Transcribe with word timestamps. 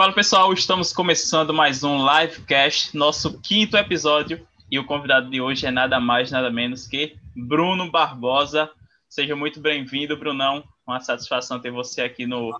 Fala 0.00 0.14
pessoal, 0.14 0.50
estamos 0.54 0.94
começando 0.94 1.52
mais 1.52 1.84
um 1.84 1.98
livecast, 1.98 2.96
nosso 2.96 3.38
quinto 3.42 3.76
episódio, 3.76 4.48
e 4.70 4.78
o 4.78 4.86
convidado 4.86 5.28
de 5.28 5.42
hoje 5.42 5.66
é 5.66 5.70
nada 5.70 6.00
mais, 6.00 6.30
nada 6.30 6.50
menos 6.50 6.86
que 6.86 7.18
Bruno 7.36 7.90
Barbosa. 7.90 8.70
Seja 9.10 9.36
muito 9.36 9.60
bem-vindo, 9.60 10.16
Brunão. 10.16 10.64
Uma 10.86 11.00
satisfação 11.00 11.60
ter 11.60 11.70
você 11.70 12.00
aqui 12.00 12.24
no 12.24 12.50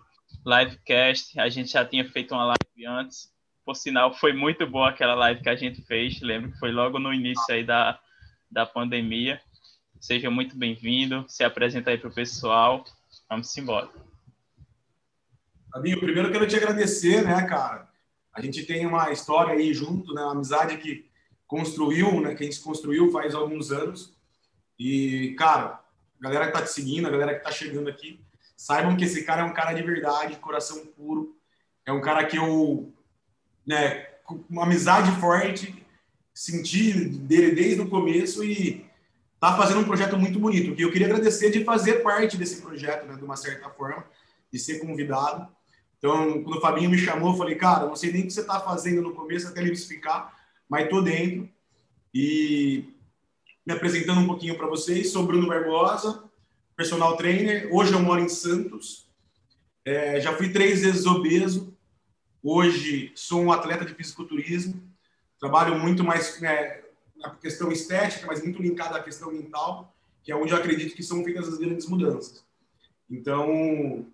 livecast. 0.44 1.40
A 1.40 1.48
gente 1.48 1.70
já 1.70 1.82
tinha 1.82 2.06
feito 2.06 2.34
uma 2.34 2.44
live 2.44 2.86
antes, 2.86 3.32
por 3.64 3.74
sinal, 3.74 4.12
foi 4.12 4.34
muito 4.34 4.66
boa 4.66 4.90
aquela 4.90 5.14
live 5.14 5.40
que 5.40 5.48
a 5.48 5.56
gente 5.56 5.80
fez. 5.86 6.20
Lembro 6.20 6.52
que 6.52 6.58
foi 6.58 6.70
logo 6.70 6.98
no 6.98 7.10
início 7.10 7.54
aí 7.54 7.64
da, 7.64 7.98
da 8.50 8.66
pandemia. 8.66 9.40
Seja 9.98 10.30
muito 10.30 10.58
bem-vindo, 10.58 11.24
se 11.26 11.42
apresenta 11.42 11.88
aí 11.88 11.96
para 11.96 12.10
o 12.10 12.14
pessoal. 12.14 12.84
Vamos 13.30 13.56
embora. 13.56 13.88
Fabinho, 15.72 16.00
primeiro 16.00 16.28
eu 16.28 16.32
quero 16.32 16.48
te 16.48 16.56
agradecer, 16.56 17.24
né, 17.24 17.42
cara? 17.46 17.88
A 18.32 18.40
gente 18.40 18.64
tem 18.64 18.86
uma 18.86 19.10
história 19.12 19.54
aí 19.54 19.72
junto, 19.72 20.12
né? 20.12 20.22
Uma 20.22 20.32
amizade 20.32 20.76
que 20.78 21.08
construiu, 21.46 22.20
né? 22.20 22.34
Que 22.34 22.42
a 22.42 22.46
gente 22.46 22.60
construiu 22.60 23.10
faz 23.10 23.34
alguns 23.34 23.70
anos. 23.70 24.12
E, 24.78 25.34
cara, 25.38 25.80
a 26.20 26.22
galera 26.22 26.46
que 26.46 26.52
tá 26.52 26.62
te 26.62 26.70
seguindo, 26.70 27.06
a 27.06 27.10
galera 27.10 27.34
que 27.34 27.44
tá 27.44 27.52
chegando 27.52 27.88
aqui, 27.88 28.20
saibam 28.56 28.96
que 28.96 29.04
esse 29.04 29.24
cara 29.24 29.42
é 29.42 29.44
um 29.44 29.52
cara 29.52 29.72
de 29.72 29.82
verdade, 29.82 30.36
coração 30.36 30.86
puro. 30.86 31.36
É 31.86 31.92
um 31.92 32.00
cara 32.00 32.24
que 32.24 32.36
eu, 32.36 32.92
né, 33.64 34.06
com 34.24 34.42
uma 34.50 34.64
amizade 34.64 35.10
forte, 35.20 35.86
senti 36.34 36.92
dele 36.92 37.52
desde 37.52 37.80
o 37.80 37.88
começo 37.88 38.44
e 38.44 38.86
tá 39.38 39.56
fazendo 39.56 39.80
um 39.80 39.84
projeto 39.84 40.18
muito 40.18 40.38
bonito. 40.38 40.74
Que 40.74 40.82
eu 40.82 40.90
queria 40.90 41.06
agradecer 41.06 41.50
de 41.50 41.64
fazer 41.64 42.02
parte 42.02 42.36
desse 42.36 42.60
projeto, 42.60 43.06
né, 43.06 43.16
de 43.16 43.24
uma 43.24 43.36
certa 43.36 43.70
forma, 43.70 44.04
de 44.52 44.58
ser 44.58 44.78
convidado. 44.80 45.48
Então, 46.00 46.42
quando 46.42 46.56
o 46.56 46.60
Fabinho 46.62 46.88
me 46.88 46.96
chamou, 46.96 47.32
eu 47.32 47.36
falei, 47.36 47.56
cara, 47.56 47.86
não 47.86 47.94
sei 47.94 48.10
nem 48.10 48.22
o 48.22 48.26
que 48.26 48.32
você 48.32 48.40
está 48.40 48.58
fazendo 48.58 49.02
no 49.02 49.14
começo 49.14 49.46
até 49.46 49.60
ele 49.60 49.72
explicar, 49.72 50.34
mas 50.66 50.88
tô 50.88 51.02
dentro. 51.02 51.46
E 52.12 52.94
me 53.66 53.74
apresentando 53.74 54.20
um 54.20 54.26
pouquinho 54.26 54.56
para 54.56 54.66
vocês, 54.66 55.12
sou 55.12 55.26
Bruno 55.26 55.46
Barbosa, 55.46 56.24
personal 56.74 57.18
trainer. 57.18 57.68
Hoje 57.70 57.92
eu 57.92 58.00
moro 58.00 58.18
em 58.18 58.30
Santos. 58.30 59.10
É, 59.84 60.18
já 60.22 60.34
fui 60.34 60.48
três 60.48 60.80
vezes 60.80 61.04
obeso. 61.04 61.76
Hoje 62.42 63.12
sou 63.14 63.42
um 63.42 63.52
atleta 63.52 63.84
de 63.84 63.94
fisiculturismo. 63.94 64.82
Trabalho 65.38 65.78
muito 65.78 66.02
mais 66.02 66.40
né, 66.40 66.80
na 67.14 67.34
questão 67.34 67.70
estética, 67.70 68.26
mas 68.26 68.42
muito 68.42 68.62
linkado 68.62 68.96
à 68.96 69.02
questão 69.02 69.30
mental, 69.30 69.94
que 70.22 70.32
é 70.32 70.36
onde 70.36 70.52
eu 70.52 70.56
acredito 70.56 70.96
que 70.96 71.02
são 71.02 71.22
feitas 71.22 71.46
as 71.46 71.58
grandes 71.58 71.86
mudanças. 71.86 72.42
Então, 73.10 74.06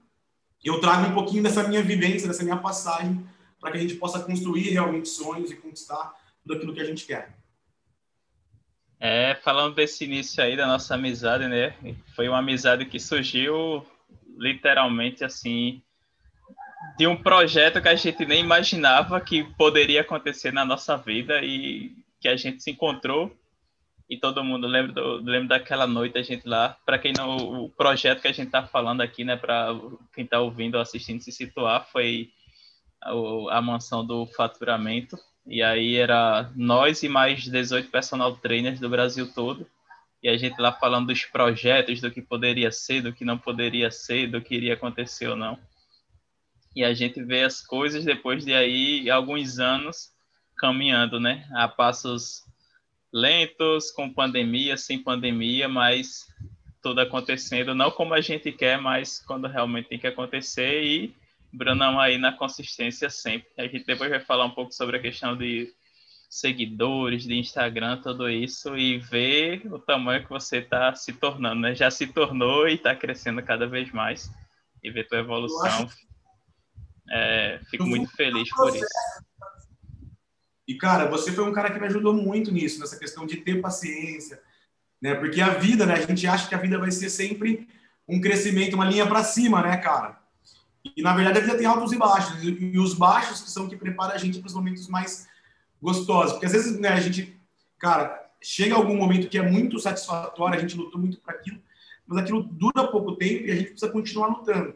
eu 0.65 0.81
trago 0.81 1.09
um 1.09 1.15
pouquinho 1.15 1.43
dessa 1.43 1.67
minha 1.67 1.83
vivência, 1.83 2.29
dessa 2.29 2.43
minha 2.43 2.57
passagem, 2.57 3.25
para 3.61 3.71
que 3.73 3.79
a 3.79 3.81
gente 3.81 3.95
possa 3.95 4.21
construir 4.21 4.71
realmente 4.71 5.09
sonhos 5.09 5.51
e 5.51 5.57
conquistar 5.57 6.15
tudo 6.43 6.57
aquilo 6.57 6.75
que 6.75 6.81
a 6.81 6.85
gente 6.85 7.07
quer. 7.07 7.37
É, 8.99 9.35
falando 9.43 9.75
desse 9.75 10.05
início 10.05 10.43
aí 10.43 10.57
da 10.57 10.67
nossa 10.67 10.95
amizade, 10.95 11.47
né? 11.47 11.75
Foi 12.15 12.29
uma 12.29 12.39
amizade 12.39 12.87
que 12.87 12.99
surgiu 12.99 13.85
literalmente 14.39 15.25
assim 15.25 15.83
de 16.97 17.07
um 17.07 17.17
projeto 17.17 17.81
que 17.81 17.89
a 17.89 17.95
gente 17.95 18.25
nem 18.25 18.41
imaginava 18.41 19.21
que 19.21 19.45
poderia 19.55 20.01
acontecer 20.01 20.53
na 20.53 20.65
nossa 20.65 20.97
vida 20.97 21.43
e 21.43 21.95
que 22.21 22.29
a 22.29 22.37
gente 22.37 22.63
se 22.63 22.71
encontrou 22.71 23.35
e 24.09 24.17
todo 24.17 24.45
mundo 24.45 24.67
lembra, 24.69 24.93
do, 24.93 25.17
lembra 25.17 25.59
daquela 25.59 25.87
noite 25.87 26.17
a 26.17 26.23
gente 26.23 26.47
lá. 26.47 26.77
Para 26.87 26.99
quem 26.99 27.13
não, 27.13 27.37
o 27.37 27.69
projeto 27.69 28.23
que 28.23 28.29
a 28.29 28.33
gente 28.33 28.47
está 28.47 28.65
falando 28.65 29.01
aqui, 29.01 29.25
né, 29.25 29.37
para 29.37 29.69
quem 30.15 30.25
está 30.25 30.41
ouvindo 30.41 30.77
ou 30.77 30.81
assistindo 30.81 31.21
se 31.21 31.33
situar, 31.33 31.87
foi 31.91 32.31
a, 33.03 33.11
a, 33.59 33.61
mansão 33.61 34.07
do 34.07 34.25
faturamento. 34.27 35.19
E 35.45 35.63
aí 35.63 35.97
era 35.97 36.53
nós 36.55 37.03
e 37.03 37.09
mais 37.09 37.45
18 37.45 37.91
personal 37.91 38.37
trainers 38.37 38.79
do 38.79 38.89
Brasil 38.89 39.33
todo. 39.33 39.67
E 40.23 40.29
a 40.29 40.37
gente 40.37 40.61
lá 40.61 40.73
falando 40.73 41.09
dos 41.09 41.25
projetos, 41.25 42.01
do 42.01 42.11
que 42.11 42.23
poderia 42.23 42.71
ser, 42.71 43.03
do 43.03 43.13
que 43.13 43.25
não 43.25 43.39
poderia 43.39 43.91
ser, 43.91 44.29
do 44.29 44.41
que 44.41 44.55
iria 44.55 44.75
acontecer 44.75 45.29
ou 45.29 45.37
não. 45.37 45.59
E 46.75 46.85
a 46.85 46.95
gente 46.95 47.23
vê 47.23 47.43
as 47.43 47.61
coisas 47.61 48.05
depois 48.05 48.45
de 48.45 48.53
aí 48.53 49.11
alguns 49.11 49.59
anos 49.59 50.13
caminhando, 50.59 51.19
né, 51.21 51.47
a 51.53 51.69
passos 51.69 52.46
lentos, 53.13 53.91
com 53.91 54.13
pandemia, 54.13 54.77
sem 54.77 55.03
pandemia, 55.03 55.69
mas 55.69 56.27
tudo 56.83 57.01
acontecendo 57.01 57.75
não 57.75 57.91
como 57.91 58.15
a 58.15 58.21
gente 58.21 58.53
quer, 58.53 58.81
mas 58.81 59.19
quando 59.27 59.49
realmente 59.49 59.89
tem 59.89 59.99
que 59.99 60.07
acontecer 60.07 60.85
e 60.85 61.15
Brunão 61.53 61.99
aí 61.99 62.19
na 62.19 62.33
consistência 62.33 63.09
sempre. 63.09 63.49
A 63.59 63.63
gente 63.63 63.85
depois 63.85 64.11
vai 64.11 64.21
falar 64.21 64.45
um 64.45 64.51
pouco 64.51 64.73
sobre 64.73 64.97
a 64.97 65.01
questão 65.01 65.37
de 65.37 65.73
seguidores, 66.29 67.25
de 67.25 67.35
Instagram, 67.35 68.01
tudo 68.03 68.29
isso 68.29 68.77
e 68.77 68.99
ver 68.99 69.63
o 69.73 69.79
tamanho 69.79 70.23
que 70.23 70.29
você 70.29 70.59
está 70.59 70.95
se 70.95 71.13
tornando, 71.13 71.63
né? 71.63 71.75
Já 71.75 71.91
se 71.91 72.07
tornou 72.07 72.69
e 72.69 72.75
está 72.75 72.95
crescendo 72.95 73.43
cada 73.43 73.67
vez 73.67 73.91
mais 73.93 74.31
e 74.83 74.91
ver 74.91 75.09
tua 75.09 75.19
evolução. 75.19 75.89
É, 77.11 77.61
fico 77.71 77.85
muito 77.85 78.11
feliz 78.17 78.49
por 78.51 78.75
isso. 78.75 78.87
E, 80.67 80.75
cara, 80.75 81.09
você 81.09 81.31
foi 81.31 81.45
um 81.45 81.53
cara 81.53 81.71
que 81.71 81.79
me 81.79 81.87
ajudou 81.87 82.13
muito 82.13 82.53
nisso, 82.53 82.81
nessa 82.81 82.99
questão 82.99 83.25
de 83.25 83.37
ter 83.37 83.61
paciência, 83.61 84.41
né? 85.01 85.15
Porque 85.15 85.41
a 85.41 85.51
vida, 85.51 85.87
né? 85.87 85.95
A 85.95 86.01
gente 86.01 86.27
acha 86.27 86.49
que 86.49 86.55
a 86.55 86.59
vida 86.59 86.79
vai 86.79 86.91
ser 86.91 87.09
sempre 87.09 87.69
um 88.09 88.21
crescimento, 88.21 88.75
uma 88.75 88.85
linha 88.85 89.07
para 89.07 89.23
cima, 89.23 89.63
né, 89.63 89.77
cara? 89.77 90.19
E, 90.97 91.03
na 91.03 91.15
verdade, 91.15 91.39
a 91.39 91.43
vida 91.43 91.57
tem 91.57 91.67
altos 91.67 91.93
e 91.93 91.97
baixos. 91.97 92.43
E 92.43 92.79
os 92.79 92.95
baixos 92.95 93.41
que 93.43 93.51
são 93.51 93.69
que 93.69 93.77
preparam 93.77 94.15
a 94.15 94.19
gente 94.19 94.39
para 94.39 94.49
os 94.49 94.55
momentos 94.55 94.89
mais 94.89 95.29
gostosos. 95.81 96.33
Porque, 96.33 96.47
às 96.47 96.53
vezes, 96.53 96.79
né, 96.79 96.89
a 96.91 97.01
gente, 97.01 97.39
cara, 97.79 98.27
chega 98.43 98.75
algum 98.75 98.97
momento 98.97 99.29
que 99.29 99.39
é 99.39 99.43
muito 99.43 99.79
satisfatório, 99.79 100.57
a 100.57 100.61
gente 100.61 100.77
lutou 100.77 101.01
muito 101.01 101.21
para 101.21 101.35
aquilo, 101.35 101.61
mas 102.07 102.19
aquilo 102.19 102.43
dura 102.43 102.89
pouco 102.89 103.17
tempo 103.17 103.47
e 103.47 103.51
a 103.51 103.57
gente 103.57 103.71
precisa 103.71 103.91
continuar 103.91 104.29
lutando. 104.29 104.75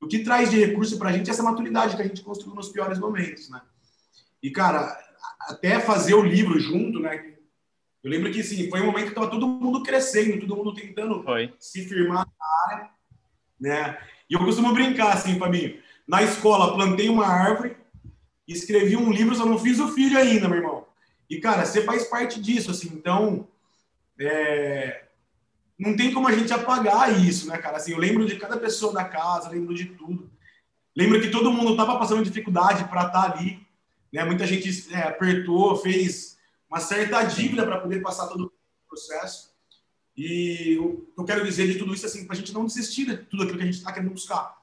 O 0.00 0.06
que 0.06 0.20
traz 0.20 0.50
de 0.50 0.58
recurso 0.58 0.98
para 0.98 1.10
a 1.10 1.12
gente 1.12 1.28
é 1.28 1.32
essa 1.32 1.42
maturidade 1.42 1.96
que 1.96 2.02
a 2.02 2.06
gente 2.06 2.22
construiu 2.22 2.54
nos 2.54 2.68
piores 2.68 2.98
momentos, 2.98 3.48
né? 3.48 3.60
E, 4.42 4.50
cara, 4.50 4.96
até 5.46 5.80
fazer 5.80 6.14
o 6.14 6.22
livro 6.22 6.58
junto, 6.58 7.00
né? 7.00 7.34
Eu 8.02 8.10
lembro 8.10 8.30
que 8.30 8.42
sim, 8.42 8.68
foi 8.70 8.80
um 8.80 8.86
momento 8.86 9.04
que 9.04 9.10
estava 9.10 9.30
todo 9.30 9.48
mundo 9.48 9.82
crescendo, 9.82 10.40
todo 10.40 10.56
mundo 10.56 10.74
tentando 10.74 11.22
foi. 11.22 11.52
se 11.58 11.84
firmar 11.88 12.26
na 12.26 12.74
área, 12.74 12.90
né? 13.60 13.98
E 14.28 14.34
eu 14.34 14.44
costumo 14.44 14.72
brincar 14.72 15.12
assim, 15.12 15.38
Fabinho. 15.38 15.80
Na 16.06 16.22
escola, 16.22 16.74
plantei 16.74 17.08
uma 17.08 17.26
árvore, 17.26 17.76
escrevi 18.46 18.96
um 18.96 19.10
livro, 19.10 19.34
só 19.34 19.44
não 19.44 19.58
fiz 19.58 19.80
o 19.80 19.88
filho 19.88 20.18
ainda, 20.18 20.48
meu 20.48 20.58
irmão. 20.58 20.86
E, 21.28 21.40
cara, 21.40 21.64
você 21.64 21.82
faz 21.82 22.04
parte 22.04 22.40
disso, 22.40 22.70
assim. 22.70 22.88
Então, 22.92 23.48
é... 24.20 25.04
não 25.76 25.96
tem 25.96 26.12
como 26.12 26.28
a 26.28 26.32
gente 26.32 26.52
apagar 26.52 27.20
isso, 27.24 27.48
né, 27.48 27.58
cara? 27.58 27.78
Assim, 27.78 27.92
eu 27.92 27.98
lembro 27.98 28.24
de 28.24 28.36
cada 28.36 28.56
pessoa 28.56 28.92
da 28.92 29.04
casa, 29.04 29.50
lembro 29.50 29.74
de 29.74 29.86
tudo. 29.86 30.30
Lembro 30.96 31.20
que 31.20 31.30
todo 31.30 31.52
mundo 31.52 31.72
estava 31.72 31.98
passando 31.98 32.24
dificuldade 32.24 32.84
para 32.84 33.06
estar 33.06 33.30
tá 33.30 33.32
ali. 33.32 33.65
Né? 34.16 34.24
Muita 34.24 34.46
gente 34.46 34.94
é, 34.94 35.02
apertou, 35.02 35.76
fez 35.76 36.38
uma 36.70 36.80
certa 36.80 37.22
dívida 37.22 37.66
para 37.66 37.78
poder 37.78 38.00
passar 38.00 38.28
todo 38.28 38.46
o 38.46 38.88
processo. 38.88 39.54
E 40.16 40.78
o 40.78 41.02
que 41.14 41.20
eu 41.20 41.24
quero 41.26 41.44
dizer 41.44 41.70
de 41.70 41.78
tudo 41.78 41.92
isso 41.92 42.06
é 42.06 42.08
assim, 42.08 42.26
para 42.26 42.34
a 42.34 42.38
gente 42.38 42.54
não 42.54 42.64
desistir 42.64 43.04
de 43.04 43.18
tudo 43.18 43.42
aquilo 43.42 43.58
que 43.58 43.64
a 43.64 43.66
gente 43.66 43.76
está 43.76 43.92
querendo 43.92 44.12
buscar. 44.12 44.56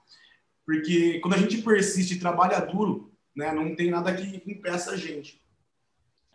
Porque 0.65 1.19
quando 1.19 1.35
a 1.35 1.37
gente 1.37 1.61
persiste 1.61 2.15
e 2.15 2.19
trabalha 2.19 2.65
duro, 2.65 3.13
né, 3.35 3.53
não 3.53 3.75
tem 3.75 3.91
nada 3.91 4.15
que 4.15 4.41
impeça 4.51 4.89
a 4.89 4.97
gente. 4.97 5.39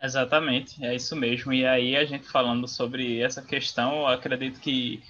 Exatamente, 0.01 0.81
é 0.81 0.95
isso 0.95 1.13
mesmo. 1.13 1.51
E 1.51 1.65
aí 1.65 1.97
a 1.97 2.05
gente 2.05 2.25
falando 2.25 2.69
sobre 2.69 3.19
essa 3.19 3.41
questão, 3.41 3.97
eu 3.97 4.07
acredito 4.07 4.61
que 4.61 5.03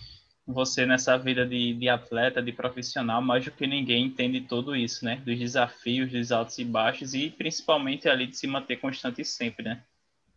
você 0.51 0.85
nessa 0.85 1.17
vida 1.17 1.45
de, 1.45 1.73
de 1.73 1.87
atleta, 1.87 2.41
de 2.41 2.51
profissional, 2.51 3.21
mais 3.21 3.45
do 3.45 3.51
que 3.51 3.67
ninguém 3.67 4.05
entende 4.05 4.41
tudo 4.41 4.75
isso, 4.75 5.05
né? 5.05 5.17
Dos 5.17 5.37
desafios, 5.37 6.11
dos 6.11 6.31
altos 6.31 6.57
e 6.57 6.65
baixos 6.65 7.13
e 7.13 7.29
principalmente 7.29 8.09
ali 8.09 8.25
de 8.25 8.35
se 8.35 8.47
manter 8.47 8.77
constante 8.77 9.24
sempre, 9.24 9.63
né? 9.63 9.83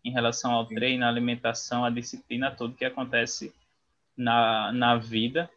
Em 0.04 0.10
relação 0.10 0.52
ao 0.52 0.66
treino, 0.66 1.04
à 1.04 1.08
alimentação, 1.08 1.84
à 1.84 1.90
disciplina, 1.90 2.50
tudo 2.50 2.76
que 2.76 2.84
acontece 2.84 3.54
na, 4.16 4.70
na 4.72 4.96
vida 4.96 5.48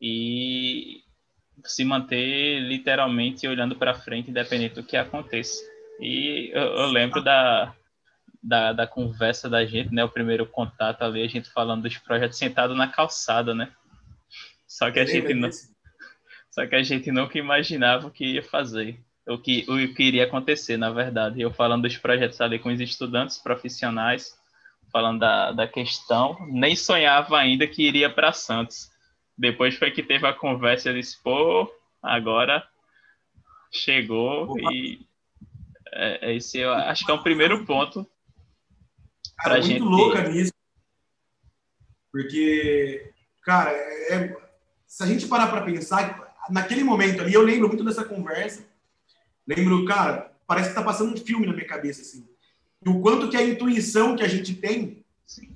e 0.00 1.02
se 1.64 1.84
manter 1.84 2.60
literalmente 2.60 3.48
olhando 3.48 3.76
para 3.76 3.94
frente, 3.94 4.30
independente 4.30 4.74
do 4.74 4.82
que 4.82 4.96
aconteça. 4.96 5.64
E 5.98 6.50
eu, 6.52 6.62
eu 6.62 6.86
lembro 6.86 7.22
da, 7.22 7.74
da, 8.42 8.72
da, 8.72 8.86
conversa 8.86 9.48
da 9.48 9.64
gente, 9.64 9.94
né? 9.94 10.04
O 10.04 10.10
primeiro 10.10 10.44
contato 10.44 11.02
ali, 11.02 11.22
a 11.22 11.28
gente 11.28 11.48
falando 11.50 11.82
dos 11.82 11.96
projetos 11.96 12.36
sentado 12.36 12.74
na 12.74 12.88
calçada, 12.88 13.54
né? 13.54 13.72
Só 14.74 14.90
que 14.90 14.98
a 14.98 15.04
gente 15.04 15.32
não, 15.34 15.48
só 16.50 16.66
que 16.66 16.74
a 16.74 16.82
gente 16.82 17.12
nunca 17.12 17.38
imaginava 17.38 18.08
o 18.08 18.10
que 18.10 18.24
ia 18.24 18.42
fazer, 18.42 18.98
o 19.24 19.38
que 19.38 19.64
o 19.68 19.94
que 19.94 20.02
iria 20.02 20.24
acontecer, 20.24 20.76
na 20.76 20.90
verdade. 20.90 21.40
Eu 21.40 21.52
falando 21.52 21.82
dos 21.82 21.96
projetos 21.96 22.40
ali 22.40 22.58
com 22.58 22.70
os 22.70 22.80
estudantes 22.80 23.38
profissionais, 23.38 24.36
falando 24.90 25.20
da, 25.20 25.52
da 25.52 25.68
questão, 25.68 26.36
nem 26.50 26.74
sonhava 26.74 27.38
ainda 27.38 27.68
que 27.68 27.86
iria 27.86 28.10
para 28.10 28.32
Santos. 28.32 28.90
Depois 29.38 29.76
foi 29.76 29.92
que 29.92 30.02
teve 30.02 30.26
a 30.26 30.32
conversa, 30.32 30.88
eu 30.88 30.94
disse, 30.94 31.22
pô, 31.22 31.72
agora 32.02 32.66
chegou 33.72 34.50
Opa. 34.50 34.72
e 34.72 35.06
É, 35.92 36.30
é 36.30 36.34
esse 36.34 36.58
eu 36.58 36.72
acho 36.72 37.06
que 37.06 37.12
é 37.12 37.14
um 37.14 37.22
primeiro 37.22 37.64
ponto 37.64 38.04
para 39.40 39.60
gente. 39.60 39.80
Muito 39.80 39.96
louca 39.96 40.28
nisso, 40.28 40.52
porque, 42.10 43.12
cara, 43.44 43.70
é, 43.70 44.43
se 44.94 45.02
a 45.02 45.06
gente 45.06 45.26
parar 45.26 45.48
para 45.48 45.62
pensar, 45.62 46.32
naquele 46.48 46.84
momento 46.84 47.20
ali, 47.20 47.34
eu 47.34 47.42
lembro 47.42 47.66
muito 47.66 47.82
dessa 47.82 48.04
conversa. 48.04 48.64
Lembro, 49.44 49.84
cara, 49.86 50.32
parece 50.46 50.68
que 50.68 50.74
tá 50.76 50.84
passando 50.84 51.12
um 51.12 51.16
filme 51.16 51.44
na 51.44 51.52
minha 51.52 51.66
cabeça, 51.66 52.02
assim. 52.02 52.24
E 52.80 52.88
o 52.88 53.00
quanto 53.00 53.28
que 53.28 53.36
a 53.36 53.42
intuição 53.42 54.14
que 54.14 54.22
a 54.22 54.28
gente 54.28 54.54
tem 54.54 55.04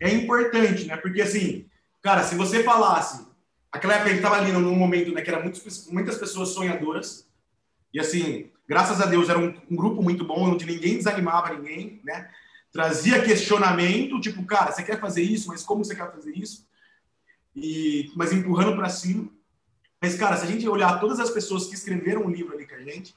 é 0.00 0.12
importante, 0.12 0.86
né? 0.86 0.96
Porque, 0.96 1.22
assim, 1.22 1.66
cara, 2.02 2.24
se 2.24 2.34
você 2.34 2.64
falasse, 2.64 3.28
aquela 3.70 3.94
época 3.94 4.10
a 4.10 4.12
gente 4.12 4.22
tava 4.22 4.38
ali 4.38 4.50
num 4.50 4.74
momento, 4.74 5.12
né, 5.12 5.22
que 5.22 5.30
era 5.30 5.40
muitos, 5.40 5.86
muitas 5.86 6.18
pessoas 6.18 6.48
sonhadoras, 6.48 7.28
e 7.94 8.00
assim, 8.00 8.50
graças 8.68 9.00
a 9.00 9.06
Deus 9.06 9.28
era 9.28 9.38
um, 9.38 9.54
um 9.70 9.76
grupo 9.76 10.02
muito 10.02 10.24
bom, 10.24 10.50
onde 10.50 10.66
ninguém 10.66 10.96
desanimava 10.96 11.54
ninguém, 11.54 12.00
né? 12.02 12.28
Trazia 12.72 13.22
questionamento, 13.22 14.20
tipo, 14.20 14.44
cara, 14.44 14.72
você 14.72 14.82
quer 14.82 14.98
fazer 14.98 15.22
isso, 15.22 15.46
mas 15.46 15.62
como 15.62 15.84
você 15.84 15.94
quer 15.94 16.10
fazer 16.10 16.36
isso? 16.36 16.67
E, 17.62 18.12
mas 18.14 18.32
empurrando 18.32 18.76
para 18.76 18.88
cima. 18.88 19.28
Mas, 20.00 20.14
cara, 20.14 20.36
se 20.36 20.44
a 20.44 20.48
gente 20.48 20.68
olhar 20.68 21.00
todas 21.00 21.18
as 21.18 21.30
pessoas 21.30 21.66
que 21.66 21.74
escreveram 21.74 22.22
um 22.22 22.30
livro 22.30 22.54
ali 22.54 22.66
com 22.66 22.74
a 22.74 22.82
gente, 22.82 23.14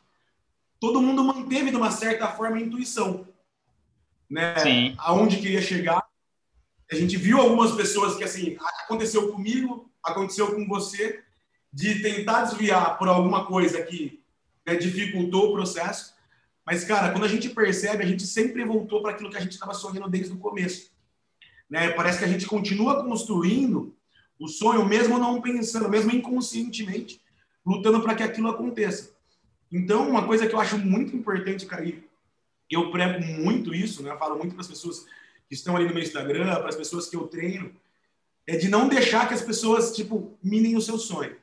todo 0.79 1.01
mundo 1.01 1.23
manteve, 1.23 1.69
de 1.69 1.75
uma 1.75 1.91
certa 1.91 2.27
forma, 2.27 2.57
a 2.57 2.61
intuição. 2.61 3.27
Né? 4.29 4.57
Sim. 4.57 4.95
Aonde 4.97 5.37
queria 5.37 5.61
chegar. 5.61 6.03
A 6.91 6.95
gente 6.95 7.17
viu 7.17 7.39
algumas 7.39 7.71
pessoas 7.73 8.15
que, 8.15 8.23
assim, 8.23 8.57
aconteceu 8.83 9.31
comigo, 9.31 9.89
aconteceu 10.03 10.53
com 10.53 10.67
você, 10.67 11.23
de 11.71 12.01
tentar 12.01 12.43
desviar 12.43 12.97
por 12.97 13.07
alguma 13.07 13.45
coisa 13.45 13.81
que 13.83 14.21
né, 14.65 14.75
dificultou 14.75 15.49
o 15.49 15.53
processo. 15.53 16.13
Mas, 16.65 16.83
cara, 16.83 17.11
quando 17.11 17.23
a 17.23 17.29
gente 17.29 17.49
percebe, 17.49 18.03
a 18.03 18.07
gente 18.07 18.25
sempre 18.25 18.65
voltou 18.65 19.01
para 19.01 19.11
aquilo 19.11 19.29
que 19.29 19.37
a 19.37 19.41
gente 19.41 19.53
estava 19.53 19.73
sonhando 19.73 20.09
desde 20.09 20.33
o 20.33 20.37
começo. 20.37 20.91
Né? 21.69 21.91
Parece 21.91 22.19
que 22.19 22.25
a 22.25 22.27
gente 22.27 22.45
continua 22.45 23.03
construindo 23.03 23.95
o 24.41 24.47
sonho, 24.47 24.83
mesmo 24.83 25.19
não 25.19 25.39
pensando, 25.39 25.87
mesmo 25.87 26.11
inconscientemente, 26.11 27.21
lutando 27.63 28.01
para 28.01 28.15
que 28.15 28.23
aquilo 28.23 28.49
aconteça. 28.49 29.11
Então, 29.71 30.09
uma 30.09 30.25
coisa 30.25 30.47
que 30.47 30.55
eu 30.55 30.59
acho 30.59 30.79
muito 30.79 31.15
importante, 31.15 31.67
e 31.83 32.03
eu 32.71 32.89
prego 32.89 33.23
muito 33.23 33.71
isso, 33.71 34.01
né? 34.01 34.09
Eu 34.09 34.17
falo 34.17 34.35
muito 34.39 34.53
para 34.53 34.61
as 34.61 34.67
pessoas 34.67 35.05
que 35.47 35.53
estão 35.53 35.75
ali 35.75 35.85
no 35.85 35.93
meu 35.93 36.01
Instagram, 36.01 36.55
para 36.55 36.69
as 36.69 36.75
pessoas 36.75 37.07
que 37.07 37.15
eu 37.15 37.27
treino, 37.27 37.71
é 38.47 38.57
de 38.57 38.67
não 38.67 38.87
deixar 38.87 39.27
que 39.27 39.35
as 39.35 39.43
pessoas, 39.43 39.95
tipo, 39.95 40.35
minem 40.43 40.75
o 40.75 40.81
seu 40.81 40.97
sonho. 40.97 41.37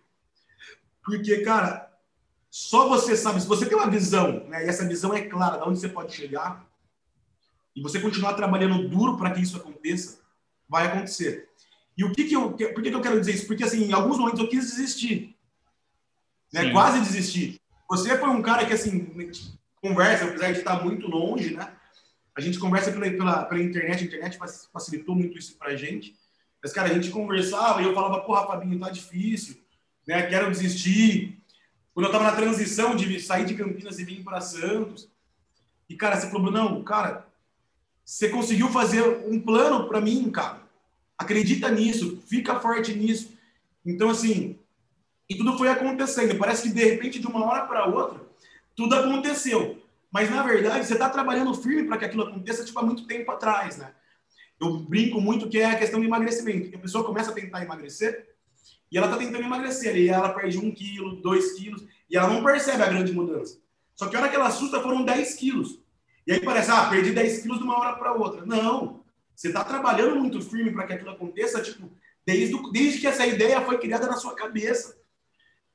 Porque, 1.05 1.43
cara, 1.43 1.97
só 2.51 2.89
você 2.89 3.17
sabe, 3.17 3.41
se 3.41 3.47
você 3.47 3.65
tem 3.65 3.79
uma 3.79 3.89
visão, 3.89 4.45
né, 4.49 4.67
e 4.67 4.69
essa 4.69 4.89
visão 4.89 5.15
é 5.15 5.23
clara 5.23 5.59
de 5.59 5.69
onde 5.69 5.79
você 5.79 5.89
pode 5.89 6.13
chegar, 6.13 6.69
e 7.77 7.81
você 7.81 8.01
continuar 8.01 8.35
trabalhando 8.35 8.89
duro 8.89 9.17
para 9.17 9.31
que 9.31 9.41
isso 9.41 9.57
aconteça, 9.57 10.19
vai 10.69 10.89
acontecer. 10.89 11.48
E 11.99 12.05
o 12.05 12.13
que 12.13 12.25
que 12.25 12.37
eu, 12.37 12.53
por 12.53 12.83
que, 12.83 12.91
que 12.91 12.95
eu 12.95 13.03
quero 13.03 13.19
dizer 13.19 13.35
isso? 13.35 13.49
Porque, 13.49 13.65
assim, 13.65 13.87
em 13.87 13.93
alguns 13.93 14.19
momentos 14.19 14.39
eu 14.39 14.49
quis 14.49 14.71
desistir. 14.71 15.37
Né? 16.53 16.71
Quase 16.71 17.01
desistir. 17.01 17.61
Você 17.91 18.17
foi 18.17 18.29
um 18.29 18.41
cara 18.41 18.65
que, 18.65 18.73
assim, 18.73 19.11
conversa, 19.83 20.27
apesar 20.27 20.53
de 20.53 20.59
estar 20.59 20.85
muito 20.85 21.09
longe, 21.09 21.55
né? 21.55 21.73
A 22.37 22.41
gente 22.41 22.61
conversa 22.61 22.93
pela, 22.93 23.11
pela, 23.11 23.45
pela 23.47 23.61
internet, 23.61 24.05
a 24.05 24.07
internet 24.07 24.39
facilitou 24.73 25.17
muito 25.17 25.37
isso 25.37 25.59
pra 25.59 25.75
gente. 25.75 26.15
Mas, 26.63 26.73
cara, 26.73 26.89
a 26.89 26.95
gente 26.95 27.11
conversava 27.11 27.83
e 27.83 27.85
eu 27.85 27.95
falava, 27.95 28.21
porra, 28.21 28.47
Fabinho, 28.47 28.79
tá 28.79 28.91
difícil, 28.91 29.57
né? 30.07 30.23
Quero 30.23 30.53
desistir. 30.53 31.43
Quando 31.93 32.07
eu 32.07 32.13
tava 32.13 32.25
na 32.25 32.37
transição 32.37 32.95
de 32.95 33.19
sair 33.19 33.45
de 33.45 33.55
Campinas 33.55 33.99
e 33.99 34.05
vir 34.05 34.23
para 34.23 34.41
Santos. 34.41 35.11
E, 35.89 35.97
cara, 35.97 36.17
você 36.17 36.31
falou, 36.31 36.53
não, 36.53 36.85
cara, 36.85 37.27
você 38.05 38.29
conseguiu 38.29 38.69
fazer 38.69 39.03
um 39.27 39.41
plano 39.41 39.89
para 39.89 40.01
mim, 40.01 40.31
cara. 40.31 40.68
Acredita 41.19 41.71
nisso, 41.71 42.23
fica 42.29 42.61
forte 42.61 42.95
nisso. 42.95 43.37
Então, 43.85 44.11
assim, 44.11 44.59
e 45.29 45.35
tudo 45.35 45.59
foi 45.59 45.69
acontecendo. 45.69 46.39
Parece 46.39 46.63
que 46.63 46.75
de 46.75 46.85
repente, 46.85 47.19
de 47.19 47.27
uma 47.27 47.45
hora 47.45 47.67
para 47.67 47.87
outra, 47.87 48.21
tudo 48.75 48.95
aconteceu. 48.95 49.83
Mas 50.11 50.31
na 50.31 50.43
verdade, 50.43 50.87
você 50.87 50.95
está 50.95 51.11
trabalhando 51.11 51.53
firme 51.55 51.87
para 51.87 51.99
que 51.99 52.05
aquilo 52.07 52.23
aconteça 52.23 52.65
tipo, 52.65 52.79
há 52.79 52.83
muito 52.83 53.07
tempo 53.07 53.31
atrás, 53.31 53.77
né? 53.77 53.93
Eu 54.61 54.79
brinco 54.79 55.21
muito 55.21 55.49
que 55.49 55.59
é 55.59 55.67
a 55.67 55.79
questão 55.79 56.01
do 56.01 56.07
emagrecimento. 56.07 56.75
A 56.75 56.81
pessoa 56.81 57.05
começa 57.05 57.31
a 57.31 57.35
tentar 57.35 57.63
emagrecer 57.63 58.35
e 58.91 58.97
ela 58.97 59.07
está 59.07 59.19
tentando 59.19 59.45
emagrecer. 59.45 59.97
E 59.97 60.09
ela 60.09 60.31
perde 60.31 60.59
um 60.59 60.73
quilo, 60.73 61.17
dois 61.17 61.53
quilos 61.53 61.85
e 62.11 62.17
ela 62.17 62.29
não 62.29 62.43
percebe 62.43 62.83
a 62.83 62.89
grande 62.89 63.13
mudança. 63.13 63.59
Só 63.95 64.07
que 64.07 64.17
a 64.17 64.21
hora 64.21 64.29
que 64.29 64.37
ela 64.37 64.47
assusta 64.47 64.81
foram 64.81 65.05
10 65.05 65.35
quilos. 65.35 65.79
E 66.27 66.33
aí 66.33 66.41
parece, 66.41 66.71
ah, 66.71 66.89
perdi 66.89 67.11
10 67.11 67.43
quilos 67.43 67.59
de 67.59 67.65
uma 67.65 67.79
hora 67.79 67.97
para 67.97 68.15
outra. 68.15 68.47
Não. 68.47 69.05
Você 69.39 69.49
está 69.49 69.63
trabalhando 69.63 70.17
muito 70.17 70.43
firme 70.43 70.73
para 70.73 70.85
que 70.85 70.95
aquilo 70.95 71.11
aconteça, 71.11 71.63
tipo, 71.63 71.89
desde, 72.27 72.61
desde 72.73 72.99
que 72.99 73.07
essa 73.07 73.25
ideia 73.25 73.61
foi 73.61 73.79
criada 73.79 74.09
na 74.09 74.17
sua 74.17 74.35
cabeça. 74.35 74.99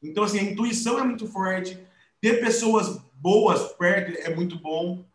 Então, 0.02 0.26
assim, 0.26 0.38
a 0.38 0.44
intuição 0.44 1.00
é 1.00 1.04
muito 1.06 1.26
forte. 1.26 1.80
Ter 2.20 2.42
pessoas 2.42 3.00
boas 3.14 3.72
perto 3.78 4.20
é 4.20 4.36
muito 4.36 4.60
bom. 4.60 5.06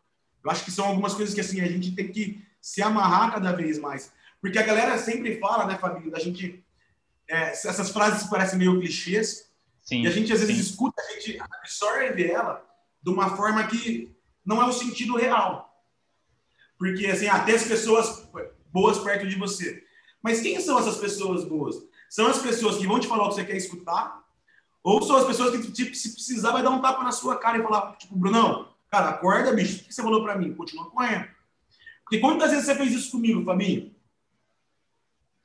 Eu 0.42 0.50
acho 0.50 0.64
que 0.64 0.70
são 0.70 0.86
algumas 0.86 1.12
coisas 1.12 1.34
que, 1.34 1.42
assim, 1.42 1.60
a 1.60 1.68
gente 1.68 1.94
tem 1.94 2.10
que 2.10 2.42
se 2.58 2.80
amarrar 2.80 3.34
cada 3.34 3.52
vez 3.52 3.78
mais. 3.78 4.10
Porque 4.40 4.58
a 4.58 4.62
galera 4.62 4.96
sempre 4.96 5.38
fala, 5.38 5.66
né, 5.66 5.76
Fabinho, 5.76 6.10
da 6.10 6.18
gente... 6.18 6.64
É, 7.28 7.50
essas 7.50 7.90
frases 7.90 8.30
parecem 8.30 8.58
meio 8.58 8.80
clichês. 8.80 9.50
Sim, 9.82 10.04
e 10.04 10.06
a 10.06 10.10
gente, 10.10 10.32
às 10.32 10.40
vezes, 10.40 10.56
sim. 10.56 10.62
escuta, 10.62 11.02
a 11.02 11.12
gente 11.12 11.38
absorve 11.38 12.24
ela 12.24 12.66
de 13.02 13.10
uma 13.10 13.36
forma 13.36 13.66
que 13.66 14.10
não 14.42 14.62
é 14.62 14.64
o 14.64 14.72
sentido 14.72 15.18
real. 15.18 15.68
Porque, 16.78 17.04
assim, 17.08 17.26
até 17.26 17.52
as 17.52 17.64
pessoas 17.64 18.17
boas 18.72 18.98
perto 18.98 19.26
de 19.26 19.36
você. 19.36 19.82
Mas 20.22 20.40
quem 20.40 20.60
são 20.60 20.78
essas 20.78 20.98
pessoas 20.98 21.44
boas? 21.44 21.76
São 22.08 22.26
as 22.26 22.38
pessoas 22.38 22.76
que 22.78 22.86
vão 22.86 22.98
te 22.98 23.06
falar 23.06 23.24
o 23.24 23.28
que 23.28 23.36
você 23.36 23.44
quer 23.44 23.56
escutar? 23.56 24.22
Ou 24.82 25.02
são 25.02 25.16
as 25.16 25.26
pessoas 25.26 25.54
que, 25.54 25.72
tipo, 25.72 25.94
se 25.94 26.14
precisar, 26.14 26.52
vai 26.52 26.62
dar 26.62 26.70
um 26.70 26.80
tapa 26.80 27.02
na 27.02 27.12
sua 27.12 27.36
cara 27.36 27.58
e 27.58 27.62
falar, 27.62 27.96
tipo, 27.96 28.16
Brunão, 28.16 28.68
cara, 28.90 29.10
acorda, 29.10 29.52
bicho, 29.52 29.82
o 29.82 29.84
que 29.84 29.94
você 29.94 30.02
falou 30.02 30.22
para 30.22 30.36
mim? 30.36 30.54
Continua 30.54 30.90
correndo. 30.90 31.28
Porque 32.02 32.18
quantas 32.18 32.50
vezes 32.50 32.64
você 32.64 32.74
fez 32.74 32.92
isso 32.92 33.10
comigo, 33.10 33.44
Fabinho? 33.44 33.94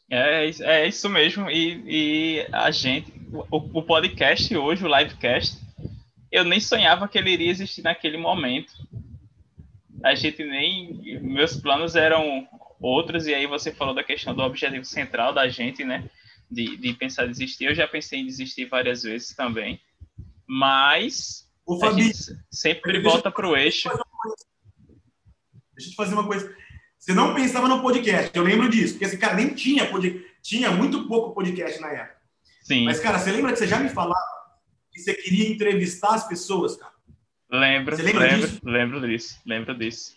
É, 0.09 0.49
é 0.61 0.87
isso 0.87 1.09
mesmo. 1.09 1.49
E, 1.49 1.83
e 1.85 2.47
a 2.51 2.71
gente, 2.71 3.11
o, 3.51 3.79
o 3.79 3.83
podcast 3.83 4.55
hoje, 4.55 4.85
o 4.85 4.97
livecast, 4.97 5.59
eu 6.31 6.43
nem 6.43 6.59
sonhava 6.59 7.07
que 7.07 7.17
ele 7.17 7.31
iria 7.31 7.51
existir 7.51 7.81
naquele 7.81 8.17
momento 8.17 8.73
a 10.03 10.13
gente 10.13 10.43
nem. 10.43 11.21
Meus 11.21 11.55
planos 11.55 11.95
eram 11.95 12.45
outros, 12.83 13.25
e 13.25 13.33
aí 13.33 13.47
você 13.47 13.71
falou 13.71 13.95
da 13.95 14.03
questão 14.03 14.35
do 14.35 14.41
objetivo 14.41 14.83
central 14.83 15.33
da 15.33 15.47
gente, 15.47 15.85
né? 15.85 16.09
De, 16.51 16.75
de 16.75 16.93
pensar 16.93 17.25
em 17.25 17.31
desistir. 17.31 17.65
Eu 17.65 17.73
já 17.73 17.87
pensei 17.87 18.19
em 18.19 18.25
desistir 18.25 18.65
várias 18.65 19.03
vezes 19.03 19.33
também. 19.33 19.79
Mas 20.45 21.49
o 21.65 21.79
Fabi, 21.79 22.11
sempre 22.51 23.01
volta 23.01 23.31
para 23.31 23.47
o 23.47 23.55
eixo. 23.55 23.89
Deixa 25.75 25.87
eu 25.87 25.91
te 25.91 25.95
fazer 25.95 26.13
uma 26.13 26.27
coisa. 26.27 26.53
Você 26.99 27.13
não 27.13 27.33
pensava 27.33 27.67
no 27.67 27.81
podcast, 27.81 28.31
eu 28.33 28.43
lembro 28.43 28.69
disso, 28.69 28.93
porque 28.93 29.05
esse 29.05 29.17
cara 29.17 29.35
nem 29.35 29.53
tinha 29.53 29.89
podcast, 29.89 30.25
tinha 30.41 30.71
muito 30.71 31.07
pouco 31.07 31.33
podcast 31.33 31.79
na 31.81 31.89
época. 31.89 32.17
Sim. 32.61 32.85
Mas, 32.85 32.99
cara, 32.99 33.19
você 33.19 33.31
lembra 33.31 33.51
que 33.51 33.59
você 33.59 33.67
já 33.67 33.79
me 33.79 33.89
falava 33.89 34.19
que 34.91 35.01
você 35.01 35.13
queria 35.13 35.49
entrevistar 35.49 36.13
as 36.13 36.27
pessoas, 36.27 36.77
cara? 36.77 36.93
Lembro, 37.51 37.95
lembro, 37.97 38.47
disso? 38.47 38.61
lembro 38.63 39.07
disso, 39.07 39.41
lembro 39.45 39.77
disso. 39.77 40.15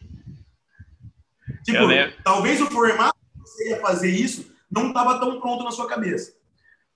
Tipo, 1.66 1.84
lembro. 1.84 2.14
talvez 2.22 2.60
o 2.60 2.66
formato 2.66 3.18
que 3.34 3.40
você 3.40 3.70
ia 3.70 3.80
fazer 3.80 4.10
isso 4.10 4.54
não 4.70 4.88
estava 4.88 5.18
tão 5.18 5.40
pronto 5.40 5.64
na 5.64 5.72
sua 5.72 5.88
cabeça. 5.88 6.34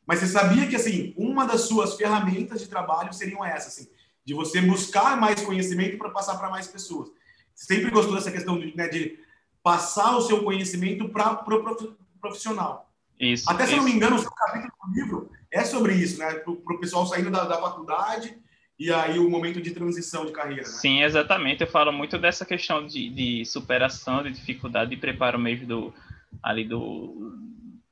Mas 0.07 0.21
você 0.21 0.29
sabia 0.29 0.67
que, 0.67 0.77
assim, 0.77 1.13
uma 1.17 1.45
das 1.45 1.63
suas 1.63 1.95
ferramentas 1.95 2.61
de 2.61 2.69
trabalho 2.69 3.13
seriam 3.13 3.45
essas, 3.45 3.75
assim, 3.75 3.91
de 4.25 4.33
você 4.33 4.61
buscar 4.61 5.17
mais 5.17 5.41
conhecimento 5.43 5.99
para 5.99 6.11
passar 6.11 6.39
para 6.39 6.49
mais 6.49 6.69
pessoas. 6.69 7.09
Você 7.55 7.75
sempre 7.75 7.91
gostou 7.91 8.15
dessa 8.15 8.31
questão 8.31 8.59
de, 8.59 8.77
né, 8.77 8.89
de 8.89 9.19
passar 9.63 10.17
o 10.17 10.23
seu 10.23 10.43
conhecimento 10.43 11.09
para 11.09 11.33
o 11.33 11.97
profissional. 12.21 12.91
Isso. 13.19 13.51
Até 13.51 13.67
se 13.67 13.73
isso. 13.73 13.77
não 13.77 13.85
me 13.85 13.93
engano, 13.93 14.17
o 14.17 14.21
seu 14.21 14.31
capítulo 14.31 14.73
do 14.85 14.95
livro 14.95 15.31
é 15.51 15.65
sobre 15.65 15.95
isso, 15.95 16.19
né? 16.19 16.33
Para 16.35 16.53
o 16.53 16.79
pessoal 16.79 17.07
saindo 17.07 17.31
da, 17.31 17.45
da 17.45 17.61
faculdade 17.61 18.39
e 18.81 18.91
aí 18.91 19.19
o 19.19 19.29
momento 19.29 19.61
de 19.61 19.73
transição 19.73 20.25
de 20.25 20.33
carreira. 20.33 20.63
Né? 20.63 20.69
Sim, 20.69 21.03
exatamente. 21.03 21.61
Eu 21.61 21.67
falo 21.67 21.93
muito 21.93 22.17
dessa 22.17 22.47
questão 22.47 22.87
de, 22.87 23.11
de 23.11 23.45
superação, 23.45 24.23
de 24.23 24.33
dificuldade, 24.33 24.89
de 24.89 24.97
preparo 24.97 25.39
mesmo 25.39 25.67
do 25.67 25.95
ali 26.43 26.65
do 26.65 27.39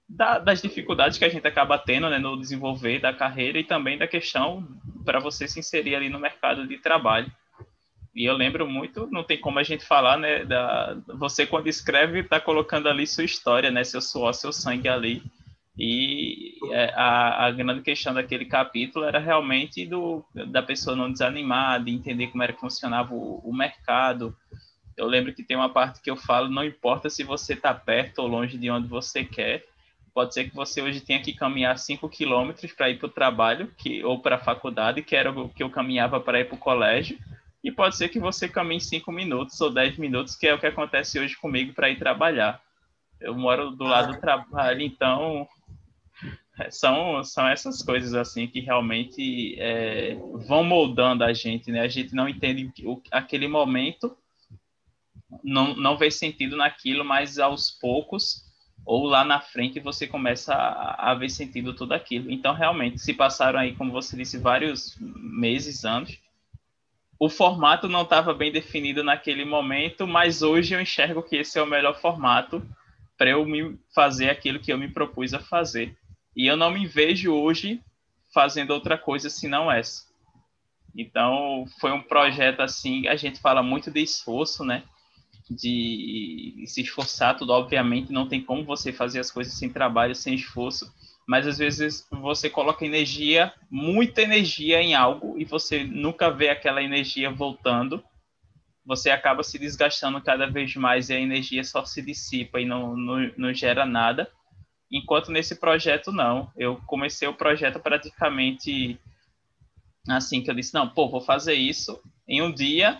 da, 0.08 0.38
das 0.38 0.62
dificuldades 0.62 1.18
que 1.18 1.26
a 1.26 1.28
gente 1.28 1.46
acaba 1.46 1.76
tendo 1.76 2.08
né, 2.08 2.18
no 2.18 2.40
desenvolver 2.40 3.00
da 3.00 3.12
carreira 3.12 3.58
e 3.58 3.64
também 3.64 3.98
da 3.98 4.08
questão 4.08 4.66
para 5.04 5.20
você 5.20 5.46
se 5.46 5.60
inserir 5.60 5.94
ali 5.94 6.08
no 6.08 6.18
mercado 6.18 6.66
de 6.66 6.78
trabalho. 6.78 7.30
E 8.14 8.24
eu 8.24 8.32
lembro 8.32 8.66
muito, 8.66 9.06
não 9.10 9.22
tem 9.22 9.38
como 9.38 9.58
a 9.58 9.62
gente 9.62 9.84
falar, 9.84 10.16
né, 10.16 10.46
da 10.46 10.96
você 11.18 11.46
quando 11.46 11.66
escreve 11.66 12.20
está 12.20 12.40
colocando 12.40 12.88
ali 12.88 13.06
sua 13.06 13.24
história, 13.24 13.70
né, 13.70 13.84
seu 13.84 14.00
suor, 14.00 14.32
seu 14.32 14.54
sangue 14.54 14.88
ali. 14.88 15.22
E 15.78 16.58
é, 16.72 16.92
a, 16.96 17.46
a 17.46 17.50
grande 17.52 17.82
questão 17.82 18.12
daquele 18.12 18.44
capítulo 18.44 19.04
era 19.04 19.20
realmente 19.20 19.86
do, 19.86 20.24
da 20.48 20.60
pessoa 20.60 20.96
não 20.96 21.12
desanimar, 21.12 21.82
de 21.84 21.92
entender 21.92 22.26
como 22.28 22.42
era 22.42 22.52
que 22.52 22.58
funcionava 22.58 23.14
o, 23.14 23.38
o 23.44 23.54
mercado. 23.54 24.36
Eu 24.96 25.06
lembro 25.06 25.32
que 25.32 25.44
tem 25.44 25.56
uma 25.56 25.68
parte 25.68 26.02
que 26.02 26.10
eu 26.10 26.16
falo, 26.16 26.48
não 26.48 26.64
importa 26.64 27.08
se 27.08 27.22
você 27.22 27.52
está 27.52 27.72
perto 27.72 28.18
ou 28.18 28.26
longe 28.26 28.58
de 28.58 28.68
onde 28.68 28.88
você 28.88 29.24
quer, 29.24 29.64
pode 30.12 30.34
ser 30.34 30.50
que 30.50 30.56
você 30.56 30.82
hoje 30.82 31.00
tenha 31.00 31.22
que 31.22 31.32
caminhar 31.32 31.78
5 31.78 32.08
quilômetros 32.08 32.72
para 32.72 32.90
ir 32.90 32.98
para 32.98 33.06
o 33.06 33.10
trabalho 33.10 33.72
que, 33.78 34.02
ou 34.02 34.20
para 34.20 34.34
a 34.34 34.40
faculdade, 34.40 35.00
que 35.00 35.14
era 35.14 35.30
o 35.30 35.48
que 35.48 35.62
eu 35.62 35.70
caminhava 35.70 36.18
para 36.18 36.40
ir 36.40 36.46
para 36.46 36.56
o 36.56 36.58
colégio, 36.58 37.16
e 37.62 37.70
pode 37.70 37.96
ser 37.96 38.08
que 38.08 38.18
você 38.18 38.48
caminhe 38.48 38.80
5 38.80 39.12
minutos 39.12 39.60
ou 39.60 39.70
10 39.70 39.96
minutos, 39.96 40.34
que 40.34 40.48
é 40.48 40.54
o 40.54 40.58
que 40.58 40.66
acontece 40.66 41.20
hoje 41.20 41.36
comigo 41.36 41.72
para 41.72 41.88
ir 41.88 42.00
trabalhar. 42.00 42.60
Eu 43.20 43.32
moro 43.36 43.70
do 43.70 43.84
lado 43.84 44.14
do 44.14 44.20
trabalho, 44.20 44.80
então 44.80 45.46
são, 46.70 47.22
são 47.24 47.46
essas 47.46 47.82
coisas 47.82 48.14
assim 48.14 48.46
que 48.46 48.60
realmente 48.60 49.56
é, 49.58 50.16
vão 50.46 50.64
moldando 50.64 51.24
a 51.24 51.32
gente, 51.32 51.70
né? 51.70 51.80
A 51.80 51.88
gente 51.88 52.14
não 52.14 52.28
entende 52.28 52.72
o, 52.84 53.00
aquele 53.10 53.46
momento, 53.46 54.16
não, 55.42 55.74
não 55.74 55.96
vê 55.96 56.10
sentido 56.10 56.56
naquilo, 56.56 57.04
mas 57.04 57.38
aos 57.38 57.70
poucos 57.70 58.48
ou 58.84 59.06
lá 59.06 59.24
na 59.24 59.40
frente 59.40 59.80
você 59.80 60.06
começa 60.06 60.54
a, 60.54 61.10
a, 61.10 61.14
ver 61.14 61.28
sentido 61.28 61.74
tudo 61.74 61.92
aquilo. 61.92 62.30
Então, 62.30 62.54
realmente, 62.54 62.98
se 62.98 63.12
passaram 63.12 63.58
aí, 63.58 63.74
como 63.74 63.92
você 63.92 64.16
disse, 64.16 64.38
vários 64.38 64.96
meses, 64.98 65.84
anos. 65.84 66.18
O 67.18 67.28
formato 67.28 67.88
não 67.88 68.02
estava 68.02 68.32
bem 68.32 68.50
definido 68.50 69.02
naquele 69.04 69.44
momento, 69.44 70.06
mas 70.06 70.40
hoje 70.40 70.74
eu 70.74 70.80
enxergo 70.80 71.22
que 71.22 71.36
esse 71.36 71.58
é 71.58 71.62
o 71.62 71.66
melhor 71.66 72.00
formato 72.00 72.66
para 73.16 73.30
eu 73.30 73.44
me 73.44 73.78
fazer 73.94 74.30
aquilo 74.30 74.60
que 74.60 74.72
eu 74.72 74.78
me 74.78 74.88
propus 74.88 75.34
a 75.34 75.40
fazer. 75.40 75.96
E 76.38 76.46
eu 76.46 76.56
não 76.56 76.70
me 76.70 76.86
vejo 76.86 77.32
hoje 77.32 77.82
fazendo 78.32 78.70
outra 78.70 78.96
coisa 78.96 79.28
senão 79.28 79.70
essa. 79.70 80.06
Então, 80.96 81.66
foi 81.80 81.92
um 81.92 82.00
projeto 82.00 82.60
assim, 82.60 83.06
a 83.08 83.16
gente 83.16 83.40
fala 83.40 83.62
muito 83.62 83.90
de 83.90 84.00
esforço, 84.00 84.64
né? 84.64 84.84
de 85.50 86.62
se 86.66 86.82
esforçar, 86.82 87.36
tudo 87.36 87.52
obviamente 87.52 88.12
não 88.12 88.28
tem 88.28 88.42
como 88.42 88.64
você 88.64 88.92
fazer 88.92 89.20
as 89.20 89.30
coisas 89.30 89.54
sem 89.54 89.70
trabalho, 89.70 90.14
sem 90.14 90.34
esforço, 90.34 90.92
mas 91.26 91.46
às 91.46 91.58
vezes 91.58 92.06
você 92.10 92.50
coloca 92.50 92.84
energia, 92.84 93.52
muita 93.70 94.22
energia 94.22 94.82
em 94.82 94.94
algo 94.94 95.38
e 95.38 95.44
você 95.44 95.84
nunca 95.84 96.30
vê 96.30 96.50
aquela 96.50 96.82
energia 96.82 97.30
voltando, 97.30 98.02
você 98.84 99.10
acaba 99.10 99.42
se 99.42 99.58
desgastando 99.58 100.20
cada 100.20 100.46
vez 100.46 100.74
mais 100.76 101.08
e 101.08 101.14
a 101.14 101.20
energia 101.20 101.62
só 101.64 101.84
se 101.84 102.00
dissipa 102.02 102.60
e 102.60 102.64
não, 102.64 102.96
não, 102.96 103.30
não 103.36 103.52
gera 103.52 103.84
nada. 103.84 104.30
Enquanto 104.90 105.30
nesse 105.30 105.56
projeto 105.56 106.10
não, 106.10 106.50
eu 106.56 106.80
comecei 106.86 107.28
o 107.28 107.34
projeto 107.34 107.78
praticamente 107.78 108.98
assim 110.08 110.42
que 110.42 110.50
eu 110.50 110.54
disse, 110.54 110.72
não, 110.72 110.88
pô, 110.88 111.08
vou 111.08 111.20
fazer 111.20 111.54
isso 111.54 112.00
em 112.26 112.40
um 112.40 112.50
dia 112.50 112.98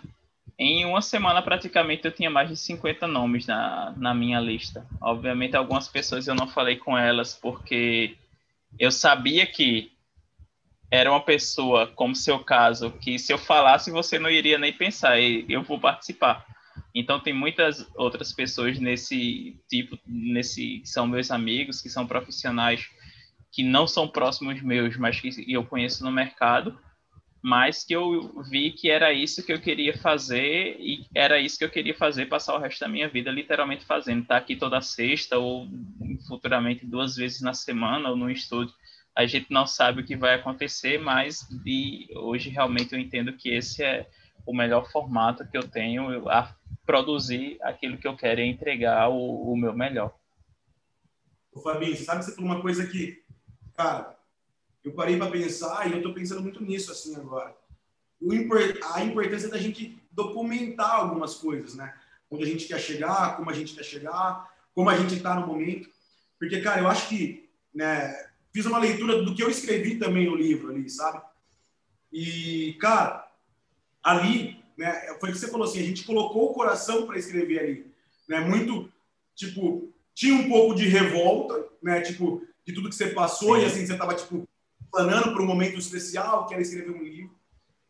em 0.59 0.85
uma 0.85 1.00
semana, 1.00 1.40
praticamente, 1.40 2.04
eu 2.04 2.11
tinha 2.11 2.28
mais 2.28 2.49
de 2.49 2.57
50 2.57 3.07
nomes 3.07 3.47
na, 3.47 3.95
na 3.97 4.12
minha 4.12 4.40
lista. 4.40 4.85
Obviamente, 5.00 5.57
algumas 5.57 5.87
pessoas 5.87 6.26
eu 6.26 6.35
não 6.35 6.49
falei 6.49 6.75
com 6.75 6.99
elas 6.99 7.33
porque 7.33 8.16
eu 8.76 8.90
sabia 8.90 9.47
que 9.47 9.92
era 10.90 11.12
uma 11.12 11.21
pessoa, 11.21 11.87
como 11.87 12.16
seu 12.16 12.40
caso, 12.40 12.90
que 12.90 13.21
se 13.21 13.33
eu 13.33 13.38
falasse, 13.38 13.92
você 13.92 14.18
não 14.18 14.28
iria 14.28 14.59
nem 14.59 14.73
pensar, 14.73 15.21
eu 15.21 15.62
vou 15.62 15.78
participar. 15.78 16.45
Então, 16.99 17.21
tem 17.21 17.33
muitas 17.33 17.88
outras 17.95 18.33
pessoas 18.33 18.78
nesse 18.78 19.61
tipo, 19.69 19.99
nesse 20.07 20.81
que 20.81 20.88
são 20.88 21.07
meus 21.07 21.31
amigos, 21.31 21.81
que 21.81 21.88
são 21.88 22.07
profissionais 22.07 22.88
que 23.52 23.62
não 23.62 23.87
são 23.87 24.07
próximos 24.07 24.61
meus, 24.62 24.97
mas 24.97 25.21
que 25.21 25.31
eu 25.52 25.64
conheço 25.64 26.05
no 26.05 26.12
mercado, 26.12 26.78
mas 27.43 27.85
que 27.85 27.95
eu 27.95 28.43
vi 28.50 28.73
que 28.73 28.90
era 28.90 29.12
isso 29.12 29.45
que 29.45 29.52
eu 29.52 29.61
queria 29.61 29.97
fazer 29.97 30.76
e 30.78 31.07
era 31.14 31.40
isso 31.40 31.59
que 31.59 31.64
eu 31.64 31.71
queria 31.71 31.95
fazer 31.95 32.26
passar 32.26 32.55
o 32.55 32.59
resto 32.59 32.81
da 32.81 32.88
minha 32.88 33.09
vida 33.09 33.31
literalmente 33.31 33.85
fazendo. 33.85 34.23
Estar 34.23 34.35
tá 34.35 34.40
aqui 34.40 34.57
toda 34.57 34.81
sexta 34.81 35.38
ou 35.38 35.69
futuramente 36.26 36.85
duas 36.85 37.17
vezes 37.17 37.40
na 37.40 37.55
semana 37.55 38.11
ou 38.11 38.17
no 38.17 38.31
estúdio. 38.31 38.75
A 39.17 39.25
gente 39.26 39.47
não 39.50 39.67
sabe 39.67 40.02
o 40.02 40.05
que 40.05 40.17
vai 40.17 40.35
acontecer 40.35 40.99
mas 40.99 41.47
de 41.64 42.09
hoje 42.17 42.50
realmente 42.50 42.93
eu 42.93 42.99
entendo 42.99 43.33
que 43.33 43.50
esse 43.50 43.83
é 43.83 44.09
o 44.49 44.57
melhor 44.57 44.90
formato 44.90 45.47
que 45.47 45.57
eu 45.57 45.69
tenho 45.69 46.28
a 46.28 46.55
produzir 46.87 47.59
aquilo 47.62 47.99
que 47.99 48.09
eu 48.09 48.17
quero 48.17 48.40
entregar 48.40 49.09
o, 49.09 49.52
o 49.52 49.57
meu 49.57 49.73
melhor 49.73 50.14
o 51.52 51.61
Fabinho 51.61 51.97
sabe 51.97 52.25
você 52.25 52.35
falou 52.35 52.50
uma 52.50 52.62
coisa 52.62 52.87
que 52.87 53.23
cara 53.76 54.19
eu 54.88 54.93
parei 54.93 55.19
para 55.19 55.31
pensar 55.31 55.87
e 55.87 55.93
eu 55.93 55.99
estou 55.99 56.14
pensando 56.14 56.40
muito 56.40 56.62
nisso 56.62 56.90
assim 56.90 57.14
agora. 57.17 57.55
a 58.95 59.05
importância 59.05 59.49
da 59.49 59.59
gente 59.59 60.00
documentar 60.11 60.95
algumas 60.95 61.35
coisas, 61.35 61.75
né? 61.75 61.95
Onde 62.31 62.45
a 62.45 62.47
gente 62.47 62.67
quer 62.67 62.81
chegar, 62.81 63.37
como 63.37 63.50
a 63.50 63.52
gente 63.52 63.75
quer 63.75 63.85
chegar, 63.85 64.49
como 64.75 64.88
a 64.88 64.97
gente 64.97 65.14
está 65.14 65.35
no 65.35 65.47
momento. 65.47 65.88
Porque, 66.38 66.61
cara, 66.61 66.81
eu 66.81 66.88
acho 66.88 67.09
que, 67.09 67.49
né, 67.75 68.28
fiz 68.52 68.64
uma 68.67 68.78
leitura 68.78 69.23
do 69.23 69.35
que 69.35 69.43
eu 69.43 69.50
escrevi 69.50 69.99
também 69.99 70.26
no 70.26 70.35
livro 70.35 70.71
ali, 70.71 70.88
sabe? 70.88 71.23
E, 72.12 72.76
cara, 72.81 73.27
ali, 74.02 74.62
né, 74.76 75.17
foi 75.21 75.31
o 75.31 75.33
que 75.33 75.38
você 75.38 75.49
falou 75.49 75.67
assim, 75.67 75.81
a 75.81 75.85
gente 75.85 76.05
colocou 76.05 76.50
o 76.50 76.55
coração 76.55 77.07
para 77.07 77.19
escrever 77.19 77.59
ali, 77.59 77.95
né? 78.28 78.40
Muito, 78.40 78.93
tipo, 79.35 79.93
tinha 80.14 80.35
um 80.35 80.49
pouco 80.49 80.75
de 80.75 80.88
revolta, 80.88 81.67
né? 81.83 82.00
Tipo, 82.00 82.43
de 82.67 82.73
tudo 82.73 82.88
que 82.88 82.95
você 82.95 83.11
passou 83.11 83.57
Sim. 83.57 83.62
e 83.62 83.64
assim, 83.64 83.87
você 83.87 83.97
tava, 83.97 84.14
tipo, 84.14 84.49
planando 84.90 85.33
para 85.33 85.43
um 85.43 85.47
momento 85.47 85.78
especial, 85.78 86.47
que 86.47 86.55
era 86.55 86.62
escrever 86.62 86.90
um 86.90 87.02
livro. 87.02 87.37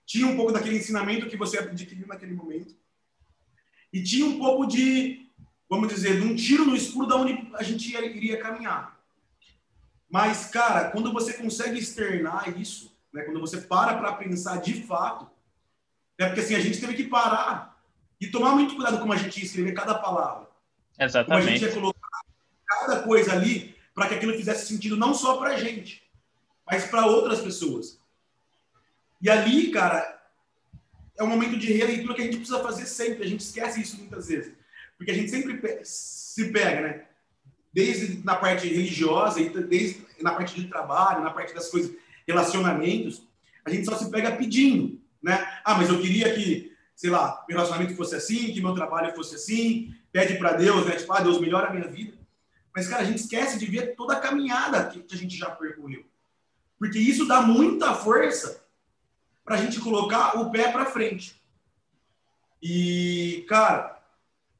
Tinha 0.06 0.26
um 0.26 0.36
pouco 0.36 0.52
daquele 0.52 0.76
ensinamento 0.76 1.28
que 1.28 1.36
você 1.36 1.58
adquiriu 1.58 2.06
naquele 2.06 2.34
momento. 2.34 2.74
E 3.92 4.02
tinha 4.02 4.26
um 4.26 4.38
pouco 4.38 4.66
de, 4.66 5.30
vamos 5.68 5.88
dizer, 5.88 6.20
de 6.20 6.26
um 6.26 6.34
tiro 6.34 6.64
no 6.64 6.76
escuro 6.76 7.06
da 7.06 7.16
onde 7.16 7.50
a 7.54 7.62
gente 7.62 7.94
iria 7.94 8.38
caminhar. 8.38 8.98
Mas, 10.10 10.46
cara, 10.46 10.90
quando 10.90 11.12
você 11.12 11.34
consegue 11.34 11.78
externar 11.78 12.58
isso, 12.58 12.96
né, 13.12 13.22
quando 13.22 13.40
você 13.40 13.60
para 13.60 13.96
para 13.96 14.12
pensar 14.14 14.60
de 14.60 14.82
fato, 14.82 15.30
é 16.18 16.26
porque 16.26 16.40
assim, 16.40 16.54
a 16.54 16.60
gente 16.60 16.80
teve 16.80 16.94
que 16.94 17.04
parar 17.04 17.80
e 18.20 18.26
tomar 18.26 18.54
muito 18.54 18.74
cuidado 18.74 18.98
como 18.98 19.12
a 19.12 19.16
gente 19.16 19.38
ia 19.38 19.44
escrever 19.44 19.72
cada 19.72 19.94
palavra. 19.94 20.48
Exatamente. 20.98 21.44
Como 21.44 21.48
a 21.48 21.56
gente 21.56 21.64
ia 21.64 21.72
colocar 21.72 22.20
cada 22.66 23.02
coisa 23.02 23.32
ali 23.32 23.76
para 23.94 24.08
que 24.08 24.14
aquilo 24.14 24.36
fizesse 24.36 24.66
sentido 24.66 24.96
não 24.96 25.14
só 25.14 25.36
para 25.36 25.50
a 25.50 25.56
gente, 25.58 26.02
mas 26.66 26.86
para 26.86 27.06
outras 27.06 27.40
pessoas. 27.40 28.00
E 29.20 29.30
ali, 29.30 29.70
cara, 29.70 30.18
é 31.16 31.22
um 31.22 31.28
momento 31.28 31.56
de 31.56 31.72
releitura 31.72 32.14
que 32.14 32.22
a 32.22 32.24
gente 32.24 32.36
precisa 32.36 32.62
fazer 32.62 32.86
sempre. 32.86 33.24
A 33.24 33.28
gente 33.28 33.40
esquece 33.40 33.80
isso 33.80 33.98
muitas 33.98 34.28
vezes. 34.28 34.52
Porque 34.96 35.10
a 35.10 35.14
gente 35.14 35.30
sempre 35.30 35.80
se 35.84 36.52
pega, 36.52 36.80
né? 36.80 37.04
Desde 37.72 38.24
na 38.24 38.36
parte 38.36 38.66
religiosa, 38.68 39.40
desde 39.40 40.06
na 40.20 40.32
parte 40.32 40.54
de 40.54 40.68
trabalho, 40.68 41.22
na 41.22 41.30
parte 41.30 41.54
das 41.54 41.68
coisas, 41.68 41.94
relacionamentos, 42.26 43.22
a 43.64 43.70
gente 43.70 43.84
só 43.84 43.96
se 43.96 44.10
pega 44.10 44.32
pedindo, 44.32 45.00
né? 45.22 45.60
Ah, 45.64 45.74
mas 45.74 45.88
eu 45.88 46.00
queria 46.00 46.34
que, 46.34 46.72
sei 46.94 47.10
lá, 47.10 47.44
meu 47.48 47.56
relacionamento 47.56 47.96
fosse 47.96 48.14
assim, 48.14 48.52
que 48.52 48.60
meu 48.60 48.74
trabalho 48.74 49.14
fosse 49.14 49.34
assim, 49.34 49.94
pede 50.12 50.38
para 50.38 50.52
Deus, 50.52 50.86
né? 50.86 50.96
Tipo, 50.96 51.12
ah, 51.12 51.20
Deus 51.20 51.40
melhora 51.40 51.68
a 51.68 51.72
minha 51.72 51.88
vida. 51.88 52.16
Mas, 52.74 52.88
cara, 52.88 53.02
a 53.02 53.04
gente 53.04 53.18
esquece 53.18 53.58
de 53.58 53.66
ver 53.66 53.96
toda 53.96 54.14
a 54.14 54.20
caminhada 54.20 54.88
que 54.88 55.14
a 55.14 55.18
gente 55.18 55.36
já 55.36 55.50
percorreu. 55.50 56.04
Porque 56.78 56.98
isso 56.98 57.26
dá 57.26 57.42
muita 57.42 57.94
força 57.94 58.64
para 59.44 59.56
a 59.56 59.58
gente 59.58 59.80
colocar 59.80 60.38
o 60.38 60.50
pé 60.50 60.70
para 60.70 60.86
frente. 60.86 61.40
E, 62.62 63.44
cara, 63.48 64.00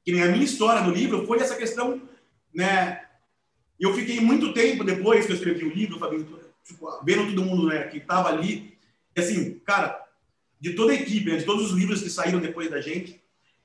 que 0.05 0.12
nem 0.12 0.23
a 0.23 0.29
minha 0.29 0.45
história 0.45 0.83
no 0.83 0.93
livro 0.93 1.27
foi 1.27 1.38
essa 1.38 1.55
questão, 1.55 2.00
né? 2.53 3.05
Eu 3.79 3.95
fiquei 3.95 4.21
muito 4.21 4.53
tempo 4.53 4.83
depois 4.83 5.27
que 5.27 5.33
eu 5.33 5.37
escrevi 5.37 5.65
o 5.65 5.73
livro, 5.73 5.99
tipo, 6.65 7.05
vendo 7.05 7.29
todo 7.29 7.45
mundo 7.45 7.69
né, 7.69 7.85
que 7.85 7.99
estava 7.99 8.29
ali. 8.29 8.77
E 9.15 9.21
assim, 9.21 9.59
cara, 9.61 9.98
de 10.61 10.75
toda 10.75 10.93
a 10.93 10.95
equipe, 10.95 11.31
né, 11.31 11.37
de 11.37 11.45
todos 11.45 11.71
os 11.71 11.79
livros 11.79 12.03
que 12.03 12.11
saíram 12.11 12.41
depois 12.41 12.71
da 12.71 12.81
gente, 12.81 13.21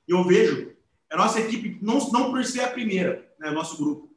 eu 0.08 0.24
vejo 0.24 0.74
a 1.12 1.18
nossa 1.18 1.40
equipe, 1.40 1.78
não, 1.82 2.00
não 2.12 2.32
por 2.32 2.44
ser 2.46 2.62
a 2.62 2.70
primeira, 2.70 3.28
né, 3.40 3.52
nosso 3.52 3.78
grupo, 3.78 4.10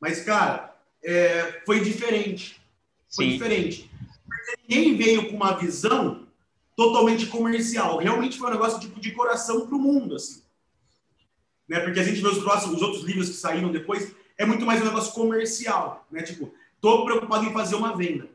mas, 0.00 0.22
cara, 0.22 0.74
é, 1.02 1.62
foi 1.64 1.80
diferente 1.80 2.60
foi 3.10 3.26
Sim. 3.26 3.32
diferente. 3.32 3.90
Porque 4.26 4.58
ninguém 4.68 4.96
veio 4.96 5.28
com 5.28 5.36
uma 5.36 5.56
visão 5.56 6.26
totalmente 6.76 7.26
comercial. 7.26 7.98
Realmente 7.98 8.38
foi 8.38 8.48
um 8.48 8.52
negócio 8.52 8.80
tipo 8.80 9.00
de 9.00 9.10
coração 9.10 9.66
para 9.66 9.76
o 9.76 9.80
mundo, 9.80 10.14
assim. 10.14 10.42
Né? 11.68 11.80
Porque 11.80 12.00
a 12.00 12.04
gente 12.04 12.20
vê 12.20 12.28
os, 12.28 12.38
próximos, 12.38 12.76
os 12.76 12.82
outros 12.82 13.04
livros 13.04 13.28
que 13.28 13.34
saíram 13.34 13.72
depois, 13.72 14.14
é 14.38 14.46
muito 14.46 14.64
mais 14.64 14.80
um 14.80 14.84
negócio 14.84 15.12
comercial, 15.12 16.06
né? 16.10 16.22
Tipo, 16.22 16.52
tô 16.80 17.04
preocupado 17.04 17.44
em 17.44 17.52
fazer 17.52 17.74
uma 17.74 17.96
venda. 17.96 18.28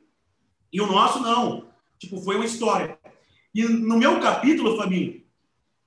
E 0.72 0.80
o 0.80 0.86
nosso 0.86 1.20
não. 1.20 1.70
Tipo, 1.98 2.22
foi 2.22 2.36
uma 2.36 2.46
história. 2.46 3.00
E 3.56 3.64
no 3.64 3.98
meu 3.98 4.20
capítulo, 4.20 4.76
Fabinho, 4.76 5.24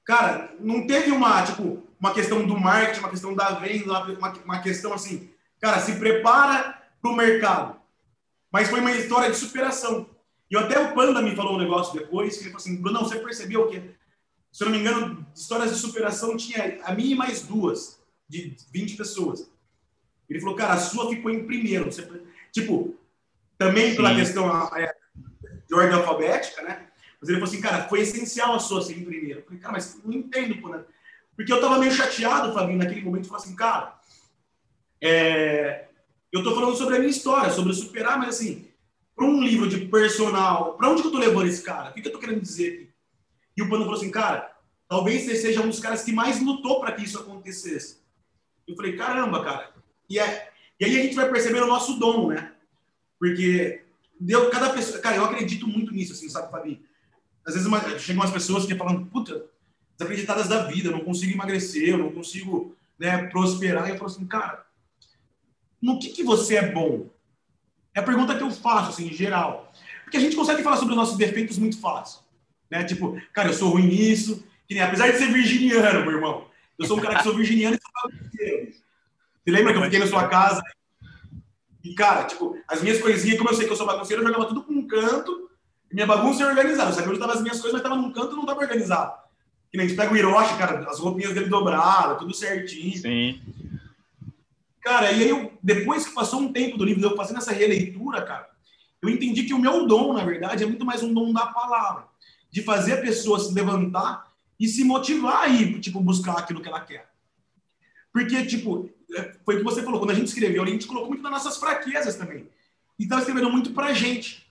cara, 0.03 0.55
não 0.59 0.87
teve 0.87 1.11
uma, 1.11 1.45
tipo, 1.45 1.87
uma 2.01 2.15
questão 2.15 2.47
do 2.47 2.59
marketing, 2.59 3.01
uma 3.01 3.11
questão 3.11 3.35
da 3.35 3.51
venda, 3.51 3.93
uma, 4.15 4.33
uma 4.33 4.63
questão 4.63 4.95
assim, 4.95 5.31
cara, 5.61 5.79
se 5.79 5.97
prepara 5.97 6.83
para 7.03 7.11
o 7.11 7.15
mercado. 7.15 7.79
Mas 8.51 8.71
foi 8.71 8.81
uma 8.81 8.93
história 8.93 9.31
de 9.31 9.37
superação. 9.37 10.09
E 10.51 10.57
até 10.57 10.81
o 10.81 10.95
Panda 10.95 11.21
me 11.21 11.37
falou 11.37 11.57
um 11.57 11.61
negócio 11.61 11.93
depois, 11.93 12.39
que 12.39 12.45
ele 12.45 12.51
falou 12.53 12.57
assim, 12.57 12.81
Bruno, 12.81 13.01
você 13.01 13.19
percebeu 13.19 13.69
que, 13.69 13.83
se 14.51 14.65
eu 14.65 14.71
não 14.71 14.73
me 14.73 14.81
engano, 14.81 15.27
histórias 15.35 15.71
de 15.71 15.79
superação 15.79 16.39
tinha 16.39 16.81
a 16.85 16.95
minha 16.95 17.13
e 17.13 17.15
mais 17.15 17.43
duas, 17.43 18.01
de 18.27 18.57
20 18.73 18.97
pessoas. 18.97 19.51
Ele 20.27 20.41
falou, 20.41 20.57
cara, 20.57 20.73
a 20.73 20.79
sua 20.79 21.11
ficou 21.11 21.31
em 21.31 21.45
primeiro. 21.45 21.93
Você, 21.93 22.09
tipo, 22.51 22.97
também 23.59 23.95
pela 23.95 24.09
Sim. 24.11 24.17
questão 24.17 24.75
é, 24.75 24.95
de 25.67 25.75
ordem 25.75 25.99
alfabética, 25.99 26.63
né? 26.63 26.89
Mas 27.21 27.29
ele 27.29 27.39
falou 27.39 27.53
assim, 27.53 27.61
cara, 27.61 27.89
foi 27.89 28.01
essencial 28.01 28.55
a 28.55 28.59
sua 28.59 28.83
ser 28.83 28.97
em 28.97 29.05
primeiro. 29.05 29.41
Eu 29.41 29.45
falei, 29.45 29.59
cara, 29.59 29.73
mas 29.73 30.01
não 30.05 30.13
entendo, 30.13 30.61
pô, 30.61 30.69
né? 30.69 30.85
Porque 31.37 31.53
eu 31.53 31.61
tava 31.61 31.79
meio 31.79 31.93
chateado, 31.93 32.53
Fabinho, 32.53 32.79
naquele 32.79 33.03
momento, 33.03 33.29
falou 33.29 33.43
assim, 33.43 33.55
cara, 33.55 33.99
é, 35.01 35.89
eu 36.33 36.43
tô 36.43 36.55
falando 36.55 36.77
sobre 36.77 36.97
a 36.97 36.99
minha 36.99 37.11
história, 37.11 37.51
sobre 37.51 37.73
superar, 37.73 38.19
mas 38.19 38.31
assim, 38.31 38.69
para 39.15 39.27
um 39.27 39.43
livro 39.43 39.69
de 39.69 39.87
personal, 39.87 40.75
para 40.75 40.91
onde 40.91 41.03
que 41.03 41.09
eu 41.09 41.13
tô 41.13 41.19
levando 41.19 41.49
esse 41.49 41.63
cara? 41.63 41.91
O 41.91 41.95
que, 41.95 42.03
que 42.03 42.09
eu 42.09 42.13
tô 42.13 42.19
querendo 42.19 42.41
dizer 42.41 42.73
aqui? 42.73 42.91
E 43.57 43.63
o 43.63 43.69
Pano 43.69 43.85
falou 43.85 43.99
assim, 43.99 44.11
cara, 44.11 44.53
talvez 44.89 45.23
você 45.23 45.35
seja 45.35 45.61
um 45.61 45.69
dos 45.69 45.81
caras 45.81 46.05
que 46.05 46.13
mais 46.13 46.41
lutou 46.41 46.81
para 46.81 46.93
que 46.93 47.05
isso 47.05 47.19
acontecesse. 47.19 47.99
Eu 48.67 48.77
falei, 48.77 48.97
caramba, 48.97 49.43
cara. 49.43 49.73
E, 50.09 50.19
é, 50.19 50.51
e 50.79 50.85
aí 50.85 50.99
a 50.99 51.03
gente 51.03 51.17
vai 51.17 51.29
perceber 51.31 51.63
o 51.63 51.67
nosso 51.67 51.99
dom, 51.99 52.29
né? 52.29 52.53
Porque 53.19 53.83
deu 54.21 54.51
cada 54.51 54.71
pessoa. 54.71 55.01
Cara, 55.01 55.17
eu 55.17 55.25
acredito 55.25 55.67
muito 55.67 55.93
nisso, 55.93 56.13
assim, 56.13 56.29
sabe, 56.29 56.51
Fabi? 56.51 56.88
Às 57.49 57.55
vezes 57.55 57.67
uma, 57.67 57.99
chegam 57.99 58.21
umas 58.23 58.31
pessoas 58.31 58.67
que 58.67 58.75
falam, 58.75 59.07
puta, 59.07 59.47
desacreditadas 59.97 60.49
da 60.49 60.65
vida, 60.65 60.89
eu 60.89 60.93
não 60.93 61.01
consigo 61.01 61.33
emagrecer, 61.33 61.89
eu 61.89 61.97
não 61.97 62.13
consigo 62.13 62.77
né, 62.99 63.27
prosperar. 63.29 63.89
E 63.89 63.93
eu 63.93 63.97
falo 63.97 64.11
assim, 64.11 64.27
cara, 64.27 64.67
no 65.81 65.99
que, 65.99 66.11
que 66.11 66.23
você 66.23 66.57
é 66.57 66.71
bom? 66.71 67.09
É 67.95 68.01
a 68.01 68.03
pergunta 68.03 68.37
que 68.37 68.43
eu 68.43 68.51
faço, 68.51 68.91
assim, 68.91 69.09
em 69.09 69.15
geral. 69.15 69.73
Porque 70.05 70.19
a 70.19 70.21
gente 70.21 70.37
consegue 70.37 70.63
falar 70.63 70.77
sobre 70.77 70.93
os 70.93 70.99
nossos 70.99 71.17
defeitos 71.17 71.57
muito 71.57 71.81
fácil. 71.81 72.21
Né? 72.71 72.85
Tipo, 72.85 73.19
cara, 73.33 73.49
eu 73.49 73.55
sou 73.55 73.71
ruim 73.71 73.87
nisso. 73.87 74.45
Que 74.69 74.75
nem, 74.75 74.83
apesar 74.83 75.11
de 75.11 75.17
ser 75.17 75.33
virginiano, 75.33 76.03
meu 76.03 76.17
irmão. 76.17 76.49
Eu 76.79 76.85
sou 76.85 76.99
um 76.99 77.01
cara 77.01 77.17
que 77.17 77.23
sou 77.23 77.35
virginiano 77.35 77.77
e 77.77 77.81
sou. 77.81 78.13
Você 79.43 79.51
lembra 79.51 79.73
que 79.73 79.79
eu 79.79 79.85
fiquei 79.85 80.01
na 80.01 80.07
sua 80.07 80.29
casa? 80.29 80.63
E, 81.83 81.95
cara, 81.95 82.25
tipo, 82.25 82.59
as 82.69 82.83
minhas 82.83 83.01
coisinhas, 83.01 83.39
como 83.39 83.49
eu 83.49 83.55
sei 83.55 83.65
que 83.65 83.73
eu 83.73 83.77
sou 83.77 83.87
bagunceiro, 83.87 84.23
eu 84.23 84.27
jogava 84.27 84.45
tudo 84.45 84.63
com 84.63 84.75
um 84.75 84.87
canto. 84.87 85.48
Minha 85.93 86.07
bagunça 86.07 86.43
era 86.43 86.51
organizada. 86.51 86.91
Eu 86.91 86.95
sabia 86.95 87.09
onde 87.09 87.19
estavam 87.19 87.37
as 87.37 87.43
minhas 87.43 87.61
coisas, 87.61 87.73
mas 87.73 87.83
estava 87.83 88.01
num 88.01 88.13
canto 88.13 88.33
e 88.33 88.35
não 88.35 88.43
estava 88.43 88.61
organizado. 88.61 89.19
Que 89.71 89.77
nem 89.77 89.87
a 89.87 89.89
gente 89.89 89.97
pega 89.99 90.13
o 90.13 90.17
Hiroshi, 90.17 90.57
cara, 90.57 90.89
as 90.89 90.99
roupinhas 90.99 91.35
dele 91.35 91.49
dobradas, 91.49 92.19
tudo 92.19 92.35
certinho. 92.35 92.97
Sim. 92.97 93.41
Cara, 94.81 95.13
e 95.13 95.23
aí, 95.23 95.29
eu, 95.29 95.53
depois 95.63 96.07
que 96.07 96.15
passou 96.15 96.41
um 96.41 96.53
tempo 96.53 96.79
do 96.79 96.85
livro, 96.85 97.03
eu 97.05 97.17
fazendo 97.17 97.39
essa 97.39 97.53
releitura, 97.53 98.23
cara, 98.23 98.49
eu 99.03 99.09
entendi 99.09 99.45
que 99.45 99.53
o 99.53 99.59
meu 99.59 99.87
dom, 99.87 100.15
na 100.15 100.25
verdade, 100.25 100.65
é 100.65 100.67
muito 100.67 100.85
mais 100.85 101.03
um 101.03 101.13
dom 101.13 101.33
da 101.33 101.47
palavra. 101.47 102.05
De 102.51 102.63
fazer 102.63 102.95
a 102.95 103.01
pessoa 103.03 103.39
se 103.39 103.53
levantar 103.53 104.33
e 104.59 104.67
se 104.67 104.83
motivar 104.85 105.43
aí, 105.43 105.79
tipo, 105.81 106.01
buscar 106.01 106.39
aquilo 106.39 106.63
que 106.63 106.69
ela 106.69 106.81
quer. 106.81 107.11
Porque, 108.11 108.47
tipo, 108.47 108.91
é, 109.15 109.35
foi 109.45 109.57
o 109.57 109.59
que 109.59 109.65
você 109.65 109.83
falou, 109.83 110.01
quando 110.01 110.13
a 110.13 110.15
gente 110.15 110.29
escreveu, 110.29 110.63
a 110.63 110.67
gente 110.67 110.87
colocou 110.87 111.11
muito 111.11 111.23
nas 111.23 111.33
nossas 111.33 111.59
fraquezas 111.59 112.17
também. 112.17 112.49
E 112.99 113.03
estava 113.03 113.21
escrevendo 113.21 113.51
muito 113.51 113.73
pra 113.73 113.93
gente. 113.93 114.48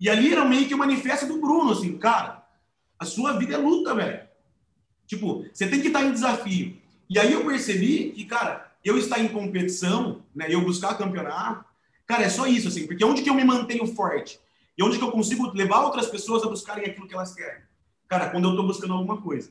E 0.00 0.10
ali 0.10 0.32
era 0.32 0.44
meio 0.44 0.66
que 0.66 0.74
o 0.74 0.78
manifesto 0.78 1.26
do 1.26 1.40
Bruno, 1.40 1.72
assim, 1.72 1.96
cara, 1.98 2.46
a 2.98 3.04
sua 3.04 3.32
vida 3.38 3.54
é 3.54 3.58
luta, 3.58 3.94
velho. 3.94 4.26
Tipo, 5.06 5.46
você 5.52 5.66
tem 5.66 5.80
que 5.80 5.88
estar 5.88 6.02
em 6.02 6.12
desafio. 6.12 6.76
E 7.08 7.18
aí 7.18 7.32
eu 7.32 7.44
percebi 7.44 8.10
que, 8.10 8.24
cara, 8.24 8.72
eu 8.84 8.98
estar 8.98 9.18
em 9.18 9.28
competição, 9.28 10.22
né, 10.34 10.46
eu 10.48 10.60
buscar 10.60 10.98
campeonato, 10.98 11.64
cara, 12.06 12.24
é 12.24 12.28
só 12.28 12.46
isso, 12.46 12.68
assim, 12.68 12.86
porque 12.86 13.04
onde 13.04 13.22
que 13.22 13.30
eu 13.30 13.34
me 13.34 13.44
mantenho 13.44 13.86
forte? 13.86 14.38
E 14.76 14.82
onde 14.82 14.98
que 14.98 15.04
eu 15.04 15.10
consigo 15.10 15.50
levar 15.54 15.82
outras 15.82 16.06
pessoas 16.06 16.42
a 16.42 16.48
buscarem 16.48 16.84
aquilo 16.84 17.06
que 17.06 17.14
elas 17.14 17.34
querem? 17.34 17.62
Cara, 18.08 18.30
quando 18.30 18.44
eu 18.44 18.50
estou 18.50 18.66
buscando 18.66 18.92
alguma 18.92 19.20
coisa. 19.20 19.50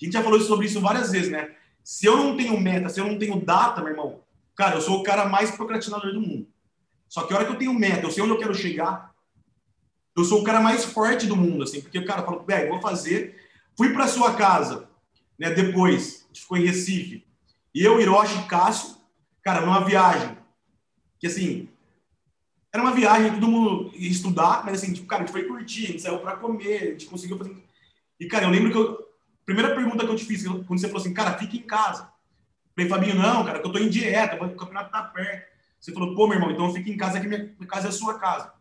A 0.00 0.04
gente 0.04 0.14
já 0.14 0.22
falou 0.22 0.40
sobre 0.40 0.66
isso 0.66 0.80
várias 0.80 1.12
vezes, 1.12 1.30
né? 1.30 1.54
Se 1.84 2.06
eu 2.06 2.16
não 2.16 2.36
tenho 2.36 2.58
meta, 2.60 2.88
se 2.88 3.00
eu 3.00 3.06
não 3.06 3.18
tenho 3.18 3.40
data, 3.40 3.80
meu 3.80 3.90
irmão, 3.90 4.20
cara, 4.56 4.76
eu 4.76 4.80
sou 4.80 5.00
o 5.00 5.02
cara 5.02 5.28
mais 5.28 5.50
procrastinador 5.50 6.12
do 6.12 6.20
mundo. 6.20 6.46
Só 7.08 7.22
que 7.22 7.32
a 7.32 7.36
hora 7.36 7.44
que 7.44 7.52
eu 7.52 7.58
tenho 7.58 7.74
meta, 7.74 8.06
eu 8.06 8.10
sei 8.10 8.22
onde 8.22 8.32
eu 8.32 8.38
quero 8.38 8.54
chegar, 8.54 9.11
eu 10.16 10.24
sou 10.24 10.40
o 10.40 10.44
cara 10.44 10.60
mais 10.60 10.84
forte 10.84 11.26
do 11.26 11.36
mundo, 11.36 11.62
assim, 11.62 11.80
porque 11.80 11.98
o 11.98 12.04
cara 12.04 12.22
fala, 12.22 12.42
velho, 12.42 12.70
vou 12.70 12.80
fazer. 12.80 13.40
Fui 13.76 13.92
para 13.92 14.08
sua 14.08 14.34
casa, 14.34 14.88
né? 15.38 15.50
Depois, 15.50 16.24
a 16.24 16.26
gente 16.28 16.42
ficou 16.42 16.58
em 16.58 16.66
Recife. 16.66 17.26
E 17.74 17.82
eu, 17.82 18.00
Hiroshi 18.00 18.38
e 18.38 18.42
Cássio, 18.44 18.96
cara, 19.42 19.62
numa 19.62 19.84
viagem. 19.84 20.36
Que 21.18 21.26
assim, 21.26 21.68
era 22.72 22.82
uma 22.82 22.92
viagem, 22.92 23.32
todo 23.32 23.48
mundo 23.48 23.90
ia 23.94 24.10
estudar, 24.10 24.64
mas 24.64 24.82
assim, 24.82 24.92
tipo, 24.92 25.06
cara, 25.06 25.22
a 25.22 25.26
gente 25.26 25.32
foi 25.32 25.44
curtir, 25.44 25.84
a 25.84 25.86
gente 25.88 26.02
saiu 26.02 26.18
pra 26.18 26.36
comer, 26.36 26.82
a 26.82 26.90
gente 26.92 27.06
conseguiu 27.06 27.38
fazer. 27.38 27.54
E, 28.18 28.26
cara, 28.26 28.44
eu 28.44 28.50
lembro 28.50 28.70
que 28.70 28.76
eu. 28.76 29.12
Primeira 29.44 29.74
pergunta 29.74 30.04
que 30.04 30.10
eu 30.10 30.16
te 30.16 30.24
fiz, 30.24 30.46
quando 30.46 30.78
você 30.78 30.86
falou 30.86 31.00
assim, 31.00 31.12
cara, 31.12 31.36
fica 31.36 31.56
em 31.56 31.62
casa. 31.62 32.04
Eu 32.04 32.74
falei, 32.74 32.88
Fabinho, 32.88 33.16
não, 33.16 33.44
cara, 33.44 33.58
que 33.58 33.66
eu 33.66 33.72
tô 33.72 33.78
em 33.78 33.88
dieta, 33.88 34.36
o 34.36 34.54
campeonato 34.54 34.92
tá 34.92 35.02
perto. 35.02 35.50
Você 35.80 35.92
falou, 35.92 36.14
pô, 36.14 36.28
meu 36.28 36.36
irmão, 36.36 36.52
então 36.52 36.72
fica 36.72 36.88
em 36.88 36.96
casa, 36.96 37.18
que 37.20 37.26
minha 37.26 37.52
casa 37.68 37.88
é 37.88 37.90
a 37.90 37.92
sua 37.92 38.18
casa. 38.18 38.52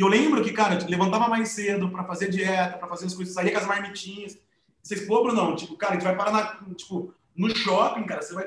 E 0.00 0.02
eu 0.02 0.08
lembro 0.08 0.42
que, 0.42 0.50
cara, 0.50 0.78
levantava 0.88 1.28
mais 1.28 1.50
cedo 1.50 1.90
para 1.90 2.04
fazer 2.04 2.30
dieta, 2.30 2.78
para 2.78 2.88
fazer 2.88 3.04
as 3.04 3.14
coisas, 3.14 3.34
saía 3.34 3.52
com 3.52 3.58
as 3.58 3.66
marmitinhas. 3.66 4.38
Vocês, 4.82 5.06
pô, 5.06 5.22
Bruno, 5.22 5.54
tipo, 5.54 5.76
cara, 5.76 5.92
a 5.92 5.96
gente 5.96 6.04
vai 6.04 6.16
parar 6.16 6.32
na, 6.32 6.74
tipo, 6.74 7.12
no 7.36 7.54
shopping, 7.54 8.04
cara, 8.04 8.22
você 8.22 8.32
vai. 8.32 8.46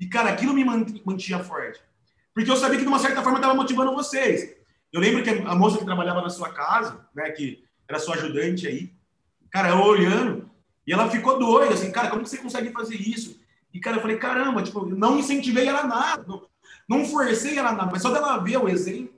E, 0.00 0.06
cara, 0.06 0.30
aquilo 0.30 0.54
me 0.54 0.64
mantinha 0.64 1.44
forte. 1.44 1.78
Porque 2.32 2.50
eu 2.50 2.56
sabia 2.56 2.78
que, 2.78 2.84
de 2.84 2.88
uma 2.88 2.98
certa 2.98 3.22
forma, 3.22 3.36
estava 3.36 3.54
motivando 3.54 3.94
vocês. 3.94 4.56
Eu 4.90 5.02
lembro 5.02 5.22
que 5.22 5.28
a 5.28 5.54
moça 5.54 5.76
que 5.76 5.84
trabalhava 5.84 6.22
na 6.22 6.30
sua 6.30 6.54
casa, 6.54 7.06
né, 7.14 7.32
que 7.32 7.62
era 7.86 7.98
sua 7.98 8.14
ajudante 8.14 8.66
aí, 8.66 8.90
cara, 9.50 9.68
eu 9.68 9.82
olhando, 9.82 10.50
e 10.86 10.92
ela 10.94 11.10
ficou 11.10 11.38
doida, 11.38 11.74
assim, 11.74 11.92
cara, 11.92 12.08
como 12.08 12.22
que 12.22 12.30
você 12.30 12.38
consegue 12.38 12.72
fazer 12.72 12.96
isso? 12.96 13.38
E, 13.74 13.78
cara, 13.78 13.98
eu 13.98 14.00
falei, 14.00 14.16
caramba, 14.16 14.62
tipo, 14.62 14.86
não 14.86 15.18
incentivei 15.18 15.68
ela 15.68 15.86
nada, 15.86 16.24
não, 16.26 16.48
não 16.88 17.04
forcei 17.04 17.58
ela 17.58 17.72
nada, 17.72 17.90
mas 17.92 18.00
só 18.00 18.10
dela 18.10 18.38
ver 18.38 18.56
o 18.56 18.70
exemplo. 18.70 19.17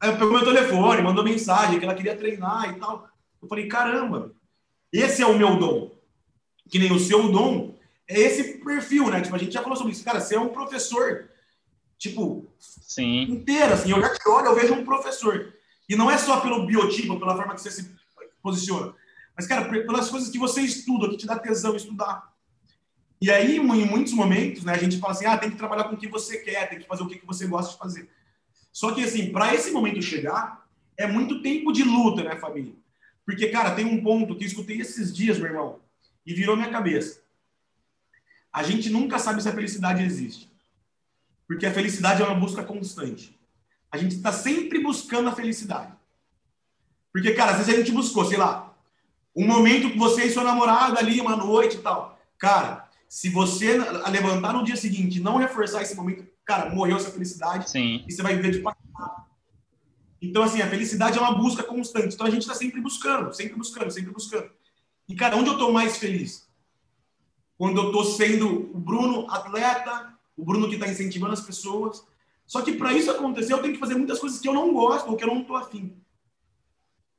Aí 0.00 0.12
pegou 0.12 0.32
meu 0.32 0.44
telefone, 0.44 1.02
mandou 1.02 1.24
mensagem 1.24 1.78
que 1.78 1.84
ela 1.84 1.94
queria 1.94 2.16
treinar 2.16 2.70
e 2.70 2.78
tal. 2.78 3.08
Eu 3.42 3.48
falei, 3.48 3.66
caramba, 3.66 4.32
esse 4.92 5.22
é 5.22 5.26
o 5.26 5.36
meu 5.36 5.56
dom 5.58 5.98
que 6.68 6.78
nem 6.78 6.92
o 6.92 6.98
seu 6.98 7.30
dom, 7.30 7.74
é 8.06 8.20
esse 8.20 8.58
perfil, 8.58 9.10
né? 9.10 9.20
Tipo, 9.20 9.34
a 9.34 9.38
gente 9.38 9.52
já 9.52 9.62
falou 9.62 9.76
sobre 9.76 9.92
isso. 9.92 10.04
Cara, 10.04 10.20
você 10.20 10.34
é 10.34 10.40
um 10.40 10.48
professor, 10.48 11.28
tipo, 11.98 12.46
Sim. 12.58 13.22
inteiro, 13.22 13.74
assim. 13.74 13.90
Eu 13.90 14.00
já 14.00 14.14
te 14.14 14.28
olho, 14.28 14.46
eu 14.46 14.54
vejo 14.54 14.74
um 14.74 14.84
professor. 14.84 15.52
E 15.88 15.96
não 15.96 16.10
é 16.10 16.18
só 16.18 16.40
pelo 16.40 16.66
biotipo, 16.66 17.18
pela 17.18 17.36
forma 17.36 17.54
que 17.54 17.62
você 17.62 17.70
se 17.70 17.90
posiciona. 18.42 18.94
Mas, 19.34 19.46
cara, 19.46 19.68
pelas 19.68 20.10
coisas 20.10 20.30
que 20.30 20.38
você 20.38 20.60
estuda, 20.60 21.08
que 21.08 21.16
te 21.16 21.26
dá 21.26 21.38
tesão 21.38 21.74
estudar. 21.74 22.32
E 23.20 23.30
aí, 23.30 23.56
em 23.56 23.86
muitos 23.86 24.12
momentos, 24.12 24.64
né, 24.64 24.74
a 24.74 24.78
gente 24.78 24.98
fala 24.98 25.12
assim, 25.12 25.26
ah, 25.26 25.36
tem 25.36 25.50
que 25.50 25.56
trabalhar 25.56 25.84
com 25.84 25.94
o 25.94 25.98
que 25.98 26.06
você 26.06 26.38
quer, 26.38 26.68
tem 26.68 26.78
que 26.78 26.86
fazer 26.86 27.02
o 27.02 27.08
que 27.08 27.24
você 27.26 27.46
gosta 27.46 27.72
de 27.72 27.78
fazer. 27.78 28.10
Só 28.78 28.92
que, 28.94 29.02
assim, 29.02 29.32
para 29.32 29.54
esse 29.54 29.70
momento 29.72 30.00
chegar, 30.02 30.66
é 30.96 31.06
muito 31.06 31.42
tempo 31.42 31.72
de 31.72 31.82
luta, 31.82 32.22
né, 32.22 32.36
família? 32.36 32.74
Porque, 33.26 33.48
cara, 33.48 33.74
tem 33.74 33.84
um 33.84 34.02
ponto 34.02 34.36
que 34.36 34.44
eu 34.44 34.48
escutei 34.48 34.80
esses 34.80 35.14
dias, 35.14 35.38
meu 35.38 35.48
irmão 35.48 35.80
e 36.28 36.34
virou 36.34 36.54
minha 36.54 36.68
cabeça. 36.68 37.22
A 38.52 38.62
gente 38.62 38.90
nunca 38.90 39.18
sabe 39.18 39.42
se 39.42 39.48
a 39.48 39.52
felicidade 39.52 40.04
existe. 40.04 40.52
Porque 41.46 41.64
a 41.64 41.72
felicidade 41.72 42.20
é 42.20 42.24
uma 42.26 42.38
busca 42.38 42.62
constante. 42.62 43.34
A 43.90 43.96
gente 43.96 44.16
está 44.16 44.30
sempre 44.30 44.78
buscando 44.78 45.30
a 45.30 45.34
felicidade. 45.34 45.90
Porque, 47.10 47.32
cara, 47.32 47.52
às 47.52 47.56
vezes 47.56 47.72
a 47.72 47.76
gente 47.78 47.92
buscou, 47.92 48.26
sei 48.26 48.36
lá, 48.36 48.76
um 49.34 49.46
momento 49.46 49.90
que 49.90 49.98
você 49.98 50.24
e 50.24 50.30
sua 50.30 50.44
namorada 50.44 50.98
ali, 50.98 51.18
uma 51.18 51.34
noite 51.34 51.78
e 51.78 51.80
tal. 51.80 52.20
Cara, 52.36 52.86
se 53.08 53.30
você 53.30 53.78
levantar 54.10 54.52
no 54.52 54.64
dia 54.64 54.76
seguinte 54.76 55.16
e 55.16 55.22
não 55.22 55.38
reforçar 55.38 55.80
esse 55.80 55.96
momento, 55.96 56.26
cara, 56.48 56.74
morreu 56.74 56.96
essa 56.96 57.10
felicidade 57.10 57.70
Sim. 57.70 58.02
e 58.08 58.10
você 58.10 58.22
vai 58.22 58.34
viver 58.34 58.52
de 58.52 58.60
passado. 58.60 59.28
Então, 60.20 60.42
assim, 60.42 60.62
a 60.62 60.66
felicidade 60.66 61.18
é 61.18 61.20
uma 61.20 61.36
busca 61.36 61.62
constante. 61.62 62.14
Então, 62.14 62.26
a 62.26 62.30
gente 62.30 62.40
está 62.40 62.54
sempre 62.54 62.80
buscando, 62.80 63.34
sempre 63.34 63.54
buscando, 63.54 63.90
sempre 63.90 64.10
buscando. 64.10 64.50
E, 65.06 65.14
cara, 65.14 65.36
onde 65.36 65.50
eu 65.50 65.52
estou 65.52 65.70
mais 65.70 65.98
feliz? 65.98 66.48
Quando 67.58 67.78
eu 67.78 67.86
estou 67.88 68.02
sendo 68.02 68.74
o 68.74 68.78
Bruno 68.78 69.30
atleta, 69.30 70.14
o 70.36 70.44
Bruno 70.44 70.68
que 70.68 70.74
está 70.76 70.88
incentivando 70.88 71.34
as 71.34 71.42
pessoas. 71.42 72.02
Só 72.46 72.62
que 72.62 72.72
para 72.72 72.94
isso 72.94 73.10
acontecer, 73.10 73.52
eu 73.52 73.60
tenho 73.60 73.74
que 73.74 73.80
fazer 73.80 73.96
muitas 73.96 74.18
coisas 74.18 74.40
que 74.40 74.48
eu 74.48 74.54
não 74.54 74.72
gosto 74.72 75.10
ou 75.10 75.16
que 75.16 75.24
eu 75.24 75.28
não 75.28 75.42
estou 75.42 75.54
afim. 75.54 75.94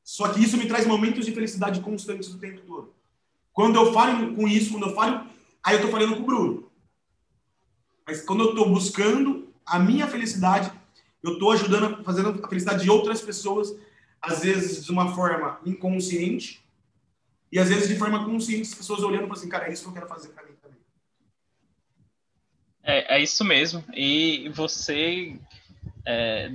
Só 0.04 0.28
que 0.30 0.44
isso 0.44 0.58
me 0.58 0.68
traz 0.68 0.88
momentos 0.88 1.24
de 1.24 1.32
felicidade 1.32 1.82
constantes 1.82 2.34
o 2.34 2.40
tempo 2.40 2.62
todo. 2.62 2.96
Quando 3.54 3.76
eu 3.76 3.94
falo 3.94 4.36
com 4.36 4.48
isso, 4.48 4.72
quando 4.72 4.88
eu 4.88 4.96
falo, 4.96 5.28
aí 5.64 5.76
eu 5.76 5.78
estou 5.78 5.92
falando 5.92 6.16
com 6.16 6.24
o 6.24 6.26
Bruno. 6.26 6.69
Mas 8.10 8.24
quando 8.24 8.44
eu 8.44 8.50
estou 8.50 8.68
buscando 8.68 9.54
a 9.64 9.78
minha 9.78 10.08
felicidade, 10.08 10.72
eu 11.22 11.34
estou 11.34 11.52
ajudando, 11.52 12.04
fazendo 12.04 12.44
a 12.44 12.48
felicidade 12.48 12.82
de 12.82 12.90
outras 12.90 13.22
pessoas, 13.22 13.76
às 14.20 14.42
vezes 14.42 14.84
de 14.84 14.92
uma 14.92 15.14
forma 15.14 15.60
inconsciente, 15.64 16.60
e 17.52 17.60
às 17.60 17.70
vezes 17.70 17.88
de 17.88 17.96
forma 17.96 18.26
consciente, 18.26 18.64
as 18.64 18.74
pessoas 18.74 19.04
olhando 19.04 19.28
para 19.28 19.38
assim, 19.38 19.48
cara, 19.48 19.68
é 19.68 19.74
isso 19.74 19.84
que 19.84 19.90
eu 19.90 19.94
quero 19.94 20.08
fazer 20.08 20.30
para 20.30 20.44
mim 20.44 20.54
também. 20.60 20.80
É, 22.82 23.18
é 23.18 23.22
isso 23.22 23.46
mesmo. 23.46 23.84
E 23.94 24.50
você 24.56 25.40
é, 26.04 26.52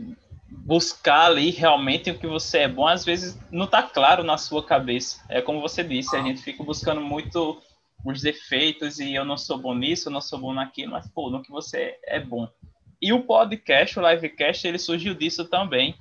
buscar 0.49 1.27
ali 1.27 1.51
realmente 1.51 2.11
o 2.11 2.19
que 2.19 2.27
você 2.27 2.59
é 2.59 2.69
bom, 2.69 2.89
às 2.89 3.05
vezes 3.05 3.39
não 3.53 3.67
está 3.67 3.81
claro 3.81 4.25
na 4.25 4.37
sua 4.39 4.67
cabeça. 4.67 5.25
É 5.29 5.41
como 5.41 5.61
você 5.61 5.85
disse, 5.85 6.17
a 6.17 6.23
gente 6.23 6.43
fica 6.43 6.65
buscando 6.65 7.01
muito 7.01 7.63
os 8.05 8.21
defeitos 8.21 8.99
e 8.99 9.15
eu 9.15 9.25
não 9.25 9.37
sou 9.37 9.57
bom 9.57 9.75
nisso, 9.75 10.09
eu 10.09 10.13
não 10.13 10.21
sou 10.21 10.39
bom 10.39 10.53
naquilo, 10.53 10.93
mas 10.93 11.09
pô, 11.09 11.31
no 11.31 11.43
que 11.43 11.51
você 11.51 11.99
é 12.05 12.21
bom. 12.21 12.49
E 13.01 13.13
o 13.13 13.23
podcast, 13.23 13.99
o 13.99 14.09
livecast, 14.09 14.67
ele 14.67 14.79
surgiu 14.79 15.15
disso 15.15 15.45
também. 15.47 15.95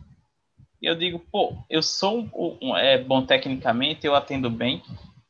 Eu 0.82 0.96
digo, 0.96 1.20
pô, 1.20 1.58
eu 1.70 1.82
sou 1.82 2.30
um, 2.62 2.76
é, 2.76 2.98
bom 2.98 3.26
tecnicamente, 3.26 4.06
eu 4.06 4.16
atendo 4.16 4.50
bem, 4.50 4.84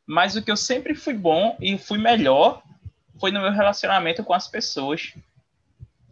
mas 0.05 0.35
o 0.35 0.41
que 0.41 0.51
eu 0.51 0.57
sempre 0.57 0.95
fui 0.95 1.13
bom 1.13 1.55
e 1.61 1.77
fui 1.77 1.99
melhor 1.99 2.63
foi 3.19 3.31
no 3.31 3.41
meu 3.41 3.51
relacionamento 3.51 4.23
com 4.23 4.33
as 4.33 4.47
pessoas. 4.47 5.13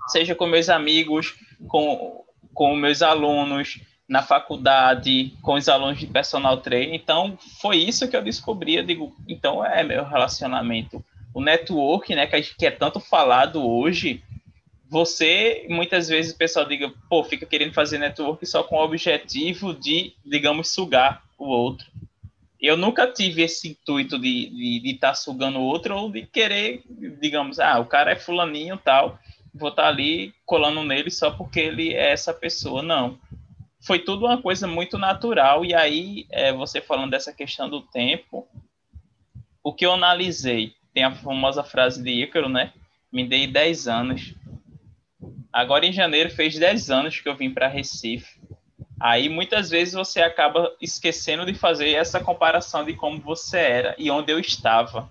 Seja 0.08 0.36
com 0.36 0.46
meus 0.46 0.70
amigos, 0.70 1.36
com, 1.68 2.24
com 2.54 2.76
meus 2.76 3.02
alunos, 3.02 3.80
na 4.12 4.22
faculdade, 4.22 5.32
com 5.42 5.54
os 5.54 5.70
alunos 5.70 5.98
de 5.98 6.06
personal 6.06 6.58
training. 6.58 6.96
Então, 6.96 7.38
foi 7.62 7.78
isso 7.78 8.10
que 8.10 8.18
eu 8.18 8.22
descobri. 8.22 8.76
Eu 8.76 8.84
digo, 8.84 9.16
então 9.26 9.64
é 9.66 9.86
meu 9.86 10.04
relacionamento. 10.04 11.02
O 11.34 11.42
network, 11.42 12.14
né, 12.14 12.28
que, 12.28 12.66
é 12.66 12.72
tanto 12.72 13.00
falado 13.00 13.66
hoje, 13.66 14.22
você, 14.90 15.66
muitas 15.70 16.10
vezes 16.10 16.34
o 16.34 16.38
pessoal 16.38 16.66
diga, 16.66 16.94
pô, 17.10 17.24
fica 17.24 17.46
querendo 17.46 17.74
fazer 17.74 18.00
network 18.00 18.46
só 18.46 18.64
com 18.64 18.76
o 18.76 18.84
objetivo 18.84 19.74
de, 19.74 20.12
digamos, 20.26 20.74
sugar 20.74 21.24
o 21.38 21.46
outro. 21.46 21.88
Eu 22.60 22.76
nunca 22.76 23.08
tive 23.08 23.44
esse 23.44 23.70
intuito 23.70 24.20
de 24.20 24.82
estar 24.88 25.08
tá 25.08 25.14
sugando 25.14 25.58
o 25.58 25.64
outro 25.64 25.96
ou 25.96 26.12
de 26.12 26.26
querer, 26.26 26.84
digamos, 27.22 27.62
ah, 27.62 27.80
o 27.80 27.86
cara 27.86 28.12
é 28.12 28.18
fulaninho 28.18 28.78
tal, 28.78 29.18
vou 29.56 29.70
estar 29.70 29.84
tá 29.84 29.88
ali 29.88 30.34
colando 30.46 30.84
nele 30.84 31.10
só 31.10 31.32
porque 31.32 31.62
ele 31.62 31.94
é 31.94 32.12
essa 32.12 32.34
pessoa. 32.34 32.84
Não. 32.84 33.18
Foi 33.86 34.00
tudo 34.00 34.26
uma 34.26 34.42
coisa 34.42 34.68
muito 34.68 34.98
natural. 34.98 35.66
E 35.66 35.74
aí, 35.74 36.26
é, 36.30 36.54
você 36.54 36.82
falando 36.82 37.12
dessa 37.12 37.34
questão 37.34 37.70
do 37.70 37.82
tempo, 37.82 38.48
o 39.64 39.74
que 39.74 39.86
eu 39.86 39.94
analisei, 39.94 40.74
tem 40.94 41.04
a 41.04 41.12
famosa 41.12 41.64
frase 41.64 42.04
de 42.04 42.24
Ícaro, 42.24 42.50
né? 42.50 42.74
Me 43.12 43.28
dei 43.28 43.48
10 43.48 43.88
anos 43.88 44.36
Agora 45.52 45.86
em 45.86 45.92
janeiro 45.92 46.30
fez 46.30 46.58
10 46.58 46.90
anos 46.90 47.20
que 47.20 47.28
eu 47.28 47.36
vim 47.36 47.54
para 47.54 47.68
Recife. 47.68 48.40
Aí 49.00 49.28
muitas 49.28 49.70
vezes 49.70 49.94
você 49.94 50.22
acaba 50.22 50.74
esquecendo 50.80 51.46
de 51.46 51.54
fazer 51.54 51.92
essa 51.92 52.22
comparação 52.22 52.86
de 52.86 52.94
como 52.94 53.20
você 53.20 53.58
era 53.58 53.96
e 53.98 54.10
onde 54.10 54.32
eu 54.32 54.40
estava. 54.40 55.10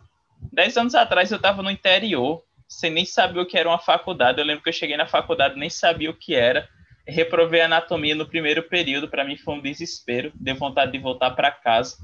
Dez 0.50 0.76
anos 0.78 0.94
atrás 0.94 1.30
eu 1.30 1.36
estava 1.36 1.62
no 1.62 1.70
interior, 1.70 2.42
sem 2.66 2.90
nem 2.90 3.04
saber 3.04 3.40
o 3.40 3.46
que 3.46 3.58
era 3.58 3.68
uma 3.68 3.78
faculdade. 3.78 4.40
Eu 4.40 4.46
lembro 4.46 4.62
que 4.62 4.70
eu 4.70 4.72
cheguei 4.72 4.96
na 4.96 5.06
faculdade 5.06 5.58
nem 5.58 5.68
sabia 5.68 6.08
o 6.08 6.16
que 6.16 6.34
era. 6.34 6.66
Reprovei 7.06 7.60
anatomia 7.60 8.14
no 8.14 8.26
primeiro 8.26 8.62
período, 8.62 9.08
para 9.08 9.24
mim 9.24 9.36
foi 9.36 9.54
um 9.54 9.60
desespero, 9.60 10.32
deu 10.34 10.54
vontade 10.54 10.92
de 10.92 10.98
voltar 10.98 11.30
para 11.32 11.50
casa. 11.50 11.96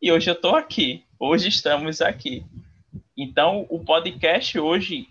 E 0.00 0.10
hoje 0.10 0.30
eu 0.30 0.34
estou 0.34 0.56
aqui, 0.56 1.04
hoje 1.18 1.48
estamos 1.48 2.00
aqui. 2.00 2.44
Então, 3.16 3.66
o 3.68 3.78
podcast 3.78 4.58
hoje 4.58 5.08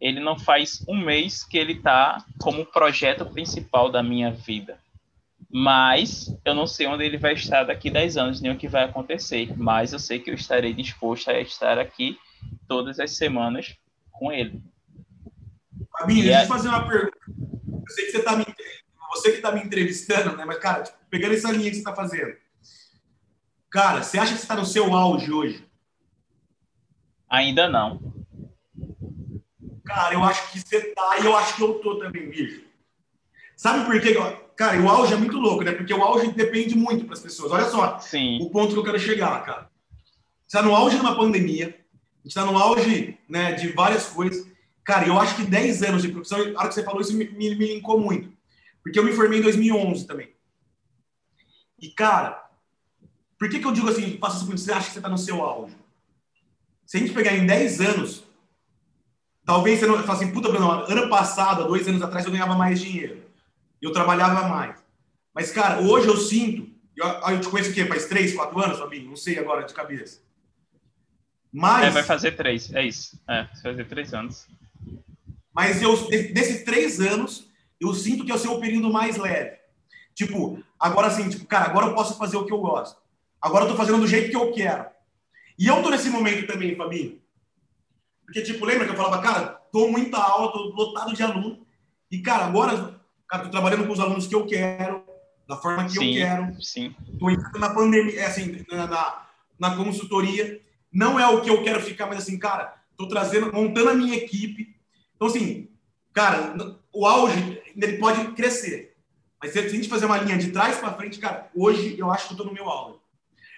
ele 0.00 0.20
não 0.20 0.38
faz 0.38 0.84
um 0.88 0.96
mês 0.96 1.44
que 1.44 1.56
ele 1.56 1.74
está 1.74 2.22
como 2.40 2.66
projeto 2.66 3.24
principal 3.26 3.90
da 3.90 4.02
minha 4.02 4.30
vida. 4.30 4.78
Mas 5.50 6.36
eu 6.44 6.54
não 6.54 6.66
sei 6.66 6.86
onde 6.86 7.04
ele 7.04 7.16
vai 7.16 7.34
estar 7.34 7.64
daqui 7.64 7.88
10 7.88 8.16
anos, 8.16 8.40
nem 8.40 8.50
o 8.50 8.56
que 8.58 8.68
vai 8.68 8.84
acontecer. 8.84 9.56
Mas 9.56 9.92
eu 9.92 9.98
sei 9.98 10.18
que 10.18 10.30
eu 10.30 10.34
estarei 10.34 10.74
disposto 10.74 11.30
a 11.30 11.40
estar 11.40 11.78
aqui 11.78 12.18
todas 12.66 12.98
as 12.98 13.16
semanas 13.16 13.76
com 14.10 14.32
ele. 14.32 14.60
Fabinho, 15.90 16.24
deixa 16.24 16.42
eu 16.42 16.48
fazer 16.48 16.68
uma 16.68 16.86
pergunta. 16.88 17.16
Eu 17.86 17.94
sei 17.94 18.06
que 18.06 18.12
você 18.12 18.18
está 18.18 18.36
me, 18.36 18.46
você 19.10 19.30
que 19.30 19.36
está 19.36 19.52
me 19.52 19.62
entrevistando, 19.62 20.36
né? 20.36 20.44
Mas, 20.44 20.58
cara, 20.58 20.82
tipo, 20.82 20.98
pegando 21.10 21.34
essa 21.34 21.52
linha 21.52 21.70
que 21.70 21.76
você 21.76 21.80
está 21.80 21.94
fazendo. 21.94 22.36
Cara, 23.70 24.02
você 24.02 24.18
acha 24.18 24.32
que 24.32 24.38
você 24.38 24.44
está 24.44 24.56
no 24.56 24.66
seu 24.66 24.94
auge 24.94 25.32
hoje? 25.32 25.66
Ainda 27.28 27.68
não. 27.68 28.14
Cara, 29.84 30.14
eu 30.14 30.24
acho 30.24 30.50
que 30.50 30.60
você 30.60 30.80
tá 30.94 31.18
e 31.18 31.26
eu 31.26 31.36
acho 31.36 31.56
que 31.56 31.62
eu 31.62 31.74
tô 31.74 31.98
também, 31.98 32.30
bicho. 32.30 32.62
Sabe 33.56 33.84
por 33.84 34.00
quê? 34.00 34.14
Cara, 34.56 34.80
o 34.80 34.88
auge 34.88 35.12
é 35.12 35.16
muito 35.16 35.38
louco, 35.38 35.64
né? 35.64 35.72
Porque 35.72 35.92
o 35.92 36.02
auge 36.02 36.30
depende 36.32 36.76
muito 36.76 37.04
para 37.04 37.14
as 37.14 37.20
pessoas. 37.20 37.52
Olha 37.52 37.64
só 37.64 37.98
Sim. 37.98 38.38
o 38.40 38.50
ponto 38.50 38.72
que 38.72 38.78
eu 38.78 38.84
quero 38.84 38.98
chegar, 38.98 39.44
cara. 39.44 39.70
Você 40.46 40.56
tá 40.56 40.62
no 40.62 40.74
auge 40.74 40.96
de 40.96 41.02
uma 41.02 41.16
pandemia, 41.16 41.66
a 41.68 42.28
gente 42.28 42.34
tá 42.34 42.44
no 42.44 42.56
auge 42.56 43.18
né, 43.28 43.52
de 43.52 43.68
várias 43.72 44.06
coisas. 44.06 44.46
Cara, 44.84 45.06
eu 45.06 45.18
acho 45.18 45.36
que 45.36 45.44
10 45.44 45.82
anos 45.82 46.02
de 46.02 46.08
profissão, 46.08 46.38
a 46.38 46.60
hora 46.60 46.68
que 46.68 46.74
você 46.74 46.82
falou 46.82 47.00
isso 47.00 47.16
me, 47.16 47.24
me, 47.30 47.54
me 47.54 47.74
linkou 47.74 47.98
muito. 47.98 48.32
Porque 48.82 48.98
eu 48.98 49.04
me 49.04 49.12
formei 49.12 49.38
em 49.38 49.42
2011 49.42 50.06
também. 50.06 50.30
E, 51.80 51.88
cara, 51.90 52.48
por 53.38 53.48
que, 53.48 53.58
que 53.58 53.66
eu 53.66 53.72
digo 53.72 53.88
assim, 53.88 54.18
faça 54.18 54.36
isso, 54.36 54.46
você 54.46 54.72
acha 54.72 54.88
que 54.88 54.94
você 54.94 55.00
tá 55.00 55.08
no 55.08 55.18
seu 55.18 55.42
auge? 55.42 55.74
Se 56.86 56.98
a 56.98 57.00
gente 57.00 57.12
pegar 57.12 57.34
em 57.34 57.46
10 57.46 57.80
anos, 57.80 58.24
Talvez 59.44 59.78
você 59.78 59.86
não 59.86 60.02
fale 60.02 60.12
assim, 60.12 60.32
puta, 60.32 60.48
Bruno, 60.48 60.70
ano 60.70 61.08
passado, 61.10 61.66
dois 61.66 61.86
anos 61.86 62.00
atrás, 62.00 62.24
eu 62.24 62.32
ganhava 62.32 62.54
mais 62.54 62.80
dinheiro. 62.80 63.22
Eu 63.80 63.92
trabalhava 63.92 64.48
mais. 64.48 64.82
Mas, 65.34 65.50
cara, 65.52 65.80
hoje 65.80 66.08
eu 66.08 66.16
sinto. 66.16 66.72
Eu, 66.96 67.06
eu 67.06 67.40
te 67.40 67.48
conheço 67.48 67.70
o 67.70 67.74
quê? 67.74 67.84
Faz 67.84 68.06
três, 68.06 68.32
quatro 68.32 68.58
anos, 68.58 68.78
Fabinho? 68.78 69.10
Não 69.10 69.16
sei 69.16 69.38
agora 69.38 69.64
de 69.64 69.74
cabeça. 69.74 70.22
Mas. 71.52 71.88
É, 71.88 71.90
vai 71.90 72.02
fazer 72.02 72.32
três, 72.32 72.72
é 72.72 72.86
isso. 72.86 73.20
É, 73.28 73.42
vai 73.42 73.62
fazer 73.62 73.84
três 73.84 74.14
anos. 74.14 74.46
Mas 75.54 75.80
eu, 75.80 75.94
desses 76.08 76.64
três 76.64 77.00
anos, 77.00 77.48
eu 77.80 77.94
sinto 77.94 78.24
que 78.24 78.32
é 78.32 78.34
o 78.34 78.38
seu 78.38 78.58
período 78.58 78.92
mais 78.92 79.16
leve. 79.16 79.56
Tipo, 80.14 80.62
agora 80.78 81.06
assim, 81.06 81.28
tipo, 81.28 81.46
cara, 81.46 81.66
agora 81.66 81.86
eu 81.86 81.94
posso 81.94 82.18
fazer 82.18 82.36
o 82.36 82.44
que 82.44 82.52
eu 82.52 82.60
gosto. 82.60 83.00
Agora 83.40 83.64
eu 83.64 83.70
tô 83.70 83.76
fazendo 83.76 83.98
do 83.98 84.06
jeito 84.06 84.30
que 84.30 84.36
eu 84.36 84.52
quero. 84.52 84.86
E 85.58 85.66
eu 85.66 85.82
tô 85.82 85.90
nesse 85.90 86.10
momento 86.10 86.46
também, 86.46 86.74
Fabinho. 86.74 87.20
Porque, 88.24 88.42
tipo, 88.42 88.64
lembra 88.64 88.86
que 88.86 88.92
eu 88.92 88.96
falava, 88.96 89.22
cara, 89.22 89.60
tô 89.70 89.88
muita 89.88 90.18
aula, 90.18 90.50
tô 90.50 90.58
lotado 90.70 91.14
de 91.14 91.22
aluno. 91.22 91.64
E, 92.10 92.18
cara, 92.20 92.46
agora, 92.46 93.00
cara, 93.28 93.44
tô 93.44 93.50
trabalhando 93.50 93.86
com 93.86 93.92
os 93.92 94.00
alunos 94.00 94.26
que 94.26 94.34
eu 94.34 94.46
quero, 94.46 95.04
da 95.46 95.56
forma 95.56 95.84
que 95.84 95.92
sim, 95.92 96.16
eu 96.16 96.26
quero. 96.26 96.62
Sim. 96.62 96.94
Tô 97.18 97.30
entrando 97.30 97.58
na 97.58 97.70
pandemia, 97.70 98.20
é 98.20 98.26
assim, 98.26 98.64
na, 98.70 98.86
na, 98.86 99.26
na, 99.58 99.76
consultoria. 99.76 100.60
Não 100.92 101.18
é 101.20 101.26
o 101.26 101.40
que 101.42 101.50
eu 101.50 101.62
quero 101.62 101.80
ficar, 101.80 102.06
mas 102.06 102.18
assim, 102.18 102.38
cara, 102.38 102.74
tô 102.96 103.06
trazendo, 103.08 103.52
montando 103.52 103.90
a 103.90 103.94
minha 103.94 104.16
equipe. 104.16 104.73
Então, 105.24 105.26
assim, 105.26 105.68
cara, 106.12 106.54
o 106.92 107.06
auge, 107.06 107.62
ele 107.74 107.96
pode 107.96 108.32
crescer. 108.32 108.94
Mas 109.42 109.52
se 109.52 109.58
a 109.58 109.68
gente 109.68 109.88
fazer 109.88 110.04
uma 110.04 110.18
linha 110.18 110.36
de 110.36 110.50
trás 110.50 110.76
para 110.76 110.92
frente, 110.92 111.18
cara, 111.18 111.50
hoje 111.54 111.98
eu 111.98 112.10
acho 112.10 112.28
que 112.28 112.34
eu 112.34 112.38
tô 112.38 112.44
no 112.44 112.52
meu 112.52 112.68
auge. 112.68 112.98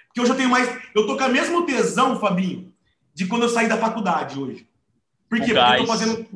Porque 0.06 0.20
hoje 0.20 0.30
eu 0.30 0.36
tenho 0.36 0.48
mais. 0.48 0.68
Eu 0.94 1.06
tô 1.06 1.16
com 1.16 1.24
a 1.24 1.28
mesma 1.28 1.66
tesão, 1.66 2.20
Fabinho, 2.20 2.72
de 3.12 3.26
quando 3.26 3.42
eu 3.42 3.48
saí 3.48 3.68
da 3.68 3.76
faculdade 3.76 4.38
hoje. 4.38 4.68
Por 5.28 5.40
quê? 5.40 5.52
Porque 5.52 5.60
eu 5.60 5.76
tô 5.78 5.86
fazendo. 5.86 6.26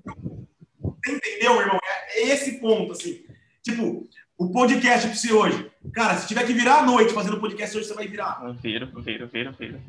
Você 0.81 1.13
entendeu, 1.13 1.61
irmão? 1.61 1.79
É 2.09 2.29
esse 2.29 2.59
ponto, 2.59 2.93
assim. 2.93 3.25
Tipo, 3.63 4.09
o 4.37 4.51
podcast 4.51 5.07
pra 5.07 5.17
você 5.17 5.33
hoje. 5.33 5.71
Cara, 5.93 6.19
se 6.19 6.27
tiver 6.27 6.45
que 6.45 6.53
virar 6.53 6.81
à 6.81 6.83
noite 6.87 7.15
fazendo 7.15 7.41
podcast 7.41 7.77
hoje, 7.77 7.87
você 7.87 7.95
vai 7.95 8.09
virar. 8.09 8.41
Viro, 8.61 8.87
viro, 9.01 9.29
viro, 9.29 9.53
viro. 9.53 9.81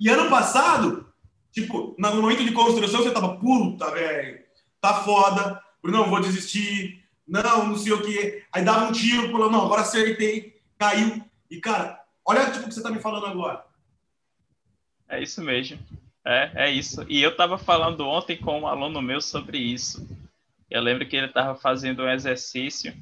E 0.00 0.08
ano 0.08 0.28
passado, 0.28 1.13
tipo, 1.54 1.94
no 1.96 2.14
momento 2.16 2.44
de 2.44 2.52
construção, 2.52 3.02
você 3.02 3.12
tava, 3.12 3.36
puta, 3.36 3.90
velho, 3.92 4.44
tá 4.80 5.02
foda, 5.04 5.62
não, 5.84 6.10
vou 6.10 6.20
desistir, 6.20 7.02
não, 7.26 7.68
não 7.68 7.76
sei 7.76 7.92
o 7.92 8.02
quê. 8.02 8.44
Aí 8.52 8.64
dava 8.64 8.86
um 8.86 8.92
tiro, 8.92 9.30
falou, 9.30 9.50
não, 9.50 9.64
agora 9.64 9.82
acertei, 9.82 10.60
caiu. 10.76 11.24
E, 11.50 11.60
cara, 11.60 12.02
olha 12.26 12.50
tipo, 12.50 12.64
o 12.64 12.68
que 12.68 12.74
você 12.74 12.82
tá 12.82 12.90
me 12.90 13.00
falando 13.00 13.26
agora. 13.26 13.64
É 15.08 15.22
isso 15.22 15.40
mesmo. 15.40 15.78
É, 16.26 16.66
é 16.66 16.70
isso. 16.70 17.04
E 17.08 17.22
eu 17.22 17.30
estava 17.30 17.56
falando 17.56 18.06
ontem 18.06 18.36
com 18.36 18.60
um 18.60 18.66
aluno 18.66 19.00
meu 19.00 19.20
sobre 19.20 19.58
isso. 19.58 20.06
Eu 20.70 20.82
lembro 20.82 21.06
que 21.06 21.14
ele 21.14 21.26
estava 21.26 21.54
fazendo 21.54 22.02
um 22.02 22.08
exercício. 22.08 22.94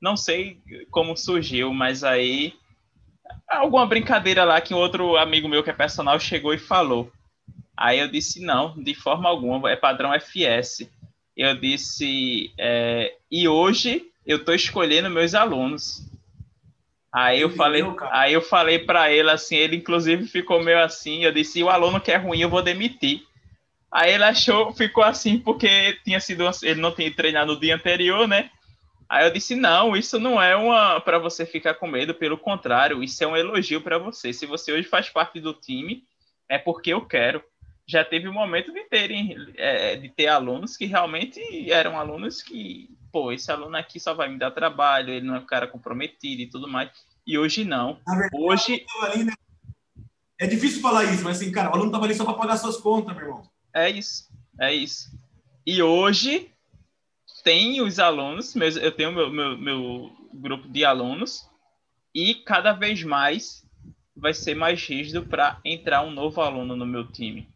Não 0.00 0.16
sei 0.16 0.60
como 0.90 1.16
surgiu, 1.16 1.72
mas 1.72 2.04
aí 2.04 2.52
alguma 3.48 3.86
brincadeira 3.86 4.44
lá 4.44 4.60
que 4.60 4.74
um 4.74 4.78
outro 4.78 5.16
amigo 5.16 5.48
meu 5.48 5.62
que 5.62 5.70
é 5.70 5.72
personal 5.72 6.18
chegou 6.20 6.52
e 6.52 6.58
falou. 6.58 7.10
Aí 7.76 7.98
eu 7.98 8.08
disse 8.08 8.40
não, 8.40 8.74
de 8.76 8.94
forma 8.94 9.28
alguma, 9.28 9.70
é 9.70 9.76
padrão 9.76 10.12
FS. 10.12 10.88
Eu 11.36 11.58
disse 11.58 12.52
é, 12.58 13.14
e 13.30 13.48
hoje 13.48 14.10
eu 14.24 14.38
estou 14.38 14.54
escolhendo 14.54 15.10
meus 15.10 15.34
alunos. 15.34 16.06
Aí 17.12 17.40
eu 17.40 17.50
falei, 17.50 17.82
aí 18.10 18.32
eu 18.32 18.42
falei 18.42 18.78
para 18.78 19.12
ele 19.12 19.30
assim, 19.30 19.56
ele 19.56 19.76
inclusive 19.76 20.26
ficou 20.26 20.62
meio 20.62 20.82
assim, 20.82 21.24
eu 21.24 21.30
disse, 21.30 21.62
o 21.62 21.70
aluno 21.70 22.00
que 22.00 22.10
é 22.10 22.16
ruim 22.16 22.40
eu 22.40 22.48
vou 22.48 22.62
demitir. 22.62 23.22
Aí 23.90 24.12
ele 24.12 24.24
achou, 24.24 24.72
ficou 24.72 25.04
assim 25.04 25.38
porque 25.38 25.96
tinha 26.04 26.18
sido, 26.18 26.44
ele 26.62 26.80
não 26.80 26.92
tinha 26.92 27.14
treinado 27.14 27.54
no 27.54 27.60
dia 27.60 27.76
anterior, 27.76 28.26
né? 28.26 28.50
Aí 29.08 29.26
eu 29.26 29.32
disse, 29.32 29.54
não, 29.54 29.96
isso 29.96 30.18
não 30.18 30.42
é 30.42 30.56
uma 30.56 31.00
para 31.00 31.18
você 31.18 31.46
ficar 31.46 31.74
com 31.74 31.86
medo, 31.86 32.14
pelo 32.14 32.36
contrário, 32.36 33.02
isso 33.02 33.22
é 33.22 33.26
um 33.26 33.36
elogio 33.36 33.80
para 33.80 33.98
você. 33.98 34.32
Se 34.32 34.46
você 34.46 34.72
hoje 34.72 34.88
faz 34.88 35.08
parte 35.08 35.38
do 35.38 35.54
time, 35.54 36.02
é 36.48 36.58
porque 36.58 36.92
eu 36.92 37.06
quero. 37.06 37.40
Já 37.86 38.04
teve 38.04 38.26
o 38.26 38.30
um 38.30 38.34
momento 38.34 38.72
de 38.72 38.84
terem 38.84 39.36
é, 39.56 39.96
de 39.96 40.08
ter 40.08 40.28
alunos 40.28 40.76
que 40.76 40.86
realmente 40.86 41.40
eram 41.70 41.98
alunos 41.98 42.42
que, 42.42 42.88
pô, 43.12 43.30
esse 43.30 43.50
aluno 43.50 43.76
aqui 43.76 44.00
só 44.00 44.14
vai 44.14 44.28
me 44.28 44.38
dar 44.38 44.50
trabalho, 44.50 45.10
ele 45.10 45.26
não 45.26 45.36
é 45.36 45.38
um 45.38 45.46
cara 45.46 45.66
comprometido 45.66 46.42
e 46.42 46.48
tudo 46.48 46.66
mais. 46.66 46.90
E 47.26 47.38
hoje 47.38 47.64
não. 47.64 47.98
Verdade, 48.06 48.30
hoje 48.34 48.84
ali, 49.02 49.24
né? 49.24 49.32
é 50.40 50.46
difícil 50.46 50.80
falar 50.80 51.04
isso, 51.04 51.22
mas 51.24 51.40
assim, 51.40 51.52
cara, 51.52 51.70
o 51.70 51.74
aluno 51.74 51.90
tava 51.90 52.04
ali 52.04 52.14
só 52.14 52.24
para 52.24 52.34
pagar 52.34 52.56
suas 52.56 52.78
contas, 52.78 53.14
meu 53.14 53.26
irmão. 53.26 53.48
É 53.74 53.90
isso, 53.90 54.28
é 54.60 54.72
isso. 54.72 55.10
E 55.66 55.82
hoje 55.82 56.50
tem 57.42 57.80
os 57.80 57.98
alunos, 57.98 58.54
eu 58.56 58.92
tenho 58.92 59.12
meu, 59.12 59.30
meu, 59.30 59.58
meu 59.58 60.12
grupo 60.32 60.68
de 60.68 60.84
alunos 60.84 61.48
e 62.14 62.34
cada 62.34 62.72
vez 62.72 63.02
mais 63.02 63.64
vai 64.16 64.32
ser 64.32 64.54
mais 64.54 64.82
rígido 64.82 65.24
para 65.26 65.60
entrar 65.64 66.02
um 66.02 66.10
novo 66.10 66.40
aluno 66.40 66.76
no 66.76 66.86
meu 66.86 67.06
time. 67.06 67.48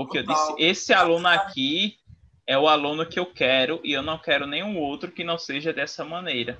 Porque 0.00 0.16
eu 0.16 0.22
disse, 0.22 0.54
esse 0.56 0.94
aluno 0.94 1.28
aqui 1.28 1.98
é 2.46 2.56
o 2.56 2.66
aluno 2.66 3.04
que 3.04 3.18
eu 3.18 3.26
quero 3.26 3.82
e 3.84 3.92
eu 3.92 4.02
não 4.02 4.16
quero 4.16 4.46
nenhum 4.46 4.78
outro 4.78 5.12
que 5.12 5.22
não 5.22 5.36
seja 5.36 5.74
dessa 5.74 6.02
maneira. 6.06 6.56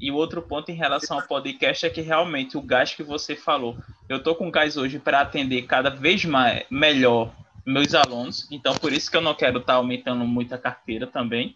E 0.00 0.10
o 0.10 0.14
outro 0.14 0.40
ponto 0.40 0.70
em 0.70 0.74
relação 0.74 1.18
ao 1.18 1.26
podcast 1.26 1.84
é 1.84 1.90
que 1.90 2.00
realmente 2.00 2.56
o 2.56 2.62
gás 2.62 2.94
que 2.94 3.02
você 3.02 3.36
falou, 3.36 3.76
eu 4.08 4.22
tô 4.22 4.34
com 4.34 4.50
gás 4.50 4.78
hoje 4.78 4.98
para 4.98 5.20
atender 5.20 5.66
cada 5.66 5.90
vez 5.90 6.24
mais 6.24 6.64
melhor 6.70 7.30
meus 7.66 7.94
alunos, 7.94 8.50
então 8.50 8.74
por 8.74 8.90
isso 8.90 9.10
que 9.10 9.18
eu 9.18 9.20
não 9.20 9.34
quero 9.34 9.58
estar 9.58 9.74
tá 9.74 9.78
aumentando 9.78 10.24
muito 10.24 10.54
a 10.54 10.58
carteira 10.58 11.06
também. 11.06 11.54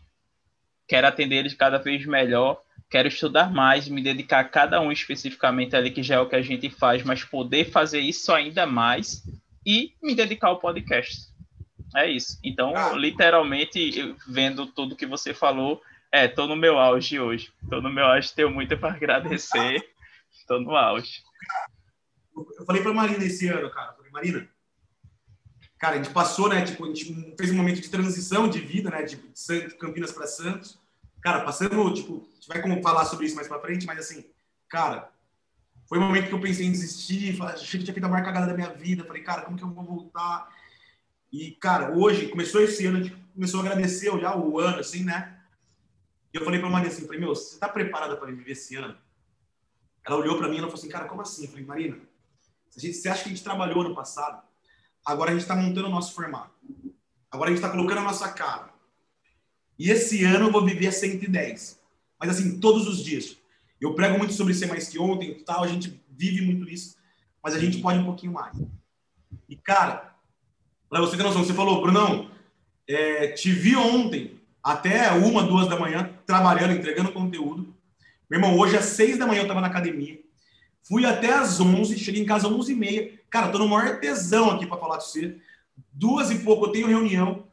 Quero 0.87 1.07
atender 1.07 1.37
eles 1.37 1.55
cada 1.55 1.79
vez 1.79 2.05
melhor, 2.05 2.61
quero 2.91 3.09
estudar 3.09 3.51
mais, 3.51 3.89
me 3.89 4.03
dedicar 4.03 4.41
a 4.41 4.45
cada 4.45 4.83
um 4.83 4.93
especificamente 4.93 5.75
ali, 5.75 5.91
que 5.91 6.03
já 6.03 6.17
é 6.17 6.21
o 6.21 6.29
que 6.29 6.37
a 6.37 6.43
gente 6.43 6.69
faz, 6.69 7.03
mas 7.03 7.25
poder 7.25 7.71
fazer 7.71 8.01
isso 8.01 8.35
ainda 8.35 8.67
mais 8.67 9.25
e 9.67 9.93
me 10.01 10.15
dedicar 10.15 10.49
ao 10.49 10.61
podcast. 10.61 11.35
É 11.97 12.09
isso. 12.09 12.39
Então, 12.45 12.73
ah. 12.77 12.93
literalmente, 12.93 14.15
vendo 14.29 14.67
tudo 14.67 14.97
que 14.97 15.07
você 15.07 15.35
falou, 15.35 15.83
é, 16.13 16.29
tô 16.29 16.47
no 16.47 16.55
meu 16.55 16.79
auge 16.79 17.19
hoje. 17.19 17.53
Tô 17.69 17.81
no 17.81 17.91
meu 17.91 18.05
auge, 18.05 18.33
tenho 18.33 18.51
muito 18.51 18.79
para 18.79 18.95
agradecer. 18.95 19.85
Tô 20.47 20.61
no 20.61 20.77
auge. 20.77 21.23
Eu 22.37 22.65
falei 22.65 22.83
para 22.83 22.93
Marina 22.93 23.25
esse 23.25 23.49
ano, 23.49 23.69
cara. 23.71 23.95
falei, 23.95 24.11
Marina, 24.13 24.49
cara, 25.79 25.95
a 25.95 26.03
gente 26.03 26.13
passou, 26.13 26.49
né? 26.49 26.63
Tipo, 26.65 26.85
a 26.85 26.89
gente 26.89 27.35
fez 27.37 27.51
um 27.51 27.57
momento 27.57 27.81
de 27.81 27.89
transição 27.89 28.49
de 28.49 28.61
vida, 28.61 28.91
né? 28.91 29.03
De 29.03 29.17
Campinas 29.79 30.13
para 30.13 30.27
Santos. 30.27 30.79
Cara, 31.21 31.41
passando, 31.41 31.93
tipo, 31.93 32.29
a 32.31 32.35
gente 32.35 32.49
vai 32.49 32.63
como 32.63 32.81
falar 32.83 33.05
sobre 33.07 33.27
isso 33.27 33.35
mais 33.35 33.49
para 33.49 33.61
frente, 33.61 33.87
mas 33.87 33.99
assim, 33.99 34.25
cara, 34.69 35.11
foi 35.87 35.99
um 35.99 36.03
momento 36.03 36.29
que 36.29 36.35
eu 36.35 36.41
pensei 36.41 36.67
em 36.67 36.73
desistir, 36.73 37.41
achei 37.43 37.79
que 37.79 37.85
tinha 37.85 37.95
feito 37.95 38.05
a 38.05 38.09
maior 38.09 38.25
cagada 38.25 38.47
da 38.47 38.55
minha 38.55 38.73
vida. 38.73 39.05
Falei, 39.05 39.23
cara, 39.23 39.43
como 39.43 39.57
que 39.57 39.63
eu 39.63 39.71
vou 39.71 39.85
voltar? 39.85 40.53
E, 41.33 41.53
cara, 41.53 41.97
hoje, 41.97 42.29
começou 42.29 42.61
esse 42.61 42.87
ano, 42.87 42.99
a 42.99 43.03
gente 43.03 43.17
começou 43.35 43.61
a 43.61 43.63
agradecer 43.65 44.11
já 44.19 44.37
o 44.37 44.59
ano, 44.59 44.81
assim, 44.81 45.05
né? 45.05 45.39
E 46.33 46.39
eu 46.39 46.45
falei 46.45 46.59
pra 46.59 46.69
Marina 46.69 46.93
assim, 46.93 47.07
falei, 47.07 47.21
meu, 47.21 47.35
você 47.35 47.59
tá 47.59 47.69
preparada 47.69 48.17
para 48.17 48.31
viver 48.31 48.53
esse 48.53 48.75
ano? 48.77 48.97
Ela 50.05 50.17
olhou 50.17 50.39
para 50.39 50.49
mim 50.49 50.57
e 50.57 50.61
falou 50.61 50.75
assim, 50.75 50.89
cara, 50.89 51.07
como 51.07 51.23
assim? 51.23 51.45
Eu 51.45 51.51
falei, 51.51 51.65
Marina, 51.65 51.99
você 52.71 53.09
acha 53.09 53.23
que 53.23 53.29
a 53.29 53.33
gente 53.33 53.45
trabalhou 53.45 53.81
ano 53.81 53.95
passado? 53.95 54.43
Agora 55.05 55.31
a 55.31 55.33
gente 55.33 55.43
está 55.43 55.55
montando 55.55 55.87
o 55.87 55.91
nosso 55.91 56.15
formato. 56.15 56.55
Agora 57.31 57.51
a 57.51 57.53
gente 57.53 57.63
está 57.63 57.71
colocando 57.71 57.99
a 57.99 58.03
nossa 58.03 58.29
cara. 58.33 58.71
E 59.79 59.91
esse 59.91 60.25
ano 60.25 60.47
eu 60.47 60.53
vou 60.53 60.65
viver 60.65 60.89
a 60.89 60.93
110. 60.93 61.81
Mas 62.19 62.31
assim, 62.31 62.59
todos 62.59 62.89
os 62.89 63.05
dias. 63.05 63.37
Eu 63.81 63.95
prego 63.95 64.19
muito 64.19 64.33
sobre 64.33 64.55
ser 64.55 64.67
mais 64.67 64.89
que 64.89 64.99
ontem 64.99 65.35
tal, 65.45 65.63
a 65.63 65.69
gente 65.69 66.01
vive 66.11 66.41
muito 66.43 66.69
isso, 66.69 66.97
mas 67.43 67.55
a 67.55 67.59
gente 67.59 67.79
pode 67.79 67.99
um 67.99 68.05
pouquinho 68.05 68.33
mais. 68.33 68.57
E, 69.49 69.55
cara, 69.57 70.15
para 70.89 71.01
você 71.01 71.17
ter 71.17 71.23
noção, 71.23 71.45
você 71.45 71.53
falou, 71.53 71.83
Brunão, 71.83 72.31
é, 72.89 73.29
te 73.29 73.51
vi 73.53 73.77
ontem 73.77 74.41
até 74.63 75.13
uma, 75.13 75.43
duas 75.43 75.69
da 75.69 75.79
manhã, 75.79 76.11
trabalhando, 76.27 76.73
entregando 76.73 77.13
conteúdo. 77.13 77.75
Meu 78.29 78.41
irmão, 78.41 78.59
hoje 78.59 78.77
às 78.77 78.87
seis 78.87 79.19
da 79.19 79.27
manhã 79.27 79.43
eu 79.43 79.49
tava 79.49 79.61
na 79.61 79.69
academia. 79.69 80.19
Fui 80.83 81.05
até 81.05 81.33
às 81.33 81.61
onze, 81.61 81.99
cheguei 81.99 82.23
em 82.23 82.27
casa 82.27 82.49
às 82.49 82.53
onze 82.53 82.73
e 82.73 82.77
meia. 82.77 83.13
Cara, 83.29 83.49
tô 83.49 83.59
no 83.59 83.69
maior 83.69 84.01
tesão 84.01 84.51
aqui 84.51 84.67
para 84.67 84.79
falar 84.79 84.97
com 84.97 85.03
você. 85.03 85.37
Duas 85.93 86.31
e 86.31 86.39
pouco 86.41 86.67
eu 86.67 86.73
tenho 86.73 86.87
reunião. 86.87 87.45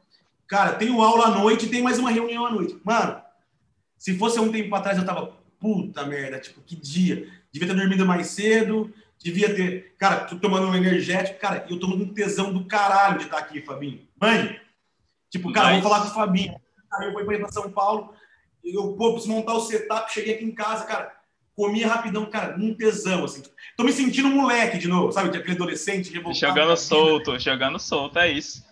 Cara, 0.48 0.74
tenho 0.74 1.02
aula 1.02 1.26
à 1.26 1.32
noite 1.32 1.68
tem 1.68 1.82
mais 1.82 1.98
uma 2.00 2.12
reunião 2.12 2.46
à 2.46 2.52
noite. 2.52 2.80
Mano, 2.84 3.22
se 3.98 4.18
fosse 4.18 4.40
um 4.40 4.52
tempo 4.52 4.74
atrás 4.76 4.98
eu 4.98 5.06
tava 5.06 5.36
puta 5.63 6.06
merda, 6.06 6.38
tipo, 6.38 6.60
que 6.60 6.76
dia. 6.76 7.26
Devia 7.49 7.69
ter 7.69 7.73
dormido 7.73 8.06
mais 8.06 8.28
cedo, 8.28 8.93
devia 9.17 9.56
ter. 9.56 9.95
Cara, 9.97 10.26
tô 10.26 10.36
tomando 10.36 10.67
um 10.67 10.76
energético, 10.76 11.39
cara, 11.39 11.65
eu 11.69 11.80
tô 11.80 11.88
um 11.88 12.13
tesão 12.13 12.52
do 12.52 12.65
caralho 12.65 13.19
de 13.19 13.26
estar 13.26 13.38
aqui, 13.38 13.62
Fabinho. 13.62 14.06
Mãe, 14.19 14.60
tipo, 15.30 15.54
cara, 15.54 15.69
Mas... 15.69 15.82
vou 15.82 15.89
falar 15.89 16.04
com 16.04 16.12
o 16.12 16.13
Fabinho. 16.13 16.54
Aí 16.95 17.08
eu 17.08 17.13
vou 17.13 17.32
ir 17.32 17.39
para 17.39 17.49
São 17.49 17.71
Paulo, 17.71 18.13
eu 18.62 18.93
pô, 18.93 19.13
preciso 19.13 19.34
montar 19.34 19.54
o 19.54 19.62
setup, 19.62 20.12
cheguei 20.12 20.36
aqui 20.36 20.43
em 20.43 20.52
casa, 20.52 20.84
cara, 20.84 21.13
comia 21.56 21.88
rapidão, 21.88 22.26
cara, 22.26 22.58
um 22.60 22.73
tesão, 22.73 23.23
assim. 23.23 23.41
Tô 23.78 23.86
me 23.86 23.93
sentindo 23.93 24.28
um 24.28 24.41
moleque 24.41 24.78
de 24.78 24.89
novo, 24.89 25.13
sabe? 25.13 25.30
De 25.30 25.38
aquele 25.38 25.56
adolescente 25.56 26.12
revoltado. 26.12 26.39
Jogando 26.39 26.76
solto, 26.76 27.39
jogando 27.39 27.80
solto, 27.80 28.19
é 28.19 28.30
isso. 28.30 28.65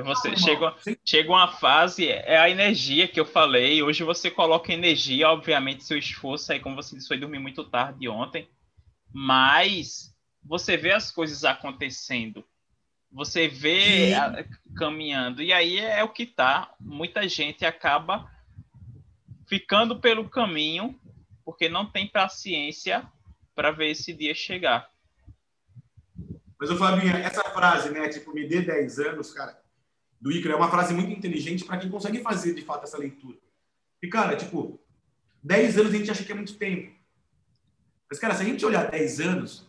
É 0.00 0.02
você 0.02 0.36
chega, 0.36 0.74
chega 1.04 1.28
uma 1.28 1.48
fase, 1.48 2.08
é 2.08 2.38
a 2.38 2.48
energia 2.48 3.06
que 3.06 3.20
eu 3.20 3.26
falei. 3.26 3.82
Hoje 3.82 4.02
você 4.02 4.30
coloca 4.30 4.72
energia, 4.72 5.28
obviamente, 5.28 5.84
seu 5.84 5.98
esforço 5.98 6.52
aí, 6.52 6.60
como 6.60 6.76
você 6.76 6.96
disse, 6.96 7.08
foi 7.08 7.18
dormir 7.18 7.38
muito 7.38 7.64
tarde 7.64 8.08
ontem, 8.08 8.48
mas 9.12 10.14
você 10.42 10.76
vê 10.76 10.92
as 10.92 11.10
coisas 11.10 11.44
acontecendo, 11.44 12.44
você 13.12 13.46
vê 13.46 14.14
a, 14.14 14.44
caminhando, 14.76 15.42
e 15.42 15.52
aí 15.52 15.78
é, 15.78 16.00
é 16.00 16.04
o 16.04 16.08
que 16.08 16.24
tá. 16.24 16.74
Muita 16.80 17.28
gente 17.28 17.64
acaba 17.64 18.30
ficando 19.46 20.00
pelo 20.00 20.28
caminho 20.28 20.98
porque 21.44 21.68
não 21.68 21.84
tem 21.84 22.08
paciência 22.08 23.06
para 23.54 23.70
ver 23.70 23.90
esse 23.90 24.12
dia 24.14 24.34
chegar. 24.34 24.88
Mas, 26.58 26.70
o 26.70 26.76
Fabinho, 26.76 27.16
essa 27.16 27.42
frase, 27.44 27.90
né? 27.90 28.08
Tipo, 28.08 28.32
me 28.32 28.46
dê 28.46 28.62
10 28.62 28.98
anos, 28.98 29.32
cara 29.32 29.59
do 30.20 30.30
Icaro 30.30 30.54
é 30.54 30.56
uma 30.56 30.70
frase 30.70 30.92
muito 30.92 31.10
inteligente 31.10 31.64
para 31.64 31.78
quem 31.78 31.90
consegue 31.90 32.20
fazer 32.20 32.54
de 32.54 32.62
fato 32.62 32.84
essa 32.84 32.98
leitura. 32.98 33.38
E, 34.02 34.08
cara, 34.08 34.36
tipo, 34.36 34.78
10 35.42 35.78
anos 35.78 35.94
a 35.94 35.96
gente 35.96 36.10
acha 36.10 36.24
que 36.24 36.32
é 36.32 36.34
muito 36.34 36.56
tempo. 36.56 36.92
Mas, 38.08 38.18
cara, 38.18 38.34
se 38.34 38.42
a 38.42 38.44
gente 38.44 38.64
olhar 38.66 38.90
10 38.90 39.20
anos, 39.20 39.66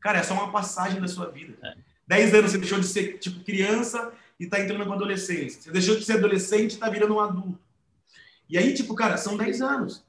cara, 0.00 0.18
é 0.18 0.22
só 0.22 0.34
uma 0.34 0.52
passagem 0.52 1.00
da 1.00 1.08
sua 1.08 1.30
vida. 1.30 1.56
É. 1.62 1.76
10 2.06 2.34
anos 2.34 2.50
você 2.52 2.58
deixou 2.58 2.78
de 2.78 2.86
ser, 2.86 3.18
tipo, 3.18 3.44
criança 3.44 4.12
e 4.38 4.46
tá 4.46 4.60
entrando 4.60 4.84
na 4.84 4.94
adolescência. 4.94 5.62
Você 5.62 5.72
deixou 5.72 5.96
de 5.96 6.04
ser 6.04 6.18
adolescente 6.18 6.74
e 6.74 6.78
tá 6.78 6.88
virando 6.88 7.14
um 7.14 7.20
adulto. 7.20 7.58
E 8.48 8.56
aí, 8.56 8.72
tipo, 8.74 8.94
cara, 8.94 9.16
são 9.16 9.36
10 9.36 9.60
anos. 9.60 10.04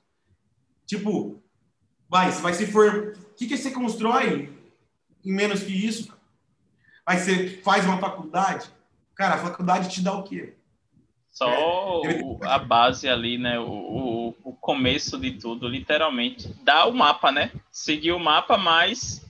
Tipo, 0.86 1.42
vai, 2.08 2.32
vai 2.32 2.54
se 2.54 2.68
for. 2.68 3.18
O 3.32 3.34
que, 3.36 3.48
que 3.48 3.58
você 3.58 3.72
constrói 3.72 4.54
em 5.26 5.34
menos 5.34 5.64
que 5.64 5.74
isso? 5.74 6.14
Vai 7.06 7.18
ser, 7.18 7.62
faz 7.64 7.86
uma 7.86 8.00
faculdade? 8.00 8.70
Cara, 9.20 9.36
a 9.36 9.40
faculdade 9.40 9.90
te 9.90 10.02
dá 10.02 10.14
o 10.14 10.24
quê? 10.24 10.56
Só 11.30 11.52
é, 11.52 12.22
o, 12.24 12.40
a 12.42 12.58
base 12.58 13.10
ali, 13.10 13.38
né? 13.38 13.60
O, 13.60 14.34
o, 14.46 14.54
começo 14.54 15.20
de 15.20 15.34
tudo, 15.34 15.68
literalmente. 15.68 16.48
Dá 16.64 16.86
o 16.86 16.94
mapa, 16.94 17.30
né? 17.30 17.52
Seguir 17.70 18.14
o 18.14 18.20
mapa, 18.20 18.58
mas 18.58 19.22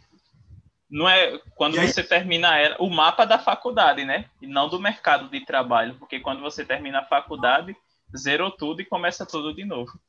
não 0.88 1.10
é 1.10 1.40
quando 1.56 1.76
você 1.82 2.04
termina 2.04 2.56
ela, 2.56 2.76
o 2.80 2.88
mapa 2.88 3.26
da 3.26 3.40
faculdade, 3.40 4.06
né? 4.06 4.30
E 4.40 4.46
não 4.46 4.70
do 4.70 4.80
mercado 4.80 5.28
de 5.28 5.44
trabalho, 5.44 5.96
porque 5.96 6.20
quando 6.20 6.42
você 6.42 6.64
termina 6.64 7.00
a 7.00 7.06
faculdade, 7.06 7.76
zerou 8.16 8.52
tudo 8.52 8.84
e 8.84 8.86
começa 8.86 9.26
tudo 9.26 9.56
de 9.56 9.66
novo. 9.66 10.00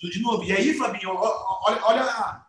Tudo 0.00 0.12
de 0.12 0.22
novo. 0.22 0.44
E 0.44 0.52
aí, 0.52 0.72
Fabinho, 0.74 1.16
olha, 1.16 1.84
olha 1.84 2.02
a, 2.04 2.46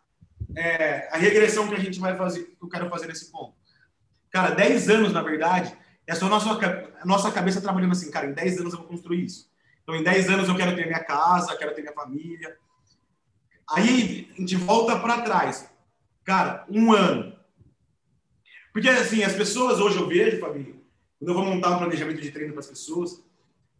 é, 0.56 1.08
a 1.12 1.18
regressão 1.18 1.66
que 1.66 1.74
a 1.74 1.80
gente 1.80 1.98
vai 1.98 2.16
fazer, 2.16 2.44
que 2.44 2.64
eu 2.64 2.68
quero 2.68 2.88
fazer 2.88 3.08
nesse 3.08 3.32
ponto. 3.32 3.56
Cara, 4.30 4.54
10 4.54 4.90
anos, 4.90 5.12
na 5.12 5.22
verdade, 5.22 5.76
é 6.10 6.14
só 6.16 6.26
a 6.26 6.28
nossa, 6.28 6.90
nossa 7.04 7.30
cabeça 7.30 7.60
trabalhando 7.60 7.92
assim, 7.92 8.10
cara, 8.10 8.26
em 8.26 8.32
10 8.32 8.58
anos 8.58 8.72
eu 8.72 8.80
vou 8.80 8.88
construir 8.88 9.24
isso. 9.24 9.48
Então, 9.84 9.94
em 9.94 10.02
10 10.02 10.28
anos 10.28 10.48
eu 10.48 10.56
quero 10.56 10.74
ter 10.74 10.84
minha 10.84 11.04
casa, 11.04 11.56
quero 11.56 11.72
ter 11.72 11.82
minha 11.82 11.94
família. 11.94 12.58
Aí 13.70 14.28
a 14.36 14.40
gente 14.40 14.56
volta 14.56 14.98
para 14.98 15.22
trás. 15.22 15.70
Cara, 16.24 16.66
um 16.68 16.92
ano. 16.92 17.32
Porque, 18.72 18.88
assim, 18.88 19.22
as 19.22 19.34
pessoas, 19.34 19.78
hoje 19.78 19.98
eu 19.98 20.08
vejo, 20.08 20.40
Fabinho, 20.40 20.82
quando 21.16 21.28
eu 21.28 21.34
vou 21.34 21.44
montar 21.44 21.70
um 21.70 21.78
planejamento 21.78 22.20
de 22.20 22.32
treino 22.32 22.54
para 22.54 22.60
as 22.60 22.66
pessoas, 22.66 23.24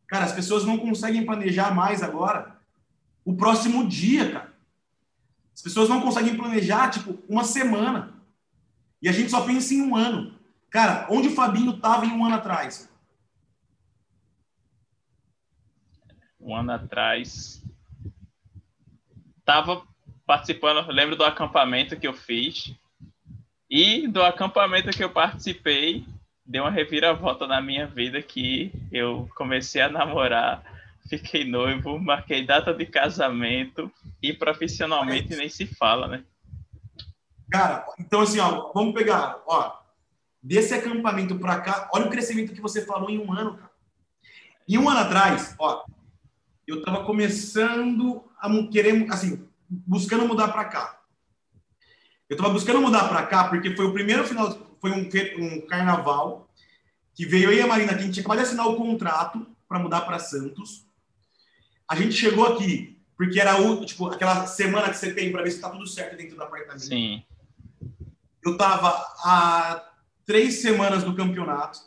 cara, 0.06 0.24
as 0.24 0.32
pessoas 0.32 0.64
não 0.64 0.78
conseguem 0.78 1.26
planejar 1.26 1.74
mais 1.74 2.00
agora 2.00 2.60
o 3.24 3.36
próximo 3.36 3.88
dia, 3.88 4.30
cara. 4.30 4.54
As 5.52 5.62
pessoas 5.62 5.88
não 5.88 6.00
conseguem 6.00 6.36
planejar, 6.36 6.90
tipo, 6.90 7.18
uma 7.28 7.42
semana. 7.42 8.22
E 9.02 9.08
a 9.08 9.12
gente 9.12 9.32
só 9.32 9.40
pensa 9.40 9.74
em 9.74 9.82
um 9.82 9.96
ano. 9.96 10.38
Cara, 10.70 11.06
onde 11.10 11.28
o 11.28 11.34
Fabinho 11.34 11.74
estava 11.74 12.06
em 12.06 12.12
um 12.12 12.24
ano 12.24 12.36
atrás? 12.36 12.88
Um 16.40 16.54
ano 16.54 16.72
atrás. 16.72 17.62
Estava 19.38 19.82
participando, 20.24 20.88
lembro 20.92 21.16
do 21.16 21.24
acampamento 21.24 21.98
que 21.98 22.06
eu 22.06 22.14
fiz. 22.14 22.72
E 23.68 24.06
do 24.06 24.22
acampamento 24.22 24.90
que 24.90 25.02
eu 25.02 25.10
participei, 25.10 26.04
deu 26.46 26.64
uma 26.64 26.70
reviravolta 26.70 27.46
na 27.46 27.60
minha 27.60 27.86
vida 27.86 28.22
que 28.22 28.72
eu 28.92 29.28
comecei 29.36 29.82
a 29.82 29.88
namorar, 29.88 30.62
fiquei 31.08 31.44
noivo, 31.44 31.98
marquei 31.98 32.44
data 32.44 32.74
de 32.74 32.86
casamento 32.86 33.90
e 34.22 34.32
profissionalmente 34.32 35.36
nem 35.36 35.48
se 35.48 35.66
fala, 35.66 36.08
né? 36.08 36.24
Cara, 37.50 37.86
então 37.98 38.20
assim, 38.20 38.38
ó, 38.38 38.72
vamos 38.72 38.94
pegar, 38.94 39.40
ó, 39.46 39.79
desse 40.42 40.74
acampamento 40.74 41.38
para 41.38 41.60
cá, 41.60 41.90
olha 41.92 42.06
o 42.06 42.10
crescimento 42.10 42.52
que 42.52 42.60
você 42.60 42.84
falou 42.84 43.10
em 43.10 43.18
um 43.18 43.32
ano, 43.32 43.56
cara. 43.56 43.70
Em 44.68 44.78
um 44.78 44.88
ano 44.88 45.00
atrás, 45.00 45.54
ó, 45.58 45.84
eu 46.66 46.82
tava 46.82 47.04
começando 47.04 48.24
a 48.38 48.48
querer, 48.68 49.10
assim, 49.10 49.46
buscando 49.68 50.26
mudar 50.26 50.48
para 50.48 50.64
cá. 50.64 51.00
Eu 52.28 52.36
tava 52.36 52.50
buscando 52.50 52.80
mudar 52.80 53.08
para 53.08 53.26
cá 53.26 53.48
porque 53.48 53.74
foi 53.74 53.86
o 53.86 53.92
primeiro 53.92 54.24
final, 54.26 54.76
foi 54.80 54.92
um, 54.92 55.08
um 55.44 55.66
carnaval 55.66 56.48
que 57.14 57.26
veio 57.26 57.50
eu 57.50 57.58
e 57.58 57.60
a 57.60 57.66
Marina, 57.66 57.92
que 57.92 57.98
a 57.98 58.02
gente 58.02 58.14
tinha 58.14 58.22
acabado 58.22 58.38
de 58.38 58.44
assinar 58.44 58.68
o 58.68 58.76
contrato 58.76 59.46
para 59.68 59.80
mudar 59.80 60.02
para 60.02 60.18
Santos. 60.18 60.86
A 61.88 61.96
gente 61.96 62.12
chegou 62.12 62.46
aqui 62.46 63.00
porque 63.16 63.38
era 63.38 63.60
o, 63.60 63.84
tipo, 63.84 64.06
aquela 64.06 64.46
semana 64.46 64.88
que 64.88 64.96
você 64.96 65.12
tem 65.12 65.30
para 65.30 65.42
ver 65.42 65.50
se 65.50 65.60
tá 65.60 65.68
tudo 65.68 65.86
certo 65.86 66.16
dentro 66.16 66.36
do 66.36 66.42
apartamento. 66.42 66.86
Sim. 66.86 67.22
Eu 68.42 68.56
tava 68.56 68.88
há 69.22 69.89
três 70.30 70.60
semanas 70.62 71.02
do 71.02 71.12
campeonato. 71.12 71.80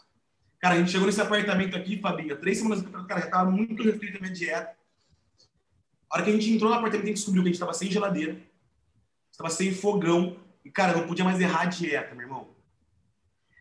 Cara, 0.59 0.75
a 0.75 0.77
gente 0.77 0.91
chegou 0.91 1.07
nesse 1.07 1.21
apartamento 1.21 1.77
aqui, 1.77 1.97
Fabinha, 2.01 2.35
três 2.35 2.57
semanas 2.57 2.79
do 2.79 2.83
campeonato, 2.83 3.07
cara, 3.07 3.21
já 3.21 3.27
tava 3.29 3.49
muito 3.49 3.81
restrito 3.81 4.17
a 4.17 4.19
minha 4.19 4.33
dieta. 4.33 4.75
A 6.09 6.15
hora 6.15 6.25
que 6.25 6.29
a 6.29 6.33
gente 6.33 6.51
entrou 6.51 6.69
no 6.69 6.75
apartamento, 6.75 7.05
a 7.05 7.07
gente 7.07 7.15
descobriu 7.15 7.41
que 7.41 7.47
a 7.47 7.51
gente 7.53 7.59
tava 7.61 7.73
sem 7.73 7.89
geladeira, 7.89 8.37
estava 9.31 9.49
sem 9.49 9.73
fogão, 9.73 10.35
e, 10.65 10.69
cara, 10.69 10.91
não 10.91 11.07
podia 11.07 11.23
mais 11.23 11.39
errar 11.39 11.61
a 11.61 11.65
dieta, 11.67 12.13
meu 12.15 12.25
irmão. 12.25 12.49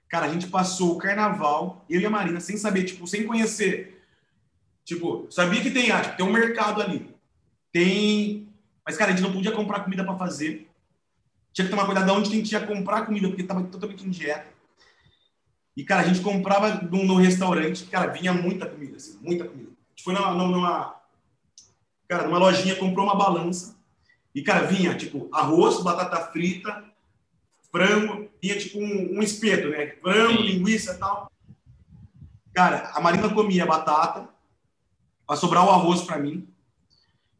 Cara, 0.08 0.26
a 0.26 0.28
gente 0.28 0.48
passou 0.48 0.96
o 0.96 0.98
carnaval, 0.98 1.86
eu 1.88 2.00
e 2.00 2.06
a 2.06 2.10
Marina, 2.10 2.40
sem 2.40 2.56
saber, 2.56 2.82
tipo, 2.82 3.06
sem 3.06 3.24
conhecer. 3.24 4.02
Tipo, 4.84 5.28
sabia 5.30 5.62
que 5.62 5.70
tem, 5.70 5.92
ah, 5.92 6.00
tipo, 6.02 6.16
tem 6.16 6.26
um 6.26 6.32
mercado 6.32 6.82
ali. 6.82 7.14
Tem. 7.70 8.48
Mas, 8.84 8.96
cara, 8.96 9.12
a 9.12 9.14
gente 9.14 9.24
não 9.24 9.32
podia 9.32 9.52
comprar 9.52 9.84
comida 9.84 10.04
para 10.04 10.18
fazer. 10.18 10.68
Tinha 11.52 11.66
que 11.66 11.70
tomar 11.70 11.86
cuidado 11.86 12.06
de 12.06 12.10
onde 12.10 12.30
a 12.30 12.34
gente 12.34 12.50
ia 12.50 12.66
comprar 12.66 13.06
comida, 13.06 13.28
porque 13.28 13.44
tava 13.44 13.62
totalmente 13.62 14.04
em 14.04 14.10
dieta. 14.10 14.60
E, 15.76 15.84
cara, 15.84 16.02
a 16.02 16.04
gente 16.04 16.20
comprava 16.20 16.74
no, 16.82 17.04
no 17.04 17.16
restaurante, 17.16 17.84
cara, 17.84 18.12
vinha 18.12 18.32
muita 18.32 18.66
comida, 18.66 18.96
assim, 18.96 19.18
muita 19.22 19.44
comida. 19.44 19.70
A 19.70 19.90
gente 19.90 20.04
foi 20.04 20.14
numa, 20.14 20.32
numa, 20.32 21.00
cara, 22.06 22.24
numa 22.24 22.38
lojinha, 22.38 22.76
comprou 22.76 23.06
uma 23.06 23.16
balança. 23.16 23.76
E, 24.34 24.42
cara, 24.42 24.66
vinha, 24.66 24.94
tipo, 24.94 25.28
arroz, 25.32 25.82
batata 25.82 26.30
frita, 26.30 26.84
frango, 27.70 28.28
ia 28.42 28.58
tipo 28.58 28.78
um, 28.78 29.18
um 29.18 29.22
espeto, 29.22 29.68
né? 29.68 29.94
Frango, 30.02 30.42
linguiça 30.42 30.92
e 30.92 30.98
tal. 30.98 31.32
Cara, 32.52 32.90
a 32.94 33.00
Marina 33.00 33.30
comia 33.30 33.64
batata, 33.64 34.28
para 35.26 35.36
sobrar 35.36 35.64
o 35.64 35.70
arroz 35.70 36.02
para 36.02 36.18
mim. 36.18 36.46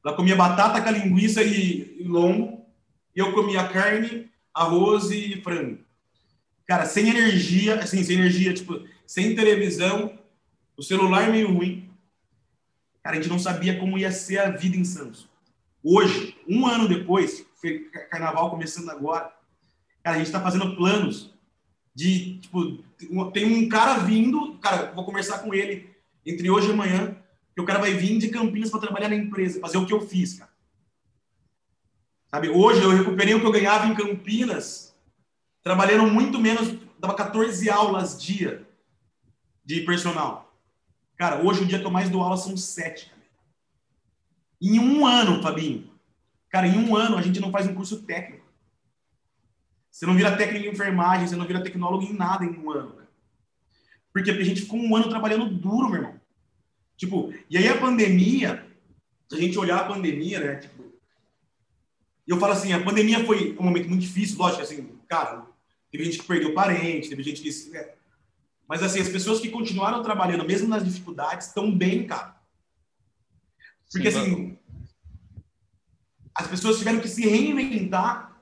Ela 0.04 0.16
comia 0.16 0.34
batata 0.34 0.80
com 0.80 0.90
linguiça 0.90 1.42
e, 1.42 2.00
e 2.00 2.04
lombo. 2.04 2.66
E 3.14 3.20
eu 3.20 3.32
comia 3.32 3.68
carne, 3.68 4.30
arroz 4.54 5.10
e 5.10 5.40
frango. 5.42 5.78
Cara, 6.72 6.86
sem 6.86 7.06
energia, 7.10 7.80
assim, 7.80 8.02
sem 8.02 8.16
energia, 8.16 8.54
tipo, 8.54 8.82
sem 9.06 9.36
televisão, 9.36 10.18
o 10.74 10.82
celular 10.82 11.30
meio 11.30 11.52
ruim. 11.52 11.90
Cara, 13.02 13.14
a 13.14 13.20
gente 13.20 13.28
não 13.28 13.38
sabia 13.38 13.78
como 13.78 13.98
ia 13.98 14.10
ser 14.10 14.38
a 14.38 14.48
vida 14.48 14.74
em 14.74 14.82
Santos. 14.82 15.28
Hoje, 15.84 16.34
um 16.48 16.66
ano 16.66 16.88
depois, 16.88 17.44
carnaval 18.08 18.48
começando 18.48 18.88
agora, 18.88 19.30
Cara, 20.02 20.16
a 20.16 20.18
gente 20.18 20.28
está 20.28 20.40
fazendo 20.40 20.74
planos 20.74 21.30
de, 21.94 22.38
tipo, 22.38 22.78
tem 23.34 23.44
um 23.44 23.68
cara 23.68 23.98
vindo, 23.98 24.56
cara, 24.56 24.92
vou 24.92 25.04
conversar 25.04 25.40
com 25.40 25.52
ele 25.52 25.90
entre 26.24 26.48
hoje 26.48 26.68
e 26.68 26.72
amanhã, 26.72 27.14
que 27.54 27.60
o 27.60 27.66
cara 27.66 27.80
vai 27.80 27.92
vir 27.92 28.16
de 28.16 28.30
Campinas 28.30 28.70
para 28.70 28.80
trabalhar 28.80 29.10
na 29.10 29.16
empresa, 29.16 29.60
fazer 29.60 29.76
o 29.76 29.84
que 29.84 29.92
eu 29.92 30.00
fiz, 30.00 30.38
cara. 30.38 30.50
Sabe, 32.30 32.48
hoje 32.48 32.80
eu 32.82 32.88
recuperei 32.88 33.34
o 33.34 33.40
que 33.40 33.46
eu 33.46 33.52
ganhava 33.52 33.86
em 33.88 33.94
Campinas, 33.94 34.91
trabalhando 35.62 36.10
muito 36.10 36.38
menos, 36.38 36.74
dava 36.98 37.14
14 37.14 37.70
aulas 37.70 38.20
dia 38.20 38.66
de 39.64 39.80
personal. 39.82 40.52
Cara, 41.16 41.42
hoje 41.42 41.62
o 41.62 41.66
dia 41.66 41.78
que 41.78 41.86
eu 41.86 41.90
mais 41.90 42.10
dou 42.10 42.22
aula 42.22 42.36
são 42.36 42.56
sete. 42.56 43.06
Cara. 43.06 43.22
Em 44.60 44.78
um 44.78 45.06
ano, 45.06 45.42
Fabinho. 45.42 45.90
Cara, 46.48 46.66
em 46.66 46.76
um 46.78 46.96
ano 46.96 47.16
a 47.16 47.22
gente 47.22 47.40
não 47.40 47.50
faz 47.50 47.66
um 47.66 47.74
curso 47.74 48.02
técnico. 48.02 48.44
Você 49.90 50.06
não 50.06 50.14
vira 50.14 50.36
técnico 50.36 50.66
em 50.66 50.70
enfermagem, 50.70 51.26
você 51.26 51.36
não 51.36 51.46
vira 51.46 51.62
tecnólogo 51.62 52.04
em 52.04 52.12
nada 52.12 52.44
em 52.44 52.58
um 52.58 52.70
ano. 52.70 52.92
Cara. 52.92 53.08
Porque 54.12 54.30
a 54.30 54.44
gente 54.44 54.62
ficou 54.62 54.80
um 54.80 54.96
ano 54.96 55.08
trabalhando 55.08 55.48
duro, 55.48 55.88
meu 55.88 56.00
irmão. 56.00 56.20
Tipo, 56.96 57.32
e 57.48 57.56
aí 57.56 57.68
a 57.68 57.78
pandemia, 57.78 58.66
se 59.28 59.36
a 59.36 59.38
gente 59.38 59.58
olhar 59.58 59.80
a 59.80 59.84
pandemia, 59.84 60.40
né? 60.40 60.56
Tipo, 60.56 60.92
eu 62.26 62.38
falo 62.38 62.52
assim, 62.52 62.72
a 62.72 62.82
pandemia 62.82 63.24
foi 63.24 63.56
um 63.58 63.64
momento 63.64 63.88
muito 63.88 64.02
difícil, 64.02 64.38
lógico, 64.38 64.62
assim, 64.62 64.98
cara, 65.08 65.46
teve 65.92 66.04
gente 66.04 66.18
que 66.18 66.26
perdeu 66.26 66.54
parente, 66.54 67.08
teve 67.08 67.22
gente 67.22 67.40
que. 67.40 67.70
Né? 67.70 67.90
Mas 68.66 68.82
assim, 68.82 69.00
as 69.00 69.08
pessoas 69.08 69.38
que 69.38 69.50
continuaram 69.50 70.02
trabalhando, 70.02 70.44
mesmo 70.44 70.66
nas 70.66 70.84
dificuldades, 70.84 71.46
estão 71.48 71.70
bem, 71.70 72.06
cara. 72.06 72.34
Porque 73.92 74.10
Sim, 74.10 74.18
assim, 74.18 74.58
as 76.34 76.46
pessoas 76.48 76.78
tiveram 76.78 76.98
que 76.98 77.08
se 77.08 77.28
reinventar 77.28 78.32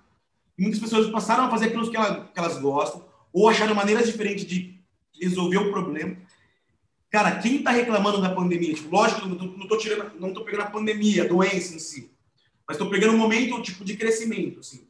muitas 0.61 0.79
pessoas 0.79 1.11
passaram 1.11 1.45
a 1.45 1.51
fazer 1.51 1.67
aquilo 1.67 1.91
que, 1.91 1.97
ela, 1.97 2.27
que 2.27 2.39
elas 2.39 2.59
gostam, 2.59 3.09
ou 3.33 3.49
acharam 3.49 3.75
maneiras 3.75 4.07
diferentes 4.07 4.45
de 4.45 4.79
resolver 5.21 5.57
o 5.57 5.71
problema. 5.71 6.17
Cara, 7.11 7.41
quem 7.41 7.57
está 7.57 7.71
reclamando 7.71 8.21
da 8.21 8.35
pandemia? 8.35 8.75
Tipo, 8.75 8.95
lógico, 8.95 9.27
não 9.27 9.63
estou 9.63 9.79
tirando, 9.79 10.21
não 10.21 10.33
tô 10.33 10.45
pegando 10.45 10.65
a 10.65 10.71
pandemia, 10.71 11.25
a 11.25 11.29
doença 11.29 11.75
em 11.75 11.79
si, 11.79 12.13
mas 12.69 12.77
estou 12.77 12.91
pegando 12.91 13.15
um 13.15 13.19
momento 13.19 13.63
tipo 13.63 13.85
de 13.85 13.97
crescimento, 13.97 14.61
assim. 14.61 14.87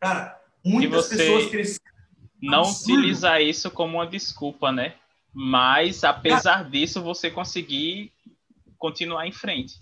Cara, 0.00 0.40
muitas 0.66 1.08
pessoas 1.08 1.46
cresceram. 1.46 1.86
Não 2.42 2.60
absurdo. 2.60 2.92
utilizar 2.92 3.40
isso 3.40 3.70
como 3.70 3.98
uma 3.98 4.06
desculpa, 4.06 4.70
né? 4.70 4.94
Mas 5.32 6.04
apesar 6.04 6.58
Cara, 6.58 6.68
disso, 6.68 7.02
você 7.02 7.30
conseguir 7.30 8.12
continuar 8.78 9.26
em 9.26 9.32
frente. 9.32 9.80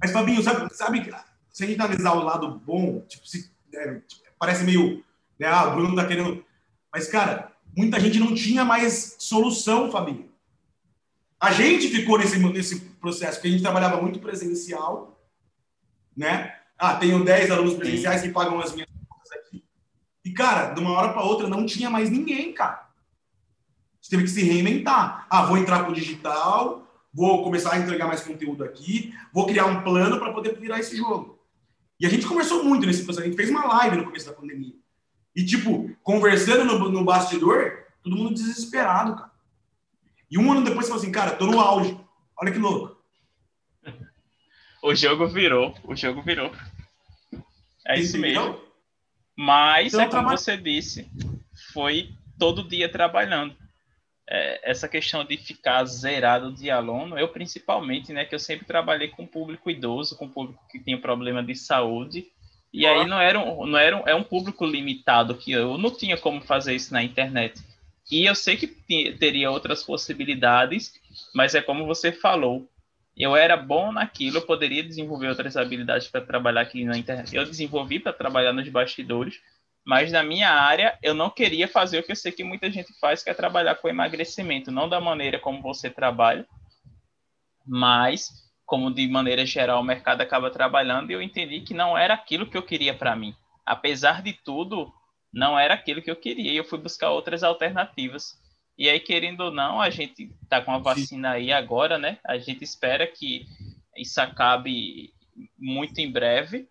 Mas 0.00 0.12
Fabinho, 0.12 0.42
sabe, 0.42 0.74
sabe 0.74 1.10
se 1.50 1.64
a 1.64 1.66
gente 1.66 1.80
analisar 1.80 2.12
o 2.12 2.24
lado 2.24 2.60
bom, 2.64 3.00
tipo, 3.08 3.26
se 3.26 3.50
é, 3.74 4.00
parece 4.38 4.64
meio, 4.64 5.04
né, 5.38 5.46
ah, 5.46 5.68
o 5.68 5.74
Bruno 5.74 5.96
tá 5.96 6.06
querendo. 6.06 6.44
Mas, 6.92 7.08
cara, 7.08 7.52
muita 7.76 8.00
gente 8.00 8.18
não 8.18 8.34
tinha 8.34 8.64
mais 8.64 9.16
solução, 9.18 9.90
Fabinho. 9.90 10.30
A 11.38 11.52
gente 11.52 11.88
ficou 11.88 12.18
nesse, 12.18 12.38
nesse 12.38 12.80
processo, 13.00 13.34
porque 13.34 13.48
a 13.48 13.50
gente 13.50 13.62
trabalhava 13.62 14.00
muito 14.00 14.18
presencial, 14.18 15.18
né? 16.16 16.54
Ah, 16.78 16.96
tenho 16.96 17.24
10 17.24 17.50
alunos 17.50 17.74
presenciais 17.74 18.22
que 18.22 18.30
pagam 18.30 18.60
as 18.60 18.72
minhas. 18.72 18.89
E, 20.30 20.32
cara, 20.32 20.72
de 20.72 20.80
uma 20.80 20.92
hora 20.92 21.12
para 21.12 21.24
outra 21.24 21.48
não 21.48 21.66
tinha 21.66 21.90
mais 21.90 22.08
ninguém, 22.08 22.52
cara. 22.52 22.88
Você 24.00 24.10
teve 24.10 24.22
que 24.22 24.30
se 24.30 24.44
reinventar. 24.44 25.26
Ah, 25.28 25.44
vou 25.44 25.58
entrar 25.58 25.82
pro 25.82 25.92
digital, 25.92 26.86
vou 27.12 27.42
começar 27.42 27.72
a 27.72 27.78
entregar 27.78 28.06
mais 28.06 28.20
conteúdo 28.20 28.62
aqui, 28.62 29.12
vou 29.32 29.44
criar 29.44 29.66
um 29.66 29.82
plano 29.82 30.20
para 30.20 30.32
poder 30.32 30.56
virar 30.56 30.78
esse 30.78 30.96
jogo. 30.96 31.36
E 31.98 32.06
a 32.06 32.08
gente 32.08 32.28
conversou 32.28 32.62
muito 32.62 32.86
nesse 32.86 33.02
processo. 33.02 33.26
A 33.26 33.28
gente 33.28 33.36
fez 33.36 33.50
uma 33.50 33.66
live 33.66 33.96
no 33.96 34.04
começo 34.04 34.26
da 34.26 34.32
pandemia. 34.32 34.72
E, 35.34 35.44
tipo, 35.44 35.90
conversando 36.00 36.64
no, 36.64 36.88
no 36.88 37.04
bastidor, 37.04 37.86
todo 38.00 38.14
mundo 38.14 38.32
desesperado, 38.32 39.16
cara. 39.16 39.32
E 40.30 40.38
um 40.38 40.52
ano 40.52 40.62
depois, 40.62 40.86
você 40.86 40.92
falou 40.92 41.02
assim, 41.02 41.12
cara, 41.12 41.32
tô 41.32 41.46
no 41.46 41.58
auge. 41.58 41.98
Olha 42.40 42.52
que 42.52 42.58
louco. 42.58 42.96
O 44.82 44.94
jogo 44.94 45.28
virou. 45.28 45.74
O 45.84 45.94
jogo 45.94 46.22
virou. 46.22 46.50
É 47.86 48.00
isso 48.00 48.16
mesmo. 48.16 48.69
Mas, 49.42 49.94
então, 49.94 50.02
é 50.02 50.08
como 50.10 50.28
você 50.28 50.54
disse, 50.54 51.10
foi 51.72 52.10
todo 52.38 52.62
dia 52.62 52.90
trabalhando. 52.90 53.56
É, 54.28 54.70
essa 54.70 54.86
questão 54.86 55.24
de 55.24 55.38
ficar 55.38 55.82
zerado 55.86 56.52
de 56.52 56.70
aluno, 56.70 57.18
eu 57.18 57.26
principalmente, 57.26 58.12
né, 58.12 58.26
que 58.26 58.34
eu 58.34 58.38
sempre 58.38 58.66
trabalhei 58.66 59.08
com 59.08 59.26
público 59.26 59.70
idoso, 59.70 60.14
com 60.18 60.28
público 60.28 60.62
que 60.70 60.78
tinha 60.78 61.00
problema 61.00 61.42
de 61.42 61.54
saúde, 61.54 62.26
e 62.70 62.86
aí 62.86 63.06
não 63.06 63.18
era 63.18 63.38
um, 63.38 63.64
não 63.64 63.78
era 63.78 63.96
um, 63.96 64.06
é 64.06 64.14
um 64.14 64.22
público 64.22 64.66
limitado 64.66 65.34
que 65.34 65.52
eu 65.52 65.78
não 65.78 65.90
tinha 65.90 66.18
como 66.18 66.42
fazer 66.42 66.74
isso 66.74 66.92
na 66.92 67.02
internet. 67.02 67.62
E 68.12 68.26
eu 68.26 68.34
sei 68.34 68.58
que 68.58 68.66
teria 69.18 69.50
outras 69.50 69.82
possibilidades, 69.82 70.92
mas 71.34 71.54
é 71.54 71.62
como 71.62 71.86
você 71.86 72.12
falou, 72.12 72.68
eu 73.16 73.36
era 73.36 73.56
bom 73.56 73.92
naquilo, 73.92 74.38
eu 74.38 74.46
poderia 74.46 74.82
desenvolver 74.82 75.28
outras 75.28 75.56
habilidades 75.56 76.08
para 76.08 76.20
trabalhar 76.20 76.62
aqui 76.62 76.84
na 76.84 76.96
internet. 76.96 77.34
Eu 77.34 77.44
desenvolvi 77.44 77.98
para 77.98 78.12
trabalhar 78.12 78.52
nos 78.52 78.68
bastidores, 78.68 79.40
mas 79.84 80.12
na 80.12 80.22
minha 80.22 80.50
área, 80.50 80.98
eu 81.02 81.14
não 81.14 81.30
queria 81.30 81.66
fazer 81.66 81.98
o 81.98 82.02
que 82.02 82.12
eu 82.12 82.16
sei 82.16 82.32
que 82.32 82.44
muita 82.44 82.70
gente 82.70 82.92
faz, 83.00 83.22
que 83.22 83.30
é 83.30 83.34
trabalhar 83.34 83.74
com 83.76 83.88
emagrecimento, 83.88 84.70
não 84.70 84.88
da 84.88 85.00
maneira 85.00 85.38
como 85.38 85.62
você 85.62 85.90
trabalha, 85.90 86.46
mas 87.66 88.28
como 88.64 88.94
de 88.94 89.08
maneira 89.08 89.44
geral 89.44 89.80
o 89.80 89.84
mercado 89.84 90.20
acaba 90.20 90.50
trabalhando, 90.50 91.10
e 91.10 91.14
eu 91.14 91.20
entendi 91.20 91.60
que 91.60 91.74
não 91.74 91.98
era 91.98 92.14
aquilo 92.14 92.48
que 92.48 92.56
eu 92.56 92.62
queria 92.62 92.94
para 92.94 93.16
mim. 93.16 93.34
Apesar 93.66 94.22
de 94.22 94.32
tudo, 94.32 94.92
não 95.32 95.58
era 95.58 95.74
aquilo 95.74 96.00
que 96.00 96.10
eu 96.10 96.16
queria, 96.16 96.52
e 96.52 96.56
eu 96.56 96.64
fui 96.64 96.78
buscar 96.78 97.10
outras 97.10 97.42
alternativas. 97.42 98.38
E 98.76 98.88
aí, 98.88 98.98
querendo 98.98 99.40
ou 99.42 99.50
não, 99.50 99.80
a 99.80 99.90
gente 99.90 100.32
tá 100.48 100.62
com 100.62 100.72
a 100.72 100.78
vacina 100.78 101.32
aí 101.32 101.52
agora, 101.52 101.98
né? 101.98 102.18
A 102.24 102.38
gente 102.38 102.64
espera 102.64 103.06
que 103.06 103.46
isso 103.96 104.20
acabe 104.20 105.12
muito 105.58 105.98
em 105.98 106.10
breve, 106.10 106.68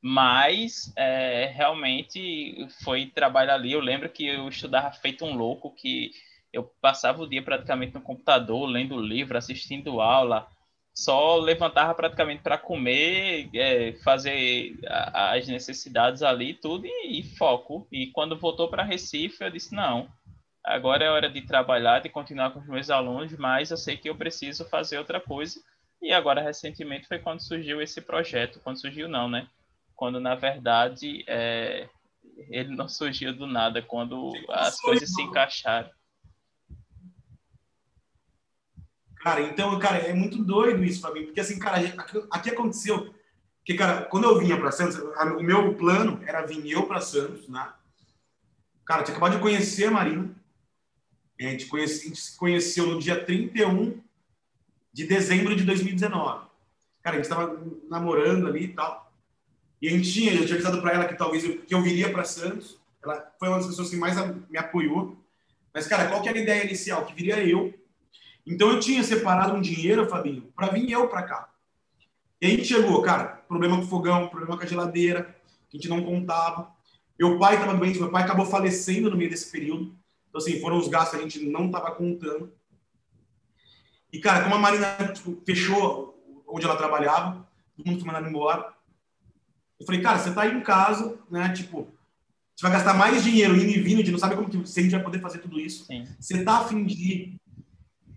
mas 0.00 0.92
é, 0.96 1.46
realmente 1.46 2.68
foi 2.82 3.06
trabalho 3.06 3.52
ali. 3.52 3.72
Eu 3.72 3.80
lembro 3.80 4.08
que 4.08 4.26
eu 4.26 4.48
estudava 4.48 4.92
feito 4.92 5.24
um 5.24 5.34
louco, 5.34 5.74
que 5.74 6.12
eu 6.52 6.64
passava 6.80 7.22
o 7.22 7.28
dia 7.28 7.42
praticamente 7.42 7.94
no 7.94 8.00
computador, 8.00 8.66
lendo 8.68 9.00
livro, 9.00 9.36
assistindo 9.36 10.00
aula, 10.00 10.48
só 10.92 11.36
levantava 11.36 11.94
praticamente 11.94 12.42
para 12.42 12.58
comer, 12.58 13.48
é, 13.54 13.92
fazer 14.04 14.78
a, 14.86 15.34
as 15.34 15.46
necessidades 15.46 16.22
ali, 16.22 16.54
tudo 16.54 16.86
e, 16.86 17.20
e 17.20 17.22
foco. 17.22 17.86
E 17.90 18.08
quando 18.08 18.38
voltou 18.38 18.68
para 18.68 18.82
Recife, 18.82 19.42
eu 19.42 19.50
disse: 19.50 19.74
não, 19.74 20.08
agora 20.64 21.04
é 21.04 21.10
hora 21.10 21.30
de 21.30 21.42
trabalhar, 21.42 22.00
de 22.00 22.08
continuar 22.08 22.50
com 22.50 22.60
os 22.60 22.66
meus 22.66 22.90
alunos, 22.90 23.36
mas 23.36 23.70
eu 23.70 23.76
sei 23.76 23.96
que 23.96 24.08
eu 24.08 24.16
preciso 24.16 24.64
fazer 24.68 24.98
outra 24.98 25.20
coisa. 25.20 25.60
E 26.02 26.12
agora, 26.12 26.40
recentemente, 26.40 27.06
foi 27.06 27.18
quando 27.18 27.40
surgiu 27.40 27.80
esse 27.82 28.00
projeto. 28.00 28.60
Quando 28.60 28.80
surgiu, 28.80 29.08
não, 29.08 29.28
né? 29.28 29.48
Quando, 29.94 30.18
na 30.18 30.34
verdade, 30.34 31.24
é... 31.26 31.88
ele 32.48 32.74
não 32.74 32.88
surgiu 32.88 33.34
do 33.34 33.46
nada, 33.46 33.82
quando 33.82 34.32
as 34.48 34.80
coisas 34.80 35.12
se 35.12 35.22
encaixaram. 35.22 35.90
Cara, 39.20 39.42
então, 39.42 39.78
cara, 39.78 39.98
é 39.98 40.14
muito 40.14 40.42
doido 40.42 40.82
isso 40.82 41.02
para 41.02 41.12
mim, 41.12 41.26
porque 41.26 41.40
assim, 41.40 41.58
cara, 41.58 41.76
aqui, 41.76 42.26
aqui 42.30 42.50
aconteceu 42.50 43.14
que, 43.62 43.74
cara, 43.74 44.04
quando 44.06 44.24
eu 44.24 44.38
vinha 44.38 44.58
para 44.58 44.72
Santos, 44.72 44.96
o 44.96 45.42
meu 45.42 45.74
plano 45.74 46.22
era 46.26 46.46
vir 46.46 46.70
eu 46.70 46.86
para 46.86 47.02
Santos, 47.02 47.46
né? 47.46 47.70
Cara, 48.86 49.02
tinha 49.02 49.14
acabado 49.14 49.36
de 49.36 49.42
conhecer 49.42 49.84
a 49.84 49.90
Marina. 49.90 50.34
A 51.40 51.50
gente, 51.50 51.66
conhece, 51.66 52.04
a 52.04 52.08
gente 52.08 52.20
se 52.20 52.36
conheceu 52.36 52.86
no 52.86 52.98
dia 52.98 53.24
31 53.24 53.98
de 54.92 55.06
dezembro 55.06 55.56
de 55.56 55.64
2019. 55.64 56.46
Cara, 57.02 57.16
a 57.16 57.18
gente 57.18 57.30
estava 57.30 57.60
namorando 57.88 58.46
ali 58.46 58.64
e 58.64 58.68
tal. 58.68 59.12
E 59.80 59.88
a 59.88 59.90
gente 59.90 60.12
tinha, 60.12 60.34
eu 60.34 60.44
tinha 60.44 60.54
avisado 60.54 60.80
para 60.82 60.92
ela 60.92 61.06
que 61.06 61.16
talvez 61.16 61.44
eu, 61.44 61.58
que 61.62 61.74
eu 61.74 61.80
viria 61.80 62.12
para 62.12 62.24
Santos. 62.24 62.78
Ela 63.02 63.32
foi 63.38 63.48
uma 63.48 63.56
das 63.56 63.66
pessoas 63.66 63.88
que 63.88 63.96
mais 63.96 64.16
me 64.50 64.58
apoiou. 64.58 65.16
Mas, 65.72 65.86
cara, 65.86 66.08
qual 66.08 66.20
que 66.20 66.28
era 66.28 66.38
a 66.38 66.42
ideia 66.42 66.64
inicial? 66.64 67.06
Que 67.06 67.14
viria 67.14 67.42
eu 67.42 67.72
então 68.46 68.70
eu 68.70 68.80
tinha 68.80 69.02
separado 69.04 69.54
um 69.54 69.60
dinheiro, 69.60 70.08
Fabinho, 70.08 70.52
para 70.56 70.68
vir 70.68 70.90
eu 70.90 71.08
para 71.08 71.22
cá. 71.22 71.50
E 72.40 72.46
a 72.46 72.50
gente 72.50 72.64
chegou, 72.64 73.02
cara, 73.02 73.42
problema 73.46 73.76
com 73.76 73.84
o 73.84 73.86
fogão, 73.86 74.28
problema 74.28 74.56
com 74.56 74.62
a 74.64 74.66
geladeira, 74.66 75.36
que 75.68 75.76
a 75.76 75.80
gente 75.80 75.88
não 75.88 76.02
contava. 76.02 76.72
Meu 77.18 77.38
pai 77.38 77.54
estava 77.54 77.76
doente, 77.76 78.00
meu 78.00 78.10
pai 78.10 78.22
acabou 78.22 78.46
falecendo 78.46 79.10
no 79.10 79.16
meio 79.16 79.30
desse 79.30 79.52
período. 79.52 79.94
Então, 80.30 80.40
assim, 80.40 80.58
foram 80.60 80.78
os 80.78 80.88
gastos 80.88 81.10
que 81.10 81.16
a 81.16 81.28
gente 81.28 81.44
não 81.44 81.66
estava 81.66 81.90
contando. 81.90 82.50
E, 84.10 84.18
cara, 84.18 84.42
como 84.42 84.54
a 84.54 84.58
Marina 84.58 85.12
tipo, 85.12 85.38
fechou 85.44 86.18
onde 86.48 86.64
ela 86.64 86.76
trabalhava, 86.76 87.46
todo 87.76 87.86
mundo 87.86 87.98
foi 87.98 88.06
mandado 88.06 88.28
embora. 88.28 88.72
Eu 89.78 89.84
falei, 89.84 90.00
cara, 90.00 90.18
você 90.18 90.32
tá 90.32 90.42
aí 90.42 90.52
em 90.52 90.62
casa, 90.62 91.18
né? 91.30 91.52
Tipo, 91.52 91.86
você 92.56 92.62
vai 92.62 92.72
gastar 92.72 92.94
mais 92.94 93.22
dinheiro 93.22 93.54
indo 93.54 93.70
e 93.70 93.80
vindo, 93.80 93.96
a 93.96 93.98
gente 93.98 94.12
não 94.12 94.18
sabe 94.18 94.36
como 94.36 94.48
que 94.48 94.56
gente 94.64 94.90
vai 94.90 95.02
poder 95.02 95.20
fazer 95.20 95.38
tudo 95.38 95.60
isso. 95.60 95.84
Sim. 95.84 96.06
Você 96.18 96.42
tá 96.42 96.58
afim 96.58 96.84
de 96.84 96.94
ir 96.94 97.40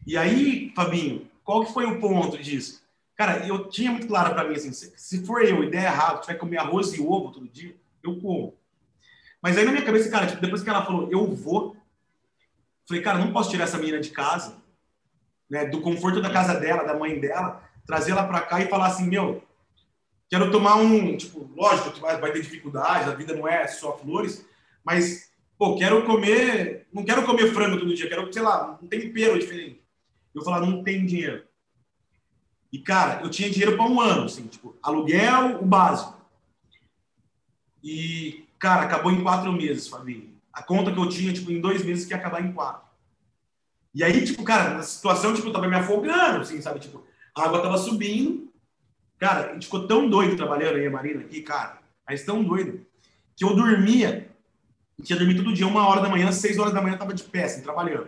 e 0.05 0.17
aí, 0.17 0.71
Fabinho, 0.75 1.27
qual 1.43 1.65
que 1.65 1.71
foi 1.71 1.85
o 1.85 1.99
ponto 1.99 2.37
disso? 2.37 2.83
Cara, 3.15 3.47
eu 3.47 3.69
tinha 3.69 3.91
muito 3.91 4.07
claro 4.07 4.33
para 4.33 4.43
mim 4.43 4.55
assim, 4.55 4.71
se 4.71 5.25
for 5.25 5.43
eu 5.43 5.63
e 5.63 5.69
der 5.69 5.85
errado, 5.85 6.21
tiver 6.21 6.33
que 6.33 6.39
comer 6.39 6.57
arroz 6.57 6.93
e 6.93 7.01
ovo 7.01 7.31
todo 7.31 7.47
dia, 7.47 7.75
eu 8.03 8.19
como. 8.19 8.53
Mas 9.41 9.57
aí 9.57 9.63
na 9.63 9.71
minha 9.71 9.85
cabeça, 9.85 10.09
cara, 10.09 10.27
tipo, 10.27 10.41
depois 10.41 10.61
que 10.61 10.69
ela 10.69 10.85
falou, 10.85 11.09
eu 11.09 11.33
vou, 11.33 11.77
falei, 12.87 13.03
cara, 13.03 13.19
não 13.19 13.31
posso 13.31 13.49
tirar 13.49 13.65
essa 13.65 13.77
menina 13.77 13.99
de 13.99 14.09
casa, 14.09 14.61
né, 15.49 15.65
do 15.65 15.81
conforto 15.81 16.21
da 16.21 16.31
casa 16.31 16.59
dela, 16.59 16.83
da 16.83 16.97
mãe 16.97 17.19
dela, 17.19 17.63
trazer 17.85 18.11
ela 18.11 18.25
para 18.25 18.41
cá 18.41 18.61
e 18.61 18.67
falar 18.67 18.87
assim, 18.87 19.07
meu, 19.07 19.43
quero 20.29 20.51
tomar 20.51 20.75
um, 20.75 21.15
tipo, 21.15 21.49
lógico 21.55 21.91
que 21.91 21.99
vai, 21.99 22.19
vai 22.19 22.31
ter 22.31 22.41
dificuldades, 22.41 23.07
a 23.07 23.15
vida 23.15 23.35
não 23.35 23.47
é 23.47 23.67
só 23.67 23.97
flores, 23.97 24.45
mas, 24.83 25.31
pô, 25.57 25.77
quero 25.77 26.05
comer, 26.05 26.87
não 26.91 27.05
quero 27.05 27.23
comer 27.23 27.53
frango 27.53 27.79
todo 27.79 27.93
dia, 27.93 28.09
quero, 28.09 28.31
sei 28.33 28.41
lá, 28.41 28.79
um 28.81 28.87
tempero 28.87 29.39
diferente. 29.39 29.81
Eu 30.33 30.43
falava, 30.43 30.65
não 30.65 30.83
tem 30.83 31.05
dinheiro. 31.05 31.45
E, 32.71 32.79
cara, 32.79 33.21
eu 33.21 33.29
tinha 33.29 33.51
dinheiro 33.51 33.77
para 33.77 33.85
um 33.85 34.01
ano, 34.01 34.23
assim, 34.25 34.47
tipo, 34.47 34.75
aluguel, 34.81 35.61
o 35.61 35.65
básico. 35.65 36.19
E, 37.83 38.47
cara, 38.57 38.81
acabou 38.81 39.11
em 39.11 39.21
quatro 39.21 39.51
meses, 39.51 39.87
família. 39.87 40.32
A 40.53 40.61
conta 40.61 40.91
que 40.91 40.99
eu 40.99 41.09
tinha, 41.09 41.33
tipo, 41.33 41.51
em 41.51 41.59
dois 41.59 41.83
meses 41.83 42.05
que 42.05 42.13
ia 42.13 42.17
acabar 42.17 42.41
em 42.43 42.53
quatro. 42.53 42.87
E 43.93 44.03
aí, 44.03 44.23
tipo, 44.23 44.43
cara, 44.43 44.75
na 44.75 44.83
situação, 44.83 45.33
tipo, 45.33 45.47
eu 45.47 45.53
tava 45.53 45.67
me 45.67 45.75
afogando, 45.75 46.41
assim, 46.41 46.61
sabe? 46.61 46.79
Tipo, 46.79 47.03
a 47.35 47.43
água 47.43 47.61
tava 47.61 47.77
subindo. 47.77 48.51
Cara, 49.17 49.51
a 49.51 49.53
gente 49.53 49.65
ficou 49.65 49.87
tão 49.87 50.09
doido 50.09 50.35
trabalhando 50.35 50.75
aí, 50.75 50.85
a 50.85 50.91
Marina, 50.91 51.21
aqui, 51.21 51.41
cara. 51.41 51.79
Mas 52.07 52.23
tão 52.23 52.43
doido. 52.43 52.85
Que 53.35 53.43
eu 53.43 53.55
dormia, 53.55 54.29
tinha 55.01 55.17
dormido 55.17 55.43
todo 55.43 55.53
dia, 55.53 55.67
uma 55.67 55.87
hora 55.87 56.01
da 56.01 56.09
manhã, 56.09 56.31
seis 56.31 56.59
horas 56.59 56.73
da 56.73 56.81
manhã, 56.81 56.97
tava 56.97 57.13
de 57.13 57.23
pé, 57.23 57.45
assim, 57.45 57.61
trabalhando. 57.61 58.07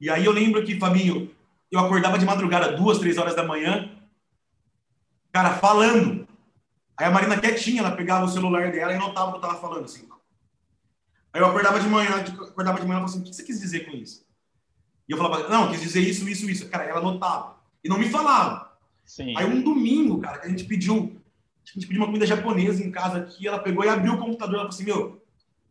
E 0.00 0.10
aí 0.10 0.24
eu 0.24 0.32
lembro 0.32 0.64
que, 0.64 0.78
Fabinho, 0.78 1.30
eu 1.70 1.78
acordava 1.78 2.18
de 2.18 2.24
madrugada, 2.24 2.72
duas, 2.72 2.98
três 2.98 3.18
horas 3.18 3.36
da 3.36 3.44
manhã, 3.44 3.90
cara, 5.32 5.54
falando. 5.54 6.26
Aí 6.96 7.06
a 7.06 7.10
Marina 7.10 7.38
quietinha, 7.38 7.80
ela 7.80 7.92
pegava 7.92 8.24
o 8.24 8.28
celular 8.28 8.72
dela 8.72 8.92
e 8.92 8.98
notava 8.98 9.28
o 9.28 9.32
que 9.32 9.38
eu 9.38 9.42
tava 9.42 9.60
falando, 9.60 9.84
assim. 9.84 10.09
Aí 11.32 11.40
eu 11.40 11.46
acordava 11.46 11.78
de 11.78 11.88
manhã, 11.88 12.16
acordava 12.16 12.80
de 12.80 12.86
manhã 12.86 12.98
e 12.98 13.00
falava 13.00 13.04
assim, 13.04 13.20
o 13.20 13.22
que 13.22 13.34
você 13.34 13.42
quis 13.42 13.60
dizer 13.60 13.86
com 13.86 13.96
isso? 13.96 14.26
E 15.08 15.12
eu 15.12 15.18
falava, 15.18 15.48
não, 15.48 15.70
quis 15.70 15.80
dizer 15.80 16.00
isso, 16.00 16.28
isso, 16.28 16.48
isso. 16.48 16.68
Cara, 16.68 16.84
ela 16.84 17.00
notava. 17.00 17.56
E 17.82 17.88
não 17.88 17.98
me 17.98 18.08
falava. 18.08 18.76
Sim. 19.04 19.34
Aí 19.36 19.44
um 19.44 19.62
domingo, 19.62 20.20
cara, 20.20 20.38
que 20.38 20.46
a 20.46 20.50
gente 20.50 20.64
pediu, 20.64 21.20
a 21.66 21.72
gente 21.74 21.86
pediu 21.86 22.00
uma 22.00 22.06
comida 22.06 22.26
japonesa 22.26 22.84
em 22.84 22.90
casa 22.90 23.18
aqui, 23.18 23.46
ela 23.46 23.58
pegou 23.58 23.84
e 23.84 23.88
abriu 23.88 24.14
o 24.14 24.18
computador, 24.18 24.54
ela 24.54 24.64
falou 24.64 24.74
assim, 24.74 24.84
meu, 24.84 25.20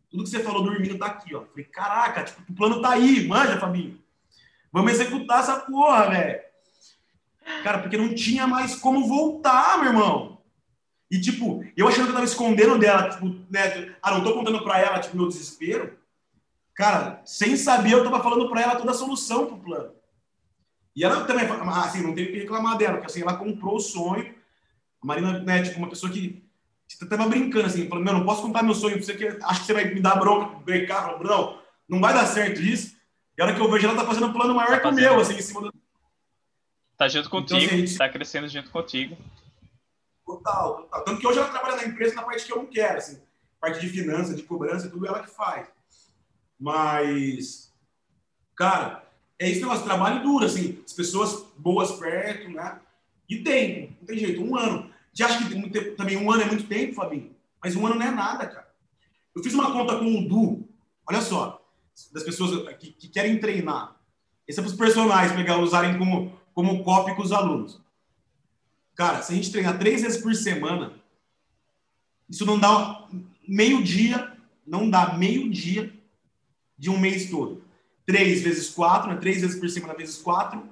tudo 0.10 0.24
que 0.24 0.30
você 0.30 0.42
falou 0.42 0.64
dormindo 0.64 0.98
tá 0.98 1.06
aqui, 1.06 1.36
ó. 1.36 1.46
falei, 1.46 1.66
caraca, 1.66 2.24
tipo, 2.24 2.42
o 2.52 2.56
plano 2.56 2.82
tá 2.82 2.92
aí, 2.92 3.28
manja, 3.28 3.60
Fabinho. 3.60 4.00
Vamos 4.72 4.94
executar 4.94 5.40
essa 5.40 5.60
porra, 5.60 6.10
velho. 6.10 6.42
Cara, 7.64 7.80
porque 7.80 7.98
não 7.98 8.14
tinha 8.14 8.46
mais 8.46 8.76
como 8.76 9.08
voltar, 9.08 9.80
meu 9.80 9.88
irmão. 9.88 10.39
E, 11.10 11.20
tipo, 11.20 11.66
eu 11.76 11.88
achando 11.88 12.04
que 12.04 12.10
eu 12.10 12.14
tava 12.14 12.26
escondendo 12.26 12.78
dela, 12.78 13.10
tipo, 13.10 13.26
né? 13.50 13.96
Ah, 14.02 14.12
não 14.12 14.24
tô 14.24 14.34
contando 14.34 14.64
pra 14.64 14.80
ela, 14.80 15.00
tipo, 15.00 15.18
meu 15.18 15.28
desespero. 15.28 15.98
Cara, 16.76 17.22
sem 17.26 17.58
saber, 17.58 17.94
eu 17.94 18.04
tava 18.04 18.22
falando 18.22 18.48
pra 18.50 18.62
ela 18.62 18.76
toda 18.76 18.92
a 18.92 18.94
solução 18.94 19.48
pro 19.48 19.58
plano. 19.58 19.92
E 20.96 21.04
ela 21.04 21.26
também, 21.26 21.46
assim, 21.46 22.04
não 22.04 22.14
tem 22.14 22.28
que 22.28 22.40
reclamar 22.40 22.78
dela, 22.78 22.98
porque 22.98 23.08
assim, 23.08 23.22
ela 23.22 23.38
comprou 23.38 23.76
o 23.76 23.80
sonho. 23.80 24.34
A 25.02 25.06
Marina, 25.08 25.40
né, 25.40 25.64
tipo, 25.64 25.78
uma 25.78 25.90
pessoa 25.90 26.12
que 26.12 26.44
tava 27.10 27.28
brincando, 27.28 27.66
assim, 27.66 27.88
falando, 27.88 28.06
meu, 28.06 28.14
não 28.14 28.26
posso 28.26 28.42
contar 28.42 28.64
meu 28.64 28.76
sonho 28.76 28.96
pra 28.96 29.04
você, 29.04 29.16
que 29.16 29.26
acho 29.26 29.60
que 29.62 29.66
você 29.66 29.74
vai 29.74 29.86
me 29.86 30.02
dar 30.02 30.20
bronca, 30.20 30.58
brecar, 30.60 31.06
falando, 31.06 31.24
não, 31.24 31.60
não 31.88 32.00
vai 32.00 32.14
dar 32.14 32.26
certo 32.26 32.62
isso. 32.62 32.96
E 33.38 33.42
a 33.42 33.46
hora 33.46 33.56
que 33.56 33.62
eu 33.62 33.72
vejo, 33.72 33.88
ela 33.88 33.96
tá 33.96 34.06
fazendo 34.06 34.28
um 34.28 34.34
plano 34.34 34.54
maior 34.54 34.72
tá 34.72 34.82
que 34.82 34.88
o 34.88 34.94
meu, 34.94 35.20
assim, 35.20 35.36
em 35.36 35.42
cima 35.42 35.62
do. 35.62 35.74
Tá 36.98 37.08
junto 37.08 37.30
contigo, 37.30 37.60
então, 37.60 37.74
assim, 37.76 37.88
gente... 37.88 37.98
tá 37.98 38.10
crescendo 38.10 38.48
junto 38.50 38.70
contigo. 38.70 39.18
Total, 40.30 40.84
total. 40.84 41.04
Tanto 41.04 41.20
que 41.20 41.26
hoje 41.26 41.40
ela 41.40 41.50
trabalha 41.50 41.78
na 41.78 41.86
empresa 41.86 42.14
na 42.14 42.22
parte 42.22 42.46
que 42.46 42.52
eu 42.52 42.58
não 42.58 42.68
quero, 42.68 43.00
assim, 43.00 43.20
parte 43.60 43.80
de 43.80 43.90
finanças, 43.90 44.36
de 44.36 44.44
cobrança, 44.44 44.88
tudo 44.88 45.08
ela 45.08 45.24
que 45.24 45.32
faz. 45.32 45.68
Mas, 46.60 47.74
cara, 48.56 49.04
é 49.40 49.50
isso 49.50 49.62
negócio, 49.62 49.86
trabalho 49.86 50.22
duro, 50.22 50.46
assim, 50.46 50.84
as 50.86 50.94
pessoas 50.94 51.48
boas 51.58 51.94
perto, 51.94 52.48
né? 52.52 52.80
E 53.28 53.44
tempo, 53.44 53.96
não 54.00 54.06
tem 54.06 54.20
jeito, 54.20 54.44
um 54.44 54.56
ano. 54.56 54.94
Você 55.12 55.24
acha 55.24 55.40
que 55.48 55.92
também 55.96 56.16
um 56.16 56.32
ano 56.32 56.44
é 56.44 56.46
muito 56.46 56.68
tempo, 56.68 56.94
Fabinho? 56.94 57.36
Mas 57.60 57.76
um 57.76 57.88
ano 57.88 57.96
não 57.96 58.06
é 58.06 58.12
nada, 58.12 58.46
cara. 58.46 58.70
Eu 59.36 59.42
fiz 59.42 59.56
uma 59.56 59.72
conta 59.72 59.98
com 59.98 60.06
o 60.06 60.28
Du, 60.30 60.70
olha 61.08 61.22
só, 61.22 61.60
das 62.14 62.22
pessoas 62.22 62.78
que, 62.78 62.92
que 62.92 63.08
querem 63.08 63.40
treinar. 63.40 63.96
Esse 64.48 64.60
é 64.60 64.62
para 64.62 64.70
os 64.70 64.78
personagens 64.78 65.36
pegar, 65.36 65.58
usarem 65.58 65.98
como, 65.98 66.40
como 66.54 66.84
copy 66.84 67.16
com 67.16 67.24
os 67.24 67.32
alunos. 67.32 67.82
Cara, 69.00 69.22
se 69.22 69.32
a 69.32 69.36
gente 69.38 69.50
treinar 69.50 69.80
três 69.80 70.02
vezes 70.02 70.22
por 70.22 70.36
semana, 70.36 70.92
isso 72.30 72.46
não 72.46 72.60
dá 72.60 73.08
meio 73.48 73.82
dia, 73.82 74.36
não 74.68 74.90
dá 74.90 75.14
meio 75.14 75.50
dia 75.50 75.94
de 76.78 76.90
um 76.90 77.00
mês 77.00 77.30
todo. 77.30 77.64
Três 78.06 78.42
vezes 78.42 78.70
quatro, 78.70 79.10
né? 79.10 79.16
três 79.16 79.40
vezes 79.40 79.58
por 79.58 79.70
semana 79.70 79.94
vezes 79.94 80.18
quatro, 80.18 80.68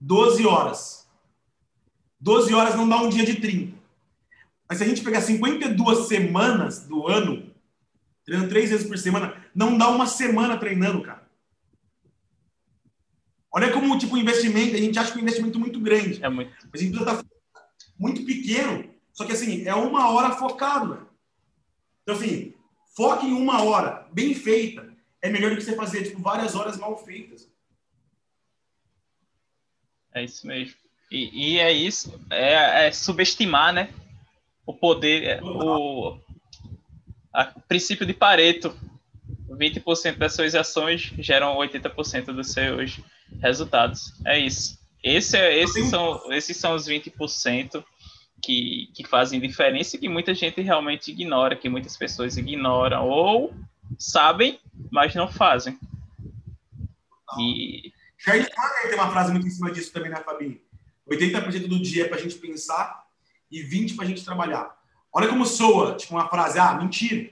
12 0.00 0.46
horas. 0.46 1.08
12 2.20 2.54
horas 2.54 2.76
não 2.76 2.88
dá 2.88 2.98
um 2.98 3.08
dia 3.08 3.26
de 3.26 3.34
30. 3.34 3.76
Mas 4.68 4.78
se 4.78 4.84
a 4.84 4.86
gente 4.86 5.02
pegar 5.02 5.20
52 5.20 6.06
semanas 6.06 6.86
do 6.86 7.08
ano, 7.08 7.52
treinando 8.24 8.48
três 8.48 8.70
vezes 8.70 8.86
por 8.86 8.96
semana, 8.96 9.42
não 9.52 9.76
dá 9.76 9.88
uma 9.88 10.06
semana 10.06 10.56
treinando, 10.56 11.02
cara. 11.02 11.26
Olha 13.50 13.72
como, 13.72 13.98
tipo, 13.98 14.14
o 14.14 14.18
investimento, 14.18 14.76
a 14.76 14.78
gente 14.78 14.96
acha 14.96 15.10
que 15.10 15.18
é 15.18 15.20
um 15.20 15.24
investimento 15.24 15.58
muito 15.58 15.80
grande. 15.80 16.22
É 16.22 16.28
muito. 16.28 16.52
A 16.72 16.78
gente 16.78 16.90
precisa 16.90 17.10
estar 17.10 17.35
muito 17.98 18.24
pequeno, 18.24 18.88
só 19.12 19.24
que, 19.24 19.32
assim, 19.32 19.64
é 19.66 19.74
uma 19.74 20.10
hora 20.10 20.36
focado, 20.36 20.94
velho. 20.94 21.08
Então, 22.02 22.14
assim, 22.14 22.54
foque 22.94 23.26
em 23.26 23.32
uma 23.32 23.62
hora, 23.62 24.06
bem 24.12 24.34
feita. 24.34 24.94
é 25.22 25.28
melhor 25.28 25.50
do 25.50 25.56
que 25.56 25.62
você 25.62 25.74
fazer 25.74 26.04
tipo, 26.04 26.20
várias 26.20 26.54
horas 26.54 26.76
mal 26.76 26.96
feitas. 26.96 27.50
É 30.14 30.24
isso 30.24 30.46
mesmo. 30.46 30.74
E, 31.10 31.54
e 31.54 31.58
é 31.58 31.72
isso, 31.72 32.18
é, 32.30 32.86
é, 32.86 32.92
subestimar, 32.92 33.72
né? 33.72 33.92
O 34.64 34.72
poder, 34.72 35.24
é, 35.24 35.42
o 35.42 36.18
a, 37.32 37.44
princípio 37.44 38.06
de 38.06 38.14
Pareto. 38.14 38.74
20% 39.48 40.16
das 40.16 40.34
suas 40.34 40.54
ações 40.54 41.12
geram 41.18 41.56
80% 41.56 42.26
dos 42.26 42.52
seus 42.52 43.00
resultados. 43.40 44.12
É 44.26 44.38
isso. 44.38 44.78
Esse, 45.06 45.36
é, 45.36 45.56
esses, 45.56 45.88
são, 45.88 46.32
esses 46.32 46.56
são 46.56 46.74
os 46.74 46.88
20% 46.88 47.84
que, 48.42 48.90
que 48.92 49.06
fazem 49.06 49.38
diferença 49.38 49.94
e 49.94 50.00
que 50.00 50.08
muita 50.08 50.34
gente 50.34 50.60
realmente 50.60 51.12
ignora, 51.12 51.54
que 51.54 51.68
muitas 51.68 51.96
pessoas 51.96 52.36
ignoram 52.36 53.08
ou 53.08 53.54
sabem, 53.96 54.58
mas 54.90 55.14
não 55.14 55.28
fazem. 55.28 55.78
E... 57.38 57.92
Charles 58.18 58.48
tem 58.82 58.94
uma 58.94 59.12
frase 59.12 59.30
muito 59.30 59.46
em 59.46 59.50
cima 59.50 59.70
disso 59.70 59.92
também, 59.92 60.10
né, 60.10 60.16
Fabi? 60.16 60.60
80% 61.08 61.68
do 61.68 61.80
dia 61.80 62.06
é 62.06 62.08
para 62.08 62.18
a 62.18 62.20
gente 62.20 62.34
pensar 62.38 63.06
e 63.48 63.62
20% 63.62 63.94
para 63.94 64.06
a 64.06 64.08
gente 64.08 64.24
trabalhar. 64.24 64.76
Olha 65.12 65.28
como 65.28 65.46
soa, 65.46 65.94
tipo, 65.94 66.14
uma 66.16 66.28
frase, 66.28 66.58
ah, 66.58 66.74
mentira. 66.74 67.30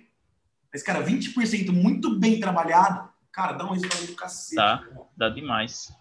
Mas, 0.72 0.84
cara, 0.84 1.04
20% 1.04 1.72
muito 1.72 2.20
bem 2.20 2.38
trabalhado, 2.38 3.08
cara, 3.32 3.54
dá 3.54 3.64
um 3.64 3.72
resultado 3.72 4.06
do 4.06 4.14
cacete. 4.14 4.54
Dá, 4.54 4.86
dá 5.16 5.28
demais. 5.28 5.92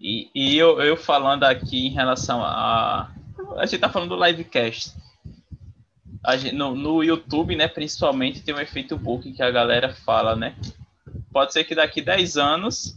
E, 0.00 0.30
e 0.34 0.56
eu, 0.56 0.80
eu 0.80 0.96
falando 0.96 1.44
aqui 1.44 1.86
em 1.86 1.90
relação 1.90 2.42
a. 2.42 3.10
A 3.56 3.66
gente 3.66 3.80
tá 3.80 3.88
falando 3.88 4.16
do 4.16 4.24
livecast. 4.24 4.92
Gente, 6.38 6.54
no, 6.54 6.74
no 6.74 7.02
YouTube, 7.02 7.54
né, 7.54 7.68
principalmente, 7.68 8.42
tem 8.42 8.54
um 8.54 8.60
efeito 8.60 8.96
book 8.96 9.32
que 9.32 9.42
a 9.42 9.50
galera 9.50 9.94
fala, 9.94 10.34
né? 10.34 10.56
Pode 11.32 11.52
ser 11.52 11.64
que 11.64 11.74
daqui 11.74 12.02
10 12.02 12.36
anos, 12.36 12.96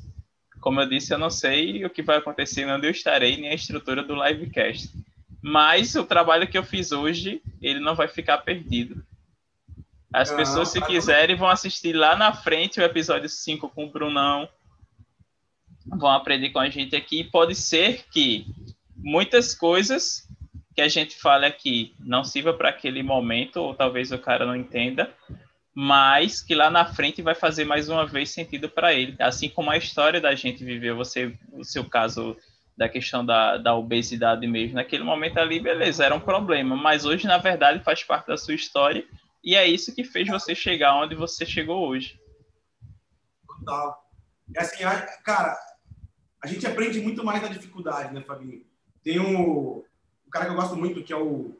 como 0.59 0.81
eu 0.81 0.89
disse, 0.89 1.13
eu 1.13 1.17
não 1.17 1.29
sei 1.29 1.85
o 1.85 1.89
que 1.89 2.01
vai 2.01 2.17
acontecer, 2.17 2.65
onde 2.65 2.87
eu 2.87 2.91
estarei, 2.91 3.37
nem 3.37 3.51
a 3.51 3.53
estrutura 3.53 4.03
do 4.03 4.15
livecast. 4.15 4.89
Mas 5.41 5.95
o 5.95 6.03
trabalho 6.03 6.47
que 6.47 6.57
eu 6.57 6.63
fiz 6.63 6.91
hoje, 6.91 7.41
ele 7.61 7.79
não 7.79 7.95
vai 7.95 8.07
ficar 8.07 8.39
perdido. 8.39 9.03
As 10.11 10.31
pessoas, 10.31 10.69
se 10.69 10.81
quiserem, 10.81 11.35
vão 11.35 11.47
assistir 11.47 11.93
lá 11.93 12.15
na 12.15 12.33
frente 12.33 12.79
o 12.79 12.83
episódio 12.83 13.29
5 13.29 13.69
com 13.69 13.85
o 13.85 13.91
Brunão, 13.91 14.49
vão 15.97 16.11
aprender 16.11 16.49
com 16.49 16.59
a 16.59 16.69
gente 16.69 16.95
aqui. 16.95 17.23
Pode 17.23 17.55
ser 17.55 18.05
que 18.11 18.45
muitas 18.95 19.55
coisas 19.55 20.27
que 20.75 20.81
a 20.81 20.87
gente 20.87 21.17
fale 21.17 21.45
aqui 21.45 21.93
não 21.99 22.23
sirva 22.23 22.53
para 22.53 22.69
aquele 22.69 23.03
momento, 23.03 23.57
ou 23.57 23.73
talvez 23.73 24.11
o 24.11 24.17
cara 24.17 24.45
não 24.45 24.55
entenda, 24.55 25.13
mas 25.73 26.41
que 26.41 26.55
lá 26.55 26.69
na 26.69 26.85
frente 26.85 27.21
vai 27.21 27.35
fazer 27.35 27.65
mais 27.65 27.89
uma 27.89 28.05
vez 28.05 28.31
sentido 28.31 28.69
para 28.69 28.93
ele. 28.93 29.15
Assim 29.19 29.49
como 29.49 29.71
a 29.71 29.77
história 29.77 30.21
da 30.21 30.33
gente 30.35 30.63
viveu, 30.63 30.95
você, 30.95 31.37
o 31.51 31.63
seu 31.63 31.83
caso 31.85 32.37
da 32.77 32.87
questão 32.87 33.25
da, 33.25 33.57
da 33.57 33.75
obesidade 33.75 34.47
mesmo, 34.47 34.75
naquele 34.75 35.03
momento 35.03 35.37
ali, 35.37 35.59
beleza, 35.59 36.05
era 36.05 36.15
um 36.15 36.19
problema, 36.19 36.77
mas 36.77 37.03
hoje, 37.03 37.27
na 37.27 37.37
verdade, 37.37 37.83
faz 37.83 38.03
parte 38.03 38.27
da 38.27 38.37
sua 38.37 38.53
história 38.55 39.05
e 39.43 39.53
é 39.55 39.67
isso 39.67 39.93
que 39.93 40.03
fez 40.03 40.29
você 40.29 40.55
chegar 40.55 40.95
onde 40.95 41.13
você 41.13 41.45
chegou 41.45 41.87
hoje. 41.87 42.17
Total. 43.45 43.97
E 44.55 44.57
assim, 44.57 44.83
cara, 45.25 45.57
a 46.41 46.47
gente 46.47 46.65
aprende 46.65 47.01
muito 47.01 47.23
mais 47.23 47.41
na 47.41 47.49
dificuldade, 47.49 48.13
né, 48.13 48.21
Fabinho? 48.21 48.63
Tem 49.03 49.19
um, 49.19 49.77
um 49.77 50.29
cara 50.31 50.45
que 50.45 50.51
eu 50.51 50.55
gosto 50.55 50.75
muito, 50.75 51.03
que 51.03 51.13
é 51.13 51.17
o 51.17 51.55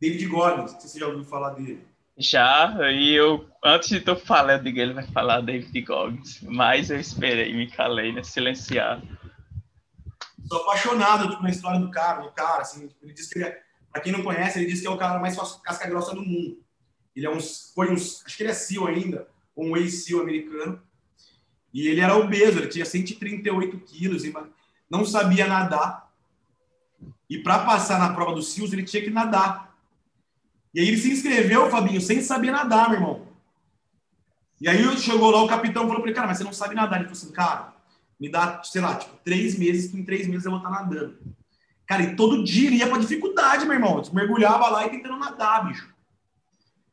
David 0.00 0.26
Goggins. 0.26 0.72
Não 0.72 0.80
sei 0.80 0.80
se 0.80 0.88
você 0.88 0.98
já 1.00 1.06
ouviu 1.06 1.24
falar 1.24 1.50
dele. 1.50 1.86
Já, 2.16 2.76
e 2.92 3.12
eu, 3.12 3.48
antes 3.62 3.88
de 3.88 4.00
tu 4.00 4.14
falar, 4.14 4.54
eu 4.54 4.62
digo, 4.62 4.78
ele 4.78 4.92
vai 4.92 5.06
falar 5.08 5.40
David 5.40 5.80
Goggins, 5.82 6.40
mas 6.42 6.90
eu 6.90 6.98
esperei, 6.98 7.52
me 7.52 7.68
calei, 7.68 8.12
né, 8.12 8.22
silenciar. 8.22 9.02
Sou 10.46 10.62
apaixonado 10.62 11.28
tipo, 11.28 11.42
na 11.42 11.50
história 11.50 11.80
do 11.80 11.90
cara, 11.90 12.22
do 12.22 12.30
cara, 12.30 12.62
assim, 12.62 12.86
tipo, 12.86 13.04
ele 13.04 13.14
diz 13.14 13.28
que 13.28 13.38
ele 13.38 13.46
é, 13.46 13.60
pra 13.90 14.00
quem 14.00 14.12
não 14.12 14.22
conhece, 14.22 14.58
ele 14.58 14.70
diz 14.70 14.80
que 14.80 14.86
é 14.86 14.90
o 14.90 14.96
cara 14.96 15.18
mais 15.18 15.36
casca 15.62 15.88
grossa 15.88 16.14
do 16.14 16.22
mundo. 16.22 16.62
Ele 17.16 17.26
é 17.26 17.30
um, 17.30 17.40
foi 17.40 17.90
um, 17.90 17.94
acho 17.94 18.36
que 18.36 18.42
ele 18.42 18.50
é 18.50 18.54
SEAL 18.54 18.86
ainda, 18.86 19.26
um 19.56 19.76
ex-SEAL 19.76 20.20
americano, 20.20 20.80
e 21.74 21.88
ele 21.88 22.00
era 22.00 22.16
obeso, 22.16 22.60
ele 22.60 22.68
tinha 22.68 22.84
138 22.84 23.76
quilos, 23.78 24.22
não 24.88 25.04
sabia 25.04 25.48
nadar. 25.48 26.08
E 27.28 27.38
para 27.38 27.58
passar 27.64 27.98
na 27.98 28.14
prova 28.14 28.32
dos 28.32 28.52
SEALs, 28.52 28.72
ele 28.72 28.84
tinha 28.84 29.02
que 29.02 29.10
nadar. 29.10 29.76
E 30.72 30.78
aí 30.78 30.86
ele 30.86 30.96
se 30.96 31.10
inscreveu, 31.10 31.68
Fabinho, 31.68 32.00
sem 32.00 32.22
saber 32.22 32.52
nadar, 32.52 32.88
meu 32.88 32.98
irmão. 32.98 33.26
E 34.60 34.68
aí 34.68 34.96
chegou 34.98 35.30
lá 35.30 35.42
o 35.42 35.48
capitão 35.48 35.82
falou 35.88 36.00
para 36.00 36.10
ele, 36.10 36.14
cara, 36.14 36.28
mas 36.28 36.38
você 36.38 36.44
não 36.44 36.52
sabe 36.52 36.76
nadar. 36.76 37.00
Ele 37.00 37.08
falou 37.08 37.20
assim, 37.20 37.32
cara, 37.32 37.74
me 38.20 38.28
dá, 38.30 38.62
sei 38.62 38.80
lá, 38.80 38.94
tipo, 38.94 39.16
três 39.24 39.58
meses, 39.58 39.90
que 39.90 39.98
em 39.98 40.04
três 40.04 40.28
meses 40.28 40.44
eu 40.44 40.52
vou 40.52 40.60
estar 40.60 40.70
nadando. 40.70 41.18
Cara, 41.86 42.02
e 42.02 42.14
todo 42.14 42.44
dia 42.44 42.68
ele 42.68 42.76
ia 42.76 42.88
pra 42.88 42.98
dificuldade, 42.98 43.64
meu 43.64 43.74
irmão. 43.74 44.00
Mergulhava 44.12 44.68
lá 44.68 44.86
e 44.86 44.90
tentando 44.90 45.18
nadar, 45.18 45.66
bicho. 45.66 45.92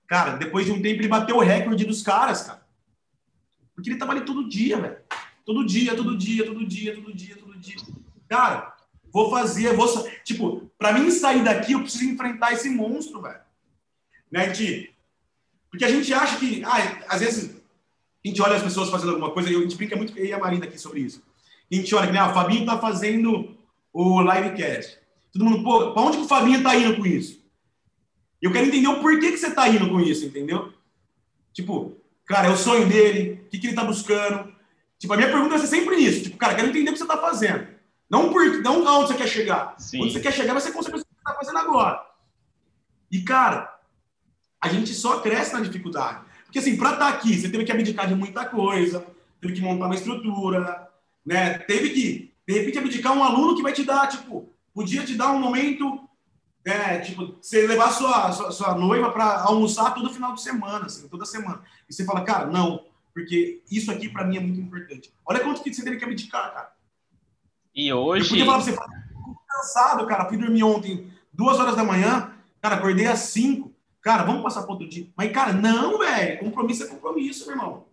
Cara, 0.07 0.37
depois 0.37 0.65
de 0.65 0.71
um 0.71 0.81
tempo 0.81 1.01
ele 1.01 1.07
bateu 1.07 1.37
o 1.37 1.41
recorde 1.41 1.85
dos 1.85 2.01
caras, 2.01 2.41
cara. 2.41 2.60
Porque 3.81 3.89
ele 3.89 3.99
tava 3.99 4.11
ali 4.11 4.21
todo 4.21 4.47
dia, 4.47 4.79
velho. 4.79 4.97
Todo 5.43 5.65
dia, 5.65 5.95
todo 5.95 6.15
dia, 6.15 6.45
todo 6.45 6.65
dia, 6.65 6.95
todo 6.95 7.13
dia, 7.13 7.35
todo 7.35 7.57
dia. 7.57 7.77
Cara, 8.29 8.77
vou 9.11 9.31
fazer, 9.31 9.75
vou. 9.75 9.87
Tipo, 10.23 10.71
pra 10.77 10.93
mim 10.93 11.09
sair 11.09 11.43
daqui, 11.43 11.71
eu 11.71 11.81
preciso 11.81 12.05
enfrentar 12.05 12.53
esse 12.53 12.69
monstro, 12.69 13.23
velho. 13.23 13.41
Né, 14.31 14.49
de... 14.49 14.91
Porque 15.71 15.83
a 15.83 15.89
gente 15.89 16.13
acha 16.13 16.37
que. 16.37 16.63
Ah, 16.63 17.05
às 17.09 17.21
vezes 17.21 17.59
a 18.23 18.27
gente 18.27 18.39
olha 18.39 18.55
as 18.55 18.63
pessoas 18.63 18.89
fazendo 18.89 19.13
alguma 19.13 19.31
coisa, 19.31 19.49
e 19.49 19.55
a 19.55 19.59
gente 19.59 19.75
brinca 19.75 19.95
muito, 19.95 20.15
eu 20.15 20.25
e 20.25 20.31
a 20.31 20.37
Marina 20.37 20.65
aqui 20.65 20.77
sobre 20.77 20.99
isso. 20.99 21.23
A 21.71 21.75
gente 21.75 21.95
olha 21.95 22.05
que, 22.05 22.13
né, 22.13 22.19
ah, 22.19 22.29
o 22.29 22.33
Fabinho 22.35 22.67
tá 22.67 22.77
fazendo 22.77 23.57
o 23.91 24.21
livecast. 24.21 24.99
Todo 25.33 25.45
mundo, 25.45 25.63
pô, 25.63 25.91
pra 25.91 26.03
onde 26.03 26.17
que 26.17 26.23
o 26.23 26.27
Fabinho 26.27 26.61
tá 26.61 26.75
indo 26.75 26.97
com 26.97 27.05
isso? 27.05 27.41
Eu 28.39 28.51
quero 28.51 28.67
entender 28.67 28.87
o 28.87 29.01
porquê 29.01 29.31
que 29.31 29.37
você 29.37 29.49
tá 29.51 29.67
indo 29.67 29.89
com 29.89 29.99
isso, 29.99 30.25
entendeu? 30.25 30.71
Tipo, 31.51 31.97
Cara, 32.25 32.47
é 32.47 32.51
o 32.51 32.57
sonho 32.57 32.87
dele, 32.87 33.43
o 33.45 33.49
que, 33.49 33.57
que 33.57 33.67
ele 33.67 33.73
está 33.73 33.83
buscando. 33.83 34.53
Tipo, 34.97 35.13
a 35.13 35.17
minha 35.17 35.29
pergunta 35.29 35.49
vai 35.49 35.59
ser 35.59 35.67
sempre 35.67 35.95
isso. 35.97 36.23
Tipo, 36.23 36.37
cara, 36.37 36.55
quero 36.55 36.69
entender 36.69 36.89
o 36.89 36.93
que 36.93 36.99
você 36.99 37.03
está 37.03 37.17
fazendo. 37.17 37.67
Não, 38.09 38.29
por, 38.29 38.45
não 38.61 38.87
aonde 38.87 39.09
você 39.09 39.15
quer 39.15 39.27
chegar. 39.27 39.75
Sim. 39.77 40.03
Onde 40.03 40.13
você 40.13 40.19
quer 40.19 40.33
chegar 40.33 40.53
vai 40.53 40.61
ser 40.61 40.71
consequência 40.71 41.05
do 41.05 41.09
que 41.09 41.15
você 41.15 41.29
está 41.29 41.33
fazendo 41.33 41.57
agora. 41.57 42.05
E, 43.11 43.21
cara, 43.21 43.73
a 44.61 44.69
gente 44.69 44.93
só 44.93 45.19
cresce 45.19 45.53
na 45.53 45.61
dificuldade. 45.61 46.21
Porque, 46.43 46.59
assim, 46.59 46.77
para 46.77 46.93
estar 46.93 47.05
tá 47.05 47.17
aqui, 47.17 47.39
você 47.39 47.49
teve 47.49 47.63
que 47.63 47.71
abdicar 47.71 48.07
de 48.07 48.15
muita 48.15 48.45
coisa, 48.45 49.05
teve 49.39 49.53
que 49.53 49.61
montar 49.61 49.85
uma 49.85 49.95
estrutura, 49.95 50.87
né? 51.25 51.57
Teve 51.59 51.89
que, 51.89 52.33
de 52.47 52.53
repente, 52.53 52.77
abdicar 52.77 53.17
um 53.17 53.23
aluno 53.23 53.55
que 53.55 53.63
vai 53.63 53.73
te 53.73 53.83
dar, 53.83 54.07
tipo, 54.07 54.53
podia 54.73 55.03
te 55.03 55.15
dar 55.15 55.31
um 55.31 55.39
momento 55.39 56.07
é, 56.65 56.99
tipo, 56.99 57.35
você 57.41 57.65
levar 57.65 57.91
sua, 57.91 58.31
sua, 58.31 58.51
sua 58.51 58.75
noiva 58.75 59.11
para 59.11 59.41
almoçar 59.43 59.93
todo 59.93 60.13
final 60.13 60.33
de 60.33 60.41
semana, 60.41 60.85
assim, 60.85 61.07
toda 61.07 61.25
semana. 61.25 61.61
E 61.89 61.93
você 61.93 62.05
fala, 62.05 62.23
cara, 62.23 62.45
não, 62.45 62.85
porque 63.13 63.61
isso 63.69 63.91
aqui 63.91 64.09
para 64.09 64.25
mim 64.25 64.37
é 64.37 64.39
muito 64.39 64.59
importante. 64.59 65.11
Olha 65.25 65.39
quanto 65.39 65.63
que 65.63 65.73
você 65.73 65.83
teve 65.83 65.97
que 65.97 66.05
abdicar, 66.05 66.53
cara. 66.53 66.71
E 67.73 67.91
hoje. 67.91 68.25
Eu 68.25 68.29
podia 68.29 68.45
falar 68.45 68.63
pra 68.63 68.65
você, 68.65 68.77
cansado, 69.47 70.07
cara, 70.07 70.27
fui 70.27 70.37
dormir 70.37 70.63
ontem, 70.63 71.11
duas 71.33 71.59
horas 71.59 71.75
da 71.75 71.83
manhã, 71.83 72.33
cara, 72.61 72.75
acordei 72.75 73.07
às 73.07 73.19
cinco. 73.19 73.71
Cara, 74.01 74.23
vamos 74.23 74.41
passar 74.41 74.63
para 74.63 74.71
outro 74.71 74.89
dia. 74.89 75.07
Mas, 75.15 75.31
cara, 75.31 75.53
não, 75.53 75.99
velho. 75.99 76.39
Compromisso 76.39 76.83
é 76.83 76.87
compromisso, 76.87 77.45
meu 77.45 77.55
irmão. 77.55 77.85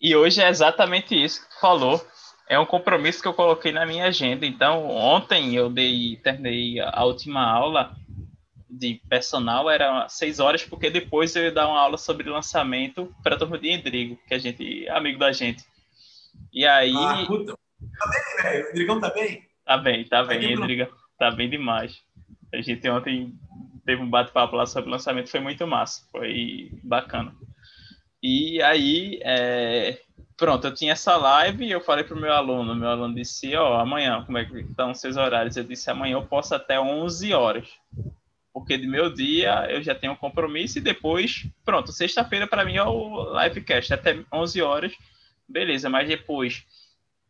E 0.00 0.16
hoje 0.16 0.40
é 0.40 0.48
exatamente 0.48 1.14
isso 1.14 1.42
que 1.42 1.54
tu 1.54 1.60
falou 1.60 2.06
é 2.48 2.58
um 2.58 2.66
compromisso 2.66 3.20
que 3.20 3.28
eu 3.28 3.34
coloquei 3.34 3.72
na 3.72 3.84
minha 3.84 4.06
agenda. 4.06 4.46
Então, 4.46 4.88
ontem 4.88 5.54
eu 5.54 5.68
dei, 5.68 6.16
terminei 6.22 6.80
a 6.80 7.04
última 7.04 7.42
aula 7.42 7.96
de 8.68 9.00
personal, 9.08 9.70
era 9.70 10.08
seis 10.08 10.38
horas, 10.38 10.62
porque 10.62 10.90
depois 10.90 11.34
eu 11.34 11.44
ia 11.44 11.52
dar 11.52 11.68
uma 11.68 11.80
aula 11.80 11.96
sobre 11.96 12.28
lançamento 12.28 13.14
para 13.22 13.34
a 13.34 13.38
turma 13.38 13.58
de 13.58 13.70
Endrigo, 13.70 14.18
que 14.28 14.34
a 14.34 14.38
gente 14.38 14.86
é 14.86 14.90
amigo 14.90 15.18
da 15.18 15.32
gente. 15.32 15.64
E 16.52 16.66
aí. 16.66 16.94
Ah, 16.94 17.24
puta. 17.26 17.56
Tá 17.98 18.10
bem, 18.10 18.42
velho? 18.42 18.66
O 18.66 18.70
Endrigão 18.70 19.00
tá 19.00 19.10
bem? 19.10 19.42
Tá 19.64 19.78
bem, 19.78 20.04
tá 20.04 20.24
bem, 20.24 20.40
tá 20.40 20.46
Endriga. 20.46 20.90
Tá 21.18 21.30
bem 21.30 21.48
demais. 21.48 22.02
A 22.52 22.60
gente 22.60 22.88
ontem 22.88 23.32
teve 23.84 24.02
um 24.02 24.10
bate-papo 24.10 24.56
lá 24.56 24.66
sobre 24.66 24.90
lançamento, 24.90 25.30
foi 25.30 25.40
muito 25.40 25.66
massa, 25.66 26.06
foi 26.10 26.70
bacana. 26.82 27.34
E 28.22 28.60
aí, 28.62 29.20
é, 29.22 29.98
pronto, 30.36 30.66
eu 30.66 30.74
tinha 30.74 30.92
essa 30.92 31.16
live 31.16 31.64
e 31.64 31.70
eu 31.70 31.80
falei 31.80 32.04
pro 32.04 32.20
meu 32.20 32.32
aluno, 32.32 32.74
meu 32.74 32.88
aluno 32.88 33.14
disse, 33.14 33.54
ó, 33.56 33.76
oh, 33.76 33.80
amanhã, 33.80 34.22
como 34.24 34.38
é 34.38 34.44
que 34.44 34.58
estão 34.60 34.94
seus 34.94 35.16
horários? 35.16 35.56
Eu 35.56 35.64
disse, 35.64 35.90
amanhã 35.90 36.14
eu 36.14 36.26
posso 36.26 36.54
até 36.54 36.78
11 36.78 37.32
horas, 37.32 37.68
porque 38.52 38.76
de 38.76 38.86
meu 38.86 39.12
dia 39.12 39.66
eu 39.70 39.82
já 39.82 39.94
tenho 39.94 40.12
um 40.12 40.16
compromisso 40.16 40.78
e 40.78 40.82
depois, 40.82 41.46
pronto, 41.64 41.90
sexta-feira 41.92 42.46
para 42.46 42.64
mim 42.64 42.76
é 42.76 42.84
o 42.84 43.32
livecast, 43.40 43.94
até 43.94 44.22
11 44.32 44.62
horas, 44.62 44.92
beleza, 45.48 45.88
mas 45.88 46.08
depois 46.08 46.64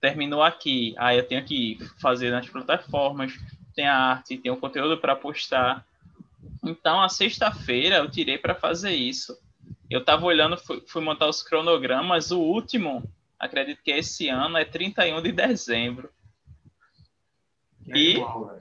terminou 0.01 0.43
aqui, 0.43 0.95
aí 0.99 1.17
eu 1.17 1.27
tenho 1.27 1.45
que 1.45 1.79
fazer 2.01 2.31
nas 2.31 2.49
plataformas, 2.49 3.33
tem 3.75 3.87
a 3.87 3.97
arte, 3.97 4.39
tem 4.39 4.51
o 4.51 4.57
conteúdo 4.57 4.99
para 4.99 5.15
postar, 5.15 5.85
então 6.65 7.01
a 7.01 7.09
sexta-feira 7.09 7.97
eu 7.97 8.11
tirei 8.11 8.37
para 8.37 8.55
fazer 8.55 8.93
isso, 8.93 9.37
Eu 9.91 10.05
tava 10.05 10.27
olhando, 10.27 10.57
fui, 10.57 10.83
fui 10.87 11.03
montar 11.03 11.29
os 11.29 11.43
cronogramas, 11.43 12.31
o 12.31 12.41
último, 12.41 13.03
acredito 13.39 13.83
que 13.83 13.91
esse 13.91 14.29
ano, 14.29 14.57
é 14.57 14.65
31 14.65 15.23
de 15.23 15.33
dezembro. 15.33 16.11
É 17.89 17.97
e 17.97 18.15
igual, 18.17 18.59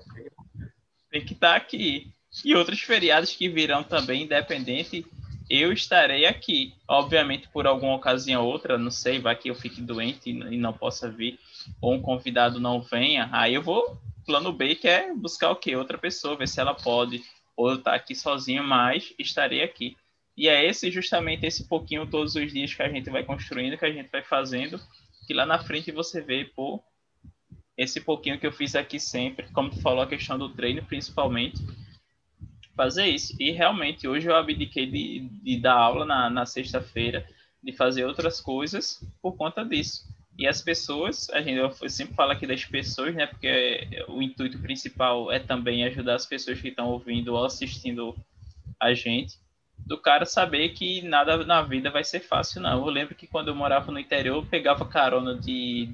tem 1.10 1.26
que 1.26 1.34
estar 1.34 1.52
tá 1.52 1.56
aqui. 1.56 2.12
E 2.44 2.54
outros 2.54 2.82
feriados 2.82 3.34
que 3.34 3.48
virão 3.48 3.84
também, 3.84 4.24
independente, 4.24 5.06
eu 5.50 5.72
estarei 5.72 6.26
aqui. 6.26 6.74
Obviamente, 6.88 7.48
por 7.50 7.66
alguma 7.66 7.96
ocasião 7.96 8.44
ou 8.44 8.52
outra, 8.52 8.78
não 8.78 8.92
sei, 8.92 9.20
vai 9.20 9.36
que 9.36 9.50
eu 9.50 9.56
fique 9.56 9.82
doente 9.82 10.30
e 10.30 10.58
não 10.58 10.74
possa 10.74 11.10
vir, 11.10 11.40
ou 11.82 11.94
um 11.94 12.02
convidado 12.02 12.60
não 12.60 12.82
venha, 12.82 13.30
aí 13.32 13.54
eu 13.54 13.62
vou. 13.62 13.98
Plano 14.26 14.52
B, 14.52 14.74
que 14.76 14.88
é 14.88 15.14
buscar 15.14 15.52
o 15.52 15.56
quê? 15.56 15.76
Outra 15.76 16.00
pessoa, 16.00 16.36
ver 16.36 16.48
se 16.48 16.60
ela 16.60 16.74
pode, 16.74 17.24
ou 17.56 17.70
eu 17.70 17.76
estar 17.76 17.92
tá 17.92 17.96
aqui 17.96 18.16
sozinho, 18.16 18.64
mas 18.64 19.14
estarei 19.20 19.62
aqui. 19.62 19.96
E 20.38 20.48
é 20.50 20.66
esse 20.66 20.92
justamente 20.92 21.46
esse 21.46 21.68
pouquinho 21.68 22.06
todos 22.06 22.36
os 22.36 22.52
dias 22.52 22.74
que 22.74 22.84
a 22.84 22.90
gente 22.90 23.10
vai 23.10 23.24
construindo, 23.24 23.78
que 23.78 23.86
a 23.86 23.92
gente 23.92 24.10
vai 24.12 24.22
fazendo, 24.22 24.80
que 25.26 25.34
lá 25.34 25.46
na 25.46 25.60
frente 25.60 25.92
você 25.92 26.22
vê, 26.22 26.46
pô, 26.46 26.84
esse 27.78 28.02
pouquinho 28.02 28.40
que 28.40 28.48
eu 28.48 28.52
fiz 28.52 28.76
aqui 28.76 29.00
sempre, 29.00 29.48
como 29.52 29.70
tu 29.70 29.82
falou, 29.82 30.02
a 30.02 30.08
questão 30.08 30.38
do 30.38 30.50
treino, 30.50 30.84
principalmente, 30.84 31.58
fazer 32.76 33.08
isso. 33.08 33.36
E 33.40 33.52
realmente, 33.52 34.08
hoje 34.08 34.28
eu 34.28 34.36
abdiquei 34.36 34.86
de, 34.86 35.20
de 35.42 35.58
dar 35.58 35.76
aula 35.76 36.06
na, 36.06 36.30
na 36.30 36.46
sexta-feira, 36.46 37.26
de 37.64 37.74
fazer 37.74 38.06
outras 38.06 38.40
coisas 38.40 39.02
por 39.22 39.36
conta 39.36 39.64
disso. 39.64 40.06
E 40.38 40.48
as 40.48 40.62
pessoas, 40.62 41.30
a 41.30 41.42
gente 41.42 41.58
eu 41.58 41.90
sempre 41.90 42.14
falo 42.14 42.32
aqui 42.32 42.46
das 42.46 42.66
pessoas, 42.66 43.16
né? 43.16 43.26
Porque 43.26 44.04
o 44.10 44.22
intuito 44.22 44.60
principal 44.60 45.32
é 45.32 45.40
também 45.40 45.86
ajudar 45.86 46.16
as 46.16 46.26
pessoas 46.26 46.60
que 46.60 46.68
estão 46.68 46.90
ouvindo 46.90 47.34
ou 47.34 47.46
assistindo 47.46 48.16
a 48.78 48.94
gente, 48.94 49.38
do 49.78 49.98
cara 49.98 50.26
saber 50.26 50.70
que 50.70 51.02
nada 51.04 51.46
na 51.46 51.62
vida 51.62 51.92
vai 51.92 52.04
ser 52.04 52.20
fácil, 52.20 52.62
não. 52.62 52.80
Eu 52.80 52.86
lembro 52.86 53.16
que 53.16 53.28
quando 53.28 53.50
eu 53.50 53.56
morava 53.56 53.92
no 53.92 54.00
interior, 54.00 54.38
eu 54.38 54.46
pegava 54.46 54.86
carona 54.86 55.36
de 55.36 55.90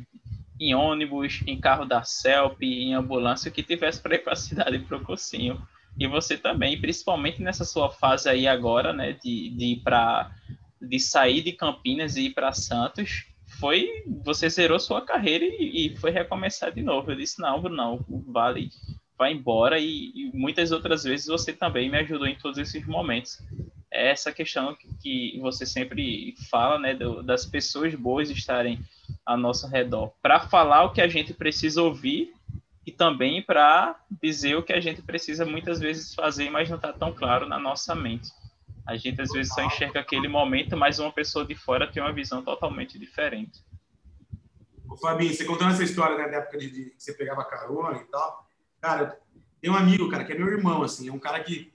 em 0.59 0.75
ônibus, 0.75 1.41
em 1.47 1.59
carro 1.59 1.85
da 1.85 2.03
CELP, 2.03 2.61
em 2.61 2.93
ambulância, 2.93 3.49
que 3.49 3.63
tivesse 3.63 3.99
para 3.99 4.15
ir 4.15 4.19
para 4.19 4.33
a 4.33 4.35
cidade 4.35 4.77
para 4.79 4.97
o 4.97 5.03
cursinho. 5.03 5.59
E 5.97 6.07
você 6.07 6.37
também, 6.37 6.79
principalmente 6.79 7.41
nessa 7.41 7.65
sua 7.65 7.89
fase 7.89 8.29
aí 8.29 8.47
agora, 8.47 8.93
né, 8.93 9.13
de, 9.13 9.49
de 9.49 9.65
ir 9.65 9.81
para 9.81 10.31
de 10.79 10.99
sair 10.99 11.43
de 11.43 11.51
Campinas 11.51 12.15
e 12.15 12.25
ir 12.25 12.33
para 12.33 12.53
Santos, 12.53 13.25
foi 13.59 13.87
você 14.23 14.49
zerou 14.49 14.79
sua 14.79 15.01
carreira 15.05 15.45
e, 15.45 15.87
e, 15.87 15.97
foi 15.97 16.09
recomeçar 16.09 16.71
de 16.71 16.81
novo. 16.81 17.11
Eu 17.11 17.15
disse 17.15 17.39
não, 17.39 17.61
não, 17.61 18.03
vale, 18.27 18.69
vai 19.21 19.33
embora 19.33 19.77
e, 19.77 20.11
e, 20.15 20.31
muitas 20.33 20.71
outras 20.71 21.03
vezes 21.03 21.27
você 21.27 21.53
também 21.53 21.91
me 21.91 21.99
ajudou 21.99 22.25
em 22.25 22.35
todos 22.35 22.57
esses 22.57 22.83
momentos. 22.87 23.37
É 23.91 24.09
essa 24.09 24.31
questão 24.31 24.75
que, 24.99 25.39
você 25.39 25.63
sempre 25.63 26.33
fala, 26.49 26.79
né, 26.79 26.95
do, 26.95 27.21
das 27.21 27.45
pessoas 27.45 27.93
boas 27.93 28.31
estarem 28.31 28.79
ao 29.23 29.37
nosso 29.37 29.67
redor, 29.67 30.11
para 30.23 30.39
falar 30.39 30.85
o 30.85 30.91
que 30.91 31.01
a 31.01 31.07
gente 31.07 31.35
precisa 31.35 31.83
ouvir 31.83 32.33
e 32.83 32.91
também 32.91 33.43
para 33.43 33.95
dizer 34.19 34.55
o 34.55 34.63
que 34.63 34.73
a 34.73 34.81
gente 34.81 35.03
precisa 35.03 35.45
muitas 35.45 35.79
vezes 35.79 36.15
fazer, 36.15 36.49
mas 36.49 36.67
não 36.67 36.77
está 36.77 36.91
tão 36.91 37.13
claro 37.13 37.47
na 37.47 37.59
nossa 37.59 37.93
mente. 37.93 38.27
A 38.87 38.97
gente 38.97 39.21
às 39.21 39.29
vezes 39.31 39.53
só 39.53 39.61
enxerga 39.61 39.99
aquele 39.99 40.27
momento, 40.27 40.75
mas 40.75 40.97
uma 40.97 41.11
pessoa 41.11 41.45
de 41.45 41.53
fora 41.53 41.85
tem 41.85 42.01
uma 42.01 42.11
visão 42.11 42.41
totalmente 42.41 42.97
diferente. 42.97 43.63
Ô, 44.89 44.97
Fabinho, 44.97 45.31
você 45.31 45.45
contando 45.45 45.73
essa 45.73 45.83
história 45.83 46.17
né, 46.17 46.27
da 46.27 46.37
época 46.37 46.57
de, 46.57 46.71
de, 46.71 46.89
que 46.89 47.03
você 47.03 47.13
pegava 47.13 47.45
carona 47.45 47.97
e 47.97 48.05
tal. 48.05 48.50
Cara, 48.81 49.19
tem 49.61 49.69
um 49.69 49.75
amigo, 49.75 50.09
cara, 50.09 50.25
que 50.25 50.33
é 50.33 50.37
meu 50.37 50.47
irmão, 50.47 50.81
assim, 50.81 51.07
é 51.07 51.13
um 51.13 51.19
cara 51.19 51.43
que. 51.43 51.71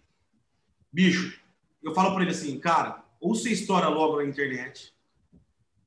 Bicho, 0.92 1.40
eu 1.82 1.94
falo 1.94 2.12
para 2.12 2.22
ele 2.22 2.32
assim, 2.32 2.58
cara, 2.58 3.04
ou 3.20 3.34
você 3.34 3.50
estoura 3.50 3.88
logo 3.88 4.16
na 4.16 4.24
internet, 4.24 4.92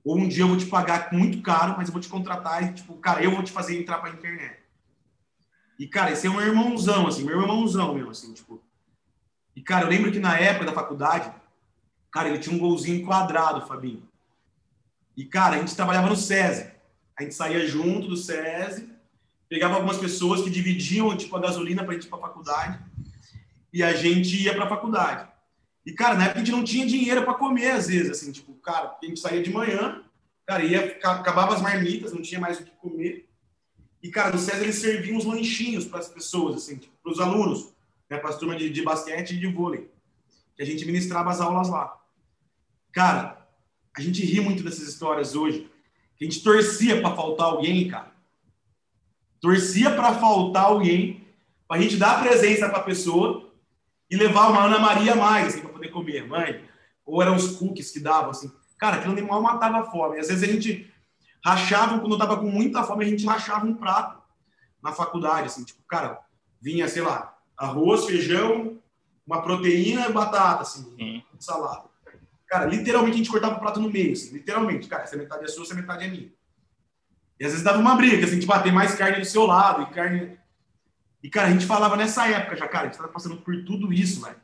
ou 0.03 0.17
um 0.17 0.27
dia 0.27 0.43
eu 0.43 0.47
vou 0.47 0.57
te 0.57 0.65
pagar 0.65 1.11
muito 1.11 1.41
caro, 1.41 1.75
mas 1.77 1.89
eu 1.89 1.93
vou 1.93 2.01
te 2.01 2.07
contratar 2.07 2.63
e, 2.63 2.73
tipo, 2.73 2.95
cara, 2.95 3.21
eu 3.21 3.31
vou 3.31 3.43
te 3.43 3.51
fazer 3.51 3.77
entrar 3.77 3.99
pra 3.99 4.11
internet. 4.11 4.59
E, 5.77 5.87
cara, 5.87 6.11
esse 6.11 6.25
é 6.25 6.29
um 6.29 6.41
irmãozão, 6.41 7.07
assim, 7.07 7.23
meu 7.23 7.41
irmãozão 7.41 7.93
mesmo, 7.93 8.11
assim, 8.11 8.33
tipo. 8.33 8.61
E, 9.55 9.61
cara, 9.61 9.85
eu 9.85 9.89
lembro 9.89 10.11
que 10.11 10.19
na 10.19 10.37
época 10.37 10.65
da 10.65 10.73
faculdade, 10.73 11.33
cara, 12.11 12.29
ele 12.29 12.39
tinha 12.39 12.55
um 12.55 12.59
golzinho 12.59 13.05
quadrado, 13.05 13.67
Fabinho. 13.67 14.07
E, 15.17 15.25
cara, 15.25 15.57
a 15.57 15.59
gente 15.59 15.75
trabalhava 15.75 16.07
no 16.07 16.15
SESI. 16.15 16.71
A 17.17 17.23
gente 17.23 17.35
saía 17.35 17.67
junto 17.67 18.07
do 18.07 18.15
SESI, 18.15 18.89
pegava 19.49 19.75
algumas 19.75 19.97
pessoas 19.97 20.43
que 20.43 20.49
dividiam, 20.49 21.17
tipo, 21.17 21.35
a 21.35 21.41
gasolina 21.41 21.83
gente 21.91 22.05
ir 22.05 22.09
pra 22.09 22.19
faculdade. 22.19 22.79
E 23.73 23.81
a 23.81 23.93
gente 23.93 24.41
ia 24.41 24.53
pra 24.53 24.69
faculdade. 24.69 25.27
E, 25.85 25.91
cara, 25.91 26.15
na 26.15 26.25
época 26.25 26.39
a 26.39 26.43
gente 26.43 26.51
não 26.51 26.63
tinha 26.63 26.85
dinheiro 26.85 27.23
para 27.23 27.33
comer, 27.33 27.71
às 27.71 27.87
vezes, 27.87 28.11
assim, 28.11 28.31
tipo, 28.31 28.53
cara, 28.55 28.95
a 29.01 29.05
gente 29.05 29.19
saía 29.19 29.41
de 29.41 29.51
manhã, 29.51 30.03
cara, 30.45 30.63
ia, 30.63 30.97
acabava 31.03 31.55
as 31.55 31.61
marmitas, 31.61 32.13
não 32.13 32.21
tinha 32.21 32.39
mais 32.39 32.59
o 32.59 32.63
que 32.63 32.71
comer. 32.71 33.27
E, 34.01 34.09
cara, 34.09 34.31
no 34.31 34.37
César 34.37 34.63
eles 34.63 34.75
serviam 34.75 35.17
uns 35.17 35.25
lanchinhos 35.25 35.85
para 35.85 35.99
as 35.99 36.07
pessoas, 36.07 36.55
assim, 36.55 36.77
tipo, 36.77 36.93
para 37.01 37.11
os 37.11 37.19
alunos, 37.19 37.73
né, 38.09 38.17
para 38.17 38.29
as 38.29 38.37
turmas 38.37 38.57
de, 38.59 38.69
de 38.69 38.83
basquete 38.83 39.31
e 39.31 39.39
de 39.39 39.47
vôlei, 39.47 39.89
que 40.55 40.61
a 40.61 40.65
gente 40.65 40.85
ministrava 40.85 41.31
as 41.31 41.41
aulas 41.41 41.69
lá. 41.69 41.99
Cara, 42.91 43.47
a 43.95 44.01
gente 44.01 44.23
ri 44.23 44.39
muito 44.39 44.63
dessas 44.63 44.87
histórias 44.87 45.35
hoje, 45.35 45.69
a 46.19 46.23
gente 46.23 46.43
torcia 46.43 47.01
para 47.01 47.15
faltar 47.15 47.47
alguém, 47.47 47.87
cara. 47.87 48.11
Torcia 49.41 49.91
para 49.91 50.13
faltar 50.15 50.65
alguém, 50.65 51.25
para 51.67 51.77
a 51.77 51.81
gente 51.81 51.97
dar 51.97 52.21
presença 52.21 52.67
para 52.67 52.79
a 52.79 52.83
pessoa 52.83 53.51
e 54.09 54.15
levar 54.15 54.49
uma 54.49 54.65
Ana 54.65 54.79
Maria 54.79 55.13
a 55.13 55.15
mais, 55.15 55.47
assim, 55.47 55.61
para 55.61 55.69
poder 55.69 55.89
comer, 55.89 56.27
mãe. 56.27 56.63
Ou 57.05 57.21
eram 57.21 57.35
os 57.35 57.55
cookies 57.57 57.91
que 57.91 57.99
davam, 57.99 58.31
assim. 58.31 58.51
Cara, 58.77 58.97
aquilo 58.97 59.13
animal 59.13 59.41
matava 59.41 59.79
a 59.79 59.85
fome. 59.85 60.19
Às 60.19 60.27
vezes 60.27 60.43
a 60.43 60.51
gente 60.51 60.91
rachava, 61.43 61.99
quando 61.99 62.13
eu 62.13 62.17
tava 62.17 62.37
com 62.37 62.49
muita 62.49 62.83
fome, 62.83 63.05
a 63.05 63.07
gente 63.07 63.25
rachava 63.25 63.65
um 63.65 63.75
prato 63.75 64.19
na 64.81 64.91
faculdade, 64.91 65.47
assim, 65.47 65.63
tipo, 65.63 65.81
cara, 65.87 66.19
vinha, 66.61 66.87
sei 66.87 67.01
lá, 67.01 67.37
arroz, 67.57 68.05
feijão, 68.05 68.77
uma 69.25 69.41
proteína 69.41 70.07
e 70.07 70.13
batata, 70.13 70.63
assim, 70.63 70.93
Sim. 70.97 71.23
salada. 71.37 71.89
Cara, 72.47 72.65
literalmente 72.65 73.15
a 73.15 73.17
gente 73.17 73.29
cortava 73.29 73.55
o 73.55 73.59
prato 73.59 73.79
no 73.79 73.91
meio, 73.91 74.13
assim, 74.13 74.33
literalmente, 74.33 74.87
cara, 74.87 75.03
essa 75.03 75.17
metade 75.17 75.43
é 75.43 75.47
sua, 75.47 75.63
essa 75.63 75.75
metade 75.75 76.05
é 76.05 76.07
minha. 76.07 76.31
E 77.39 77.45
às 77.45 77.51
vezes 77.51 77.63
dava 77.63 77.79
uma 77.79 77.95
briga, 77.95 78.25
assim, 78.25 78.39
tipo, 78.39 78.51
ah, 78.51 78.59
tem 78.59 78.71
mais 78.71 78.95
carne 78.95 79.19
do 79.19 79.25
seu 79.25 79.45
lado, 79.45 79.83
e 79.83 79.93
carne. 79.93 80.37
E, 81.23 81.29
cara, 81.29 81.47
a 81.47 81.51
gente 81.51 81.65
falava 81.65 81.95
nessa 81.95 82.27
época 82.27 82.57
já, 82.57 82.67
cara, 82.67 82.85
a 82.85 82.87
gente 82.87 82.97
tava 82.97 83.11
passando 83.11 83.37
por 83.37 83.63
tudo 83.63 83.93
isso, 83.93 84.21
velho. 84.21 84.35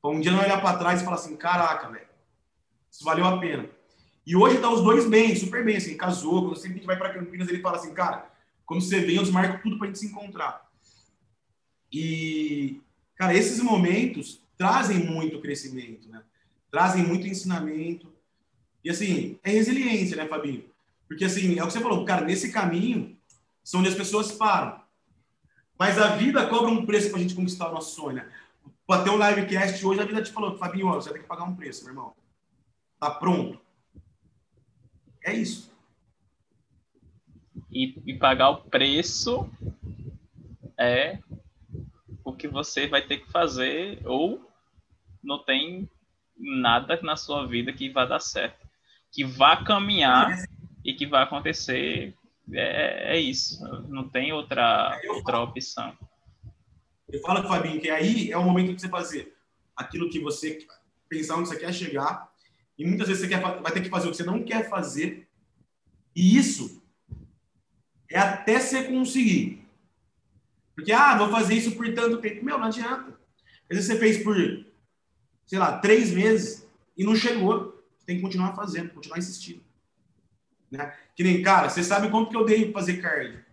Pra 0.00 0.10
um 0.10 0.20
dia 0.20 0.32
não 0.32 0.40
olhar 0.40 0.60
para 0.60 0.78
trás 0.78 1.00
e 1.00 1.04
falar 1.04 1.16
assim, 1.16 1.36
caraca, 1.36 1.88
velho, 1.90 2.06
isso 2.90 3.04
valeu 3.04 3.26
a 3.26 3.38
pena. 3.38 3.68
E 4.26 4.34
hoje 4.36 4.58
tá 4.58 4.70
os 4.70 4.82
dois 4.82 5.06
bem, 5.06 5.34
super 5.34 5.64
bem, 5.64 5.76
assim, 5.76 5.96
casou. 5.96 6.44
Quando 6.44 6.56
sempre 6.56 6.72
a 6.72 6.76
gente 6.76 6.86
vai 6.86 6.96
para 6.96 7.12
Campinas, 7.12 7.48
ele 7.48 7.60
fala 7.60 7.76
assim, 7.76 7.92
cara, 7.92 8.30
quando 8.64 8.82
você 8.82 9.00
vem, 9.00 9.16
eu 9.16 9.22
desmarco 9.22 9.62
tudo 9.62 9.78
pra 9.78 9.86
gente 9.88 9.98
se 9.98 10.06
encontrar. 10.06 10.70
E, 11.92 12.80
cara, 13.16 13.34
esses 13.34 13.60
momentos 13.60 14.40
trazem 14.56 14.98
muito 14.98 15.40
crescimento, 15.40 16.08
né? 16.08 16.22
Trazem 16.70 17.02
muito 17.02 17.26
ensinamento. 17.26 18.12
E, 18.84 18.90
assim, 18.90 19.38
é 19.42 19.50
resiliência, 19.50 20.16
né, 20.16 20.26
Fabinho? 20.26 20.64
Porque, 21.10 21.24
assim, 21.24 21.58
é 21.58 21.64
o 21.64 21.66
que 21.66 21.72
você 21.72 21.80
falou, 21.80 22.04
cara, 22.04 22.24
nesse 22.24 22.52
caminho 22.52 23.18
são 23.64 23.80
onde 23.80 23.88
as 23.88 23.96
pessoas 23.96 24.30
param. 24.30 24.80
Mas 25.76 25.98
a 25.98 26.14
vida 26.14 26.46
cobra 26.46 26.70
um 26.70 26.86
preço 26.86 27.10
pra 27.10 27.18
gente 27.18 27.34
conquistar 27.34 27.68
o 27.68 27.74
nosso 27.74 27.96
sonho, 27.96 28.18
né? 28.18 28.32
Pra 28.86 29.02
ter 29.02 29.10
um 29.10 29.18
livecast 29.18 29.84
hoje, 29.84 30.00
a 30.00 30.04
vida 30.04 30.22
te 30.22 30.30
falou, 30.30 30.56
Fabinho, 30.56 30.86
ó, 30.86 30.94
você 30.94 31.08
vai 31.08 31.18
ter 31.18 31.22
que 31.24 31.28
pagar 31.28 31.42
um 31.42 31.56
preço, 31.56 31.82
meu 31.82 31.94
irmão. 31.94 32.14
Tá 33.00 33.10
pronto? 33.10 33.60
É 35.24 35.34
isso. 35.34 35.74
E, 37.72 38.00
e 38.06 38.16
pagar 38.16 38.50
o 38.50 38.62
preço 38.62 39.50
é 40.78 41.18
o 42.22 42.32
que 42.32 42.46
você 42.46 42.86
vai 42.86 43.02
ter 43.02 43.18
que 43.18 43.32
fazer 43.32 44.00
ou 44.06 44.48
não 45.20 45.42
tem 45.42 45.90
nada 46.36 47.00
na 47.02 47.16
sua 47.16 47.48
vida 47.48 47.72
que 47.72 47.90
vá 47.90 48.04
dar 48.04 48.20
certo. 48.20 48.64
Que 49.10 49.24
vá 49.24 49.56
caminhar 49.64 50.48
e 50.84 50.94
que 50.94 51.06
vai 51.06 51.22
acontecer. 51.22 52.14
É, 52.52 53.16
é 53.16 53.20
isso. 53.20 53.62
Não 53.88 54.08
tem 54.08 54.32
outra, 54.32 55.00
outra 55.08 55.40
opção. 55.40 55.96
Eu 57.08 57.20
falo, 57.20 57.46
Fabinho, 57.46 57.80
que 57.80 57.90
aí 57.90 58.30
é 58.30 58.36
o 58.36 58.44
momento 58.44 58.74
de 58.74 58.80
você 58.80 58.88
fazer 58.88 59.36
aquilo 59.76 60.10
que 60.10 60.20
você 60.20 60.66
pensar 61.08 61.36
onde 61.36 61.48
você 61.48 61.58
quer 61.58 61.72
chegar 61.72 62.30
e 62.78 62.86
muitas 62.86 63.08
vezes 63.08 63.22
você 63.22 63.28
quer, 63.28 63.40
vai 63.40 63.72
ter 63.72 63.82
que 63.82 63.88
fazer 63.90 64.08
o 64.08 64.10
que 64.10 64.16
você 64.16 64.22
não 64.22 64.42
quer 64.42 64.68
fazer. 64.70 65.28
E 66.16 66.36
isso 66.36 66.82
é 68.08 68.18
até 68.18 68.58
você 68.58 68.84
conseguir. 68.84 69.68
Porque, 70.74 70.92
ah, 70.92 71.16
vou 71.18 71.30
fazer 71.30 71.54
isso 71.54 71.72
por 71.72 71.92
tanto 71.94 72.22
tempo. 72.22 72.42
Meu, 72.44 72.58
não 72.58 72.68
adianta. 72.68 73.10
Às 73.68 73.76
vezes 73.76 73.86
você 73.86 73.98
fez 73.98 74.24
por, 74.24 74.34
sei 75.46 75.58
lá, 75.58 75.78
três 75.78 76.10
meses 76.10 76.66
e 76.96 77.04
não 77.04 77.14
chegou. 77.14 77.84
Você 77.98 78.06
tem 78.06 78.16
que 78.16 78.22
continuar 78.22 78.54
fazendo, 78.54 78.94
continuar 78.94 79.18
insistindo. 79.18 79.62
Né? 80.70 80.92
Que 81.16 81.24
nem, 81.24 81.42
cara, 81.42 81.68
você 81.68 81.82
sabe 81.82 82.10
quanto 82.10 82.30
que 82.30 82.36
eu 82.36 82.44
dei 82.44 82.70
pra 82.70 82.80
fazer 82.80 83.00
cardio. 83.00 83.44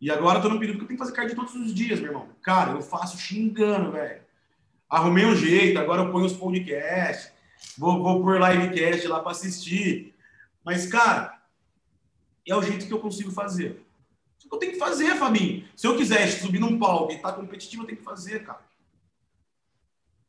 E 0.00 0.10
agora 0.10 0.38
eu 0.38 0.42
tô 0.42 0.48
no 0.48 0.58
período 0.58 0.78
que 0.78 0.84
eu 0.84 0.88
tenho 0.88 0.98
que 0.98 1.04
fazer 1.04 1.16
cardio 1.16 1.36
todos 1.36 1.54
os 1.54 1.74
dias, 1.74 2.00
meu 2.00 2.10
irmão. 2.10 2.28
Cara, 2.42 2.72
eu 2.72 2.82
faço 2.82 3.18
xingando, 3.18 3.92
velho. 3.92 4.22
Arrumei 4.88 5.24
um 5.24 5.34
jeito, 5.34 5.78
agora 5.78 6.02
eu 6.02 6.12
ponho 6.12 6.26
os 6.26 6.32
podcasts 6.32 7.34
vou, 7.76 8.02
vou 8.02 8.22
por 8.22 8.40
livecast 8.40 9.06
lá 9.08 9.20
para 9.20 9.32
assistir. 9.32 10.14
Mas, 10.64 10.86
cara, 10.86 11.40
é 12.46 12.54
o 12.54 12.62
jeito 12.62 12.86
que 12.86 12.92
eu 12.92 13.00
consigo 13.00 13.30
fazer. 13.30 13.84
Eu 14.50 14.58
tenho 14.58 14.72
que 14.72 14.78
fazer, 14.78 15.16
Fabinho. 15.16 15.66
Se 15.74 15.86
eu 15.86 15.96
quiser 15.96 16.28
subir 16.28 16.60
num 16.60 16.78
palco 16.78 17.12
e 17.12 17.16
estar 17.16 17.32
tá 17.32 17.36
competitivo, 17.36 17.82
eu 17.82 17.86
tenho 17.86 17.98
que 17.98 18.04
fazer, 18.04 18.44
cara. 18.44 18.60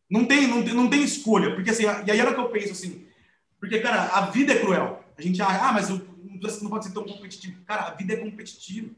Não 0.09 0.25
tem, 0.25 0.47
não 0.47 0.63
tem, 0.63 0.73
não 0.73 0.89
tem 0.89 1.03
escolha. 1.03 1.53
Porque 1.53 1.69
assim, 1.69 1.83
e 1.83 2.11
aí 2.11 2.19
era 2.19 2.33
que 2.33 2.39
eu 2.39 2.49
penso 2.49 2.71
assim, 2.71 3.07
porque, 3.59 3.79
cara, 3.79 4.03
a 4.15 4.21
vida 4.27 4.53
é 4.53 4.59
cruel. 4.59 5.03
A 5.17 5.21
gente 5.21 5.41
ah, 5.41 5.71
mas 5.73 5.89
eu, 6.41 6.63
não 6.63 6.69
pode 6.69 6.85
ser 6.85 6.93
tão 6.93 7.03
competitivo. 7.03 7.63
Cara, 7.65 7.83
a 7.83 7.91
vida 7.91 8.13
é 8.13 8.17
competitiva. 8.17 8.93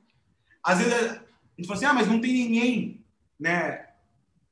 Às 0.63 0.79
vezes 0.79 0.93
a 0.93 1.23
gente 1.57 1.67
fala 1.67 1.77
assim, 1.77 1.85
ah, 1.85 1.93
mas 1.93 2.07
não 2.07 2.19
tem 2.19 2.33
ninguém, 2.33 3.05
né, 3.39 3.87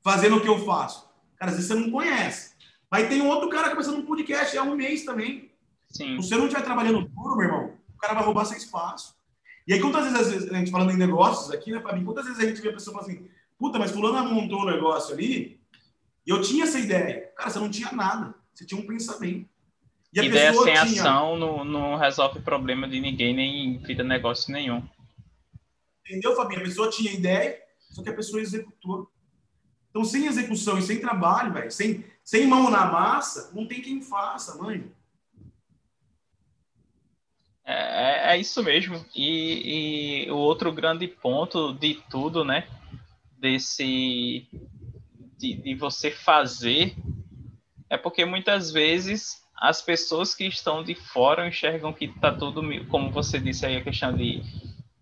fazendo 0.03 0.37
o 0.37 0.41
que 0.41 0.47
eu 0.47 0.65
faço. 0.65 1.09
Cara, 1.37 1.51
às 1.51 1.57
vezes 1.57 1.67
você 1.67 1.79
não 1.79 1.91
conhece. 1.91 2.55
Mas 2.89 3.09
tem 3.09 3.21
um 3.21 3.27
outro 3.27 3.49
cara 3.49 3.71
começando 3.71 3.97
um 3.97 4.05
podcast 4.05 4.57
há 4.57 4.63
um 4.63 4.75
mês 4.75 5.03
também. 5.03 5.51
Sim. 5.89 6.21
Se 6.21 6.29
você 6.29 6.35
não 6.35 6.45
estiver 6.45 6.63
trabalhando 6.63 7.07
duro, 7.07 7.35
meu 7.35 7.47
irmão, 7.47 7.73
o 7.93 7.97
cara 7.97 8.13
vai 8.13 8.23
roubar 8.23 8.45
seu 8.45 8.57
espaço. 8.57 9.15
E 9.67 9.73
aí, 9.73 9.79
quantas 9.79 10.11
vezes 10.11 10.51
a 10.51 10.57
gente 10.57 10.69
falando 10.71 10.91
em 10.91 10.97
negócios 10.97 11.51
aqui, 11.51 11.71
né, 11.71 11.81
Fabinho? 11.81 12.05
Quantas 12.05 12.25
vezes 12.25 12.39
a 12.39 12.45
gente 12.45 12.61
vê 12.61 12.69
a 12.69 12.73
pessoa 12.73 12.95
falando 12.97 13.09
assim, 13.09 13.27
puta, 13.57 13.79
mas 13.79 13.91
fulano 13.91 14.33
montou 14.33 14.61
um 14.61 14.65
negócio 14.65 15.13
ali, 15.13 15.59
e 16.25 16.29
eu 16.29 16.41
tinha 16.41 16.63
essa 16.63 16.79
ideia. 16.79 17.31
Cara, 17.35 17.49
você 17.49 17.59
não 17.59 17.69
tinha 17.69 17.91
nada. 17.91 18.33
Você 18.53 18.65
tinha 18.65 18.79
um 18.79 18.85
pensamento. 18.85 19.49
E 20.15 20.27
ideia 20.27 20.53
sem 20.53 20.63
tinha... 20.63 20.81
ação 20.81 21.37
não, 21.37 21.65
não 21.65 21.95
resolve 21.97 22.39
problema 22.39 22.87
de 22.87 22.99
ninguém, 22.99 23.33
nem 23.35 23.77
vira 23.79 24.03
negócio 24.03 24.53
nenhum. 24.53 24.81
Entendeu, 26.05 26.35
Fabinho? 26.35 26.61
A 26.61 26.63
pessoa 26.63 26.89
tinha 26.89 27.11
ideia, 27.11 27.59
só 27.91 28.01
que 28.01 28.09
a 28.09 28.15
pessoa 28.15 28.41
executou. 28.41 29.11
Então, 29.89 30.05
sem 30.05 30.25
execução 30.25 30.77
e 30.77 30.81
sem 30.81 30.99
trabalho, 30.99 31.53
velho, 31.53 31.71
sem, 31.71 32.05
sem 32.23 32.47
mão 32.47 32.69
na 32.69 32.85
massa, 32.85 33.51
não 33.53 33.67
tem 33.67 33.81
quem 33.81 34.01
faça, 34.01 34.61
mãe. 34.61 34.89
É, 37.65 38.31
é, 38.31 38.35
é 38.35 38.37
isso 38.37 38.63
mesmo. 38.63 39.03
E, 39.15 40.25
e, 40.27 40.31
o 40.31 40.35
outro 40.37 40.71
grande 40.71 41.07
ponto 41.07 41.73
de 41.73 41.95
tudo, 42.09 42.45
né? 42.45 42.67
Desse. 43.37 44.47
De, 45.37 45.55
de 45.55 45.75
você 45.75 46.11
fazer. 46.11 46.95
É 47.89 47.97
porque 47.97 48.23
muitas 48.23 48.71
vezes 48.71 49.44
as 49.57 49.81
pessoas 49.81 50.35
que 50.35 50.45
estão 50.45 50.83
de 50.83 50.95
fora 50.95 51.47
enxergam 51.47 51.93
que 51.93 52.05
está 52.05 52.31
tudo. 52.31 52.61
Como 52.87 53.11
você 53.11 53.39
disse 53.39 53.65
aí, 53.65 53.77
a 53.77 53.83
questão 53.83 54.15
de, 54.15 54.41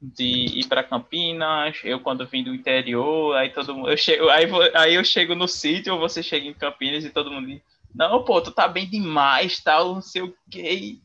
de 0.02 0.60
ir 0.60 0.68
para 0.68 0.84
Campinas. 0.84 1.80
Eu, 1.84 2.00
quando 2.00 2.28
vim 2.28 2.44
do 2.44 2.54
interior, 2.54 3.36
aí 3.36 3.50
todo 3.52 3.74
mundo. 3.74 3.90
Eu 3.90 3.98
chego, 3.98 4.30
aí, 4.30 4.46
aí 4.76 4.94
eu 4.94 5.04
chego 5.04 5.34
no 5.34 5.48
sítio, 5.48 5.94
ou 5.94 6.00
você 6.00 6.22
chega 6.22 6.46
em 6.46 6.54
Campinas 6.54 7.04
e 7.04 7.10
todo 7.10 7.32
mundo 7.32 7.48
diz: 7.48 7.62
Não, 7.94 8.24
pô, 8.24 8.42
tu 8.42 8.52
tá 8.52 8.68
bem 8.68 8.88
demais, 8.88 9.60
tal, 9.60 9.96
não 9.96 10.02
sei 10.02 10.22
o 10.22 10.36
quê. 10.50 11.00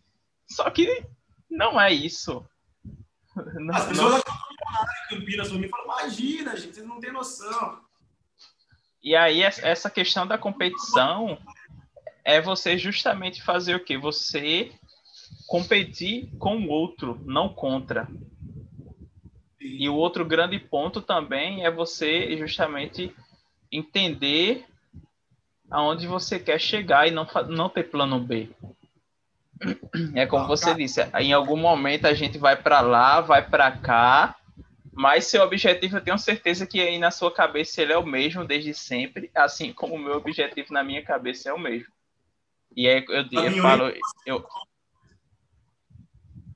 Só 0.51 0.69
que 0.71 1.05
não 1.51 1.81
é 1.81 1.93
isso. 1.93 2.45
Não, 3.55 3.73
As 3.73 3.87
pessoas 3.87 4.11
não... 4.11 4.17
acham 4.17 4.87
que 5.09 5.15
Campinas 5.15 5.49
pra 5.49 5.59
mim 5.59 5.69
falam, 5.69 5.85
imagina, 5.85 6.57
gente, 6.57 6.75
vocês 6.75 6.87
não 6.87 6.99
têm 6.99 7.13
noção. 7.13 7.81
E 9.01 9.15
aí, 9.15 9.43
essa 9.43 9.89
questão 9.89 10.27
da 10.27 10.37
competição 10.37 11.39
é 12.29 12.43
você 12.43 12.77
justamente 12.77 13.43
fazer 13.43 13.75
o 13.75 13.81
quê? 13.83 13.97
Você 13.97 14.71
competir 15.47 16.29
com 16.39 16.59
o 16.59 16.69
outro, 16.69 17.19
não 17.25 17.49
contra. 17.49 18.07
E 19.59 19.89
o 19.89 19.95
outro 19.95 20.27
grande 20.27 20.59
ponto 20.59 21.01
também 21.01 21.65
é 21.65 21.71
você 21.71 22.37
justamente 22.37 23.17
entender 23.73 24.67
aonde 25.71 26.07
você 26.07 26.39
quer 26.39 26.61
chegar 26.61 27.09
e 27.09 27.11
não, 27.11 27.27
não 27.49 27.71
ter 27.71 27.85
plano 27.85 28.21
B. 28.21 28.51
É 30.15 30.27
como 30.27 30.47
você 30.47 30.75
disse, 30.75 31.01
em 31.19 31.33
algum 31.33 31.57
momento 31.57 32.07
a 32.07 32.13
gente 32.13 32.37
vai 32.37 32.57
para 32.57 32.83
lá, 32.83 33.23
vai 33.23 33.49
para 33.49 33.73
cá, 33.73 34.37
mas 34.93 35.25
seu 35.25 35.43
objetivo 35.43 35.97
eu 35.97 36.05
tenho 36.05 36.19
certeza 36.19 36.67
que 36.67 36.79
aí 36.79 36.99
na 36.99 37.11
sua 37.11 37.33
cabeça 37.33 37.81
ele 37.81 37.95
é 37.95 37.97
o 37.97 38.07
mesmo 38.07 38.45
desde 38.45 38.75
sempre, 38.75 39.31
assim 39.35 39.73
como 39.73 39.95
o 39.95 39.99
meu 39.99 40.13
objetivo 40.19 40.75
na 40.75 40.85
minha 40.85 41.03
cabeça 41.03 41.49
é 41.49 41.55
o 41.55 41.59
mesmo. 41.59 41.98
E 42.79 42.89
aí 42.89 43.05
eu, 43.09 43.13
eu, 43.13 43.43
eu 43.43 43.61
falo, 43.61 43.93
eu... 44.25 44.47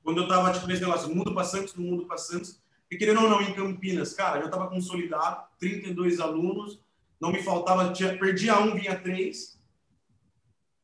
quando 0.04 0.22
eu 0.22 0.28
tava 0.28 0.52
tipo 0.52 0.68
nesse 0.68 0.80
negócio, 0.80 1.12
mundo 1.12 1.34
para 1.34 1.42
Santos, 1.42 1.74
no 1.74 1.82
mundo 1.82 2.06
para 2.06 2.16
Santos, 2.16 2.62
e 2.88 2.96
querendo 2.96 3.22
ou 3.22 3.28
não, 3.28 3.42
em 3.42 3.52
Campinas, 3.52 4.14
cara, 4.14 4.38
eu 4.38 4.48
tava 4.48 4.68
consolidado, 4.68 5.48
32 5.58 6.20
alunos, 6.20 6.80
não 7.20 7.32
me 7.32 7.42
faltava, 7.42 7.92
tinha, 7.92 8.16
perdia 8.16 8.56
um, 8.60 8.72
vinha 8.72 8.94
três, 9.00 9.60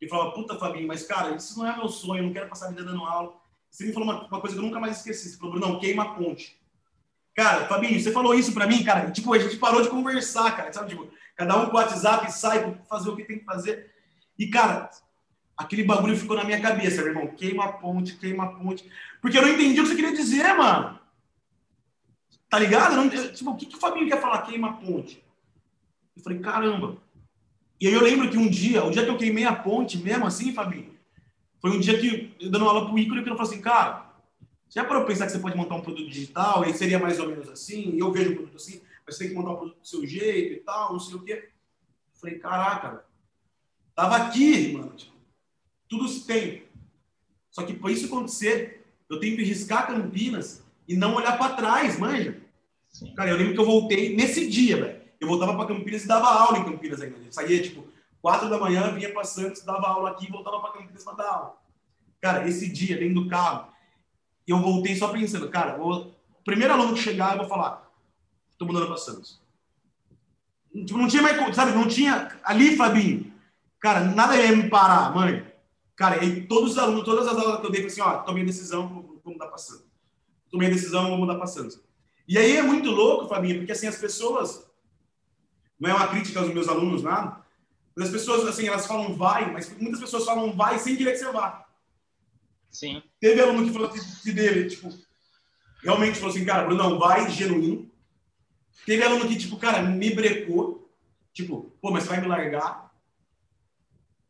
e 0.01 0.09
falava, 0.09 0.32
puta, 0.32 0.59
Fabinho, 0.59 0.89
mas, 0.89 1.05
cara, 1.05 1.36
isso 1.36 1.57
não 1.57 1.68
é 1.68 1.76
meu 1.76 1.89
sonho, 1.89 2.18
eu 2.20 2.26
não 2.26 2.32
quero 2.32 2.49
passar 2.49 2.66
a 2.66 2.70
vida 2.70 2.82
dando 2.82 3.05
aula. 3.05 3.36
Você 3.70 3.86
me 3.86 3.93
falou 3.93 4.09
uma, 4.09 4.26
uma 4.26 4.41
coisa 4.41 4.57
que 4.57 4.61
eu 4.61 4.66
nunca 4.66 4.80
mais 4.80 4.97
esqueci. 4.97 5.30
Você 5.30 5.39
falou, 5.39 5.61
não, 5.61 5.78
queima 5.78 6.03
a 6.03 6.14
ponte. 6.14 6.61
Cara, 7.34 7.66
Fabinho, 7.66 8.01
você 8.01 8.11
falou 8.11 8.34
isso 8.34 8.53
para 8.53 8.66
mim, 8.66 8.82
cara. 8.82 9.11
Tipo, 9.12 9.32
a 9.34 9.39
gente 9.39 9.57
parou 9.57 9.82
de 9.82 9.89
conversar, 9.89 10.57
cara. 10.57 10.72
Sabe, 10.72 10.91
tipo, 10.91 11.09
cada 11.36 11.57
um 11.57 11.66
com 11.66 11.76
o 11.76 11.80
WhatsApp 11.80 12.32
sai 12.32 12.80
fazer 12.89 13.11
o 13.11 13.16
que 13.16 13.24
tem 13.24 13.39
que 13.39 13.45
fazer. 13.45 13.93
E, 14.36 14.49
cara, 14.49 14.91
aquele 15.59 15.83
bagulho 15.83 16.17
ficou 16.17 16.37
na 16.37 16.45
minha 16.45 16.61
cabeça, 16.61 17.03
meu 17.03 17.09
irmão. 17.09 17.27
Queima 17.27 17.65
a 17.65 17.73
ponte, 17.73 18.17
queima 18.17 18.45
a 18.45 18.47
ponte. 18.47 18.89
Porque 19.21 19.37
eu 19.37 19.43
não 19.43 19.49
entendi 19.49 19.81
o 19.81 19.83
que 19.83 19.89
você 19.91 19.97
queria 19.97 20.13
dizer, 20.13 20.55
mano. 20.55 20.99
Tá 22.49 22.59
ligado? 22.59 22.95
Não, 22.97 23.11
tipo, 23.11 23.51
o 23.51 23.57
que, 23.57 23.67
que 23.67 23.77
o 23.77 23.81
Fabinho 23.81 24.09
quer 24.09 24.21
falar? 24.21 24.43
Queima 24.43 24.71
a 24.71 24.73
ponte. 24.75 25.23
Eu 26.17 26.23
falei, 26.23 26.39
caramba. 26.39 26.97
E 27.81 27.89
aí 27.89 27.93
eu 27.93 28.03
lembro 28.03 28.31
que 28.31 28.39
um 28.39 28.49
dia, 28.49 28.85
o 28.85 28.91
dia 28.91 29.05
que 29.05 29.11
eu 29.11 29.19
queimei 29.19 29.45
a 29.45 29.55
ponte 29.55 29.99
mesmo 29.99 30.27
assim, 30.27 30.55
Fabinho, 30.55 30.97
foi 31.61 31.73
um 31.73 31.81
dia 31.81 31.99
que, 31.99 32.35
eu 32.41 32.51
dando 32.51 32.65
aula 32.65 32.87
pro 32.87 32.99
Ícaro, 32.99 33.23
que 33.23 33.29
ele 33.29 33.37
falou 33.37 33.51
assim, 33.51 33.61
cara, 33.61 34.13
já 34.71 34.85
para 34.85 34.99
eu 34.99 35.07
pensar 35.07 35.27
que 35.27 35.33
você 35.33 35.39
pode 35.39 35.57
montar 35.57 35.75
um 35.75 35.81
produto 35.81 36.09
digital, 36.09 36.65
e 36.65 36.73
seria 36.73 36.99
mais 36.99 37.19
ou 37.19 37.29
menos 37.29 37.49
assim, 37.49 37.97
eu 37.99 38.13
vejo 38.13 38.33
um 38.33 38.35
produto 38.37 38.57
assim, 38.57 38.81
mas 39.07 39.17
você 39.17 39.25
tem 39.25 39.29
que 39.29 39.35
montar 39.35 39.53
um 39.53 39.57
produto 39.57 39.81
do 39.81 39.87
seu 39.87 40.07
jeito 40.07 40.55
e 40.55 40.57
tal, 40.59 40.93
não 40.93 41.01
sei 41.01 41.15
o 41.17 41.23
quê. 41.23 41.51
Eu 42.15 42.21
falei, 42.21 42.39
caraca, 42.39 43.05
tava 43.95 44.17
aqui, 44.17 44.73
mano, 44.73 44.93
tipo, 44.97 45.18
tudo 45.89 46.09
se 46.09 46.26
tem. 46.26 46.64
Só 47.51 47.62
que 47.64 47.72
para 47.72 47.91
isso 47.91 48.07
acontecer, 48.07 48.84
eu 49.11 49.18
tenho 49.18 49.36
que 49.36 49.43
riscar 49.43 49.86
Campinas 49.86 50.62
e 50.86 50.97
não 50.97 51.14
olhar 51.14 51.39
para 51.39 51.55
trás, 51.55 51.99
manja. 51.99 52.41
Sim. 52.89 53.14
Cara, 53.14 53.30
eu 53.30 53.36
lembro 53.36 53.55
que 53.55 53.61
eu 53.61 53.66
voltei 53.66 54.14
nesse 54.14 54.49
dia, 54.49 54.76
velho 54.76 54.99
eu 55.20 55.26
voltava 55.26 55.57
para 55.57 55.66
Campinas 55.66 56.05
e 56.05 56.09
dava 56.09 56.26
aula 56.26 56.59
em 56.59 56.64
Campinas 56.64 57.01
ainda. 57.01 57.16
Eu 57.18 57.32
saía, 57.32 57.61
tipo, 57.62 57.86
quatro 58.20 58.49
da 58.49 58.59
manhã, 58.59 58.93
vinha 58.95 59.12
para 59.12 59.24
Santos, 59.24 59.62
dava 59.62 59.89
aula 59.89 60.11
aqui 60.11 60.26
e 60.26 60.30
voltava 60.30 60.61
para 60.61 60.72
Campinas 60.72 61.05
para 61.05 61.14
dar 61.14 61.28
aula. 61.28 61.57
Cara, 62.20 62.49
esse 62.49 62.68
dia, 62.68 62.97
dentro 62.97 63.22
do 63.22 63.28
carro, 63.28 63.68
eu 64.47 64.59
voltei 64.61 64.97
só 64.97 65.09
pensando, 65.09 65.49
cara, 65.49 65.80
o 65.80 66.12
primeiro 66.45 66.72
aluno 66.72 66.95
que 66.95 67.01
chegar, 67.01 67.32
eu 67.32 67.39
vou 67.39 67.49
falar, 67.49 67.91
tô 68.57 68.64
mudando 68.64 68.86
para 68.86 68.97
Santos. 68.97 69.41
Tipo, 70.72 70.99
não 70.99 71.09
tinha 71.09 71.22
mais, 71.22 71.57
sabe, 71.57 71.72
não 71.72 71.89
tinha, 71.89 72.28
ali, 72.45 72.76
Fabinho, 72.76 73.32
cara, 73.80 74.01
nada 74.01 74.36
ia 74.36 74.55
me 74.55 74.68
parar, 74.68 75.14
mãe. 75.14 75.45
Cara, 75.99 76.25
e 76.25 76.47
todos 76.47 76.71
os 76.71 76.79
alunos, 76.79 77.05
todas 77.05 77.27
as 77.27 77.37
aulas 77.37 77.61
que 77.61 77.67
eu 77.67 77.73
dei, 77.73 77.85
assim, 77.85 78.01
ó, 78.01 78.19
tomei 78.19 78.45
a 78.45 78.47
decisão, 78.47 78.87
vou 79.25 79.33
mudar 79.33 79.49
para 79.49 79.59
Santos. 79.59 79.85
Tomei 80.49 80.69
a 80.69 80.71
decisão, 80.71 81.09
vou 81.09 81.19
mudar 81.19 81.35
para 81.35 81.49
Santos. 81.49 81.81
E 82.29 82.39
aí 82.39 82.57
é 82.57 82.63
muito 82.63 82.89
louco, 82.89 83.27
Fabinho, 83.27 83.57
porque 83.57 83.73
assim, 83.73 83.89
as 83.89 83.97
pessoas 83.99 84.65
não 85.79 85.91
é 85.91 85.95
uma 85.95 86.07
crítica 86.07 86.39
aos 86.39 86.55
meus 86.55 86.69
alunos, 86.69 87.03
nada. 87.03 87.45
As 87.99 88.11
pessoas, 88.11 88.47
assim, 88.47 88.69
elas 88.69 88.87
falam 88.87 89.17
vai, 89.17 89.53
mas 89.53 89.77
muitas 89.77 89.99
pessoas 89.99 90.25
falam 90.25 90.53
vai 90.53 90.79
sem 90.79 90.95
querer 90.95 91.15
que 91.15 91.19
você 91.19 91.33
vá. 91.33 91.67
Sim. 92.71 93.03
Teve 93.19 93.41
aluno 93.41 93.67
que 93.67 93.73
falou 93.73 93.91
que 93.91 94.33
dele, 94.33 94.71
tipo, 94.71 94.97
realmente 95.83 96.21
falou 96.21 96.33
assim, 96.33 96.45
cara, 96.45 96.65
Bruno, 96.65 96.97
vai 96.97 97.29
genuíno. 97.29 97.91
Teve 98.87 99.03
aluno 99.03 99.27
que, 99.27 99.35
tipo, 99.35 99.57
cara, 99.57 99.83
me 99.83 100.15
brecou. 100.15 100.89
Tipo, 101.33 101.73
pô, 101.81 101.91
mas 101.91 102.07
vai 102.07 102.21
me 102.21 102.29
largar. 102.29 102.95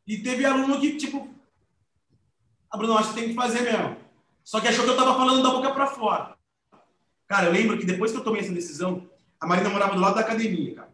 E 0.07 0.17
teve 0.17 0.47
aluno 0.47 0.81
que, 0.81 0.97
tipo, 0.97 1.37
ah, 2.71 2.77
Bruno, 2.77 2.99
acho 2.99 3.11
que 3.11 3.21
tem 3.21 3.29
que 3.29 3.35
fazer 3.35 3.63
mesmo. 3.63 3.97
Só 4.45 4.61
que 4.61 4.69
achou 4.69 4.85
que 4.85 4.91
eu 4.91 4.97
tava 4.97 5.15
falando 5.15 5.43
da 5.43 5.51
boca 5.51 5.73
para 5.73 5.87
fora. 5.87 6.37
Cara, 7.27 7.47
eu 7.47 7.53
lembro 7.53 7.79
que 7.79 7.85
depois 7.85 8.11
que 8.11 8.19
eu 8.19 8.25
tomei 8.25 8.41
essa 8.41 8.53
decisão, 8.53 9.09
a 9.41 9.47
Marina 9.47 9.69
morava 9.69 9.95
do 9.95 10.01
lado 10.01 10.15
da 10.15 10.23
academia, 10.23 10.75
cara. 10.75 10.89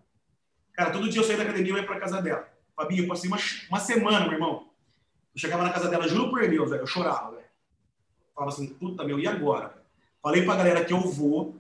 Cara, 0.72 0.90
todo 0.90 1.08
dia 1.08 1.20
eu 1.20 1.24
saía 1.24 1.38
da 1.38 1.44
academia 1.44 1.72
e 1.72 1.76
ia 1.76 1.86
pra 1.86 2.00
casa 2.00 2.20
dela. 2.20 2.48
Fabinho, 2.74 3.04
eu 3.04 3.08
passei 3.08 3.30
uma, 3.30 3.38
uma 3.68 3.78
semana, 3.78 4.24
meu 4.24 4.32
irmão. 4.32 4.68
Eu 5.34 5.40
chegava 5.40 5.62
na 5.62 5.72
casa 5.72 5.88
dela, 5.88 6.08
juro 6.08 6.30
por 6.30 6.48
Deus, 6.48 6.70
velho, 6.70 6.82
eu 6.82 6.86
chorava, 6.86 7.30
velho. 7.30 7.44
Falava 8.34 8.52
assim, 8.52 8.66
puta, 8.74 9.04
meu, 9.04 9.18
e 9.18 9.26
agora? 9.28 9.80
Falei 10.20 10.44
pra 10.44 10.56
galera 10.56 10.84
que 10.84 10.92
eu 10.92 11.00
vou, 11.00 11.56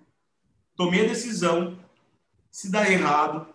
tomei 0.76 1.04
a 1.04 1.08
decisão, 1.08 1.78
se 2.50 2.70
dá 2.70 2.90
errado. 2.90 3.46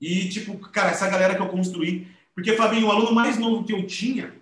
E, 0.00 0.28
tipo, 0.28 0.56
cara, 0.70 0.90
essa 0.90 1.08
galera 1.08 1.34
que 1.34 1.42
eu 1.42 1.48
construí. 1.48 2.06
Porque, 2.34 2.56
Fabinho, 2.56 2.86
o 2.86 2.90
aluno 2.90 3.12
mais 3.12 3.38
novo 3.38 3.64
que 3.64 3.72
eu 3.72 3.86
tinha, 3.86 4.34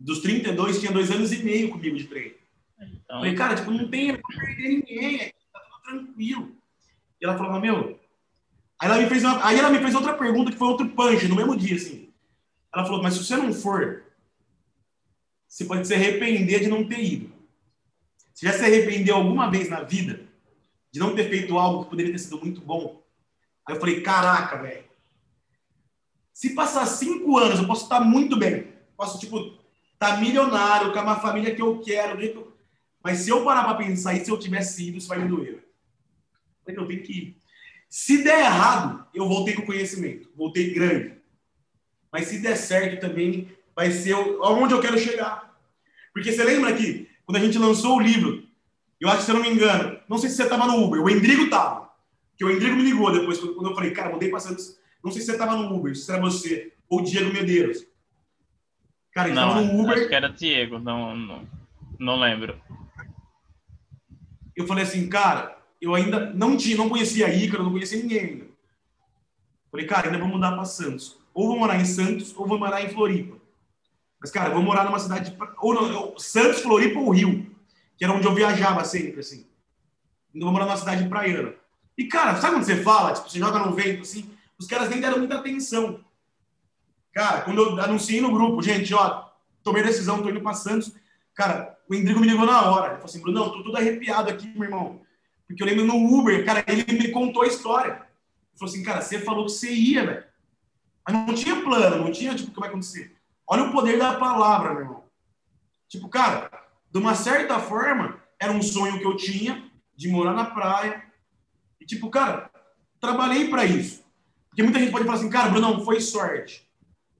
dos 0.00 0.20
32, 0.20 0.80
tinha 0.80 0.92
dois 0.92 1.10
anos 1.10 1.32
e 1.32 1.42
meio 1.44 1.70
comigo 1.70 1.96
de 1.96 2.04
treino. 2.04 2.34
Então... 2.80 3.18
Falei, 3.18 3.34
cara, 3.34 3.54
tipo, 3.54 3.70
não 3.70 3.88
tem 3.88 4.16
pra 4.16 4.22
perder 4.22 4.68
ninguém, 4.68 5.18
tá 5.52 5.60
tudo 5.60 5.82
tranquilo. 5.82 6.56
E 7.20 7.24
ela 7.24 7.36
falava, 7.36 7.60
meu, 7.60 8.00
Aí 8.80 8.88
ela 8.88 8.98
me 8.98 9.06
fez, 9.06 9.22
uma, 9.22 9.46
aí 9.46 9.58
ela 9.58 9.68
me 9.68 9.78
fez 9.78 9.94
outra 9.94 10.14
pergunta 10.14 10.50
que 10.50 10.56
foi 10.56 10.68
outro 10.68 10.88
punch 10.88 11.28
no 11.28 11.36
mesmo 11.36 11.54
dia, 11.54 11.76
assim. 11.76 12.10
Ela 12.74 12.86
falou, 12.86 13.02
mas 13.02 13.12
se 13.12 13.22
você 13.22 13.36
não 13.36 13.52
for, 13.52 14.02
você 15.46 15.66
pode 15.66 15.86
se 15.86 15.92
arrepender 15.92 16.60
de 16.60 16.68
não 16.68 16.88
ter 16.88 16.98
ido. 16.98 17.30
Você 18.32 18.46
já 18.46 18.54
se 18.54 18.64
arrependeu 18.64 19.16
alguma 19.16 19.50
vez 19.50 19.68
na 19.68 19.82
vida 19.82 20.26
de 20.90 20.98
não 20.98 21.14
ter 21.14 21.28
feito 21.28 21.58
algo 21.58 21.84
que 21.84 21.90
poderia 21.90 22.12
ter 22.12 22.18
sido 22.18 22.40
muito 22.40 22.62
bom? 22.62 23.04
Aí 23.66 23.74
eu 23.74 23.80
falei, 23.80 24.00
caraca, 24.00 24.56
velho. 24.62 24.84
Se 26.32 26.54
passar 26.54 26.86
cinco 26.86 27.36
anos, 27.36 27.58
eu 27.58 27.66
posso 27.66 27.82
estar 27.82 28.00
muito 28.00 28.34
bem. 28.38 28.72
Posso, 28.96 29.20
tipo, 29.20 29.58
tá 30.00 30.16
milionário, 30.16 30.92
com 30.94 30.98
uma 30.98 31.20
família 31.20 31.54
que 31.54 31.60
eu 31.60 31.78
quero. 31.78 32.54
Mas 33.04 33.18
se 33.18 33.30
eu 33.30 33.44
parar 33.44 33.64
para 33.64 33.74
pensar 33.74 34.14
e 34.14 34.24
se 34.24 34.30
eu 34.30 34.38
tivesse 34.38 34.88
ido, 34.88 34.96
isso 34.96 35.06
vai 35.06 35.18
me 35.18 35.28
doer. 35.28 35.62
Eu 36.66 36.86
tenho 36.86 37.02
que 37.02 37.12
ir. 37.12 37.36
Se 37.88 38.24
der 38.24 38.40
errado, 38.40 39.06
eu 39.12 39.28
voltei 39.28 39.54
com 39.54 39.66
conhecimento. 39.66 40.30
Voltei 40.34 40.72
grande. 40.72 41.16
Mas 42.10 42.28
se 42.28 42.38
der 42.38 42.56
certo 42.56 43.00
também, 43.00 43.52
vai 43.76 43.90
ser 43.90 44.14
aonde 44.14 44.72
eu 44.72 44.80
quero 44.80 44.98
chegar. 44.98 45.54
Porque 46.14 46.32
você 46.32 46.44
lembra 46.44 46.74
que 46.74 47.08
quando 47.26 47.36
a 47.36 47.40
gente 47.40 47.58
lançou 47.58 47.96
o 47.96 48.00
livro, 48.00 48.42
eu 48.98 49.08
acho 49.08 49.18
que 49.18 49.24
se 49.24 49.30
eu 49.30 49.34
não 49.34 49.42
me 49.42 49.50
engano, 49.50 50.00
não 50.08 50.16
sei 50.16 50.30
se 50.30 50.36
você 50.36 50.44
estava 50.44 50.66
no 50.66 50.82
Uber, 50.82 51.02
o 51.02 51.10
Endrigo 51.10 51.44
estava. 51.44 51.90
Que 52.38 52.44
o 52.44 52.50
Endrigo 52.50 52.76
me 52.76 52.82
ligou 52.82 53.12
depois, 53.12 53.38
quando 53.38 53.68
eu 53.68 53.74
falei, 53.74 53.90
cara, 53.90 54.10
mudei 54.10 54.30
para 54.30 54.40
Santos. 54.40 54.78
Não 55.04 55.10
sei 55.12 55.20
se 55.20 55.26
você 55.26 55.32
estava 55.32 55.56
no 55.56 55.76
Uber, 55.76 55.94
se 55.94 56.10
era 56.10 56.20
você, 56.20 56.72
ou 56.88 57.02
Diego 57.02 57.32
Medeiros. 57.32 57.89
Cara, 59.20 59.28
ele 59.28 59.38
estava 59.38 59.60
no 59.60 59.80
Uber. 59.80 59.98
Acho 59.98 60.08
que 60.08 60.14
era 60.14 60.28
Diego, 60.28 60.78
não, 60.78 61.14
não, 61.16 61.48
não 61.98 62.18
lembro. 62.18 62.58
Eu 64.56 64.66
falei 64.66 64.84
assim, 64.84 65.08
cara, 65.08 65.58
eu 65.80 65.94
ainda 65.94 66.32
não 66.32 66.56
tinha, 66.56 66.76
não 66.76 66.88
conhecia 66.88 67.26
a 67.26 67.34
Ícaro, 67.34 67.64
não 67.64 67.72
conhecia 67.72 68.00
ninguém 68.00 68.20
ainda. 68.20 68.46
Falei, 69.70 69.86
cara, 69.86 70.06
ainda 70.06 70.18
vou 70.18 70.28
mudar 70.28 70.52
para 70.52 70.64
Santos. 70.64 71.18
Ou 71.34 71.48
vou 71.48 71.58
morar 71.58 71.76
em 71.76 71.84
Santos, 71.84 72.34
ou 72.36 72.46
vou 72.46 72.58
morar 72.58 72.82
em 72.82 72.88
Floripa. 72.88 73.36
Mas, 74.20 74.30
cara, 74.30 74.50
eu 74.50 74.54
vou 74.54 74.62
morar 74.62 74.84
numa 74.84 74.98
cidade. 74.98 75.36
Ou 75.58 75.74
não, 75.74 76.18
Santos, 76.18 76.60
Floripa 76.60 76.98
ou 76.98 77.10
Rio, 77.10 77.54
que 77.96 78.04
era 78.04 78.12
onde 78.12 78.26
eu 78.26 78.34
viajava 78.34 78.84
sempre, 78.84 79.20
assim. 79.20 79.46
Ainda 80.34 80.44
vou 80.44 80.52
morar 80.52 80.64
numa 80.64 80.76
cidade 80.76 81.08
praiana. 81.08 81.54
E, 81.96 82.04
cara, 82.04 82.36
sabe 82.36 82.54
quando 82.54 82.64
você 82.64 82.82
fala? 82.82 83.12
Tipo, 83.12 83.30
você 83.30 83.38
joga 83.38 83.58
no 83.58 83.74
vento, 83.74 84.02
assim, 84.02 84.30
os 84.58 84.66
caras 84.66 84.88
nem 84.88 85.00
deram 85.00 85.18
muita 85.18 85.36
atenção. 85.36 86.00
Cara, 87.20 87.42
quando 87.42 87.60
eu 87.60 87.82
anunciei 87.82 88.18
no 88.18 88.32
grupo, 88.32 88.62
gente, 88.62 88.94
ó, 88.94 89.26
tomei 89.62 89.82
decisão, 89.82 90.22
tô 90.22 90.30
indo 90.30 90.40
para 90.40 90.54
Santos. 90.54 90.94
Cara, 91.34 91.78
o 91.86 91.94
Endrigo 91.94 92.18
me 92.18 92.26
ligou 92.26 92.46
na 92.46 92.62
hora. 92.70 92.86
Ele 92.86 92.94
falou 92.94 93.04
assim, 93.04 93.20
Bruno, 93.20 93.52
tô 93.52 93.62
tudo 93.62 93.76
arrepiado 93.76 94.30
aqui, 94.30 94.50
meu 94.54 94.64
irmão. 94.64 95.02
Porque 95.46 95.62
eu 95.62 95.66
lembro 95.66 95.84
no 95.84 95.96
Uber, 95.96 96.42
cara, 96.46 96.64
ele 96.66 96.90
me 96.98 97.10
contou 97.10 97.42
a 97.42 97.46
história. 97.46 97.92
Ele 97.92 98.58
falou 98.58 98.72
assim, 98.72 98.82
cara, 98.82 99.02
você 99.02 99.18
falou 99.18 99.44
que 99.44 99.52
você 99.52 99.70
ia, 99.70 100.06
velho. 100.06 100.24
Mas 101.06 101.14
não 101.14 101.34
tinha 101.34 101.62
plano, 101.62 102.04
não 102.04 102.10
tinha, 102.10 102.34
tipo, 102.34 102.52
o 102.52 102.54
que 102.54 102.60
vai 102.60 102.70
acontecer. 102.70 103.14
Olha 103.46 103.64
o 103.64 103.72
poder 103.72 103.98
da 103.98 104.14
palavra, 104.14 104.72
meu 104.72 104.82
irmão. 104.84 105.04
Tipo, 105.90 106.08
cara, 106.08 106.50
de 106.90 106.98
uma 106.98 107.14
certa 107.14 107.58
forma, 107.58 108.18
era 108.40 108.50
um 108.50 108.62
sonho 108.62 108.98
que 108.98 109.04
eu 109.04 109.14
tinha 109.14 109.70
de 109.94 110.08
morar 110.08 110.32
na 110.32 110.46
praia. 110.46 111.04
E, 111.78 111.84
tipo, 111.84 112.08
cara, 112.08 112.50
trabalhei 112.98 113.50
para 113.50 113.66
isso. 113.66 114.02
Porque 114.48 114.62
muita 114.62 114.78
gente 114.78 114.90
pode 114.90 115.04
falar 115.04 115.18
assim, 115.18 115.28
cara, 115.28 115.50
Bruno, 115.50 115.84
foi 115.84 116.00
sorte. 116.00 116.69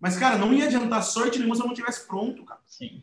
Mas, 0.01 0.17
cara, 0.17 0.39
não 0.39 0.53
ia 0.53 0.65
adiantar 0.65 1.03
sorte 1.03 1.39
nenhuma 1.39 1.55
se 1.55 1.61
eu 1.61 1.67
não 1.67 1.75
tivesse 1.75 2.07
pronto, 2.07 2.43
cara. 2.45 2.61
Sim. 2.67 3.03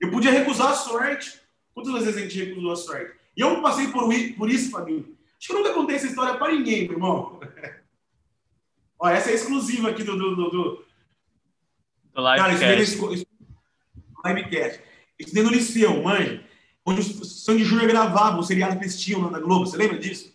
Eu 0.00 0.10
podia 0.10 0.30
recusar 0.30 0.68
a 0.68 0.74
sorte. 0.74 1.38
Quantas 1.74 1.92
vezes 1.92 2.16
a 2.16 2.20
gente 2.20 2.44
recusou 2.44 2.72
a 2.72 2.76
sorte? 2.76 3.14
E 3.36 3.40
eu 3.42 3.60
passei 3.60 3.88
por, 3.88 4.08
por 4.36 4.48
isso, 4.48 4.70
Fabinho. 4.70 5.16
Acho 5.38 5.48
que 5.48 5.52
eu 5.52 5.58
nunca 5.58 5.74
contei 5.74 5.96
essa 5.96 6.06
história 6.06 6.38
para 6.38 6.52
ninguém, 6.52 6.84
meu 6.84 6.94
irmão. 6.94 7.40
Ó, 8.98 9.08
essa 9.08 9.30
é 9.30 9.34
exclusiva 9.34 9.90
aqui 9.90 10.02
do, 10.02 10.16
do, 10.16 10.36
do, 10.36 10.50
do... 10.50 10.84
do 12.14 12.20
Livecast. 12.20 12.98
Cara, 14.18 14.34
Livecast. 14.34 14.82
Estudei 15.18 15.42
no 15.42 15.50
Liceu, 15.50 16.02
mãe, 16.02 16.44
onde 16.84 17.00
o 17.00 17.24
Sandy 17.24 17.64
Júnior 17.64 17.88
gravava 17.88 18.38
o 18.38 18.42
seriado 18.42 18.78
que 18.78 18.84
eles 18.84 19.00
tinham 19.00 19.30
na 19.30 19.38
Globo. 19.38 19.66
Você 19.66 19.76
lembra 19.76 19.98
disso? 19.98 20.34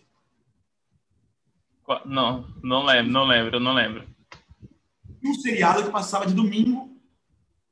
Não, 2.04 2.48
não 2.62 2.84
lembro, 2.84 3.12
não 3.12 3.24
lembro, 3.24 3.60
não 3.60 3.74
lembro. 3.74 4.15
Um 5.26 5.34
seriado 5.34 5.84
que 5.84 5.90
passava 5.90 6.26
de 6.26 6.34
domingo, 6.34 6.96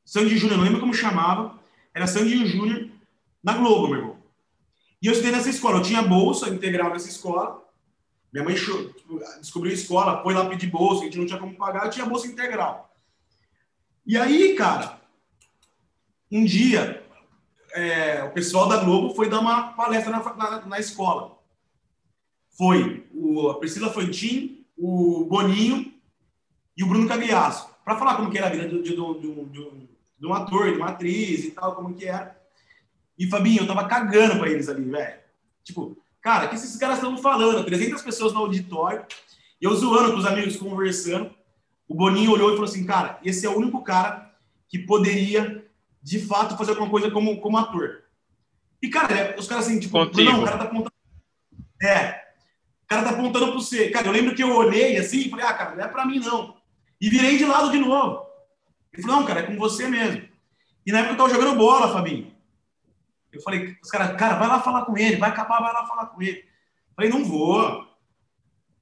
Sandy 0.05 0.36
Júnior, 0.36 0.59
não 0.59 0.64
lembro 0.64 0.80
como 0.80 0.92
chamava, 0.92 1.59
era 1.94 2.07
Sandy 2.07 2.46
Júnior 2.46 2.90
na 3.42 3.55
Globo, 3.55 3.88
meu 3.88 3.98
irmão. 3.98 4.18
E 5.00 5.07
eu 5.07 5.12
estudei 5.12 5.32
nessa 5.32 5.50
escola, 5.50 5.78
eu 5.78 5.82
tinha 5.82 6.02
bolsa 6.02 6.48
integral 6.48 6.90
nessa 6.90 7.09
escola, 7.09 7.62
minha 8.32 8.44
mãe 8.44 8.57
descobriu 9.40 9.70
a 9.70 9.74
escola, 9.74 10.22
foi 10.22 10.34
lá 10.34 10.48
pedir 10.48 10.66
bolsa, 10.66 11.02
a 11.02 11.05
gente 11.05 11.18
não 11.18 11.26
tinha 11.26 11.38
como 11.38 11.55
pagar, 11.55 11.84
eu 11.84 11.90
tinha 11.90 12.05
bolsa 12.05 12.26
integral. 12.26 12.92
E 14.05 14.18
aí, 14.18 14.57
cara, 14.57 15.00
um 16.30 16.44
dia, 16.44 17.07
é, 17.72 18.24
o 18.24 18.32
pessoal 18.32 18.68
da 18.68 18.78
Globo 18.78 19.14
foi 19.14 19.28
dar 19.28 19.38
uma 19.38 19.74
palestra 19.74 20.11
na, 20.11 20.34
na, 20.34 20.66
na 20.66 20.80
escola. 20.80 21.38
Foi 22.50 23.07
o, 23.14 23.50
a 23.50 23.59
Priscila 23.59 23.92
Fantin, 23.92 24.66
o 24.76 25.26
Boninho 25.26 25.93
e 26.77 26.83
o 26.83 26.87
Bruno 26.87 27.09
Cagliasso, 27.09 27.68
para 27.85 27.97
falar 27.97 28.16
como 28.16 28.31
que 28.31 28.39
era 28.39 28.49
a 28.49 28.51
vida 28.51 28.68
de, 28.68 28.83
de, 28.83 28.97
de, 28.97 29.45
de, 29.47 29.89
de 30.18 30.27
um 30.27 30.35
ator, 30.35 30.72
de 30.72 30.79
uma 30.79 30.91
atriz 30.91 31.45
e 31.45 31.51
tal, 31.51 31.75
como 31.75 31.95
que 31.95 32.07
era. 32.07 32.37
E, 33.18 33.29
Fabinho, 33.29 33.62
eu 33.62 33.66
tava 33.66 33.87
cagando 33.87 34.39
pra 34.39 34.49
eles 34.49 34.68
ali, 34.68 34.85
velho. 34.85 35.20
Tipo, 35.62 35.97
Cara, 36.25 36.47
o 36.47 36.49
que 36.49 36.55
esses 36.55 36.75
caras 36.77 36.97
estão 36.97 37.18
falando? 37.18 37.62
300 37.66 38.01
pessoas 38.01 38.33
no 38.33 38.41
auditório, 38.41 39.05
e 39.61 39.64
eu 39.66 39.77
zoando 39.77 40.12
com 40.12 40.18
os 40.18 40.25
amigos, 40.25 40.57
conversando. 40.57 41.31
O 41.87 41.95
Boninho 41.95 42.33
olhou 42.33 42.49
e 42.49 42.53
falou 42.55 42.64
assim: 42.64 42.87
Cara, 42.87 43.20
esse 43.22 43.45
é 43.45 43.51
o 43.51 43.59
único 43.59 43.85
cara 43.85 44.35
que 44.66 44.79
poderia, 44.79 45.62
de 46.03 46.18
fato, 46.18 46.57
fazer 46.57 46.70
alguma 46.70 46.89
coisa 46.89 47.11
como, 47.11 47.39
como 47.43 47.59
ator. 47.59 48.05
E, 48.81 48.89
cara, 48.89 49.37
os 49.39 49.47
caras 49.47 49.66
assim, 49.66 49.79
tipo, 49.79 49.99
não, 49.99 50.41
o 50.41 50.45
cara 50.45 50.57
tá 50.57 50.64
apontando. 50.64 50.93
É. 51.83 52.25
O 52.85 52.87
cara 52.89 53.03
tá 53.03 53.11
apontando 53.11 53.47
pra 53.49 53.55
você. 53.55 53.91
Cara, 53.91 54.07
eu 54.07 54.12
lembro 54.12 54.35
que 54.35 54.43
eu 54.43 54.57
olhei 54.57 54.97
assim 54.97 55.27
e 55.27 55.29
falei: 55.29 55.45
Ah, 55.45 55.53
cara, 55.53 55.77
não 55.77 55.85
é 55.85 55.89
pra 55.89 56.07
mim, 56.07 56.20
não. 56.20 56.57
E 57.01 57.09
virei 57.09 57.36
de 57.36 57.45
lado 57.45 57.70
de 57.70 57.78
novo. 57.78 58.26
Ele 58.92 59.03
falou: 59.03 59.20
Não, 59.20 59.26
cara, 59.26 59.40
é 59.40 59.42
com 59.45 59.57
você 59.57 59.88
mesmo. 59.88 60.28
E 60.86 60.92
na 60.92 60.99
época 60.99 61.14
eu 61.14 61.16
tava 61.16 61.30
jogando 61.30 61.59
bola, 61.59 61.92
Fabinho. 61.92 62.32
Eu 63.32 63.42
falei, 63.42 63.76
os 63.82 63.90
caras, 63.90 64.16
cara, 64.16 64.36
vai 64.36 64.47
lá 64.47 64.61
falar 64.61 64.84
com 64.84 64.97
ele, 64.97 65.16
vai 65.16 65.30
acabar, 65.30 65.61
vai 65.61 65.72
lá 65.72 65.86
falar 65.86 66.07
com 66.07 66.22
ele. 66.22 66.38
Eu 66.38 66.95
falei, 66.95 67.11
não 67.11 67.24
vou. 67.24 67.86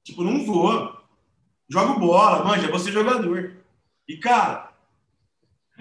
Tipo, 0.03 0.23
não 0.23 0.45
vou. 0.45 0.95
Jogo 1.67 1.99
bola, 1.99 2.43
manja, 2.43 2.69
você 2.69 2.89
é 2.89 2.91
jogador. 2.91 3.55
E, 4.07 4.17
cara, 4.17 4.71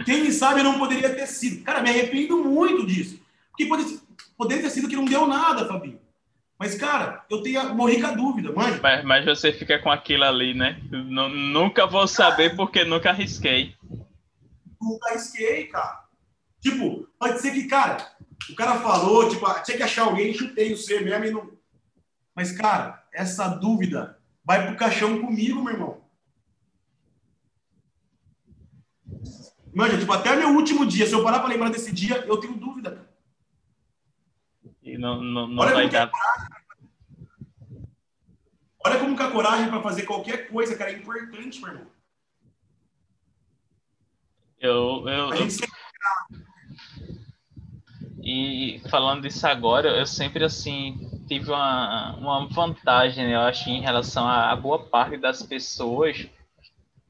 quem 0.04 0.30
sabe 0.30 0.62
não 0.62 0.78
poderia 0.78 1.14
ter 1.14 1.26
sido. 1.26 1.62
Cara, 1.64 1.82
me 1.82 1.90
arrependo 1.90 2.42
muito 2.44 2.86
disso. 2.86 3.20
Porque 3.50 3.66
pode, 3.66 4.00
poderia 4.38 4.62
ter 4.62 4.70
sido 4.70 4.88
que 4.88 4.96
não 4.96 5.04
deu 5.04 5.26
nada, 5.26 5.66
Fabinho. 5.66 6.00
Mas, 6.62 6.76
cara, 6.76 7.24
eu 7.28 7.42
tenho, 7.42 7.74
morri 7.74 8.00
com 8.00 8.06
a 8.06 8.12
dúvida, 8.12 8.52
manja. 8.52 8.78
Mas, 8.80 9.04
mas 9.04 9.24
você 9.24 9.52
fica 9.52 9.80
com 9.80 9.90
aquilo 9.90 10.22
ali, 10.22 10.54
né? 10.54 10.80
nunca 10.92 11.88
vou 11.88 12.06
saber 12.06 12.54
porque 12.54 12.84
nunca 12.84 13.10
arrisquei. 13.10 13.74
Nunca 14.80 15.10
arrisquei, 15.10 15.66
cara. 15.66 16.04
Tipo, 16.60 17.08
pode 17.18 17.40
ser 17.40 17.50
que, 17.50 17.64
cara, 17.64 17.96
o 18.48 18.54
cara 18.54 18.78
falou, 18.78 19.28
tipo, 19.28 19.44
ah, 19.44 19.58
tinha 19.58 19.76
que 19.76 19.82
achar 19.82 20.04
alguém, 20.04 20.32
chutei 20.32 20.72
o 20.72 20.76
C 20.76 21.00
mesmo 21.00 21.24
e 21.24 21.30
não. 21.32 21.50
Mas, 22.32 22.52
cara, 22.52 23.04
essa 23.12 23.48
dúvida 23.48 24.16
vai 24.44 24.64
pro 24.64 24.76
caixão 24.76 25.20
comigo, 25.20 25.64
meu 25.64 25.72
irmão. 25.72 26.00
Manja, 29.74 29.98
tipo, 29.98 30.12
até 30.12 30.36
meu 30.36 30.50
último 30.50 30.86
dia, 30.86 31.08
se 31.08 31.12
eu 31.12 31.24
parar 31.24 31.40
para 31.40 31.48
lembrar 31.48 31.70
desse 31.70 31.90
dia, 31.90 32.18
eu 32.18 32.36
tenho 32.36 32.54
dúvida, 32.54 32.92
cara. 32.92 33.12
E 34.82 34.98
não, 34.98 35.22
não, 35.22 35.48
não 35.48 35.62
Olha 35.62 35.74
vai 35.74 35.88
dar. 35.88 36.08
É 36.08 36.51
Olha 38.84 38.98
como 38.98 39.16
que 39.16 39.22
a 39.22 39.30
coragem 39.30 39.68
para 39.68 39.82
fazer 39.82 40.02
qualquer 40.04 40.48
coisa, 40.48 40.76
cara, 40.76 40.90
é 40.90 40.96
importante, 40.96 41.60
meu 41.60 41.70
irmão. 41.70 41.86
Eu, 44.58 45.08
eu, 45.08 45.32
a 45.32 45.36
gente 45.36 45.52
sempre 45.52 45.82
e 48.24 48.80
falando 48.88 49.22
disso 49.22 49.44
agora, 49.48 49.88
eu 49.88 50.06
sempre 50.06 50.44
assim 50.44 51.10
tive 51.26 51.50
uma, 51.50 52.14
uma 52.16 52.48
vantagem, 52.48 53.32
eu 53.32 53.40
acho, 53.40 53.68
em 53.68 53.80
relação 53.80 54.24
a, 54.24 54.52
a 54.52 54.56
boa 54.56 54.78
parte 54.78 55.16
das 55.16 55.42
pessoas 55.42 56.28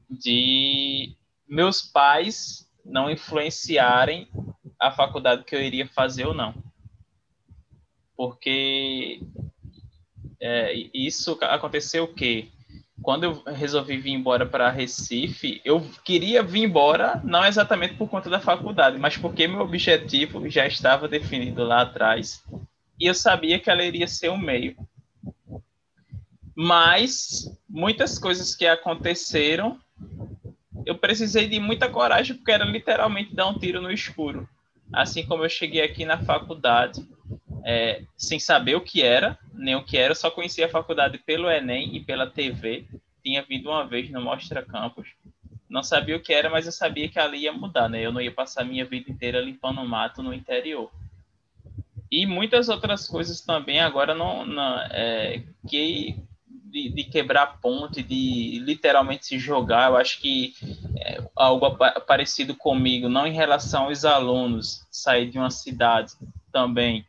de 0.09 1.15
meus 1.47 1.83
pais 1.83 2.67
não 2.83 3.11
influenciarem 3.11 4.27
a 4.79 4.91
faculdade 4.91 5.43
que 5.43 5.55
eu 5.55 5.61
iria 5.61 5.87
fazer 5.87 6.25
ou 6.25 6.33
não. 6.33 6.55
Porque 8.17 9.21
é, 10.43 10.73
isso 10.93 11.37
aconteceu 11.41 12.03
o 12.03 12.13
quê? 12.13 12.49
quando 13.03 13.25
eu 13.25 13.43
resolvi 13.45 13.97
vir 13.97 14.11
embora 14.11 14.45
para 14.45 14.69
Recife, 14.69 15.61
eu 15.65 15.81
queria 16.05 16.41
vir 16.41 16.63
embora 16.63 17.19
não 17.23 17.45
exatamente 17.45 17.95
por 17.95 18.09
conta 18.09 18.29
da 18.29 18.39
faculdade, 18.39 18.97
mas 18.97 19.17
porque 19.17 19.47
meu 19.47 19.61
objetivo 19.61 20.47
já 20.49 20.65
estava 20.65 21.07
definido 21.07 21.63
lá 21.63 21.81
atrás 21.81 22.43
e 22.99 23.05
eu 23.05 23.13
sabia 23.13 23.59
que 23.59 23.69
ela 23.69 23.83
iria 23.83 24.07
ser 24.07 24.29
um 24.29 24.37
meio. 24.37 24.75
Mas 26.55 27.51
muitas 27.67 28.17
coisas 28.17 28.55
que 28.55 28.65
aconteceram 28.65 29.77
eu 30.85 30.97
precisei 30.97 31.47
de 31.47 31.59
muita 31.59 31.89
coragem, 31.89 32.35
porque 32.35 32.51
era 32.51 32.65
literalmente 32.65 33.33
dar 33.33 33.47
um 33.47 33.57
tiro 33.57 33.81
no 33.81 33.91
escuro. 33.91 34.47
Assim 34.91 35.25
como 35.25 35.43
eu 35.43 35.49
cheguei 35.49 35.81
aqui 35.81 36.05
na 36.05 36.21
faculdade, 36.23 37.05
é, 37.63 38.03
sem 38.17 38.39
saber 38.39 38.75
o 38.75 38.81
que 38.81 39.01
era, 39.01 39.37
nem 39.53 39.75
o 39.75 39.83
que 39.83 39.97
era, 39.97 40.13
só 40.13 40.29
conhecia 40.29 40.65
a 40.65 40.69
faculdade 40.69 41.17
pelo 41.17 41.49
Enem 41.49 41.95
e 41.95 41.99
pela 41.99 42.29
TV. 42.29 42.85
Tinha 43.23 43.41
vindo 43.41 43.69
uma 43.69 43.85
vez 43.85 44.09
no 44.09 44.21
Mostra 44.21 44.61
Campus. 44.61 45.07
Não 45.69 45.81
sabia 45.81 46.17
o 46.17 46.19
que 46.19 46.33
era, 46.33 46.49
mas 46.49 46.65
eu 46.65 46.71
sabia 46.71 47.09
que 47.09 47.17
ali 47.17 47.39
ia 47.39 47.53
mudar, 47.53 47.89
né? 47.89 48.01
Eu 48.01 48.11
não 48.11 48.21
ia 48.21 48.31
passar 48.31 48.63
minha 48.63 48.85
vida 48.85 49.09
inteira 49.09 49.39
limpando 49.39 49.83
mato 49.87 50.21
no 50.21 50.33
interior. 50.33 50.91
E 52.11 52.27
muitas 52.27 52.69
outras 52.69 53.07
coisas 53.07 53.41
também 53.41 53.79
agora 53.79 54.13
não, 54.13 54.45
não 54.45 54.79
é, 54.91 55.41
que 55.67 56.15
de, 56.73 56.89
de, 56.89 57.03
quebrar 57.03 57.59
ponte, 57.61 58.03
de 58.03 58.59
literalmente 58.59 59.25
se 59.25 59.39
jogar. 59.39 59.89
Eu 59.89 59.97
acho 59.97 60.19
que 60.19 60.53
é 60.97 61.23
algo 61.35 61.75
parecido 62.07 62.55
comigo, 62.55 63.07
não 63.07 63.25
em 63.25 63.33
relação 63.33 63.85
aos 63.85 64.03
alunos 64.03 64.85
sair 64.91 65.29
de 65.29 65.37
uma 65.37 65.51
cidade 65.51 66.13
também, 66.51 67.05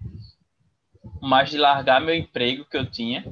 mas 1.20 1.50
de 1.50 1.58
largar 1.58 2.00
meu 2.00 2.14
emprego 2.14 2.64
que 2.64 2.76
eu 2.76 2.90
tinha, 2.90 3.24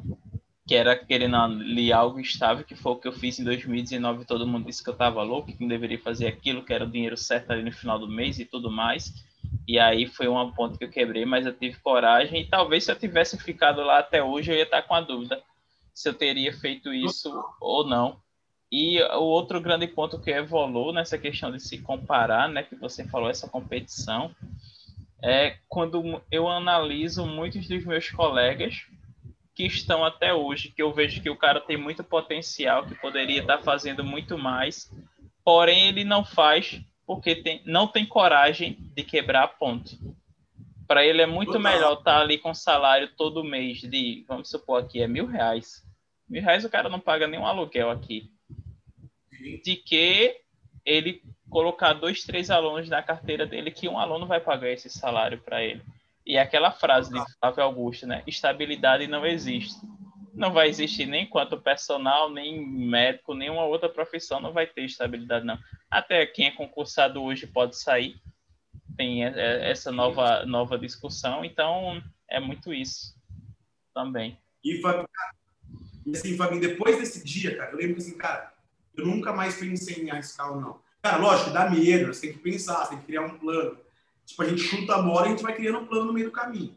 que 0.66 0.74
era 0.74 0.96
querendo 0.96 1.36
ali 1.36 1.92
algo 1.92 2.20
estável, 2.20 2.64
que 2.64 2.74
foi 2.74 2.92
o 2.92 2.96
que 2.96 3.08
eu 3.08 3.12
fiz 3.12 3.38
em 3.38 3.44
2019. 3.44 4.24
Todo 4.24 4.46
mundo 4.46 4.66
disse 4.66 4.82
que 4.82 4.88
eu 4.88 4.94
estava 4.94 5.22
louco, 5.22 5.52
que 5.52 5.60
não 5.60 5.68
deveria 5.68 5.98
fazer 5.98 6.26
aquilo, 6.26 6.64
que 6.64 6.72
era 6.72 6.84
o 6.84 6.90
dinheiro 6.90 7.16
certo 7.16 7.50
ali 7.50 7.62
no 7.62 7.72
final 7.72 7.98
do 7.98 8.08
mês 8.08 8.38
e 8.38 8.44
tudo 8.44 8.70
mais. 8.70 9.12
E 9.66 9.78
aí 9.78 10.06
foi 10.06 10.28
uma 10.28 10.52
ponte 10.52 10.78
que 10.78 10.84
eu 10.84 10.90
quebrei, 10.90 11.24
mas 11.24 11.46
eu 11.46 11.52
tive 11.52 11.78
coragem. 11.80 12.42
E 12.42 12.48
talvez 12.48 12.84
se 12.84 12.92
eu 12.92 12.96
tivesse 12.96 13.36
ficado 13.38 13.82
lá 13.82 13.98
até 13.98 14.22
hoje, 14.22 14.50
eu 14.50 14.56
ia 14.56 14.62
estar 14.62 14.82
com 14.82 14.94
a 14.94 15.00
dúvida 15.00 15.42
se 15.92 16.08
eu 16.08 16.14
teria 16.14 16.52
feito 16.52 16.92
isso 16.92 17.30
ou 17.60 17.86
não. 17.86 18.16
E 18.70 19.02
o 19.02 19.24
outro 19.24 19.60
grande 19.60 19.86
ponto 19.86 20.18
que 20.18 20.30
evoluiu 20.30 20.94
nessa 20.94 21.18
questão 21.18 21.52
de 21.52 21.60
se 21.60 21.78
comparar, 21.82 22.48
né, 22.48 22.62
que 22.62 22.74
você 22.74 23.06
falou, 23.06 23.28
essa 23.28 23.46
competição, 23.46 24.34
é 25.22 25.56
quando 25.68 26.22
eu 26.30 26.48
analiso 26.48 27.24
muitos 27.24 27.68
dos 27.68 27.84
meus 27.84 28.10
colegas 28.10 28.86
que 29.54 29.64
estão 29.64 30.04
até 30.04 30.34
hoje, 30.34 30.70
que 30.70 30.82
eu 30.82 30.92
vejo 30.92 31.22
que 31.22 31.30
o 31.30 31.36
cara 31.36 31.60
tem 31.60 31.76
muito 31.76 32.02
potencial, 32.02 32.86
que 32.86 32.94
poderia 32.94 33.40
estar 33.40 33.58
fazendo 33.58 34.02
muito 34.02 34.36
mais, 34.36 34.90
porém 35.44 35.88
ele 35.88 36.04
não 36.04 36.24
faz 36.24 36.80
porque 37.06 37.36
tem, 37.36 37.62
não 37.64 37.86
tem 37.86 38.06
coragem 38.06 38.76
de 38.94 39.02
quebrar 39.02 39.44
a 39.44 39.48
ponte. 39.48 39.98
Para 40.86 41.04
ele 41.04 41.22
é 41.22 41.26
muito 41.26 41.52
Total. 41.52 41.72
melhor 41.72 41.98
estar 41.98 42.20
ali 42.20 42.38
com 42.38 42.54
salário 42.54 43.08
todo 43.16 43.44
mês 43.44 43.80
de, 43.80 44.24
vamos 44.26 44.48
supor 44.48 44.82
aqui, 44.82 45.02
é 45.02 45.06
mil 45.06 45.26
reais. 45.26 45.84
Mil 46.28 46.42
reais 46.42 46.64
o 46.64 46.70
cara 46.70 46.88
não 46.88 47.00
paga 47.00 47.26
nenhum 47.26 47.46
aluguel 47.46 47.90
aqui. 47.90 48.30
De 49.64 49.76
que 49.76 50.36
ele 50.84 51.22
colocar 51.52 51.92
dois, 51.92 52.22
três 52.22 52.50
alunos 52.50 52.88
na 52.88 53.02
carteira 53.02 53.46
dele, 53.46 53.70
que 53.70 53.86
um 53.86 53.98
aluno 53.98 54.26
vai 54.26 54.40
pagar 54.40 54.70
esse 54.70 54.88
salário 54.88 55.38
para 55.38 55.62
ele. 55.62 55.82
E 56.24 56.38
aquela 56.38 56.72
frase 56.72 57.12
de 57.12 57.20
Flávio 57.38 57.62
Augusto, 57.62 58.06
né? 58.06 58.22
Estabilidade 58.26 59.06
não 59.06 59.26
existe. 59.26 59.78
Não 60.32 60.50
vai 60.50 60.68
existir 60.68 61.04
nem 61.04 61.26
quanto 61.26 61.60
personal, 61.60 62.30
nem 62.30 62.66
médico, 62.66 63.34
nenhuma 63.34 63.64
outra 63.64 63.86
profissão 63.86 64.40
não 64.40 64.50
vai 64.50 64.66
ter 64.66 64.84
estabilidade, 64.84 65.44
não. 65.44 65.58
Até 65.90 66.24
quem 66.24 66.46
é 66.46 66.52
concursado 66.52 67.22
hoje 67.22 67.46
pode 67.46 67.76
sair. 67.76 68.16
Tem 68.96 69.24
essa 69.24 69.92
nova, 69.92 70.46
nova 70.46 70.78
discussão. 70.78 71.44
Então, 71.44 72.02
é 72.30 72.40
muito 72.40 72.72
isso 72.72 73.14
também. 73.92 74.38
E, 74.64 74.80
assim, 76.14 76.34
Fabinho, 76.34 76.62
depois 76.62 76.98
desse 76.98 77.22
dia, 77.22 77.58
cara, 77.58 77.72
eu 77.72 77.76
lembro 77.76 77.98
assim, 77.98 78.16
cara, 78.16 78.54
eu 78.96 79.04
nunca 79.06 79.34
mais 79.34 79.58
pensei 79.58 80.02
em 80.02 80.10
arriscar 80.10 80.50
ou 80.50 80.60
não. 80.60 80.91
Cara, 81.02 81.16
lógico, 81.16 81.50
dá 81.50 81.68
medo, 81.68 82.14
você 82.14 82.20
tem 82.28 82.32
que 82.32 82.38
pensar, 82.38 82.84
você 82.84 82.90
tem 82.90 82.98
que 83.00 83.06
criar 83.06 83.22
um 83.22 83.36
plano. 83.36 83.76
Tipo, 84.24 84.42
a 84.42 84.48
gente 84.48 84.62
chuta 84.62 84.94
a 84.94 85.02
bola 85.02 85.22
e 85.22 85.26
a 85.26 85.30
gente 85.30 85.42
vai 85.42 85.52
criando 85.52 85.80
um 85.80 85.86
plano 85.86 86.06
no 86.06 86.12
meio 86.12 86.26
do 86.26 86.32
caminho. 86.32 86.76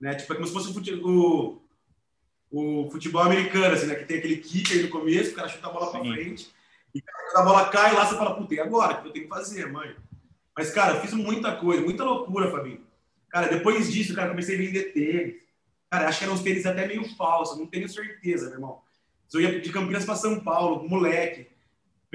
Né? 0.00 0.14
Tipo, 0.14 0.32
é 0.32 0.36
como 0.36 0.46
se 0.46 0.52
fosse 0.52 0.70
o 0.70 0.74
futebol, 0.74 1.64
o, 2.48 2.86
o 2.86 2.90
futebol 2.90 3.22
americano, 3.22 3.74
assim, 3.74 3.86
né? 3.86 3.96
Que 3.96 4.04
tem 4.04 4.18
aquele 4.18 4.36
kick 4.36 4.72
aí 4.72 4.84
no 4.84 4.88
começo, 4.88 5.32
o 5.32 5.34
cara 5.34 5.48
chuta 5.48 5.66
a 5.66 5.72
bola 5.72 5.90
para 5.90 6.00
frente. 6.00 6.48
E 6.94 7.02
quando 7.02 7.42
a 7.42 7.44
bola 7.44 7.68
cai 7.68 7.92
lá, 7.92 8.06
você 8.06 8.16
fala, 8.16 8.36
puta, 8.36 8.54
e 8.54 8.60
agora? 8.60 8.94
O 8.94 9.02
que 9.02 9.08
eu 9.08 9.12
tenho 9.12 9.24
que 9.24 9.34
fazer, 9.34 9.66
mãe? 9.70 9.96
Mas, 10.56 10.70
cara, 10.70 10.94
eu 10.94 11.00
fiz 11.00 11.12
muita 11.12 11.56
coisa, 11.56 11.82
muita 11.82 12.04
loucura, 12.04 12.50
Fabinho. 12.52 12.80
Cara, 13.28 13.48
depois 13.48 13.92
disso, 13.92 14.14
cara, 14.14 14.30
comecei 14.30 14.54
a 14.54 14.58
vender 14.58 14.92
tênis. 14.92 15.34
Cara, 15.90 16.08
acho 16.08 16.18
que 16.18 16.24
eram 16.24 16.34
uns 16.34 16.42
tênis 16.42 16.64
até 16.64 16.86
meio 16.86 17.04
falsos, 17.16 17.58
não 17.58 17.66
tenho 17.66 17.88
certeza, 17.88 18.46
meu 18.46 18.54
irmão. 18.54 18.80
Eu 19.34 19.40
ia 19.40 19.60
de 19.60 19.72
Campinas 19.72 20.04
para 20.04 20.14
São 20.14 20.38
Paulo, 20.38 20.88
moleque 20.88 21.48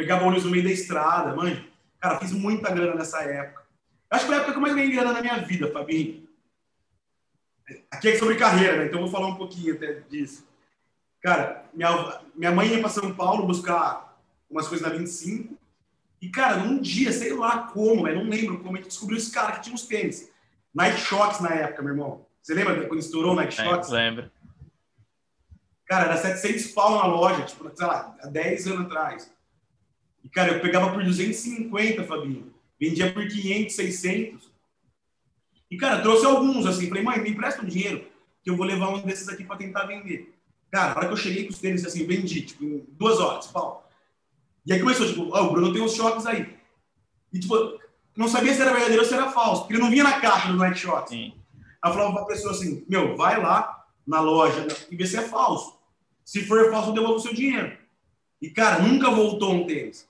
pegava 0.01 0.25
ônibus 0.25 0.45
no 0.45 0.51
meio 0.51 0.63
da 0.63 0.71
estrada, 0.71 1.35
mãe. 1.35 1.69
Cara, 1.99 2.19
fiz 2.19 2.31
muita 2.31 2.73
grana 2.73 2.95
nessa 2.95 3.21
época. 3.21 3.63
Acho 4.09 4.21
que 4.21 4.27
foi 4.27 4.35
a 4.35 4.37
época 4.39 4.53
que 4.53 4.57
eu 4.57 4.61
mais 4.61 4.73
ganhei 4.73 4.91
grana 4.91 5.13
na 5.13 5.21
minha 5.21 5.37
vida, 5.37 5.71
Fabinho. 5.71 6.27
Aqui 7.91 8.09
é 8.09 8.17
sobre 8.17 8.35
carreira, 8.35 8.77
né? 8.77 8.85
Então 8.87 8.99
eu 8.99 9.05
vou 9.05 9.11
falar 9.11 9.27
um 9.27 9.35
pouquinho 9.35 9.75
até 9.75 9.99
disso. 10.09 10.47
Cara, 11.21 11.65
minha, 11.71 12.21
minha 12.35 12.51
mãe 12.51 12.67
ia 12.67 12.79
para 12.79 12.89
São 12.89 13.13
Paulo 13.13 13.45
buscar 13.45 14.19
umas 14.49 14.67
coisas 14.67 14.85
na 14.85 14.93
25. 14.97 15.55
E, 16.19 16.29
cara, 16.29 16.57
num 16.57 16.79
dia, 16.79 17.11
sei 17.11 17.33
lá 17.33 17.67
como, 17.67 18.07
eu 18.07 18.15
não 18.15 18.29
lembro 18.29 18.59
como, 18.59 18.73
a 18.73 18.77
gente 18.77 18.89
descobriu 18.89 19.19
esse 19.19 19.31
cara 19.31 19.51
que 19.53 19.61
tinha 19.61 19.75
uns 19.75 19.85
tênis. 19.85 20.31
Nike 20.73 20.99
Shox 20.99 21.39
na 21.39 21.53
época, 21.53 21.83
meu 21.83 21.93
irmão. 21.93 22.25
Você 22.41 22.55
lembra 22.55 22.87
quando 22.87 22.99
estourou 22.99 23.33
o 23.33 23.35
Nike 23.35 23.53
Shox? 23.53 23.89
Lembro. 23.89 24.31
Cara, 25.85 26.05
era 26.05 26.17
700 26.17 26.71
pau 26.71 26.97
na 26.97 27.05
loja, 27.05 27.43
tipo, 27.43 27.69
sei 27.75 27.85
lá, 27.85 28.15
há 28.19 28.27
10 28.27 28.67
anos 28.67 28.85
atrás. 28.87 29.31
Cara, 30.34 30.53
eu 30.53 30.59
pegava 30.61 30.91
por 30.91 31.03
250, 31.03 32.03
Fabinho. 32.03 32.53
Vendia 32.79 33.11
por 33.11 33.27
500, 33.27 33.75
600. 33.75 34.51
E, 35.69 35.77
cara, 35.77 36.01
trouxe 36.01 36.25
alguns, 36.25 36.65
assim. 36.65 36.88
Falei, 36.88 37.03
mãe, 37.03 37.21
me 37.21 37.29
empresta 37.29 37.61
um 37.61 37.67
dinheiro 37.67 38.05
que 38.43 38.49
eu 38.49 38.57
vou 38.57 38.65
levar 38.65 38.89
um 38.89 39.01
desses 39.01 39.29
aqui 39.29 39.43
para 39.43 39.57
tentar 39.57 39.86
vender. 39.86 40.34
Cara, 40.71 40.93
a 40.93 40.97
hora 40.97 41.07
que 41.07 41.13
eu 41.13 41.17
cheguei 41.17 41.45
com 41.45 41.51
os 41.51 41.59
tênis, 41.59 41.86
assim, 41.86 42.05
vendi, 42.05 42.41
tipo, 42.41 42.63
em 42.63 42.86
duas 42.91 43.19
horas, 43.19 43.47
pau. 43.47 43.89
E 44.65 44.73
aí 44.73 44.79
começou, 44.79 45.05
tipo, 45.05 45.29
ó, 45.32 45.41
oh, 45.41 45.47
o 45.47 45.51
Bruno 45.51 45.73
tem 45.73 45.82
uns 45.82 45.95
choques 45.95 46.25
aí. 46.25 46.55
E, 47.34 47.39
tipo, 47.39 47.79
não 48.15 48.27
sabia 48.27 48.53
se 48.53 48.61
era 48.61 48.71
verdadeiro 48.71 49.01
ou 49.01 49.07
se 49.07 49.13
era 49.13 49.32
falso, 49.32 49.61
porque 49.61 49.73
ele 49.73 49.84
não 49.84 49.89
vinha 49.89 50.03
na 50.03 50.19
caixa 50.19 50.47
do 50.47 50.57
Night 50.57 50.79
Shot. 50.79 51.09
Sim. 51.09 51.34
Aí 51.82 51.89
eu 51.89 51.93
falava 51.93 52.13
pra 52.13 52.25
pessoa 52.25 52.53
assim, 52.53 52.86
meu, 52.88 53.15
vai 53.15 53.41
lá 53.41 53.86
na 54.05 54.19
loja 54.19 54.67
e 54.89 54.95
vê 54.95 55.05
se 55.05 55.17
é 55.17 55.21
falso. 55.21 55.77
Se 56.23 56.45
for 56.45 56.69
falso, 56.69 56.89
eu 56.89 56.93
devolvo 56.93 57.15
o 57.15 57.19
seu 57.19 57.34
dinheiro. 57.34 57.77
E, 58.41 58.49
cara, 58.49 58.82
nunca 58.82 59.09
voltou 59.09 59.53
um 59.53 59.65
tênis. 59.65 60.07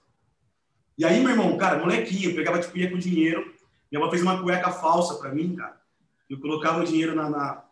E 0.97 1.05
aí, 1.05 1.19
meu 1.19 1.31
irmão, 1.31 1.57
cara, 1.57 1.79
molequinho, 1.79 2.35
pegava, 2.35 2.59
tipo, 2.59 2.77
ia 2.77 2.89
com 2.89 2.97
dinheiro. 2.97 3.53
Minha 3.91 4.01
mãe 4.01 4.09
fez 4.09 4.21
uma 4.21 4.41
cueca 4.41 4.71
falsa 4.71 5.15
pra 5.15 5.31
mim, 5.31 5.55
cara. 5.55 5.79
Eu 6.29 6.39
colocava 6.39 6.81
o 6.81 6.85
dinheiro 6.85 7.15
na, 7.15 7.29
na, 7.29 7.63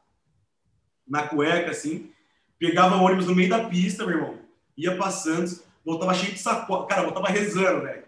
na 1.07 1.27
cueca, 1.27 1.71
assim. 1.71 2.11
Pegava 2.57 2.97
o 2.97 3.03
ônibus 3.03 3.27
no 3.27 3.35
meio 3.35 3.49
da 3.49 3.65
pista, 3.65 4.05
meu 4.05 4.17
irmão. 4.17 4.37
Ia 4.77 4.97
passando, 4.97 5.61
voltava 5.85 6.13
cheio 6.13 6.33
de 6.33 6.39
sacola. 6.39 6.87
Cara, 6.87 7.03
voltava 7.03 7.27
rezando, 7.27 7.83
velho. 7.83 8.03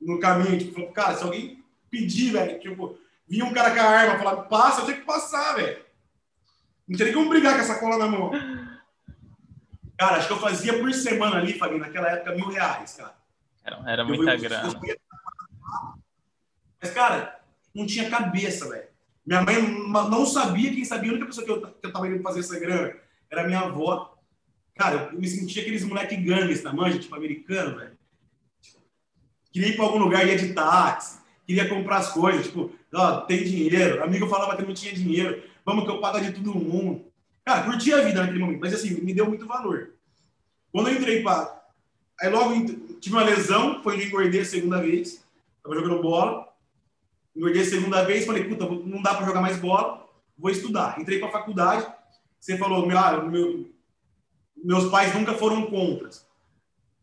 No 0.00 0.20
caminho, 0.20 0.58
tipo, 0.58 0.92
cara, 0.92 1.16
se 1.16 1.24
alguém 1.24 1.64
pedir, 1.90 2.32
velho, 2.32 2.60
tipo, 2.60 2.98
vinha 3.26 3.44
um 3.44 3.52
cara 3.52 3.70
com 3.70 3.80
a 3.80 3.84
arma, 3.84 4.18
falava, 4.18 4.42
passa, 4.42 4.80
eu 4.80 4.84
tinha 4.86 4.96
que 4.98 5.06
passar, 5.06 5.54
velho. 5.56 5.82
Não 6.86 6.96
tinha 6.96 7.06
nem 7.06 7.14
como 7.14 7.30
brigar 7.30 7.54
com 7.54 7.60
essa 7.60 7.78
cola 7.78 7.96
na 7.96 8.06
mão. 8.06 8.30
Cara, 9.96 10.16
acho 10.16 10.26
que 10.26 10.32
eu 10.32 10.40
fazia 10.40 10.78
por 10.78 10.92
semana 10.92 11.36
ali, 11.36 11.54
Fabinho, 11.54 11.80
naquela 11.80 12.10
época, 12.10 12.34
mil 12.34 12.48
reais, 12.48 12.94
cara. 12.94 13.14
Era, 13.64 13.82
era 13.90 14.04
muita 14.04 14.36
grana. 14.36 14.80
Mas, 16.80 16.90
cara, 16.90 17.40
não 17.74 17.86
tinha 17.86 18.10
cabeça, 18.10 18.68
velho. 18.68 18.88
Minha 19.26 19.40
mãe 19.40 19.54
não 20.10 20.26
sabia, 20.26 20.70
quem 20.70 20.84
sabia, 20.84 21.10
a 21.10 21.14
única 21.14 21.26
pessoa 21.26 21.46
que 21.46 21.50
eu, 21.50 21.62
que 21.62 21.86
eu 21.86 21.92
tava 21.92 22.06
indo 22.08 22.22
fazer 22.22 22.40
essa 22.40 22.60
grana 22.60 22.94
era 23.30 23.46
minha 23.46 23.60
avó. 23.60 24.18
Cara, 24.76 25.10
eu 25.12 25.18
me 25.18 25.26
sentia 25.26 25.62
aqueles 25.62 25.82
moleque 25.82 26.14
gangues 26.16 26.62
na 26.62 26.74
manja, 26.74 26.98
tipo, 26.98 27.14
americano, 27.14 27.78
velho. 27.78 27.98
Queria 29.50 29.68
ir 29.68 29.76
pra 29.76 29.86
algum 29.86 29.98
lugar, 29.98 30.26
ia 30.26 30.36
de 30.36 30.52
táxi, 30.52 31.20
queria 31.46 31.68
comprar 31.68 31.98
as 31.98 32.12
coisas, 32.12 32.46
tipo, 32.46 32.70
ó, 32.92 33.22
tem 33.22 33.44
dinheiro. 33.44 34.02
Amigo 34.04 34.26
falava 34.26 34.56
que 34.56 34.66
não 34.66 34.74
tinha 34.74 34.92
dinheiro, 34.92 35.42
vamos 35.64 35.84
que 35.84 35.90
eu 35.90 36.00
pago 36.00 36.20
de 36.20 36.32
todo 36.32 36.54
mundo. 36.54 37.06
Cara, 37.44 37.62
curti 37.62 37.92
a 37.94 38.02
vida 38.02 38.20
naquele 38.20 38.40
momento, 38.40 38.60
mas 38.60 38.74
assim, 38.74 39.00
me 39.00 39.14
deu 39.14 39.26
muito 39.26 39.46
valor. 39.46 39.94
Quando 40.70 40.88
eu 40.88 40.96
entrei 40.96 41.22
para 41.22 41.64
Aí 42.20 42.30
logo 42.30 42.54
tive 43.04 43.16
uma 43.16 43.24
lesão, 43.24 43.82
foi 43.82 43.96
onde 43.96 44.06
engordei 44.06 44.40
a 44.40 44.44
segunda 44.44 44.80
vez. 44.80 45.22
Tava 45.62 45.74
jogando 45.74 46.00
bola. 46.00 46.48
Engordei 47.36 47.62
a 47.62 47.66
segunda 47.66 48.02
vez, 48.02 48.24
falei, 48.24 48.44
puta, 48.44 48.64
não 48.64 49.02
dá 49.02 49.14
para 49.14 49.26
jogar 49.26 49.42
mais 49.42 49.58
bola, 49.58 50.08
vou 50.38 50.50
estudar. 50.50 50.98
Entrei 50.98 51.18
para 51.18 51.28
a 51.28 51.32
faculdade. 51.32 51.86
Você 52.40 52.56
falou, 52.56 52.88
ah, 52.90 53.22
meu, 53.22 53.70
meus 54.56 54.90
pais 54.90 55.14
nunca 55.14 55.34
foram 55.34 55.66
contra. 55.66 56.08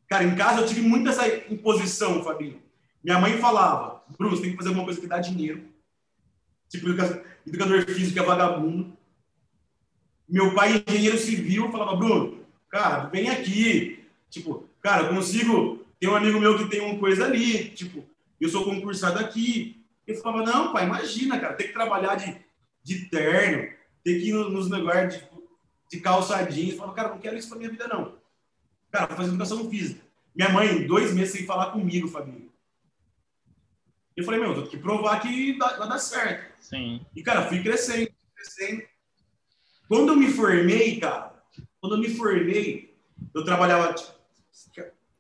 Cara, 0.08 0.24
em 0.24 0.36
casa 0.36 0.62
eu 0.62 0.68
tive 0.68 0.82
muita 0.82 1.12
essa 1.12 1.28
imposição, 1.52 2.24
Fabinho. 2.24 2.62
Minha 3.04 3.20
mãe 3.20 3.38
falava, 3.38 4.04
Bruno, 4.18 4.36
você 4.36 4.44
tem 4.44 4.52
que 4.52 4.58
fazer 4.58 4.70
alguma 4.70 4.86
coisa 4.86 5.00
que 5.00 5.08
dá 5.08 5.20
dinheiro. 5.20 5.64
Tipo, 6.70 6.88
educador 7.46 7.86
físico 7.86 8.20
é 8.20 8.24
vagabundo. 8.24 8.98
Meu 10.28 10.56
pai, 10.56 10.84
engenheiro 10.88 11.18
civil, 11.18 11.72
falava, 11.72 11.96
Bruno, 11.96 12.40
cara, 12.70 13.06
vem 13.06 13.30
aqui. 13.30 14.04
Tipo, 14.30 14.66
cara, 14.82 15.04
eu 15.04 15.16
consigo 15.16 15.81
Tem 16.02 16.10
um 16.10 16.16
amigo 16.16 16.40
meu 16.40 16.58
que 16.58 16.68
tem 16.68 16.82
uma 16.82 16.98
coisa 16.98 17.26
ali, 17.26 17.70
tipo, 17.70 18.04
eu 18.40 18.50
sou 18.50 18.66
concursado 18.66 19.20
aqui. 19.20 19.86
Eu 20.08 20.16
falava, 20.16 20.52
não, 20.52 20.74
pai, 20.74 20.88
imagina, 20.88 21.40
cara, 21.40 21.54
tem 21.54 21.68
que 21.68 21.74
trabalhar 21.74 22.16
de, 22.16 22.36
de 22.84 23.06
terno, 23.06 23.72
ter 24.04 24.20
que 24.20 24.30
ir 24.30 24.34
nos 24.34 24.68
negócios 24.68 25.22
de, 25.22 25.30
de 25.92 26.02
calça 26.02 26.42
jeans. 26.46 26.72
Eu 26.72 26.78
falava, 26.78 26.96
cara, 26.96 27.10
não 27.10 27.20
quero 27.20 27.38
isso 27.38 27.50
pra 27.50 27.60
minha 27.60 27.70
vida, 27.70 27.88
não. 27.88 28.18
Cara, 28.90 29.06
vou 29.06 29.18
fazer 29.18 29.30
educação 29.30 29.70
física. 29.70 30.02
Minha 30.34 30.50
mãe, 30.50 30.88
dois 30.88 31.14
meses 31.14 31.34
sem 31.34 31.46
falar 31.46 31.70
comigo, 31.70 32.08
Fabinho. 32.08 32.52
Eu 34.18 34.24
falei, 34.24 34.40
meu, 34.40 34.50
eu 34.50 34.56
tenho 34.56 34.70
que 34.70 34.78
provar 34.78 35.20
que 35.20 35.56
vai 35.60 35.78
dar 35.88 36.00
certo. 36.00 36.52
Sim. 36.60 37.06
E, 37.16 37.22
cara, 37.22 37.48
fui 37.48 37.62
crescendo, 37.62 38.10
crescendo. 38.36 38.82
Quando 39.88 40.14
eu 40.14 40.16
me 40.16 40.32
formei, 40.32 41.00
cara, 41.00 41.32
quando 41.80 41.96
eu 41.96 42.02
me 42.02 42.10
formei, 42.10 42.98
eu 43.36 43.46
trabalhava, 43.46 43.94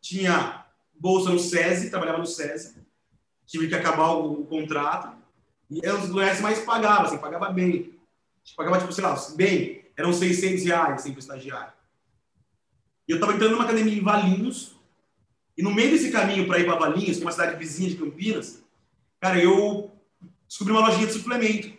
tinha 0.01 0.65
bolsa 1.01 1.31
no 1.31 1.39
SESI, 1.39 1.89
trabalhava 1.89 2.19
no 2.19 2.27
SESI, 2.27 2.75
tive 3.47 3.67
que 3.67 3.73
acabar 3.73 4.11
o, 4.11 4.41
o 4.41 4.45
contrato, 4.45 5.17
e 5.69 5.83
era 5.83 5.95
um 5.95 6.01
dos 6.01 6.09
lugares 6.09 6.39
mais 6.39 6.59
pagava, 6.59 7.07
assim, 7.07 7.17
pagava 7.17 7.49
bem. 7.49 7.99
Pagava, 8.55 8.77
tipo, 8.77 8.93
sei 8.93 9.03
lá, 9.03 9.15
bem, 9.35 9.85
eram 9.97 10.13
600 10.13 10.63
reais, 10.63 10.93
assim, 10.93 11.11
para 11.11 11.19
estagiário. 11.19 11.73
E 13.07 13.11
eu 13.11 13.15
estava 13.15 13.33
entrando 13.33 13.53
numa 13.53 13.63
academia 13.63 13.93
em 13.93 14.03
Valinhos, 14.03 14.75
e 15.57 15.63
no 15.63 15.73
meio 15.73 15.89
desse 15.89 16.11
caminho 16.11 16.45
para 16.45 16.59
ir 16.59 16.65
para 16.65 16.75
Valinhos, 16.75 17.17
que 17.17 17.23
é 17.23 17.25
uma 17.25 17.31
cidade 17.31 17.57
vizinha 17.57 17.89
de 17.89 17.95
Campinas, 17.95 18.63
cara, 19.19 19.41
eu 19.41 19.91
descobri 20.47 20.73
uma 20.73 20.87
lojinha 20.87 21.07
de 21.07 21.13
suplemento. 21.13 21.73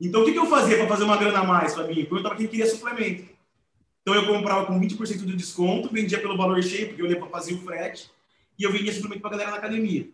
Então, 0.00 0.22
o 0.22 0.24
que, 0.24 0.32
que 0.32 0.38
eu 0.38 0.46
fazia 0.46 0.76
para 0.76 0.88
fazer 0.88 1.04
uma 1.04 1.16
grana 1.16 1.40
a 1.40 1.44
mais 1.44 1.72
para 1.72 1.86
mim? 1.86 2.04
Perguntava 2.04 2.34
quem 2.34 2.48
queria 2.48 2.66
suplemento. 2.66 3.32
Então, 4.02 4.14
eu 4.14 4.26
comprava 4.26 4.66
com 4.66 4.78
20% 4.78 5.24
de 5.24 5.36
desconto, 5.36 5.88
vendia 5.92 6.20
pelo 6.20 6.36
valor 6.36 6.62
cheio, 6.62 6.88
porque 6.88 7.00
eu 7.00 7.06
ia 7.06 7.18
para 7.18 7.28
fazer 7.28 7.54
o 7.54 7.62
frete, 7.62 8.10
e 8.58 8.62
eu 8.62 8.72
vendia 8.72 8.92
suplemento 8.92 9.20
para 9.20 9.32
galera 9.32 9.50
na 9.50 9.56
academia. 9.56 10.08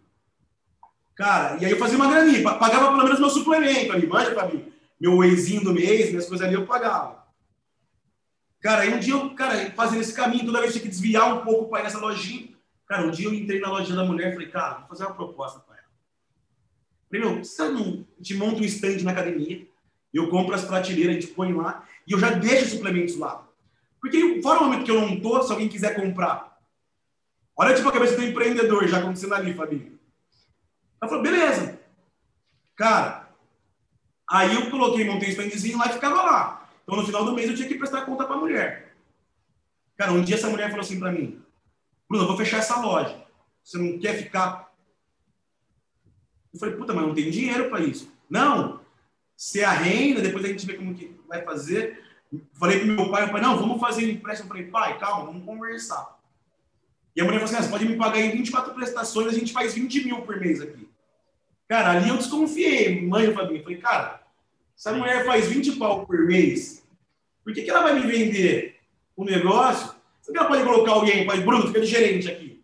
Cara, 1.14 1.58
e 1.60 1.66
aí 1.66 1.70
eu 1.70 1.78
fazia 1.78 1.96
uma 1.96 2.10
graninha, 2.10 2.42
pagava 2.42 2.92
pelo 2.92 3.04
menos 3.04 3.20
meu 3.20 3.30
suplemento 3.30 3.92
ali, 3.92 4.06
manja 4.06 4.30
para 4.32 4.48
mim. 4.48 4.72
Meu 4.98 5.18
wheyzinho 5.18 5.62
do 5.62 5.74
mês, 5.74 6.10
minhas 6.10 6.26
coisas 6.26 6.46
ali 6.46 6.54
eu 6.54 6.66
pagava. 6.66 7.20
Cara, 8.60 8.82
aí 8.82 8.94
um 8.94 8.98
dia 8.98 9.14
eu, 9.14 9.30
cara, 9.34 9.70
fazendo 9.72 10.00
esse 10.00 10.12
caminho, 10.12 10.44
toda 10.46 10.60
vez 10.60 10.72
tinha 10.72 10.82
que 10.82 10.88
desviar 10.88 11.34
um 11.34 11.44
pouco 11.44 11.68
para 11.68 11.80
ir 11.80 11.82
nessa 11.84 11.98
lojinha. 11.98 12.48
Cara, 12.86 13.06
um 13.06 13.10
dia 13.10 13.26
eu 13.26 13.34
entrei 13.34 13.60
na 13.60 13.70
loja 13.70 13.94
da 13.94 14.04
mulher 14.04 14.30
e 14.30 14.32
falei, 14.32 14.48
cara, 14.48 14.78
vou 14.78 14.88
fazer 14.88 15.04
uma 15.04 15.14
proposta 15.14 15.60
para 15.60 15.76
ela. 15.76 15.86
Falei, 17.08 17.24
meu, 17.24 17.44
você 17.44 17.68
não 17.68 18.06
te 18.20 18.34
monta 18.34 18.60
um 18.60 18.64
stand 18.64 19.02
na 19.02 19.12
academia, 19.12 19.66
eu 20.12 20.28
compro 20.28 20.54
as 20.54 20.64
prateleiras, 20.64 21.16
a 21.16 21.20
gente 21.20 21.32
põe 21.32 21.52
lá, 21.52 21.86
e 22.06 22.12
eu 22.12 22.18
já 22.18 22.30
deixo 22.30 22.64
os 22.64 22.70
suplementos 22.72 23.16
lá. 23.16 23.46
Porque 24.00 24.40
fora 24.42 24.60
o 24.60 24.64
momento 24.64 24.84
que 24.84 24.90
eu 24.90 25.00
não 25.00 25.20
tô, 25.20 25.42
se 25.42 25.52
alguém 25.52 25.68
quiser 25.68 25.94
comprar. 25.94 26.49
Olha 27.60 27.74
tipo 27.74 27.90
a 27.90 27.92
cabeça 27.92 28.16
do 28.16 28.24
empreendedor 28.24 28.88
já 28.88 29.00
acontecendo 29.00 29.34
ali, 29.34 29.52
Fabinho. 29.52 29.98
Ela 30.98 31.10
falou, 31.10 31.22
beleza. 31.22 31.78
Cara, 32.74 33.28
aí 34.26 34.54
eu 34.54 34.70
coloquei, 34.70 35.04
montei 35.04 35.28
um 35.28 35.32
standzinho 35.32 35.76
lá 35.76 35.88
e 35.88 35.92
ficava 35.92 36.22
lá. 36.22 36.70
Então 36.82 36.96
no 36.96 37.04
final 37.04 37.22
do 37.22 37.34
mês 37.34 37.50
eu 37.50 37.54
tinha 37.54 37.68
que 37.68 37.74
prestar 37.74 38.06
conta 38.06 38.24
para 38.24 38.36
a 38.36 38.38
mulher. 38.38 38.96
Cara, 39.94 40.10
um 40.10 40.24
dia 40.24 40.36
essa 40.36 40.48
mulher 40.48 40.70
falou 40.70 40.80
assim 40.80 40.98
para 40.98 41.12
mim, 41.12 41.38
Bruno, 42.08 42.24
eu 42.24 42.28
vou 42.28 42.36
fechar 42.38 42.60
essa 42.60 42.80
loja. 42.80 43.22
Você 43.62 43.76
não 43.76 43.98
quer 43.98 44.16
ficar? 44.16 44.72
Eu 46.54 46.58
falei, 46.58 46.76
puta, 46.76 46.94
mas 46.94 47.06
não 47.06 47.14
tem 47.14 47.30
dinheiro 47.30 47.68
para 47.68 47.80
isso. 47.80 48.10
Não, 48.30 48.80
você 49.36 49.62
arrenda, 49.64 50.22
depois 50.22 50.46
a 50.46 50.48
gente 50.48 50.64
vê 50.64 50.78
como 50.78 50.94
que 50.94 51.14
vai 51.28 51.44
fazer. 51.44 52.02
Falei 52.54 52.78
pro 52.78 52.88
meu 52.88 53.10
pai, 53.10 53.26
o 53.26 53.30
pai, 53.30 53.42
não, 53.42 53.58
vamos 53.58 53.78
fazer 53.78 54.10
empréstimo. 54.10 54.46
Eu 54.46 54.48
falei, 54.48 54.70
pai, 54.70 54.98
calma, 54.98 55.26
vamos 55.26 55.44
conversar. 55.44 56.19
E 57.14 57.20
a 57.20 57.24
mulher 57.24 57.40
falou 57.40 57.52
assim, 57.52 57.56
ah, 57.56 57.62
você 57.62 57.70
pode 57.70 57.88
me 57.88 57.96
pagar 57.96 58.20
em 58.20 58.30
24 58.30 58.74
prestações, 58.74 59.28
a 59.28 59.38
gente 59.38 59.52
faz 59.52 59.74
20 59.74 60.04
mil 60.04 60.22
por 60.22 60.38
mês 60.38 60.60
aqui. 60.60 60.88
Cara, 61.68 61.92
ali 61.92 62.08
eu 62.08 62.16
desconfiei, 62.16 63.06
mãe 63.06 63.26
eu 63.26 63.34
falei, 63.34 63.62
falei, 63.62 63.78
cara, 63.78 64.22
essa 64.76 64.92
mulher 64.92 65.24
faz 65.24 65.46
20 65.46 65.72
pau 65.72 66.06
por 66.06 66.26
mês, 66.26 66.84
por 67.44 67.52
que, 67.52 67.62
que 67.62 67.70
ela 67.70 67.82
vai 67.82 67.94
me 67.98 68.06
vender 68.06 68.80
o 69.16 69.22
um 69.22 69.24
negócio? 69.24 69.94
Você 70.20 70.36
ela 70.36 70.46
pode 70.46 70.62
colocar 70.62 70.92
alguém, 70.92 71.26
pai, 71.26 71.40
Bruno, 71.40 71.66
fica 71.66 71.80
de 71.80 71.86
gerente 71.86 72.30
aqui. 72.30 72.62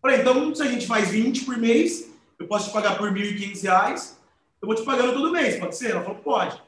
Falei, 0.00 0.20
então, 0.20 0.54
se 0.54 0.62
a 0.62 0.66
gente 0.66 0.86
faz 0.86 1.10
20 1.10 1.44
por 1.44 1.56
mês, 1.56 2.10
eu 2.38 2.46
posso 2.46 2.68
te 2.68 2.72
pagar 2.72 2.96
por 2.98 3.10
1.500 3.12 3.62
reais, 3.62 4.20
eu 4.60 4.66
vou 4.66 4.74
te 4.74 4.82
pagando 4.82 5.12
todo 5.12 5.32
mês, 5.32 5.58
pode 5.58 5.76
ser? 5.76 5.92
Ela 5.92 6.02
falou, 6.02 6.18
pode. 6.18 6.62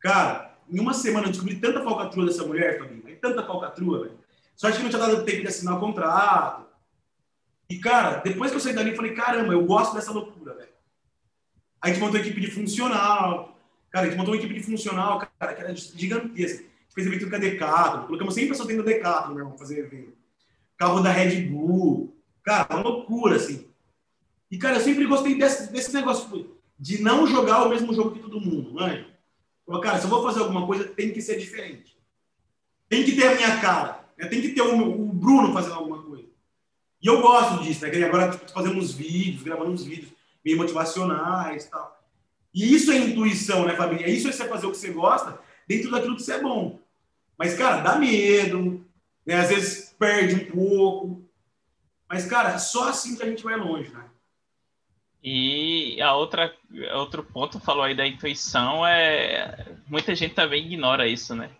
Cara, 0.00 0.56
em 0.70 0.78
uma 0.78 0.92
semana 0.92 1.26
eu 1.26 1.30
descobri 1.30 1.56
tanta 1.56 1.82
falcatrua 1.82 2.26
dessa 2.26 2.44
mulher, 2.44 2.78
Fabinho, 2.78 3.02
tanta 3.20 3.46
falcatrua, 3.46 4.04
velho. 4.04 4.18
Só 4.56 4.72
que 4.72 4.82
não 4.82 4.88
tinha 4.88 5.00
dado 5.00 5.24
tempo 5.24 5.42
de 5.42 5.48
assinar 5.48 5.76
o 5.76 5.80
contrato. 5.80 6.66
E, 7.68 7.78
cara, 7.78 8.20
depois 8.20 8.50
que 8.50 8.56
eu 8.56 8.60
saí 8.60 8.72
dali, 8.72 8.90
eu 8.90 8.96
falei, 8.96 9.12
caramba, 9.12 9.52
eu 9.52 9.64
gosto 9.64 9.94
dessa 9.94 10.12
loucura, 10.12 10.54
velho. 10.54 10.68
Aí 11.80 11.90
a 11.90 11.94
gente 11.94 12.02
montou 12.02 12.18
uma 12.18 12.26
equipe 12.26 12.40
de 12.40 12.50
funcional. 12.50 13.58
Cara, 13.90 14.06
a 14.06 14.08
gente 14.08 14.18
montou 14.18 14.32
uma 14.32 14.40
equipe 14.40 14.54
de 14.54 14.62
funcional, 14.62 15.18
cara, 15.38 15.54
que 15.54 15.60
era 15.60 15.74
gigantesca. 15.76 16.64
Fez 16.94 17.06
evento 17.06 17.28
com 17.28 17.36
a 17.36 17.38
Decathlon. 17.38 18.06
Colocamos 18.06 18.34
100 18.34 18.48
pessoas 18.48 18.68
dentro 18.68 18.84
da 18.84 18.90
Decathlon, 18.90 19.34
meu 19.34 19.44
irmão, 19.44 19.58
fazer 19.58 19.80
evento. 19.80 20.16
Carro 20.78 21.00
da 21.00 21.10
Red 21.10 21.42
Bull. 21.42 22.16
Cara, 22.42 22.66
uma 22.70 22.82
loucura, 22.82 23.36
assim. 23.36 23.66
E, 24.50 24.56
cara, 24.56 24.76
eu 24.76 24.80
sempre 24.80 25.04
gostei 25.04 25.36
desse, 25.36 25.70
desse 25.70 25.92
negócio 25.92 26.56
de 26.78 27.02
não 27.02 27.26
jogar 27.26 27.64
o 27.64 27.68
mesmo 27.68 27.92
jogo 27.92 28.12
que 28.12 28.20
todo 28.20 28.40
mundo, 28.40 28.74
né? 28.74 29.06
Falei, 29.66 29.82
cara, 29.82 29.98
se 29.98 30.04
eu 30.04 30.10
vou 30.10 30.22
fazer 30.22 30.40
alguma 30.40 30.66
coisa, 30.66 30.84
tem 30.84 31.12
que 31.12 31.20
ser 31.20 31.36
diferente. 31.38 31.98
Tem 32.88 33.04
que 33.04 33.16
ter 33.16 33.26
a 33.26 33.34
minha 33.34 33.60
cara. 33.60 34.05
Né? 34.16 34.26
Tem 34.26 34.40
que 34.40 34.50
ter 34.50 34.62
o, 34.62 35.06
Bruno 35.12 35.52
fazendo 35.52 35.74
alguma 35.74 36.02
coisa. 36.02 36.28
E 37.02 37.06
eu 37.06 37.20
gosto 37.20 37.62
disso, 37.62 37.86
né? 37.86 38.04
Agora 38.04 38.30
tipo, 38.30 38.50
fazendo 38.50 38.78
uns 38.78 38.92
vídeos, 38.92 39.42
gravando 39.42 39.70
uns 39.70 39.84
vídeos 39.84 40.12
meio 40.44 40.56
motivacionais 40.56 41.64
e 41.64 41.70
tal. 41.70 41.96
E 42.54 42.74
isso 42.74 42.90
é 42.90 42.98
intuição, 42.98 43.66
né, 43.66 43.76
família? 43.76 44.08
Isso 44.08 44.28
é 44.28 44.32
você 44.32 44.48
fazer 44.48 44.66
o 44.66 44.70
que 44.70 44.78
você 44.78 44.90
gosta 44.90 45.38
dentro 45.68 45.90
daquilo 45.90 46.16
que 46.16 46.22
você 46.22 46.34
é 46.34 46.40
bom. 46.40 46.78
Mas, 47.36 47.54
cara, 47.54 47.82
dá 47.82 47.96
medo, 47.96 48.84
né? 49.26 49.34
Às 49.34 49.50
vezes 49.50 49.94
perde 49.98 50.36
um 50.36 50.50
pouco. 50.50 51.28
Mas, 52.08 52.24
cara, 52.24 52.58
só 52.58 52.88
assim 52.88 53.16
que 53.16 53.22
a 53.22 53.26
gente 53.26 53.44
vai 53.44 53.56
longe, 53.56 53.90
né? 53.90 54.04
E 55.22 56.00
a 56.00 56.14
outra, 56.14 56.54
outro 56.94 57.22
ponto 57.24 57.58
falou 57.58 57.82
aí 57.82 57.96
da 57.96 58.06
intuição 58.06 58.86
é 58.86 59.74
muita 59.88 60.14
gente 60.14 60.34
também 60.34 60.64
ignora 60.64 61.08
isso, 61.08 61.34
né? 61.34 61.50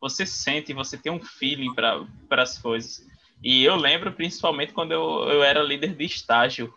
Você 0.00 0.24
sente, 0.24 0.72
você 0.72 0.96
tem 0.96 1.12
um 1.12 1.20
feeling 1.20 1.74
para 1.74 2.06
as 2.30 2.58
coisas. 2.58 3.06
E 3.42 3.64
eu 3.64 3.76
lembro 3.76 4.12
principalmente 4.12 4.72
quando 4.72 4.92
eu, 4.92 5.28
eu 5.28 5.42
era 5.42 5.62
líder 5.62 5.94
de 5.94 6.04
estágio, 6.04 6.72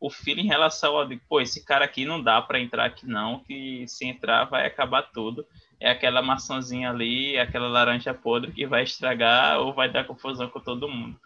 o 0.00 0.10
feeling 0.10 0.42
em 0.42 0.48
relação 0.48 0.96
ao, 0.96 1.08
pô, 1.28 1.40
esse 1.40 1.64
cara 1.64 1.84
aqui 1.84 2.04
não 2.04 2.22
dá 2.22 2.40
para 2.40 2.60
entrar 2.60 2.84
aqui 2.84 3.06
não, 3.06 3.40
que 3.40 3.86
se 3.88 4.06
entrar 4.06 4.44
vai 4.44 4.66
acabar 4.66 5.02
tudo. 5.02 5.44
É 5.80 5.90
aquela 5.90 6.22
maçãzinha 6.22 6.90
ali, 6.90 7.38
aquela 7.38 7.68
laranja 7.68 8.14
podre 8.14 8.52
que 8.52 8.66
vai 8.66 8.82
estragar 8.82 9.60
ou 9.60 9.72
vai 9.72 9.90
dar 9.90 10.04
confusão 10.04 10.48
com 10.48 10.60
todo 10.60 10.88
mundo. 10.88 11.18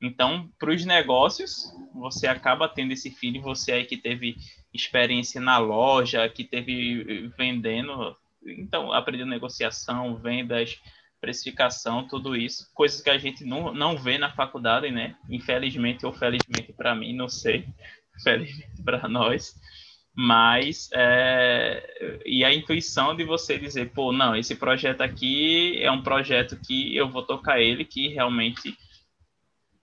Então, 0.00 0.50
para 0.58 0.72
os 0.72 0.84
negócios, 0.84 1.72
você 1.94 2.26
acaba 2.26 2.68
tendo 2.68 2.92
esse 2.92 3.10
feeling, 3.10 3.40
você 3.40 3.72
aí 3.72 3.84
que 3.84 3.96
teve 3.96 4.36
experiência 4.74 5.40
na 5.40 5.58
loja, 5.58 6.28
que 6.28 6.42
teve 6.42 7.28
vendendo, 7.38 8.16
então, 8.44 8.92
aprendeu 8.92 9.26
negociação, 9.26 10.16
vendas, 10.16 10.80
precificação, 11.22 12.08
tudo 12.08 12.34
isso, 12.34 12.68
coisas 12.74 13.00
que 13.00 13.08
a 13.08 13.16
gente 13.16 13.44
não, 13.44 13.72
não 13.72 13.96
vê 13.96 14.18
na 14.18 14.32
faculdade, 14.32 14.90
né? 14.90 15.14
Infelizmente 15.30 16.04
ou 16.04 16.12
felizmente 16.12 16.72
para 16.72 16.96
mim, 16.96 17.14
não 17.14 17.28
sei, 17.28 17.64
felizmente 18.24 18.82
para 18.82 19.08
nós, 19.08 19.54
mas 20.14 20.90
é, 20.92 22.20
e 22.26 22.44
a 22.44 22.52
intuição 22.52 23.14
de 23.14 23.24
você 23.24 23.56
dizer, 23.56 23.92
pô, 23.92 24.12
não, 24.12 24.34
esse 24.34 24.56
projeto 24.56 25.00
aqui 25.00 25.80
é 25.80 25.90
um 25.92 26.02
projeto 26.02 26.58
que 26.58 26.94
eu 26.94 27.08
vou 27.08 27.22
tocar 27.22 27.60
ele, 27.60 27.84
que 27.84 28.08
realmente 28.08 28.76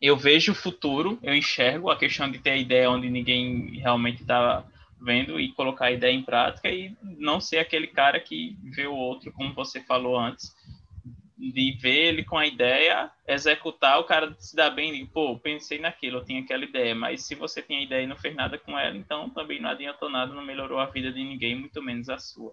eu 0.02 0.18
vejo 0.18 0.52
o 0.52 0.56
futuro, 0.56 1.18
eu 1.24 1.34
enxergo 1.34 1.90
a 1.90 1.98
questão 1.98 2.30
de 2.30 2.40
ter 2.40 2.52
a 2.52 2.57
ideia 2.57 2.91
onde 2.91 3.10
ninguém 3.10 3.80
realmente 3.80 4.22
está 4.22 4.66
vendo 5.02 5.40
e 5.40 5.53
colocar 5.53 5.86
a 5.86 5.91
ideia 5.91 6.14
em 6.14 6.22
prática 6.22 6.70
e 6.70 6.95
não 7.02 7.40
ser 7.40 7.60
aquele 7.60 7.88
cara 7.88 8.20
que 8.20 8.57
vê 8.76 8.86
o 8.86 8.94
outro, 8.95 9.32
como 9.32 9.53
você 9.53 9.82
falou 9.82 10.20
antes, 10.20 10.53
de 11.40 11.78
ver 11.82 11.95
ele 11.95 12.24
com 12.24 12.38
a 12.38 12.45
ideia, 12.45 13.10
executar, 13.28 13.99
o 13.99 14.03
cara 14.03 14.36
se 14.38 14.56
dá 14.56 14.70
bem, 14.70 14.94
e, 14.94 15.06
pô, 15.06 15.40
pensei 15.40 15.80
naquilo, 15.80 16.18
eu 16.18 16.26
tinha 16.26 16.41
aquela 16.41 16.66
ideia, 16.66 16.94
mas 16.94 17.26
se 17.26 17.36
você 17.36 17.61
tem 17.61 17.78
a 17.78 17.84
ideia 17.84 18.03
e 18.03 18.07
não 18.07 18.18
fez 18.18 18.36
nada 18.36 18.57
com 18.57 18.78
ela, 18.78 18.98
então 18.98 19.30
também 19.30 19.61
não 19.61 19.70
adiantou 19.70 20.10
nada, 20.10 20.34
não 20.34 20.44
melhorou 20.44 20.80
a 20.80 20.88
vida 20.88 21.11
de 21.11 21.24
ninguém, 21.24 21.57
muito 21.57 21.82
menos 21.82 22.10
a 22.10 22.18
sua. 22.18 22.52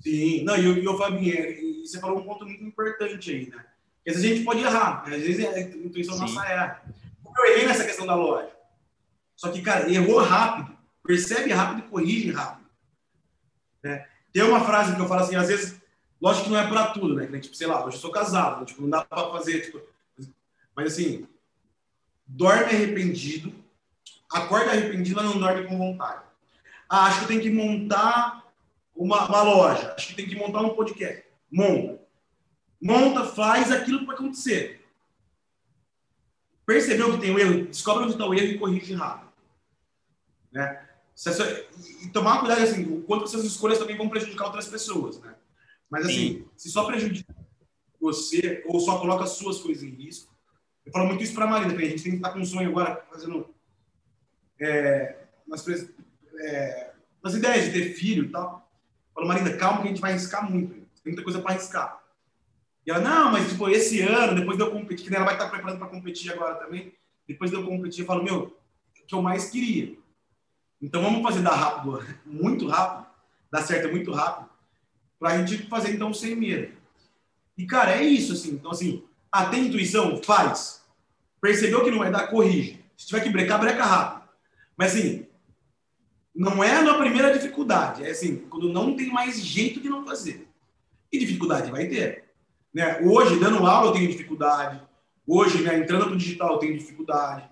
Sim, 0.00 0.42
não, 0.42 0.56
e 0.56 0.86
o 0.86 0.98
Fabinho, 0.98 1.32
e 1.32 1.86
você 1.86 2.00
falou 2.00 2.18
um 2.18 2.24
ponto 2.24 2.44
muito 2.44 2.64
importante 2.64 3.30
aí, 3.30 3.48
né? 3.48 3.64
Porque 3.96 4.10
às 4.10 4.16
vezes 4.16 4.30
a 4.30 4.34
gente 4.34 4.44
pode 4.44 4.60
errar, 4.60 5.08
né? 5.08 5.16
às 5.16 5.22
vezes 5.22 5.46
a 5.46 5.60
intuição 5.60 6.14
Sim. 6.14 6.20
nossa 6.22 6.44
erra. 6.44 6.82
Eu 7.38 7.52
errei 7.52 7.66
nessa 7.66 7.84
questão 7.84 8.04
da 8.04 8.16
loja. 8.16 8.50
Só 9.36 9.50
que, 9.50 9.62
cara, 9.62 9.90
errou 9.90 10.18
rápido 10.18 10.72
percebe 11.02 11.52
rápido 11.52 11.80
e 11.80 11.90
corrige 11.90 12.30
rápido. 12.30 12.68
Né? 13.82 14.06
Tem 14.32 14.42
uma 14.42 14.64
frase 14.64 14.94
que 14.94 15.00
eu 15.00 15.08
falo 15.08 15.22
assim, 15.22 15.36
às 15.36 15.48
vezes, 15.48 15.80
lógico 16.22 16.44
que 16.44 16.50
não 16.50 16.58
é 16.58 16.66
para 16.68 16.92
tudo, 16.92 17.14
né? 17.14 17.26
Tipo, 17.40 17.56
sei 17.56 17.66
lá, 17.66 17.84
hoje 17.84 17.96
eu 17.96 18.00
sou 18.00 18.12
casado, 18.12 18.64
tipo, 18.64 18.80
não 18.80 18.88
dá 18.88 19.04
para 19.04 19.28
fazer, 19.30 19.60
tipo, 19.62 19.82
Mas 20.74 20.92
assim, 20.92 21.26
dorme 22.24 22.64
arrependido, 22.66 23.52
acorda 24.30 24.70
arrependido, 24.70 25.16
mas 25.16 25.34
não 25.34 25.40
dorme 25.40 25.66
com 25.66 25.76
vontade. 25.76 26.22
Ah, 26.88 27.06
acho 27.06 27.22
que 27.22 27.26
tem 27.26 27.40
que 27.40 27.50
montar 27.50 28.46
uma, 28.94 29.26
uma 29.26 29.42
loja, 29.42 29.94
acho 29.96 30.08
que 30.08 30.14
tem 30.14 30.28
que 30.28 30.36
montar 30.36 30.60
um 30.60 30.74
podcast. 30.74 31.24
Monta. 31.50 32.00
Monta, 32.80 33.24
faz 33.24 33.72
aquilo 33.72 34.06
para 34.06 34.14
acontecer. 34.14 34.86
Percebeu 36.64 37.12
que 37.12 37.20
tem 37.20 37.32
um 37.32 37.38
erro? 37.38 37.66
Descobre 37.66 38.04
onde 38.04 38.12
está 38.12 38.26
o 38.26 38.34
erro 38.34 38.46
e 38.46 38.58
corrige 38.58 38.94
rápido. 38.94 39.32
Né? 40.52 40.88
E 42.02 42.08
tomar 42.08 42.40
cuidado 42.40 42.62
assim, 42.62 42.84
o 42.84 43.02
quanto 43.02 43.24
essas 43.24 43.44
escolhas 43.44 43.78
também 43.78 43.96
vão 43.96 44.08
prejudicar 44.08 44.46
outras 44.46 44.68
pessoas, 44.68 45.20
né? 45.20 45.34
Mas 45.92 46.06
assim, 46.06 46.14
Sim. 46.14 46.48
se 46.56 46.70
só 46.70 46.84
prejudica 46.84 47.36
você 48.00 48.64
ou 48.66 48.80
só 48.80 48.98
coloca 48.98 49.26
suas 49.26 49.58
coisas 49.58 49.82
em 49.82 49.90
risco, 49.90 50.34
eu 50.86 50.90
falo 50.90 51.06
muito 51.06 51.22
isso 51.22 51.34
para 51.34 51.44
a 51.44 51.48
Marina, 51.48 51.76
que 51.76 51.84
a 51.84 51.88
gente 51.88 52.02
tem 52.02 52.12
que 52.12 52.16
estar 52.16 52.30
com 52.30 52.38
um 52.38 52.46
sonho 52.46 52.70
agora, 52.70 53.06
fazendo 53.12 53.54
é, 54.58 55.26
umas, 55.46 55.68
é, 55.68 56.92
umas 57.22 57.34
ideias 57.34 57.66
de 57.66 57.72
ter 57.72 57.92
filho 57.92 58.24
e 58.24 58.28
tal. 58.30 58.72
Eu 59.08 59.14
falo, 59.14 59.28
Marina, 59.28 59.54
calma 59.58 59.82
que 59.82 59.88
a 59.88 59.90
gente 59.90 60.00
vai 60.00 60.12
arriscar 60.12 60.50
muito. 60.50 60.72
Tem 60.72 61.12
muita 61.12 61.22
coisa 61.22 61.42
para 61.42 61.50
arriscar. 61.52 62.02
E 62.86 62.90
ela, 62.90 63.00
não, 63.00 63.30
mas 63.30 63.50
tipo, 63.50 63.68
esse 63.68 64.00
ano, 64.00 64.34
depois 64.34 64.56
de 64.56 64.64
eu 64.64 64.70
competir, 64.70 65.10
que 65.10 65.14
ela 65.14 65.26
vai 65.26 65.34
estar 65.34 65.50
preparando 65.50 65.78
para 65.78 65.88
competir 65.88 66.32
agora 66.32 66.54
também, 66.54 66.94
depois 67.28 67.50
de 67.50 67.56
eu 67.58 67.66
competir, 67.66 68.00
eu 68.00 68.06
falo, 68.06 68.24
meu, 68.24 68.44
o 68.98 69.06
que 69.06 69.14
eu 69.14 69.20
mais 69.20 69.50
queria. 69.50 69.94
Então 70.80 71.02
vamos 71.02 71.22
fazer 71.22 71.42
dar 71.42 71.54
rápido, 71.54 72.02
muito 72.24 72.66
rápido, 72.66 73.06
dar 73.50 73.60
certo 73.60 73.90
muito 73.90 74.10
rápido, 74.10 74.51
para 75.22 75.34
a 75.34 75.38
gente 75.38 75.68
fazer 75.68 75.92
então 75.92 76.12
sem 76.12 76.34
medo. 76.34 76.72
E, 77.56 77.64
cara, 77.64 77.92
é 77.92 78.02
isso, 78.02 78.32
assim. 78.32 78.54
Então, 78.54 78.72
assim, 78.72 79.04
tem 79.52 79.68
intuição? 79.68 80.20
Faz. 80.20 80.82
Percebeu 81.40 81.84
que 81.84 81.92
não 81.92 82.00
vai 82.00 82.10
dar? 82.10 82.26
Corrige. 82.26 82.84
Se 82.96 83.06
tiver 83.06 83.20
que 83.20 83.30
brecar, 83.30 83.60
breca 83.60 83.84
rápido. 83.84 84.28
Mas, 84.76 84.96
assim, 84.96 85.24
não 86.34 86.64
é 86.64 86.82
na 86.82 86.94
primeira 86.94 87.32
dificuldade. 87.32 88.04
É 88.04 88.10
assim, 88.10 88.38
quando 88.50 88.72
não 88.72 88.96
tem 88.96 89.12
mais 89.12 89.40
jeito 89.40 89.80
de 89.80 89.88
não 89.88 90.04
fazer. 90.04 90.48
E 91.12 91.20
dificuldade 91.20 91.70
vai 91.70 91.86
ter. 91.86 92.24
Né? 92.74 92.98
Hoje, 93.02 93.38
dando 93.38 93.64
aula, 93.64 93.90
eu 93.90 93.92
tenho 93.92 94.10
dificuldade. 94.10 94.82
Hoje, 95.24 95.62
né, 95.62 95.78
entrando 95.78 96.06
para 96.06 96.14
o 96.14 96.18
digital, 96.18 96.54
eu 96.54 96.58
tenho 96.58 96.76
dificuldade. 96.76 97.48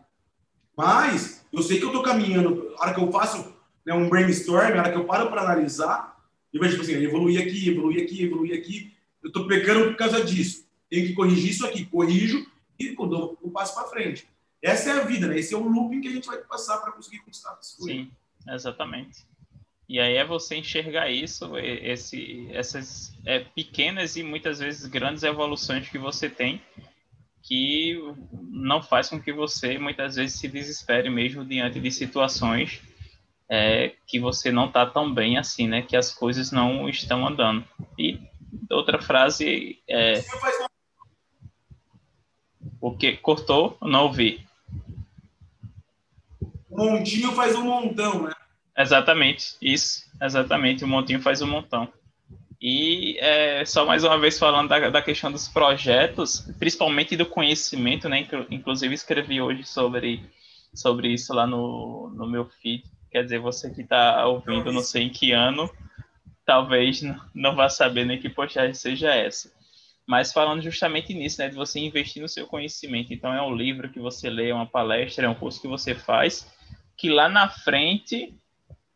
Mas 0.77 1.47
eu 1.53 1.63
sei 1.63 1.79
que 1.79 1.85
eu 1.85 1.91
estou 1.91 2.03
caminhando. 2.03 2.75
A 2.79 2.83
hora 2.83 2.95
que 2.95 3.01
eu 3.01 3.13
faço 3.13 3.55
né, 3.87 3.95
um 3.95 4.09
brainstorm, 4.09 4.75
a 4.75 4.81
hora 4.81 4.91
que 4.91 4.99
eu 4.99 5.05
paro 5.05 5.31
para 5.31 5.43
analisar, 5.43 6.10
eu 6.53 6.61
vejo, 6.61 6.73
tipo 6.79 6.83
assim, 6.83 7.03
evoluir 7.03 7.41
aqui, 7.41 7.69
evoluir 7.69 8.03
aqui, 8.03 8.25
evoluir 8.25 8.59
aqui. 8.59 8.93
Eu 9.23 9.29
estou 9.29 9.47
pecando 9.47 9.87
por 9.87 9.97
causa 9.97 10.25
disso. 10.25 10.67
Tenho 10.89 11.07
que 11.07 11.13
corrigir 11.13 11.51
isso 11.51 11.67
aqui. 11.67 11.85
Corrijo 11.87 12.45
e 12.79 12.93
quando 12.95 13.39
eu 13.43 13.51
passo 13.51 13.75
para 13.75 13.89
frente. 13.89 14.27
Essa 14.63 14.91
é 14.91 14.93
a 15.01 15.05
vida, 15.05 15.27
né? 15.27 15.39
Esse 15.39 15.55
é 15.55 15.57
o 15.57 15.67
looping 15.67 16.01
que 16.01 16.09
a 16.09 16.13
gente 16.13 16.27
vai 16.27 16.39
passar 16.39 16.79
para 16.79 16.93
conseguir 16.93 17.21
conquistar. 17.21 17.57
Sim, 17.61 18.11
exatamente. 18.49 19.25
E 19.89 19.99
aí 19.99 20.17
é 20.17 20.25
você 20.25 20.57
enxergar 20.57 21.11
isso, 21.11 21.57
esse, 21.59 22.47
essas 22.53 23.13
é, 23.27 23.41
pequenas 23.41 24.17
e 24.17 24.23
muitas 24.23 24.61
vezes 24.61 24.87
grandes 24.87 25.23
evoluções 25.23 25.89
que 25.89 25.99
você 25.99 26.29
tem, 26.29 26.63
que 27.43 27.99
não 28.51 28.83
faz 28.83 29.09
com 29.09 29.21
que 29.21 29.33
você 29.33 29.79
muitas 29.79 30.17
vezes 30.17 30.39
se 30.39 30.47
desespere 30.47 31.11
mesmo 31.11 31.45
diante 31.45 31.81
de 31.81 31.91
situações 31.91 32.81
é, 33.51 33.93
que 34.07 34.21
você 34.21 34.53
não 34.53 34.67
está 34.67 34.87
tão 34.87 35.13
bem 35.13 35.37
assim, 35.37 35.67
né? 35.67 35.83
Que 35.83 35.97
as 35.97 36.15
coisas 36.15 36.53
não 36.53 36.89
estão 36.89 37.27
andando. 37.27 37.65
E 37.99 38.21
outra 38.71 39.03
frase 39.03 39.83
é. 39.89 40.23
O 42.81 42.97
que? 42.97 43.17
Cortou? 43.17 43.77
Não 43.83 44.05
ouvi. 44.05 44.47
montinho 46.71 47.33
faz 47.33 47.57
um 47.57 47.65
montão, 47.65 48.23
né? 48.23 48.33
Exatamente, 48.79 49.57
isso, 49.61 50.09
exatamente. 50.23 50.85
O 50.85 50.89
montinho 50.89 51.21
faz 51.21 51.43
um 51.43 51.49
montão. 51.49 51.93
E 52.63 53.19
é, 53.19 53.65
só 53.65 53.85
mais 53.85 54.05
uma 54.05 54.19
vez 54.19 54.39
falando 54.39 54.69
da, 54.69 54.91
da, 54.91 55.03
questão 55.03 55.33
dos 55.33 55.49
projetos, 55.49 56.47
principalmente 56.59 57.17
do 57.17 57.27
conhecimento, 57.27 58.09
né? 58.09 58.27
Inclusive 58.51 58.95
escrevi 58.95 59.41
hoje 59.41 59.65
sobre, 59.65 60.23
sobre 60.73 61.09
isso 61.09 61.35
lá 61.35 61.47
no, 61.47 62.11
no 62.15 62.29
meu 62.29 62.47
feed. 62.47 62.85
Quer 63.11 63.25
dizer, 63.25 63.41
você 63.41 63.71
que 63.71 63.83
está 63.83 64.27
ouvindo, 64.27 64.73
não 64.73 64.83
sei 64.83 65.05
em 65.05 65.11
que 65.11 65.33
ano, 65.33 65.69
talvez 66.45 67.03
não, 67.35 67.55
vá 67.55 67.69
saber 67.69 68.05
nem 68.05 68.21
que 68.21 68.29
postagem 68.29 68.75
seja 68.75 69.15
essa. 69.15 69.53
Mas 70.07 70.33
falando 70.33 70.63
justamente 70.63 71.15
nisso, 71.15 71.41
né? 71.41 71.49
De 71.49 71.55
você 71.55 71.79
investir 71.79 72.23
no 72.23 72.29
seu 72.29 72.47
conhecimento. 72.47 73.13
Então 73.13 73.33
é 73.33 73.43
um 73.43 73.55
livro 73.55 73.89
que 73.89 74.01
você 74.01 74.29
lê, 74.29 74.51
é 74.51 74.55
uma 74.55 74.67
palestra, 74.67 75.27
é 75.27 75.29
um 75.29 75.35
curso 75.35 75.61
que 75.61 75.69
você 75.69 75.95
faz, 75.95 76.51
que 76.97 77.09
lá 77.09 77.29
na 77.29 77.49
frente 77.49 78.35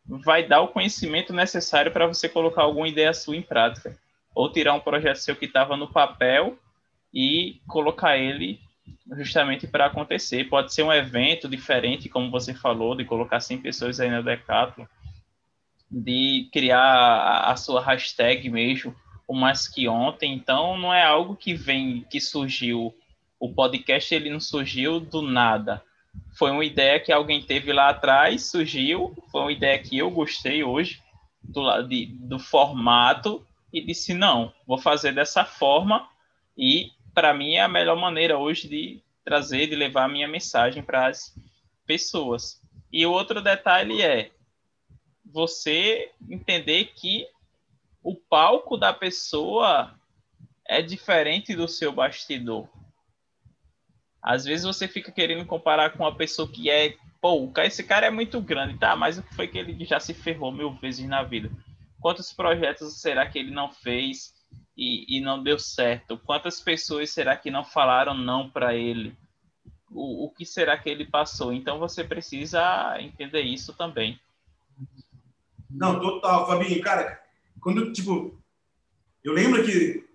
vai 0.05 0.47
dar 0.47 0.61
o 0.61 0.67
conhecimento 0.67 1.33
necessário 1.33 1.91
para 1.91 2.07
você 2.07 2.29
colocar 2.29 2.63
alguma 2.63 2.87
ideia 2.87 3.13
sua 3.13 3.35
em 3.35 3.41
prática. 3.41 3.97
Ou 4.33 4.51
tirar 4.51 4.73
um 4.73 4.79
projeto 4.79 5.17
seu 5.17 5.35
que 5.35 5.45
estava 5.45 5.77
no 5.77 5.91
papel 5.91 6.57
e 7.13 7.61
colocar 7.67 8.17
ele 8.17 8.59
justamente 9.17 9.67
para 9.67 9.85
acontecer. 9.85 10.45
Pode 10.45 10.73
ser 10.73 10.83
um 10.83 10.93
evento 10.93 11.47
diferente, 11.47 12.09
como 12.09 12.31
você 12.31 12.53
falou, 12.53 12.95
de 12.95 13.05
colocar 13.05 13.39
100 13.39 13.59
pessoas 13.59 13.99
aí 13.99 14.09
na 14.09 14.21
Decathlon, 14.21 14.85
de 15.89 16.49
criar 16.51 17.41
a 17.49 17.55
sua 17.55 17.81
hashtag 17.81 18.49
mesmo, 18.49 18.95
o 19.27 19.33
mais 19.33 19.67
que 19.67 19.87
ontem. 19.87 20.33
Então, 20.33 20.77
não 20.77 20.93
é 20.93 21.03
algo 21.03 21.35
que 21.35 21.53
vem, 21.53 22.05
que 22.09 22.19
surgiu. 22.19 22.93
O 23.39 23.53
podcast 23.53 24.13
ele 24.13 24.29
não 24.29 24.39
surgiu 24.39 24.99
do 24.99 25.21
nada 25.21 25.83
foi 26.33 26.51
uma 26.51 26.65
ideia 26.65 26.99
que 26.99 27.11
alguém 27.11 27.41
teve 27.41 27.71
lá 27.71 27.89
atrás, 27.89 28.49
surgiu, 28.49 29.15
foi 29.31 29.41
uma 29.41 29.51
ideia 29.51 29.79
que 29.79 29.97
eu 29.97 30.09
gostei 30.11 30.63
hoje 30.63 31.01
do, 31.41 31.81
de, 31.83 32.07
do 32.07 32.39
formato 32.39 33.45
e 33.71 33.81
disse 33.81 34.13
não, 34.13 34.51
vou 34.67 34.77
fazer 34.77 35.13
dessa 35.13 35.45
forma 35.45 36.07
e 36.57 36.91
para 37.15 37.33
mim 37.33 37.55
é 37.55 37.61
a 37.61 37.69
melhor 37.69 37.95
maneira 37.95 38.37
hoje 38.37 38.67
de 38.67 39.01
trazer, 39.23 39.67
de 39.67 39.75
levar 39.75 40.03
a 40.03 40.09
minha 40.09 40.27
mensagem 40.27 40.83
para 40.83 41.07
as 41.07 41.33
pessoas. 41.87 42.61
E 42.91 43.05
o 43.05 43.11
outro 43.11 43.41
detalhe 43.41 44.01
é 44.01 44.31
você 45.23 46.11
entender 46.29 46.91
que 46.93 47.25
o 48.03 48.15
palco 48.15 48.77
da 48.77 48.93
pessoa 48.93 49.97
é 50.67 50.81
diferente 50.81 51.55
do 51.55 51.67
seu 51.67 51.91
bastidor. 51.91 52.67
Às 54.21 54.43
vezes 54.43 54.65
você 54.65 54.87
fica 54.87 55.11
querendo 55.11 55.45
comparar 55.45 55.91
com 55.91 56.03
uma 56.03 56.15
pessoa 56.15 56.47
que 56.47 56.69
é, 56.69 56.95
pô, 57.21 57.51
esse 57.63 57.83
cara 57.83 58.07
é 58.07 58.11
muito 58.11 58.41
grande, 58.41 58.77
tá? 58.77 58.95
Mas 58.95 59.17
o 59.17 59.23
que 59.23 59.33
foi 59.33 59.47
que 59.47 59.57
ele 59.57 59.85
já 59.85 59.99
se 59.99 60.13
ferrou 60.13 60.51
mil 60.51 60.73
vezes 60.73 61.07
na 61.07 61.23
vida? 61.23 61.49
Quantos 61.99 62.33
projetos 62.33 62.99
será 62.99 63.25
que 63.27 63.39
ele 63.39 63.51
não 63.51 63.71
fez 63.71 64.34
e, 64.77 65.17
e 65.17 65.21
não 65.21 65.41
deu 65.41 65.57
certo? 65.57 66.17
Quantas 66.17 66.59
pessoas 66.59 67.11
será 67.11 67.37
que 67.37 67.49
não 67.49 67.63
falaram 67.63 68.13
não 68.13 68.49
para 68.49 68.75
ele? 68.75 69.15
O, 69.89 70.25
o 70.25 70.29
que 70.29 70.45
será 70.45 70.77
que 70.77 70.89
ele 70.89 71.05
passou? 71.05 71.53
Então 71.53 71.79
você 71.79 72.03
precisa 72.03 72.97
entender 72.99 73.41
isso 73.41 73.73
também. 73.73 74.19
Não, 75.69 75.99
total, 75.99 76.47
Fabinho, 76.47 76.81
cara, 76.81 77.21
quando, 77.59 77.91
tipo, 77.91 78.37
eu 79.23 79.33
lembro 79.33 79.63
que 79.65 80.05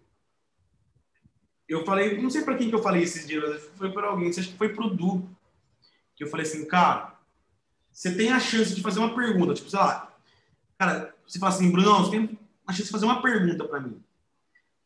eu 1.68 1.84
falei, 1.84 2.20
não 2.20 2.30
sei 2.30 2.42
para 2.42 2.56
quem 2.56 2.68
que 2.68 2.74
eu 2.74 2.82
falei 2.82 3.02
esses 3.02 3.26
dias, 3.26 3.70
foi 3.76 3.92
para 3.92 4.08
alguém, 4.08 4.28
acho 4.28 4.48
que 4.48 4.56
foi 4.56 4.70
pro 4.70 4.90
Du, 4.90 5.28
que 6.16 6.24
eu 6.24 6.28
falei 6.28 6.44
assim, 6.44 6.66
cara, 6.66 7.18
você 7.92 8.14
tem 8.14 8.32
a 8.32 8.40
chance 8.40 8.74
de 8.74 8.82
fazer 8.82 8.98
uma 8.98 9.14
pergunta, 9.14 9.54
tipo, 9.54 9.70
sei 9.70 9.78
lá, 9.78 10.12
cara, 10.78 11.14
você 11.26 11.38
fala 11.38 11.52
assim, 11.52 11.70
Bruno, 11.70 12.04
você 12.04 12.10
tem 12.10 12.38
a 12.66 12.72
chance 12.72 12.86
de 12.86 12.90
fazer 12.90 13.04
uma 13.04 13.22
pergunta 13.22 13.64
para 13.64 13.80
mim. 13.80 14.02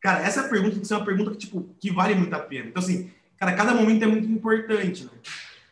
Cara, 0.01 0.19
essa 0.19 0.43
pergunta 0.43 0.73
tem 0.73 0.81
que 0.81 0.87
ser 0.87 0.95
uma 0.95 1.05
pergunta 1.05 1.31
que, 1.31 1.37
tipo, 1.37 1.75
que 1.79 1.91
vale 1.91 2.15
muito 2.15 2.33
a 2.33 2.39
pena. 2.39 2.67
Então, 2.67 2.81
assim, 2.81 3.11
cara, 3.37 3.53
cada 3.53 3.73
momento 3.73 4.03
é 4.03 4.07
muito 4.07 4.27
importante, 4.27 5.05
né? 5.05 5.11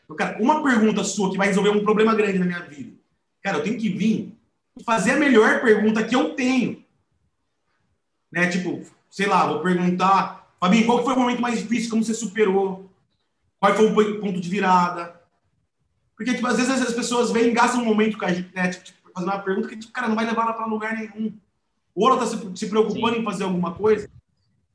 Então, 0.04 0.16
cara, 0.16 0.38
uma 0.42 0.64
pergunta 0.64 1.04
sua 1.04 1.32
que 1.32 1.38
vai 1.38 1.48
resolver 1.48 1.70
um 1.70 1.84
problema 1.84 2.16
grande 2.16 2.40
na 2.40 2.46
minha 2.46 2.62
vida. 2.62 2.94
Cara, 3.44 3.58
eu 3.58 3.64
tenho 3.64 3.80
que 3.80 3.90
vir 3.90 4.36
e 4.80 4.84
fazer 4.84 5.12
a 5.12 5.18
melhor 5.18 5.62
pergunta 5.62 6.04
que 6.04 6.16
eu 6.16 6.34
tenho. 6.36 6.84
Né? 8.32 8.48
Tipo, 8.48 8.82
sei 9.10 9.28
lá, 9.28 9.46
vou 9.46 9.62
perguntar 9.62 10.44
Fabinho, 10.64 10.86
qual 10.86 11.04
foi 11.04 11.14
o 11.14 11.20
momento 11.20 11.42
mais 11.42 11.60
difícil? 11.60 11.90
Como 11.90 12.02
você 12.02 12.14
superou? 12.14 12.90
Qual 13.60 13.76
foi 13.76 14.14
o 14.14 14.22
ponto 14.22 14.40
de 14.40 14.50
virada? 14.50 15.22
Porque, 16.16 16.34
tipo, 16.34 16.48
às 16.48 16.56
vezes 16.56 16.82
as 16.82 16.94
pessoas 16.94 17.32
vêm 17.32 17.50
e 17.50 17.52
gastam 17.52 17.82
um 17.82 17.86
momento 17.86 18.18
com 18.18 18.24
a 18.24 18.32
gente, 18.32 18.50
né? 18.56 18.70
Tipo, 18.70 18.86
tipo, 18.86 19.12
fazendo 19.14 19.30
uma 19.30 19.42
pergunta 19.42 19.68
que, 19.68 19.76
tipo, 19.76 19.92
cara, 19.92 20.08
não 20.08 20.16
vai 20.16 20.26
levar 20.26 20.44
ela 20.44 20.54
para 20.54 20.66
lugar 20.66 20.96
nenhum. 20.96 21.38
Ou 21.96 22.08
ela 22.08 22.24
está 22.24 22.38
se, 22.38 22.58
se, 22.58 22.70
preocupando 22.70 23.16
Sim. 23.16 23.22
em 23.22 23.24
fazer 23.24 23.44
alguma 23.44 23.74
coisa 23.74 24.10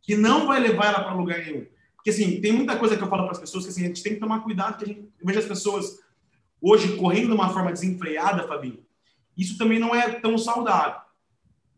que 0.02 0.16
não 0.16 0.46
vai 0.46 0.60
levar 0.60 0.86
ela 0.86 1.04
para 1.04 1.14
lugar 1.14 1.38
nenhum. 1.38 1.66
Porque, 1.96 2.10
assim, 2.10 2.40
tem 2.40 2.52
muita 2.52 2.76
coisa 2.76 2.96
que 2.96 3.02
eu 3.02 3.08
falo 3.08 3.24
para 3.24 3.32
as 3.32 3.40
pessoas 3.40 3.64
que, 3.64 3.70
assim, 3.70 3.84
a 3.84 3.88
gente 3.88 4.02
tem 4.02 4.14
que 4.14 4.20
tomar 4.20 4.40
cuidado, 4.40 4.78
que 4.78 4.84
a 4.84 4.88
gente, 4.88 5.00
eu 5.00 5.26
vejo 5.26 5.38
as 5.40 5.46
pessoas 5.46 5.98
hoje 6.60 6.96
correndo 6.96 7.28
de 7.28 7.34
uma 7.34 7.52
forma 7.52 7.72
desenfreada, 7.72 8.46
Fabinho. 8.46 8.84
Isso 9.36 9.58
também 9.58 9.78
não 9.78 9.94
é 9.94 10.10
tão 10.20 10.38
saudável. 10.38 11.00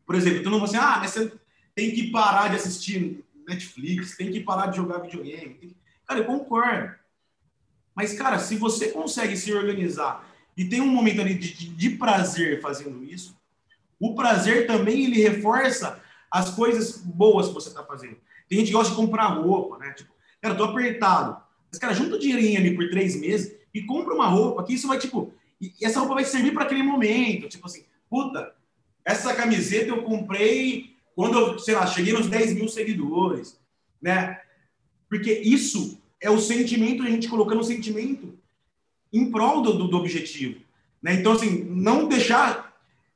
Por 0.07 0.15
exemplo, 0.15 0.43
tu 0.43 0.51
não 0.51 0.59
vai 0.59 0.69
assim, 0.69 0.77
ah, 0.77 0.99
mas 0.99 1.11
você 1.11 1.33
tem 1.75 1.93
que 1.93 2.11
parar 2.11 2.49
de 2.49 2.57
assistir 2.57 3.25
Netflix, 3.47 4.17
tem 4.17 4.31
que 4.31 4.41
parar 4.41 4.67
de 4.67 4.77
jogar 4.77 4.99
videogame. 4.99 5.55
Tem... 5.55 5.77
Cara, 6.07 6.21
eu 6.21 6.25
concordo. 6.25 6.95
Mas, 7.95 8.15
cara, 8.15 8.39
se 8.39 8.57
você 8.57 8.89
consegue 8.89 9.37
se 9.37 9.53
organizar 9.53 10.29
e 10.57 10.65
tem 10.65 10.81
um 10.81 10.87
momento 10.87 11.21
ali 11.21 11.35
de, 11.35 11.53
de, 11.53 11.69
de 11.69 11.91
prazer 11.91 12.61
fazendo 12.61 13.05
isso, 13.05 13.37
o 14.01 14.15
prazer 14.15 14.67
também 14.67 15.05
ele 15.05 15.21
reforça 15.21 16.01
as 16.31 16.51
coisas 16.51 16.97
boas 16.99 17.49
que 17.49 17.55
você 17.55 17.69
está 17.69 17.85
fazendo. 17.85 18.17
Tem 18.49 18.59
gente 18.59 18.69
que 18.69 18.73
gosta 18.73 18.91
de 18.91 18.97
comprar 18.97 19.27
roupa, 19.27 19.79
né? 19.79 19.93
Tipo, 19.93 20.13
cara, 20.41 20.55
tô 20.55 20.65
apertado. 20.65 21.41
Mas, 21.71 21.79
cara, 21.79 21.93
junta 21.93 22.17
o 22.17 22.19
dinheirinho 22.19 22.59
ali 22.59 22.75
por 22.75 22.89
três 22.89 23.15
meses 23.15 23.55
e 23.73 23.83
compra 23.83 24.15
uma 24.15 24.27
roupa 24.27 24.65
que 24.65 24.75
isso 24.75 24.89
vai, 24.89 24.99
tipo, 24.99 25.33
e 25.61 25.73
essa 25.83 26.01
roupa 26.01 26.15
vai 26.15 26.25
servir 26.25 26.53
para 26.53 26.65
aquele 26.65 26.83
momento. 26.83 27.49
Tipo 27.49 27.67
assim, 27.67 27.85
puta, 28.09 28.55
essa 29.05 29.35
camiseta 29.35 29.89
eu 29.89 30.03
comprei 30.03 30.97
quando 31.15 31.39
eu, 31.39 31.59
sei 31.59 31.75
lá, 31.75 31.87
cheguei 31.87 32.13
nos 32.13 32.29
10 32.29 32.55
mil 32.55 32.69
seguidores, 32.69 33.61
né? 34.01 34.41
Porque 35.09 35.33
isso 35.33 36.01
é 36.21 36.31
o 36.31 36.41
sentimento, 36.41 37.03
a 37.03 37.11
gente 37.11 37.29
colocando 37.29 37.61
o 37.61 37.65
sentimento 37.65 38.39
em 39.13 39.31
prol 39.31 39.61
do, 39.61 39.89
do 39.89 39.97
objetivo. 39.97 40.61
Né? 41.03 41.15
Então, 41.15 41.33
assim, 41.33 41.65
não 41.65 42.09
deixar. 42.09 42.70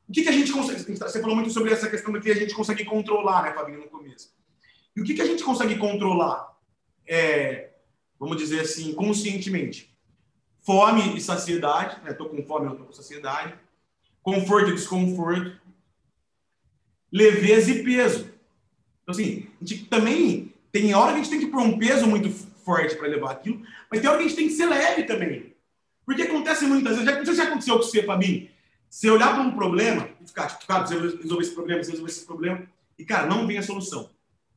O 0.09 0.13
que, 0.13 0.23
que 0.23 0.29
a 0.29 0.33
gente 0.33 0.53
consegue. 0.53 0.97
Você 0.97 1.21
falou 1.21 1.35
muito 1.35 1.51
sobre 1.51 1.73
essa 1.73 1.89
questão 1.89 2.13
do 2.13 2.21
que 2.21 2.31
a 2.31 2.35
gente 2.35 2.55
consegue 2.55 2.85
controlar, 2.85 3.43
né, 3.43 3.53
Fabinho, 3.53 3.81
no 3.81 3.89
começo. 3.89 4.35
E 4.95 5.01
o 5.01 5.05
que, 5.05 5.15
que 5.15 5.23
a 5.23 5.27
gente 5.27 5.43
consegue 5.43 5.77
controlar? 5.77 6.55
É, 7.07 7.71
vamos 8.19 8.37
dizer 8.37 8.61
assim, 8.61 8.95
conscientemente. 8.95 9.95
Fome 10.61 11.17
e 11.17 11.21
saciedade, 11.21 12.03
né? 12.05 12.13
Com 12.15 12.43
fome, 12.45 12.77
tô 12.77 12.85
com 12.85 12.93
saciedade. 12.93 13.55
Conforto 14.23 14.71
e 14.71 14.75
desconforto. 14.75 15.59
Leveza 17.11 17.71
e 17.71 17.83
peso. 17.83 18.31
Então, 19.03 19.15
assim, 19.15 19.47
a 19.61 19.65
gente 19.65 19.85
também 19.87 20.53
tem 20.73 20.95
hora 20.95 21.13
que 21.13 21.21
a 21.21 21.23
gente 21.23 21.31
tem 21.31 21.41
que 21.41 21.47
pôr 21.47 21.61
um 21.61 21.79
peso 21.79 22.07
muito 22.07 22.31
forte 22.31 22.97
para 22.97 23.07
levar 23.07 23.31
aquilo, 23.33 23.63
mas 23.91 24.01
tem 24.01 24.09
hora 24.09 24.19
que 24.19 24.25
a 24.25 24.29
gente 24.29 24.37
tem 24.37 24.49
que 24.49 24.55
ser 24.55 24.67
leve 24.67 25.05
também. 25.05 25.55
Porque 26.05 26.23
acontece 26.23 26.67
muitas 26.67 26.97
vezes, 26.99 27.27
já, 27.27 27.35
já 27.35 27.45
aconteceu 27.45 27.77
com 27.77 27.83
você, 27.83 28.03
Fabinho, 28.03 28.49
você 28.95 29.11
olhar 29.11 29.35
para 29.35 29.43
um 29.43 29.51
problema 29.51 30.09
e 30.21 30.27
ficar, 30.29 30.47
tipo, 30.47 30.69
cara, 30.69 30.87
você 30.87 30.95
resolver 30.97 31.43
esse 31.43 31.53
problema, 31.53 31.83
você 31.83 31.91
resolver 31.91 32.13
esse 32.13 32.25
problema, 32.25 32.63
e, 32.97 33.05
cara, 33.05 33.27
não 33.27 33.45
vem 33.45 33.59
a 33.59 33.63
solução. 33.63 34.09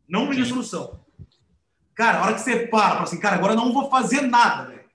Não 0.07 0.29
vem 0.29 0.39
a 0.39 0.45
solução. 0.45 0.99
Cara, 1.95 2.19
a 2.19 2.23
hora 2.23 2.33
que 2.35 2.41
você 2.41 2.67
para, 2.67 2.89
fala 2.91 3.03
assim, 3.03 3.19
cara, 3.19 3.37
agora 3.37 3.53
eu 3.53 3.57
não 3.57 3.73
vou 3.73 3.89
fazer 3.89 4.21
nada, 4.21 4.69
velho. 4.69 4.85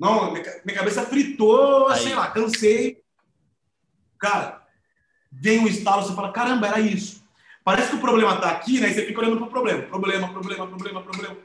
Não, 0.00 0.32
minha, 0.32 0.42
minha 0.64 0.78
cabeça 0.78 1.04
fritou, 1.04 1.88
Aí. 1.88 2.02
sei 2.02 2.14
lá, 2.14 2.30
cansei. 2.30 3.04
Cara, 4.18 4.66
vem 5.30 5.58
um 5.58 5.68
estalo, 5.68 6.02
você 6.02 6.14
fala, 6.14 6.32
caramba, 6.32 6.66
era 6.68 6.80
isso. 6.80 7.22
Parece 7.62 7.90
que 7.90 7.96
o 7.96 8.00
problema 8.00 8.40
tá 8.40 8.52
aqui, 8.52 8.80
né? 8.80 8.88
E 8.88 8.94
você 8.94 9.04
fica 9.04 9.20
olhando 9.20 9.36
pro 9.36 9.48
problema. 9.48 9.82
Problema, 9.82 10.32
problema, 10.32 10.66
problema, 10.66 11.02
problema. 11.02 11.36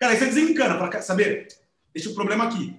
Cara, 0.00 0.14
aí 0.14 0.18
você 0.18 0.26
desencana 0.26 0.76
para 0.76 1.00
saber, 1.00 1.46
deixa 1.94 2.10
o 2.10 2.14
problema 2.14 2.42
aqui. 2.42 2.76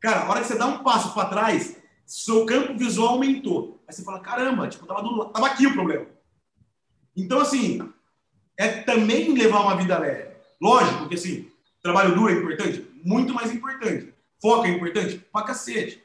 Cara, 0.00 0.22
a 0.22 0.28
hora 0.28 0.40
que 0.40 0.48
você 0.48 0.58
dá 0.58 0.66
um 0.66 0.82
passo 0.82 1.14
para 1.14 1.28
trás, 1.28 1.77
seu 2.08 2.46
campo 2.46 2.74
visual 2.74 3.10
aumentou. 3.10 3.82
Aí 3.86 3.94
você 3.94 4.02
fala, 4.02 4.18
caramba, 4.18 4.66
tipo, 4.66 4.86
tava, 4.86 5.02
do, 5.02 5.26
tava 5.26 5.46
aqui 5.46 5.66
o 5.66 5.74
problema. 5.74 6.06
Então, 7.14 7.38
assim, 7.38 7.86
é 8.56 8.68
também 8.68 9.32
levar 9.34 9.60
uma 9.60 9.76
vida 9.76 9.98
leve. 9.98 10.32
Lógico, 10.60 11.00
porque 11.00 11.16
assim, 11.16 11.50
trabalho 11.82 12.14
duro 12.14 12.32
é 12.32 12.38
importante, 12.38 12.86
muito 13.04 13.34
mais 13.34 13.52
importante. 13.52 14.14
Foco 14.40 14.64
é 14.64 14.70
importante, 14.70 15.18
pra 15.30 15.42
cacete. 15.42 16.02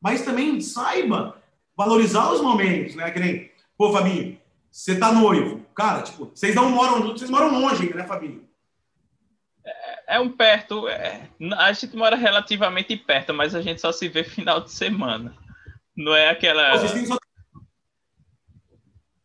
Mas 0.00 0.24
também 0.24 0.60
saiba 0.60 1.40
valorizar 1.76 2.32
os 2.32 2.40
momentos, 2.40 2.96
né? 2.96 3.10
Que 3.12 3.20
nem, 3.20 3.50
pô, 3.78 3.92
Fabinho, 3.92 4.38
você 4.70 4.98
tá 4.98 5.12
noivo. 5.12 5.64
Cara, 5.74 6.02
tipo, 6.02 6.32
vocês 6.34 6.54
não 6.54 6.68
moram, 6.70 7.12
vocês 7.12 7.30
moram 7.30 7.60
longe 7.60 7.94
né, 7.94 8.04
Fabinho? 8.04 8.42
É 10.14 10.20
um 10.20 10.30
perto. 10.30 10.88
É, 10.88 11.28
a 11.58 11.72
gente 11.72 11.96
mora 11.96 12.16
relativamente 12.16 12.96
perto, 12.96 13.32
mas 13.32 13.54
a 13.54 13.62
gente 13.62 13.80
só 13.80 13.92
se 13.92 14.08
vê 14.08 14.22
final 14.24 14.60
de 14.60 14.70
semana. 14.70 15.34
Não 15.96 16.14
é 16.14 16.30
aquela. 16.30 16.76
Só... 16.78 17.18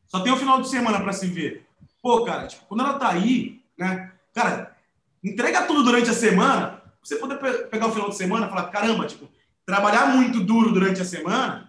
só 0.07 0.19
tem 0.22 0.34
o 0.34 0.38
final 0.38 0.61
de 0.61 0.69
semana 0.69 0.99
para 0.99 1.14
se 1.14 1.27
ver. 1.27 1.65
Pô, 2.01 2.23
cara, 2.23 2.47
tipo, 2.47 2.65
quando 2.65 2.81
ela 2.81 2.99
tá 2.99 3.09
aí, 3.09 3.61
né? 3.77 4.11
Cara, 4.34 4.76
entrega 5.23 5.65
tudo 5.65 5.84
durante 5.84 6.09
a 6.09 6.14
semana. 6.14 6.81
Você 7.03 7.15
poder 7.18 7.38
pe 7.38 7.68
pegar 7.69 7.88
o 7.88 7.91
final 7.91 8.09
de 8.09 8.15
semana 8.15 8.47
e 8.47 8.49
falar, 8.49 8.68
caramba, 8.68 9.07
tipo, 9.07 9.30
trabalhar 9.65 10.07
muito 10.07 10.41
duro 10.41 10.72
durante 10.72 11.01
a 11.01 11.05
semana 11.05 11.68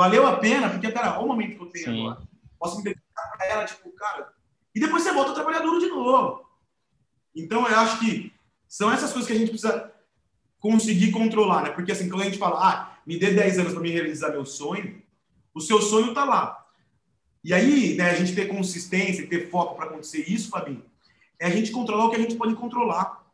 valeu 0.00 0.26
a 0.26 0.38
pena, 0.38 0.70
porque, 0.70 0.90
cara, 0.90 1.18
olha 1.18 1.24
o 1.24 1.28
momento 1.28 1.56
que 1.56 1.62
eu 1.62 1.66
tenho 1.66 1.84
Sim. 1.84 2.06
agora. 2.06 2.22
Posso 2.58 2.78
me 2.78 2.84
dedicar 2.84 3.30
pra 3.36 3.46
ela, 3.46 3.66
tipo, 3.66 3.90
cara. 3.92 4.32
E 4.74 4.80
depois 4.80 5.02
você 5.02 5.12
volta 5.12 5.32
a 5.32 5.34
trabalhar 5.34 5.60
duro 5.60 5.78
de 5.78 5.88
novo. 5.88 6.46
Então, 7.36 7.68
eu 7.68 7.78
acho 7.78 8.00
que 8.00 8.32
são 8.70 8.90
essas 8.92 9.12
coisas 9.12 9.26
que 9.26 9.36
a 9.36 9.38
gente 9.38 9.50
precisa 9.50 9.92
conseguir 10.60 11.10
controlar, 11.10 11.64
né? 11.64 11.70
Porque 11.70 11.90
assim, 11.90 12.08
quando 12.08 12.22
a 12.22 12.26
gente 12.26 12.38
fala, 12.38 12.56
ah, 12.60 12.98
me 13.04 13.18
dê 13.18 13.32
10 13.32 13.58
anos 13.58 13.72
para 13.72 13.82
me 13.82 13.90
realizar 13.90 14.30
meu 14.30 14.46
sonho, 14.46 15.02
o 15.52 15.60
seu 15.60 15.82
sonho 15.82 16.14
tá 16.14 16.24
lá. 16.24 16.64
E 17.42 17.52
aí, 17.52 17.96
né, 17.96 18.10
a 18.10 18.14
gente 18.14 18.32
ter 18.32 18.46
consistência, 18.46 19.26
ter 19.26 19.50
foco 19.50 19.74
para 19.74 19.86
acontecer 19.86 20.24
isso, 20.30 20.50
Fabinho, 20.50 20.84
é 21.40 21.46
a 21.46 21.50
gente 21.50 21.72
controlar 21.72 22.04
o 22.04 22.10
que 22.10 22.16
a 22.16 22.20
gente 22.20 22.36
pode 22.36 22.54
controlar. 22.54 23.26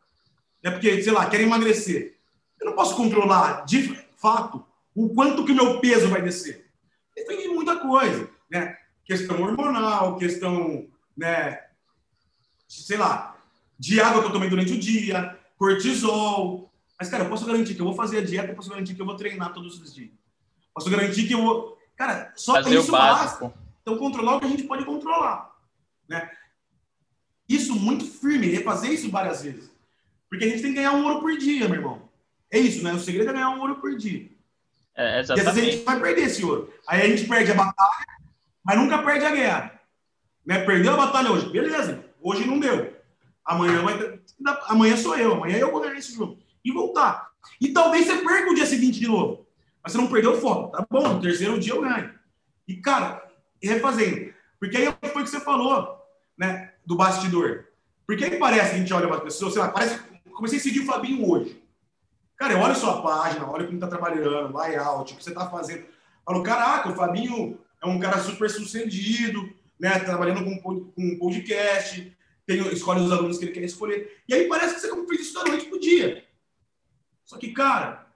É 0.63 0.71
porque, 0.71 1.03
sei 1.03 1.13
lá, 1.13 1.29
quero 1.29 1.43
emagrecer. 1.43 2.17
Eu 2.59 2.65
não 2.65 2.73
posso 2.73 2.95
controlar, 2.95 3.63
de 3.63 3.95
fato, 4.17 4.65
o 4.95 5.09
quanto 5.13 5.45
que 5.45 5.51
o 5.51 5.55
meu 5.55 5.79
peso 5.79 6.09
vai 6.09 6.23
descer. 6.23 6.67
Depende 7.15 7.43
de 7.43 7.49
muita 7.49 7.75
coisa, 7.77 8.27
né? 8.49 8.75
Questão 9.05 9.39
hormonal, 9.39 10.17
questão, 10.17 10.87
né, 11.15 11.61
sei 12.67 12.97
lá, 12.97 13.36
de 13.79 14.01
água 14.01 14.21
que 14.21 14.27
eu 14.27 14.33
tomei 14.33 14.49
durante 14.49 14.73
o 14.73 14.79
dia, 14.79 15.37
cortisol. 15.57 16.71
Mas, 16.99 17.09
cara, 17.09 17.23
eu 17.23 17.29
posso 17.29 17.45
garantir 17.45 17.75
que 17.75 17.81
eu 17.81 17.85
vou 17.85 17.95
fazer 17.95 18.19
a 18.19 18.23
dieta, 18.23 18.49
eu 18.49 18.55
posso 18.55 18.69
garantir 18.69 18.95
que 18.95 19.01
eu 19.01 19.05
vou 19.05 19.15
treinar 19.15 19.53
todos 19.53 19.79
os 19.79 19.93
dias. 19.93 20.11
Posso 20.73 20.89
garantir 20.89 21.27
que 21.27 21.33
eu 21.33 21.41
vou. 21.41 21.77
Cara, 21.95 22.31
só 22.35 22.55
fazer 22.55 22.79
isso 22.79 22.91
basta. 22.91 23.53
Então, 23.81 23.97
controlar 23.97 24.35
o 24.35 24.39
que 24.39 24.45
a 24.45 24.49
gente 24.49 24.63
pode 24.63 24.83
controlar. 24.85 25.55
Né? 26.09 26.29
Isso 27.47 27.75
muito 27.75 28.05
firme, 28.05 28.47
refazer 28.47 28.91
isso 28.91 29.09
várias 29.09 29.43
vezes. 29.43 29.71
Porque 30.29 30.45
a 30.45 30.49
gente 30.49 30.61
tem 30.61 30.71
que 30.71 30.77
ganhar 30.77 30.93
um 30.93 31.05
ouro 31.05 31.21
por 31.21 31.37
dia, 31.37 31.67
meu 31.67 31.77
irmão. 31.77 32.09
É 32.51 32.59
isso, 32.59 32.83
né? 32.83 32.93
O 32.93 32.99
segredo 32.99 33.29
é 33.29 33.33
ganhar 33.33 33.49
um 33.49 33.61
ouro 33.61 33.75
por 33.75 33.95
dia. 33.95 34.29
É, 34.95 35.19
exatamente. 35.19 35.45
E 35.45 35.49
às 35.49 35.55
vezes 35.55 35.69
a 35.69 35.71
gente 35.71 35.85
vai 35.85 35.99
perder 35.99 36.21
esse 36.23 36.43
ouro. 36.43 36.73
Aí 36.87 37.01
a 37.01 37.07
gente 37.07 37.27
perde 37.27 37.51
a 37.51 37.55
batalha, 37.55 38.05
mas 38.63 38.77
nunca 38.77 39.01
perde 39.03 39.25
a 39.25 39.31
guerra. 39.31 39.81
Né? 40.45 40.65
Perdeu 40.65 40.93
a 40.93 41.05
batalha 41.05 41.31
hoje. 41.31 41.49
Beleza, 41.49 42.03
hoje 42.21 42.45
não 42.45 42.59
deu. 42.59 42.96
Amanhã 43.47 43.81
vai 43.81 43.97
ter... 43.97 44.21
Amanhã 44.67 44.97
sou 44.97 45.17
eu, 45.17 45.33
amanhã 45.33 45.57
eu 45.57 45.71
vou 45.71 45.81
ganhar 45.81 45.97
esse 45.97 46.13
jogo. 46.13 46.37
E 46.63 46.71
voltar. 46.71 47.31
E 47.61 47.69
talvez 47.69 48.05
você 48.05 48.17
perca 48.17 48.51
o 48.51 48.55
dia 48.55 48.65
seguinte 48.65 48.99
de 48.99 49.07
novo. 49.07 49.47
Mas 49.81 49.93
você 49.93 49.97
não 49.97 50.07
perdeu 50.07 50.33
o 50.33 50.41
foco. 50.41 50.75
Tá 50.75 50.85
bom, 50.89 51.13
no 51.13 51.21
terceiro 51.21 51.57
dia 51.57 51.73
eu 51.73 51.81
ganho. 51.81 52.13
E, 52.67 52.75
cara, 52.75 53.25
refazendo. 53.63 54.33
Porque 54.59 54.75
aí 54.75 54.93
foi 55.13 55.21
o 55.21 55.25
que 55.25 55.29
você 55.29 55.39
falou, 55.39 55.97
né? 56.37 56.73
Do 56.85 56.97
bastidor. 56.97 57.65
Porque 58.05 58.25
aí 58.25 58.37
parece 58.37 58.75
a 58.75 58.77
gente 58.77 58.93
olha 58.93 59.13
as 59.13 59.23
pessoas, 59.23 59.53
sei 59.53 59.61
lá, 59.61 59.69
parece. 59.69 59.99
Comecei 60.35 60.59
a 60.59 60.61
seguir 60.61 60.81
o 60.81 60.85
Fabinho 60.85 61.29
hoje. 61.29 61.63
Cara, 62.35 62.53
eu 62.53 62.59
olho 62.59 62.75
sua 62.75 63.01
página, 63.01 63.49
olho 63.49 63.65
como 63.65 63.79
tá 63.79 63.87
trabalhando, 63.87 64.55
layout, 64.55 65.13
o 65.13 65.17
que 65.17 65.23
você 65.23 65.33
tá 65.33 65.49
fazendo. 65.49 65.85
Falo, 66.23 66.43
caraca, 66.43 66.89
o 66.89 66.95
Fabinho 66.95 67.57
é 67.81 67.87
um 67.87 67.97
cara 67.97 68.19
super 68.19 68.49
sucedido, 68.49 69.49
né? 69.79 69.97
Trabalhando 69.99 70.43
com, 70.43 70.85
com 70.91 71.17
podcast, 71.17 72.15
tem, 72.47 72.65
escolhe 72.69 73.01
os 73.01 73.11
alunos 73.11 73.37
que 73.37 73.45
ele 73.45 73.51
quer 73.51 73.63
escolher. 73.63 74.23
E 74.27 74.33
aí 74.33 74.47
parece 74.47 74.75
que 74.75 74.79
você 74.79 75.05
fez 75.05 75.21
isso 75.21 75.33
da 75.33 75.43
noite 75.43 75.65
pro 75.65 75.79
dia. 75.79 76.25
Só 77.25 77.37
que, 77.37 77.51
cara, 77.51 78.07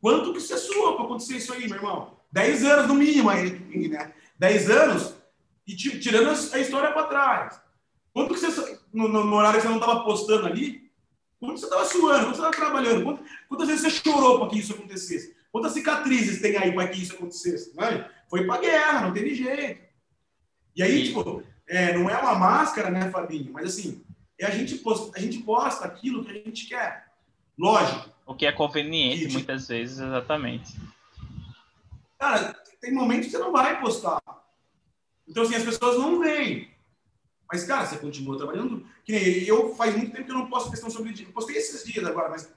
quanto 0.00 0.32
que 0.32 0.40
você 0.40 0.56
suou 0.56 0.94
para 0.94 1.04
acontecer 1.04 1.36
isso 1.36 1.52
aí, 1.52 1.66
meu 1.66 1.76
irmão? 1.76 2.16
10 2.30 2.64
anos 2.64 2.86
no 2.86 2.94
mínimo 2.94 3.28
aí, 3.28 3.50
né? 3.88 4.14
10 4.38 4.70
anos 4.70 5.14
e 5.66 5.74
tirando 5.74 6.28
a 6.28 6.60
história 6.60 6.92
para 6.92 7.08
trás. 7.08 7.60
Quanto 8.12 8.34
que 8.34 8.40
você, 8.40 8.78
no, 8.92 9.08
no, 9.08 9.34
horário 9.34 9.60
que 9.60 9.66
você 9.66 9.72
não 9.72 9.80
estava 9.80 10.04
postando 10.04 10.46
ali, 10.46 10.88
quanto 11.40 11.58
você 11.58 11.66
estava 11.66 11.84
suando, 11.84 12.26
quanto 12.26 12.36
você 12.36 12.46
estava 12.46 12.56
trabalhando, 12.56 13.02
quanto, 13.02 13.24
quantas 13.48 13.66
vezes 13.66 13.82
você 13.82 13.90
chorou 13.90 14.38
para 14.38 14.48
que 14.48 14.60
isso 14.60 14.74
acontecesse? 14.74 15.36
Quantas 15.50 15.72
cicatrizes 15.72 16.40
tem 16.40 16.56
aí 16.56 16.72
para 16.72 16.86
que 16.86 17.02
isso 17.02 17.14
acontecesse? 17.14 17.74
Né? 17.74 18.08
Foi 18.30 18.46
para 18.46 18.60
guerra, 18.60 19.00
não 19.02 19.12
teve 19.12 19.34
jeito. 19.34 19.82
E 20.76 20.82
aí, 20.82 21.00
e... 21.00 21.06
tipo, 21.08 21.42
é, 21.68 21.96
não 21.96 22.08
é 22.08 22.16
uma 22.16 22.34
máscara, 22.34 22.90
né, 22.90 23.10
Fabinho? 23.10 23.52
Mas 23.52 23.66
assim, 23.66 24.04
é 24.38 24.46
a 24.46 24.50
gente, 24.50 24.76
posta, 24.76 25.16
a 25.16 25.20
gente 25.20 25.38
posta 25.38 25.84
aquilo 25.84 26.24
que 26.24 26.30
a 26.30 26.34
gente 26.34 26.66
quer. 26.66 27.06
Lógico. 27.58 28.10
O 28.26 28.34
que 28.34 28.46
é 28.46 28.52
conveniente, 28.52 29.28
muitas 29.28 29.68
vezes, 29.68 29.98
exatamente. 29.98 30.74
Cara, 32.18 32.54
tem 32.80 32.92
momentos 32.92 33.26
que 33.26 33.32
você 33.32 33.38
não 33.38 33.52
vai 33.52 33.80
postar. 33.80 34.20
Então, 35.28 35.42
assim, 35.42 35.54
as 35.54 35.62
pessoas 35.62 35.98
não 35.98 36.20
veem. 36.20 36.70
Mas, 37.50 37.64
cara, 37.64 37.86
você 37.86 37.98
continua 37.98 38.36
trabalhando. 38.36 38.86
Que 39.04 39.12
nem 39.12 39.44
eu 39.44 39.74
faz 39.74 39.96
muito 39.96 40.12
tempo 40.12 40.24
que 40.24 40.30
eu 40.30 40.36
não 40.36 40.48
posto 40.48 40.70
questão 40.70 40.90
sobre. 40.90 41.14
Eu 41.20 41.32
postei 41.32 41.56
esses 41.56 41.84
dias 41.84 42.04
agora, 42.04 42.28
mas 42.28 42.52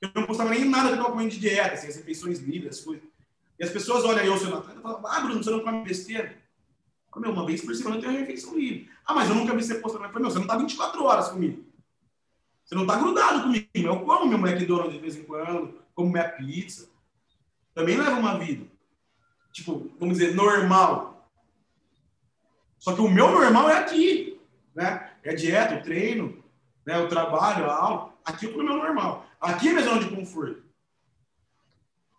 eu 0.00 0.10
não 0.14 0.26
postava 0.26 0.50
nem 0.50 0.64
nada 0.64 0.92
que 0.92 0.98
eu 0.98 1.04
comendo 1.06 1.30
de 1.30 1.40
dieta, 1.40 1.74
assim, 1.74 1.88
as 1.88 1.96
refeições 1.96 2.38
livres, 2.40 2.78
as 2.78 2.84
coisas. 2.84 3.04
E 3.58 3.64
as 3.64 3.70
pessoas 3.70 4.04
olham 4.04 4.24
eu, 4.24 4.36
seu 4.36 4.50
Natal, 4.50 4.76
e 4.76 4.82
falam, 4.82 5.06
ah, 5.06 5.20
Bruno, 5.20 5.42
você 5.42 5.50
não 5.50 5.60
come 5.60 5.82
besteira. 5.82 6.36
Meu, 7.20 7.32
uma 7.32 7.46
vez 7.46 7.62
por 7.62 7.74
semana 7.74 7.96
eu 7.96 8.00
tenho 8.00 8.14
a 8.14 8.18
refeição 8.18 8.56
livre. 8.56 8.90
Ah, 9.04 9.14
mas 9.14 9.28
eu 9.28 9.34
nunca 9.34 9.54
vi 9.54 9.62
você 9.62 9.76
postando. 9.76 10.04
Eu 10.04 10.08
falei, 10.10 10.22
meu, 10.22 10.30
você 10.30 10.38
não 10.38 10.46
tá 10.46 10.56
24 10.56 11.04
horas 11.04 11.28
comigo. 11.28 11.64
Você 12.64 12.74
não 12.74 12.86
tá 12.86 12.96
grudado 12.98 13.42
comigo. 13.44 13.68
Eu 13.74 14.00
como 14.00 14.26
meu 14.26 14.38
McDonald's 14.38 14.92
de 14.92 14.98
vez 14.98 15.16
em 15.16 15.24
quando, 15.24 15.80
como 15.94 16.10
minha 16.10 16.28
pizza. 16.28 16.88
Também 17.74 17.96
leva 17.96 18.18
uma 18.18 18.38
vida. 18.38 18.66
Tipo, 19.52 19.90
vamos 19.98 20.18
dizer, 20.18 20.34
normal. 20.34 21.30
Só 22.78 22.94
que 22.94 23.00
o 23.00 23.08
meu 23.08 23.30
normal 23.30 23.70
é 23.70 23.78
aqui. 23.78 24.38
Né? 24.74 25.10
É 25.22 25.30
a 25.30 25.34
dieta, 25.34 25.76
o 25.76 25.82
treino, 25.82 26.44
né? 26.84 26.98
o 26.98 27.08
trabalho, 27.08 27.70
a 27.70 27.74
aula. 27.74 28.14
Aqui 28.24 28.46
é 28.46 28.48
o 28.50 28.62
meu 28.62 28.76
normal. 28.76 29.26
Aqui 29.40 29.68
é 29.68 29.72
minha 29.72 29.84
zona 29.84 30.00
de 30.00 30.14
conforto. 30.14 30.62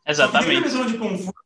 Exatamente. 0.06 0.50
Dentro 0.50 0.64
da 0.64 0.70
minha 0.70 0.84
zona 0.84 0.92
de 0.92 0.98
conforto, 0.98 1.44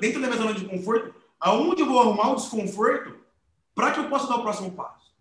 dentro 0.00 0.20
da 0.20 0.26
minha 0.26 0.38
zona 0.38 0.54
de 0.54 0.64
conforto, 0.64 1.14
aonde 1.40 1.82
eu 1.82 1.86
vou 1.86 2.00
arrumar 2.00 2.32
o 2.32 2.36
desconforto 2.36 3.16
para 3.74 3.92
que 3.92 4.00
eu 4.00 4.08
possa 4.08 4.26
dar 4.26 4.36
o 4.36 4.42
próximo 4.42 4.72
passo? 4.72 5.14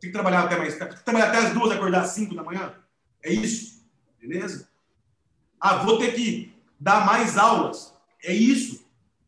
Tem 0.00 0.10
que 0.10 0.12
trabalhar 0.12 0.44
até 0.44 0.56
mais 0.56 0.78
tarde. 0.78 1.02
trabalhar 1.04 1.28
até 1.28 1.38
as 1.38 1.54
duas, 1.54 1.70
acordar 1.70 2.02
às 2.02 2.10
cinco 2.10 2.34
da 2.34 2.42
manhã? 2.42 2.74
É 3.22 3.32
isso. 3.32 3.84
Beleza? 4.18 4.68
Ah, 5.60 5.76
vou 5.76 5.98
ter 5.98 6.14
que 6.14 6.54
dar 6.78 7.04
mais 7.04 7.36
aulas. 7.36 7.94
É 8.22 8.32
isso. 8.32 8.84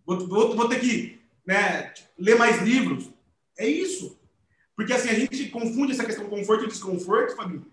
Vou, 0.06 0.26
vou, 0.26 0.56
vou 0.56 0.68
ter 0.68 0.80
que 0.80 1.20
né, 1.46 1.92
ler 2.18 2.38
mais 2.38 2.62
livros. 2.62 3.10
É 3.58 3.66
isso. 3.66 4.18
Porque 4.74 4.92
assim, 4.92 5.10
a 5.10 5.14
gente 5.14 5.50
confunde 5.50 5.92
essa 5.92 6.04
questão 6.04 6.28
conforto 6.28 6.64
e 6.64 6.68
desconforto, 6.68 7.36
Fabinho, 7.36 7.66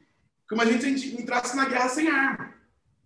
como 0.48 0.62
a 0.62 0.66
gente, 0.66 0.86
a 0.86 0.90
gente 0.90 1.22
entrasse 1.22 1.56
na 1.56 1.66
guerra 1.66 1.88
sem 1.88 2.10
arma. 2.10 2.54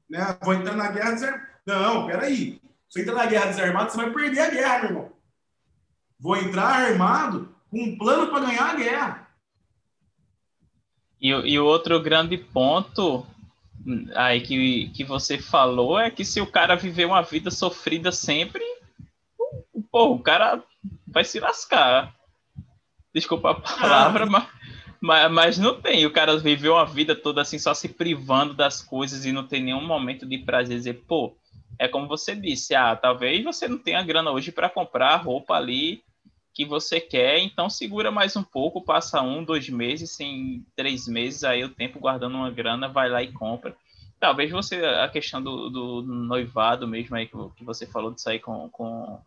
Né? 0.10 0.38
Vou 0.42 0.54
entrar 0.54 0.76
na 0.76 0.92
guerra 0.92 1.12
desarmado. 1.12 1.44
Não, 1.66 2.08
peraí. 2.08 2.62
Se 2.94 3.00
eu 3.00 3.04
entrar 3.06 3.16
na 3.16 3.26
guerra 3.26 3.48
desarmado, 3.48 3.92
você 3.92 3.98
vai 3.98 4.12
perder 4.12 4.40
a 4.40 4.50
guerra, 4.52 4.78
meu 4.78 4.90
irmão. 4.90 5.12
Vou 6.20 6.38
entrar 6.38 6.68
armado 6.68 7.52
com 7.72 7.82
um 7.82 7.98
plano 7.98 8.28
para 8.28 8.46
ganhar 8.46 8.70
a 8.70 8.76
guerra. 8.76 9.28
E, 11.20 11.30
e 11.30 11.60
o 11.60 11.66
outro 11.66 12.00
grande 12.00 12.38
ponto 12.38 13.26
aí 14.14 14.42
que, 14.42 14.90
que 14.90 15.04
você 15.04 15.40
falou 15.40 15.98
é 15.98 16.12
que 16.12 16.24
se 16.24 16.40
o 16.40 16.46
cara 16.46 16.76
viver 16.76 17.06
uma 17.06 17.24
vida 17.24 17.50
sofrida 17.50 18.12
sempre, 18.12 18.64
pô, 19.92 20.12
o 20.12 20.20
cara 20.20 20.64
vai 21.08 21.24
se 21.24 21.40
lascar. 21.40 22.14
Desculpa 23.12 23.52
a 23.52 23.56
palavra, 23.56 24.26
ah. 24.26 24.28
mas, 24.28 24.48
mas, 25.02 25.32
mas 25.32 25.58
não 25.58 25.82
tem. 25.82 26.06
O 26.06 26.14
cara 26.14 26.38
viveu 26.38 26.74
uma 26.74 26.86
vida 26.86 27.16
toda 27.16 27.42
assim, 27.42 27.58
só 27.58 27.74
se 27.74 27.90
privando 27.90 28.54
das 28.54 28.84
coisas 28.84 29.26
e 29.26 29.32
não 29.32 29.48
tem 29.48 29.64
nenhum 29.64 29.84
momento 29.84 30.28
de 30.28 30.38
prazer. 30.38 30.78
Dizer, 30.78 31.06
pô, 31.08 31.36
é 31.80 31.88
como 31.88 32.08
você 32.08 32.36
disse, 32.36 32.76
ah, 32.76 32.96
talvez 32.96 33.44
você 33.44 33.68
não 33.68 33.78
tenha 33.78 34.04
grana 34.04 34.32
hoje 34.32 34.52
para 34.52 34.70
comprar 34.70 35.10
a 35.10 35.18
roupa 35.18 35.56
ali 35.56 36.04
que 36.54 36.66
você 36.66 37.02
quer, 37.02 37.40
então 37.40 37.70
segura 37.70 38.12
mais 38.12 38.36
um 38.36 38.44
pouco, 38.44 38.84
passa 38.84 39.22
um, 39.22 39.44
dois 39.44 39.68
meses, 39.70 40.12
sem 40.12 40.64
três 40.76 41.08
meses, 41.08 41.44
aí 41.44 41.64
o 41.64 41.70
tempo 41.70 42.00
guardando 42.00 42.36
uma 42.36 42.52
grana, 42.52 42.88
vai 42.88 43.10
lá 43.10 43.24
e 43.24 43.32
compra. 43.32 43.76
Talvez 44.20 44.52
você, 44.52 44.86
a 44.86 45.10
questão 45.10 45.42
do, 45.42 45.70
do 45.70 46.02
noivado 46.04 46.88
mesmo 46.88 47.16
aí 47.16 47.28
que, 47.28 47.64
você 47.64 47.88
falou 47.88 48.12
de 48.12 48.22
sair 48.22 48.40
com, 48.40 48.70
com, 48.70 49.20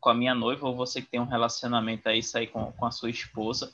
com 0.00 0.08
a 0.08 0.14
minha 0.14 0.34
noiva, 0.34 0.68
ou 0.68 0.74
você 0.74 1.02
que 1.02 1.10
tem 1.10 1.20
um 1.20 1.24
relacionamento 1.24 2.08
aí, 2.08 2.22
sair 2.22 2.46
com, 2.46 2.70
com 2.72 2.86
a 2.86 2.92
sua 2.92 3.10
esposa, 3.10 3.72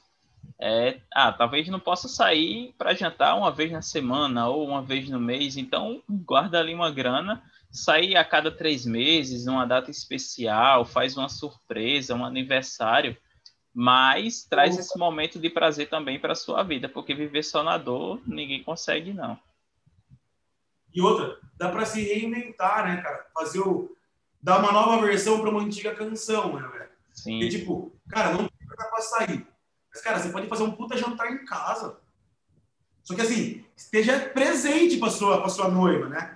é, 0.59 0.99
ah, 1.13 1.33
talvez 1.33 1.69
não 1.69 1.79
possa 1.79 2.09
sair 2.09 2.75
para 2.79 2.95
jantar 2.95 3.37
uma 3.37 3.51
vez 3.51 3.71
na 3.71 3.83
semana 3.83 4.49
ou 4.49 4.67
uma 4.67 4.81
vez 4.81 5.09
no 5.11 5.21
mês, 5.21 5.59
então 5.59 6.03
guarda 6.09 6.59
ali 6.59 6.75
uma 6.75 6.91
grana 6.91 7.43
sair 7.71 8.17
a 8.17 8.25
cada 8.25 8.51
três 8.51 8.87
meses, 8.87 9.45
numa 9.45 9.67
data 9.67 9.91
especial, 9.91 10.85
faz 10.85 11.17
uma 11.17 11.29
surpresa, 11.29 12.15
um 12.15 12.25
aniversário, 12.25 13.17
mas 13.75 14.45
traz 14.45 14.79
esse 14.79 14.99
momento 14.99 15.39
de 15.39 15.51
prazer 15.51 15.89
também 15.89 16.19
para 16.19 16.33
a 16.33 16.37
sua 16.37 16.63
vida, 16.63 16.89
porque 16.89 17.15
viver 17.15 17.43
só 17.43 17.63
na 17.63 17.77
dor 17.77 18.21
ninguém 18.27 18.63
consegue, 18.63 19.13
não. 19.13 19.39
E 20.95 21.01
outra, 21.03 21.39
dá 21.59 21.69
para 21.69 21.85
se 21.85 22.01
reinventar, 22.03 22.87
né, 22.87 23.03
cara? 23.03 23.27
Fazer 23.35 23.61
o. 23.61 23.95
dar 24.43 24.61
uma 24.61 24.73
nova 24.73 25.05
versão 25.05 25.41
para 25.41 25.51
uma 25.51 25.61
antiga 25.61 25.95
canção, 25.95 26.59
né, 26.59 26.67
velho? 26.69 26.91
Sim. 27.13 27.41
E 27.41 27.49
tipo, 27.51 27.95
cara, 28.09 28.33
não 28.33 28.49
tem 28.49 28.67
para 28.67 29.01
sair. 29.03 29.47
Mas, 29.93 30.01
cara, 30.03 30.19
você 30.19 30.31
pode 30.31 30.47
fazer 30.47 30.63
um 30.63 30.73
puta 30.73 30.97
jantar 30.97 31.31
em 31.31 31.45
casa. 31.45 32.01
Só 33.03 33.15
que 33.15 33.21
assim, 33.21 33.65
esteja 33.77 34.19
presente 34.19 34.97
para 34.97 35.11
sua, 35.11 35.41
pra 35.41 35.49
sua 35.49 35.69
noiva, 35.69 36.09
né? 36.09 36.36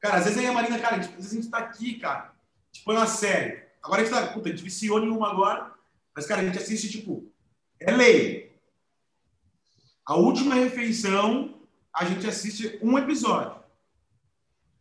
Cara, 0.00 0.16
às 0.16 0.24
vezes 0.24 0.38
aí 0.38 0.46
a 0.46 0.52
Marina, 0.52 0.78
cara, 0.78 0.96
às 0.96 1.06
vezes 1.08 1.32
a 1.32 1.34
gente 1.34 1.50
tá 1.50 1.58
aqui, 1.58 1.98
cara, 1.98 2.32
tipo, 2.70 2.92
uma 2.92 3.06
série. 3.06 3.64
Agora 3.82 4.02
a 4.02 4.04
gente 4.04 4.14
tá, 4.14 4.26
puta, 4.28 4.48
a 4.48 4.52
gente 4.52 4.62
viciou 4.62 5.02
em 5.02 5.08
uma 5.08 5.30
agora, 5.30 5.72
mas, 6.14 6.26
cara, 6.26 6.40
a 6.40 6.44
gente 6.44 6.58
assiste, 6.58 6.90
tipo, 6.90 7.30
é 7.78 7.90
lei. 7.90 8.58
A 10.04 10.16
última 10.16 10.54
refeição, 10.54 11.60
a 11.92 12.04
gente 12.04 12.26
assiste 12.26 12.78
um 12.82 12.96
episódio. 12.98 13.60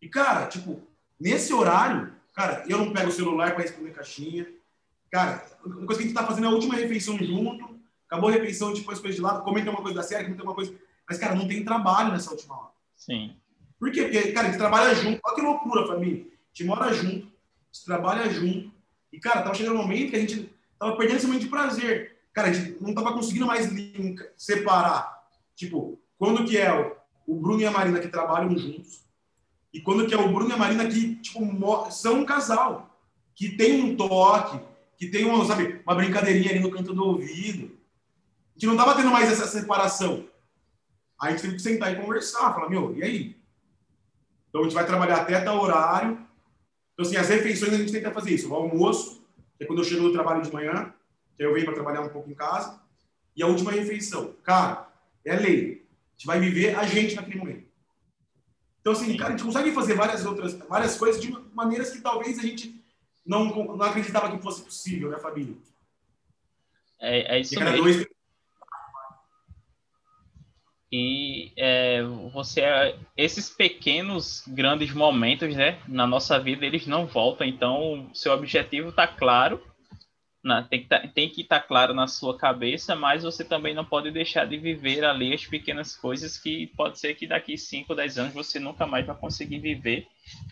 E, 0.02 0.08
cara, 0.08 0.48
tipo, 0.48 0.82
nesse 1.20 1.54
horário, 1.54 2.14
cara, 2.34 2.64
eu 2.68 2.78
não 2.78 2.94
pego 2.94 3.10
o 3.10 3.12
celular 3.12 3.54
para 3.54 3.64
responder 3.64 3.92
caixinha. 3.92 4.48
Cara, 5.12 5.46
a 5.66 5.70
coisa 5.70 5.86
que 5.88 5.94
a 5.94 6.02
gente 6.02 6.14
tá 6.14 6.26
fazendo 6.26 6.46
é 6.46 6.50
a 6.50 6.54
última 6.54 6.76
refeição 6.76 7.18
junto. 7.18 7.80
Acabou 8.08 8.30
a 8.30 8.34
refeição, 8.34 8.74
tipo, 8.74 8.92
as 8.92 9.00
coisas 9.00 9.16
de 9.16 9.22
lado, 9.22 9.44
comenta 9.44 9.70
uma 9.72 9.82
coisa 9.82 9.96
da 9.96 10.04
série, 10.04 10.26
comenta 10.26 10.44
uma 10.44 10.54
coisa. 10.54 10.76
Mas, 11.10 11.18
cara, 11.18 11.36
não 11.36 11.48
tem 11.48 11.66
trabalho 11.66 12.12
nessa 12.12 12.32
última 12.32 12.58
hora. 12.58 12.72
Sim. 12.96 13.36
Por 13.86 13.92
quê? 13.92 14.02
Porque, 14.02 14.32
cara, 14.32 14.48
a 14.48 14.50
gente 14.50 14.58
trabalha 14.58 14.96
junto. 14.96 15.22
Olha 15.24 15.36
que 15.36 15.42
loucura, 15.42 15.86
família. 15.86 16.26
A 16.26 16.48
gente 16.52 16.64
mora 16.64 16.92
junto, 16.92 17.28
a 17.28 17.72
gente 17.72 17.86
trabalha 17.86 18.28
junto. 18.32 18.72
E, 19.14 19.20
cara, 19.20 19.44
tava 19.44 19.54
chegando 19.54 19.76
um 19.76 19.84
momento 19.84 20.10
que 20.10 20.16
a 20.16 20.20
gente 20.20 20.52
tava 20.80 20.98
perdendo 20.98 21.18
esse 21.18 21.28
momento 21.28 21.44
de 21.44 21.50
prazer. 21.50 22.18
Cara, 22.34 22.48
a 22.48 22.52
gente 22.52 22.82
não 22.82 22.96
tava 22.96 23.14
conseguindo 23.14 23.46
mais 23.46 23.70
separar. 24.36 25.24
Tipo, 25.56 26.02
quando 26.18 26.46
que 26.46 26.58
é 26.58 26.74
o, 26.74 26.96
o 27.28 27.40
Bruno 27.40 27.62
e 27.62 27.66
a 27.68 27.70
Marina 27.70 28.00
que 28.00 28.08
trabalham 28.08 28.58
juntos 28.58 29.06
e 29.72 29.80
quando 29.80 30.08
que 30.08 30.16
é 30.16 30.18
o 30.18 30.34
Bruno 30.34 30.50
e 30.50 30.54
a 30.54 30.58
Marina 30.58 30.88
que, 30.88 31.18
tipo, 31.18 31.40
são 31.92 32.22
um 32.22 32.26
casal. 32.26 33.00
Que 33.36 33.56
tem 33.56 33.84
um 33.84 33.96
toque, 33.96 34.60
que 34.98 35.06
tem 35.10 35.26
uma, 35.26 35.46
sabe, 35.46 35.80
uma 35.86 35.94
brincadeirinha 35.94 36.50
ali 36.50 36.60
no 36.60 36.72
canto 36.72 36.92
do 36.92 37.06
ouvido. 37.06 37.66
A 38.50 38.54
gente 38.58 38.66
não 38.66 38.78
tava 38.78 38.96
tendo 38.96 39.12
mais 39.12 39.32
essa 39.32 39.46
separação. 39.46 40.28
Aí 41.22 41.30
a 41.30 41.32
gente 41.34 41.42
teve 41.44 41.56
que 41.58 41.62
sentar 41.62 41.94
e 41.94 42.02
conversar, 42.02 42.52
falar, 42.52 42.68
meu, 42.68 42.98
e 42.98 43.04
aí? 43.04 43.45
Então, 44.56 44.64
a 44.64 44.70
gente 44.70 44.74
vai 44.74 44.86
trabalhar 44.86 45.18
até 45.18 45.42
tal 45.42 45.62
horário. 45.62 46.18
Então, 46.94 47.06
assim, 47.06 47.18
as 47.18 47.28
refeições 47.28 47.74
a 47.74 47.78
gente 47.78 47.92
tenta 47.92 48.10
fazer 48.10 48.32
isso. 48.32 48.50
O 48.50 48.56
almoço, 48.56 49.22
que 49.58 49.66
é 49.66 49.68
quando 49.68 49.80
eu 49.80 49.84
chego 49.84 50.04
do 50.04 50.14
trabalho 50.14 50.42
de 50.42 50.50
manhã, 50.50 50.94
que 51.36 51.44
eu 51.44 51.54
venho 51.54 51.66
para 51.66 51.74
trabalhar 51.74 52.00
um 52.00 52.08
pouco 52.08 52.30
em 52.30 52.34
casa. 52.34 52.80
E 53.36 53.44
a 53.44 53.48
última 53.48 53.74
refeição. 53.74 54.34
Cara, 54.44 54.88
é 55.26 55.36
lei. 55.36 55.86
A 55.92 56.12
gente 56.16 56.26
vai 56.26 56.40
viver 56.40 56.74
a 56.74 56.86
gente 56.86 57.16
naquele 57.16 57.38
momento. 57.38 57.66
Então, 58.80 58.94
assim, 58.94 59.18
cara, 59.18 59.34
a 59.34 59.36
gente 59.36 59.46
consegue 59.46 59.74
fazer 59.74 59.94
várias 59.94 60.26
outras, 60.26 60.54
várias 60.54 60.98
coisas 60.98 61.22
de 61.22 61.30
maneiras 61.54 61.90
que 61.90 62.00
talvez 62.00 62.40
a 62.40 62.42
gente 62.42 62.82
não, 63.26 63.54
não 63.76 63.82
acreditava 63.82 64.32
que 64.32 64.42
fosse 64.42 64.62
possível, 64.62 65.10
né, 65.10 65.20
Fabinho? 65.20 65.62
É, 67.02 67.36
é 67.36 67.42
isso 67.42 67.60
mesmo. 67.60 67.76
Dois, 67.76 68.08
e 70.92 71.52
é, 71.58 72.04
você 72.32 72.62
esses 73.18 73.50
pequenos 73.50 74.44
grandes 74.48 74.94
momentos 74.94 75.56
né 75.56 75.80
na 75.88 76.06
nossa 76.06 76.40
vida 76.40 76.66
eles 76.66 76.86
não 76.86 77.06
voltam. 77.06 77.46
Então 77.46 78.10
seu 78.14 78.34
objetivo 78.34 78.90
está 78.90 79.08
claro 79.08 79.62
na, 80.44 80.62
tem 80.62 80.82
que 80.82 80.88
tá, 80.88 81.02
estar 81.04 81.60
tá 81.60 81.68
claro 81.68 81.94
na 81.94 82.08
sua 82.08 82.38
cabeça 82.38 82.96
mas 82.96 83.24
você 83.24 83.44
também 83.44 83.74
não 83.74 83.84
pode 83.84 84.12
deixar 84.12 84.46
de 84.46 84.58
viver 84.58 85.04
ali 85.04 85.34
as 85.34 85.46
pequenas 85.46 85.96
coisas 85.96 86.38
que 86.38 86.68
pode 86.78 87.00
ser 87.00 87.16
que 87.16 87.26
daqui 87.26 87.58
5, 87.58 87.96
10 87.96 88.18
anos 88.20 88.34
você 88.34 88.60
nunca 88.60 88.86
mais 88.86 89.08
vai 89.08 89.16
conseguir 89.16 89.58
viver 89.58 90.08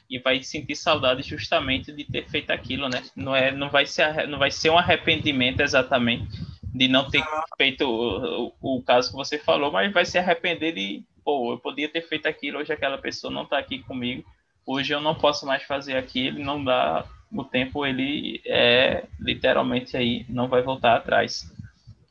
e 0.10 0.18
vai 0.18 0.42
sentir 0.42 0.76
saudade 0.76 1.22
justamente 1.22 1.92
de 1.92 2.06
ter 2.06 2.28
feito 2.28 2.50
aquilo 2.50 2.90
né? 2.90 3.04
Não 3.16 3.36
é 3.36 3.52
não 3.52 3.70
vai 3.70 3.86
ser 3.86 4.28
não 4.28 4.40
vai 4.40 4.50
ser 4.50 4.72
um 4.72 4.80
arrependimento 4.80 5.60
exatamente 5.60 6.53
de 6.74 6.88
não 6.88 7.10
ter 7.10 7.24
feito 7.56 7.86
o, 7.86 8.48
o, 8.48 8.78
o, 8.78 8.82
caso 8.82 9.12
que 9.12 9.16
você 9.16 9.38
falou, 9.38 9.72
mas 9.72 9.94
vai 9.94 10.06
se 10.06 10.18
arrepender 10.18 10.74
de, 10.74 11.04
pô, 11.24 11.54
eu 11.54 11.60
podia 11.60 11.88
ter 11.88 12.02
feito 12.02 12.26
aquilo, 12.26 12.58
hoje 12.58 12.74
aquela 12.74 12.98
pessoa 12.98 13.32
não 13.32 13.44
está 13.44 13.60
aqui 13.60 13.80
comigo, 13.80 14.26
hoje 14.66 14.94
eu 14.94 15.00
não 15.00 15.14
posso 15.14 15.46
mais 15.46 15.62
fazer 15.64 15.96
aquilo, 15.96 16.40
não 16.40 16.64
dá, 16.64 17.06
o 17.32 17.44
tempo 17.44 17.86
ele 17.86 18.42
é 18.46 19.06
literalmente 19.20 19.96
aí, 19.96 20.26
não 20.28 20.48
vai 20.48 20.64
voltar 20.64 20.96
atrás. 20.96 21.52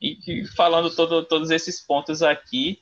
E, 0.01 0.19
e 0.27 0.47
falando 0.47 0.95
todo, 0.95 1.25
todos 1.25 1.51
esses 1.51 1.81
pontos 1.81 2.23
aqui, 2.23 2.81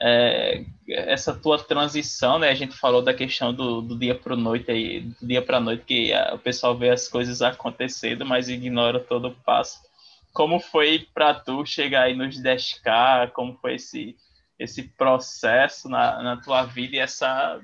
é, 0.00 0.64
essa 0.88 1.34
tua 1.34 1.58
transição, 1.58 2.38
né? 2.38 2.48
A 2.48 2.54
gente 2.54 2.74
falou 2.74 3.02
da 3.02 3.12
questão 3.12 3.52
do, 3.52 3.82
do 3.82 3.98
dia 3.98 4.14
para 4.14 4.34
noite 4.34 4.70
aí, 4.70 5.00
do 5.00 5.26
dia 5.26 5.42
para 5.42 5.60
noite 5.60 5.84
que 5.84 6.12
a, 6.14 6.34
o 6.34 6.38
pessoal 6.38 6.76
vê 6.76 6.88
as 6.88 7.08
coisas 7.08 7.42
acontecendo, 7.42 8.24
mas 8.24 8.48
ignora 8.48 8.98
todo 8.98 9.28
o 9.28 9.34
passo 9.34 9.89
como 10.32 10.60
foi 10.60 11.06
para 11.12 11.34
tu 11.34 11.64
chegar 11.64 12.02
aí 12.02 12.16
nos 12.16 12.40
10K, 12.40 13.30
como 13.32 13.56
foi 13.58 13.74
esse, 13.74 14.16
esse 14.58 14.82
processo 14.82 15.88
na, 15.88 16.22
na 16.22 16.36
tua 16.36 16.64
vida 16.64 16.96
e 16.96 16.98
essa 16.98 17.60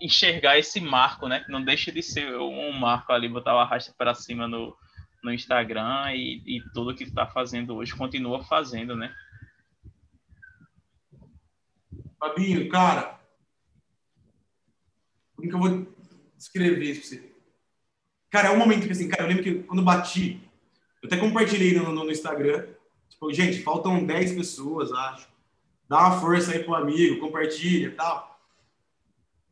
enxergar 0.00 0.58
esse 0.58 0.80
marco, 0.80 1.28
né? 1.28 1.40
Que 1.40 1.52
não 1.52 1.62
deixa 1.62 1.92
de 1.92 2.02
ser 2.02 2.34
um 2.36 2.72
marco 2.72 3.12
ali, 3.12 3.28
botar 3.28 3.54
o 3.54 3.58
arrasta 3.58 3.94
para 3.96 4.14
cima 4.14 4.48
no, 4.48 4.74
no 5.22 5.32
Instagram 5.32 6.12
e, 6.14 6.42
e 6.46 6.62
tudo 6.72 6.94
que 6.94 7.04
tu 7.04 7.12
tá 7.12 7.26
fazendo 7.26 7.74
hoje 7.76 7.94
continua 7.94 8.42
fazendo, 8.44 8.96
né? 8.96 9.14
Fabinho, 12.18 12.68
cara, 12.68 13.18
como 15.34 15.48
que 15.48 15.54
eu 15.54 15.58
vou 15.58 15.96
descrever 16.36 16.84
isso 16.84 17.00
pra 17.00 17.08
você? 17.08 17.30
Cara, 18.30 18.48
é 18.48 18.50
um 18.52 18.58
momento 18.58 18.86
que 18.86 18.92
assim, 18.92 19.08
cara, 19.08 19.24
eu 19.24 19.28
lembro 19.28 19.42
que 19.42 19.62
quando 19.62 19.82
bati, 19.82 20.40
eu 21.02 21.06
até 21.06 21.16
compartilhei 21.16 21.74
no, 21.74 21.92
no, 21.92 22.04
no 22.04 22.10
Instagram, 22.10 22.66
tipo, 23.08 23.32
gente, 23.32 23.62
faltam 23.62 24.04
10 24.04 24.32
pessoas, 24.32 24.92
acho. 24.92 25.28
Dá 25.88 25.98
uma 25.98 26.20
força 26.20 26.52
aí 26.52 26.62
pro 26.62 26.74
amigo, 26.74 27.20
compartilha 27.20 27.88
e 27.88 27.90
tal. 27.90 28.38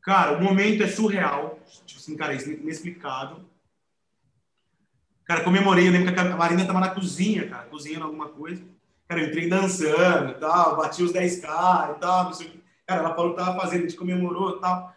Cara, 0.02 0.38
o 0.38 0.42
momento 0.42 0.82
é 0.82 0.88
surreal, 0.88 1.58
tipo 1.84 2.00
assim, 2.00 2.16
cara, 2.16 2.34
inexplicável. 2.34 3.44
Cara, 5.24 5.44
comemorei, 5.44 5.86
eu 5.86 5.92
lembro 5.92 6.12
que 6.12 6.18
a 6.18 6.36
Marina 6.36 6.66
tava 6.66 6.80
na 6.80 6.88
cozinha, 6.88 7.48
cara, 7.48 7.66
cozinhando 7.66 8.06
alguma 8.06 8.28
coisa. 8.28 8.64
Cara, 9.06 9.20
eu 9.20 9.28
entrei 9.28 9.48
dançando 9.48 10.30
e 10.30 10.34
tal, 10.34 10.76
bati 10.76 11.02
os 11.02 11.12
10k 11.12 11.96
e 11.96 11.98
tal. 11.98 12.30
Cara, 12.86 13.02
ela 13.02 13.14
falou 13.14 13.32
que 13.32 13.36
tava 13.38 13.60
fazendo, 13.60 13.80
a 13.80 13.88
gente 13.88 13.98
comemorou 13.98 14.56
e 14.56 14.60
tal. 14.60 14.94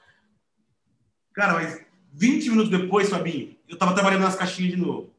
Cara, 1.34 1.54
mas 1.54 1.86
20 2.14 2.50
minutos 2.50 2.72
depois, 2.72 3.10
Fabinho, 3.10 3.58
eu 3.68 3.78
tava 3.78 3.94
trabalhando 3.94 4.22
nas 4.22 4.36
caixinhas 4.36 4.72
de 4.74 4.78
novo. 4.80 5.11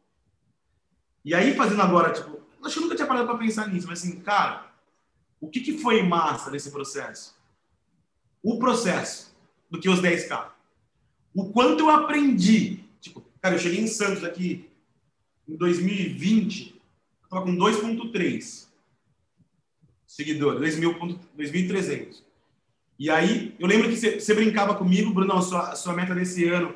E 1.24 1.34
aí, 1.34 1.54
fazendo 1.54 1.82
agora, 1.82 2.12
tipo, 2.12 2.40
acho 2.64 2.74
que 2.74 2.78
eu 2.78 2.82
nunca 2.82 2.96
tinha 2.96 3.06
parado 3.06 3.26
pra 3.26 3.38
pensar 3.38 3.68
nisso, 3.68 3.86
mas 3.86 4.00
assim, 4.00 4.20
cara, 4.20 4.72
o 5.40 5.48
que, 5.48 5.60
que 5.60 5.78
foi 5.78 6.02
massa 6.02 6.50
nesse 6.50 6.70
processo? 6.70 7.36
O 8.42 8.58
processo 8.58 9.34
do 9.70 9.80
que 9.80 9.88
os 9.88 10.00
10K. 10.00 10.50
O 11.34 11.50
quanto 11.50 11.80
eu 11.80 11.90
aprendi. 11.90 12.84
Tipo, 13.00 13.24
cara, 13.40 13.54
eu 13.54 13.58
cheguei 13.58 13.80
em 13.80 13.86
Santos 13.86 14.24
aqui 14.24 14.68
em 15.48 15.56
2020, 15.56 16.80
eu 17.22 17.28
tava 17.28 17.44
com 17.44 17.56
2.3 17.56 18.68
seguidores, 20.06 20.76
2.300. 20.78 22.22
E 22.98 23.10
aí, 23.10 23.56
eu 23.58 23.66
lembro 23.66 23.88
que 23.88 23.96
você 23.96 24.34
brincava 24.34 24.74
comigo, 24.74 25.12
Bruno, 25.12 25.32
a 25.32 25.42
sua, 25.42 25.74
sua 25.74 25.94
meta 25.94 26.14
desse 26.14 26.46
ano 26.48 26.74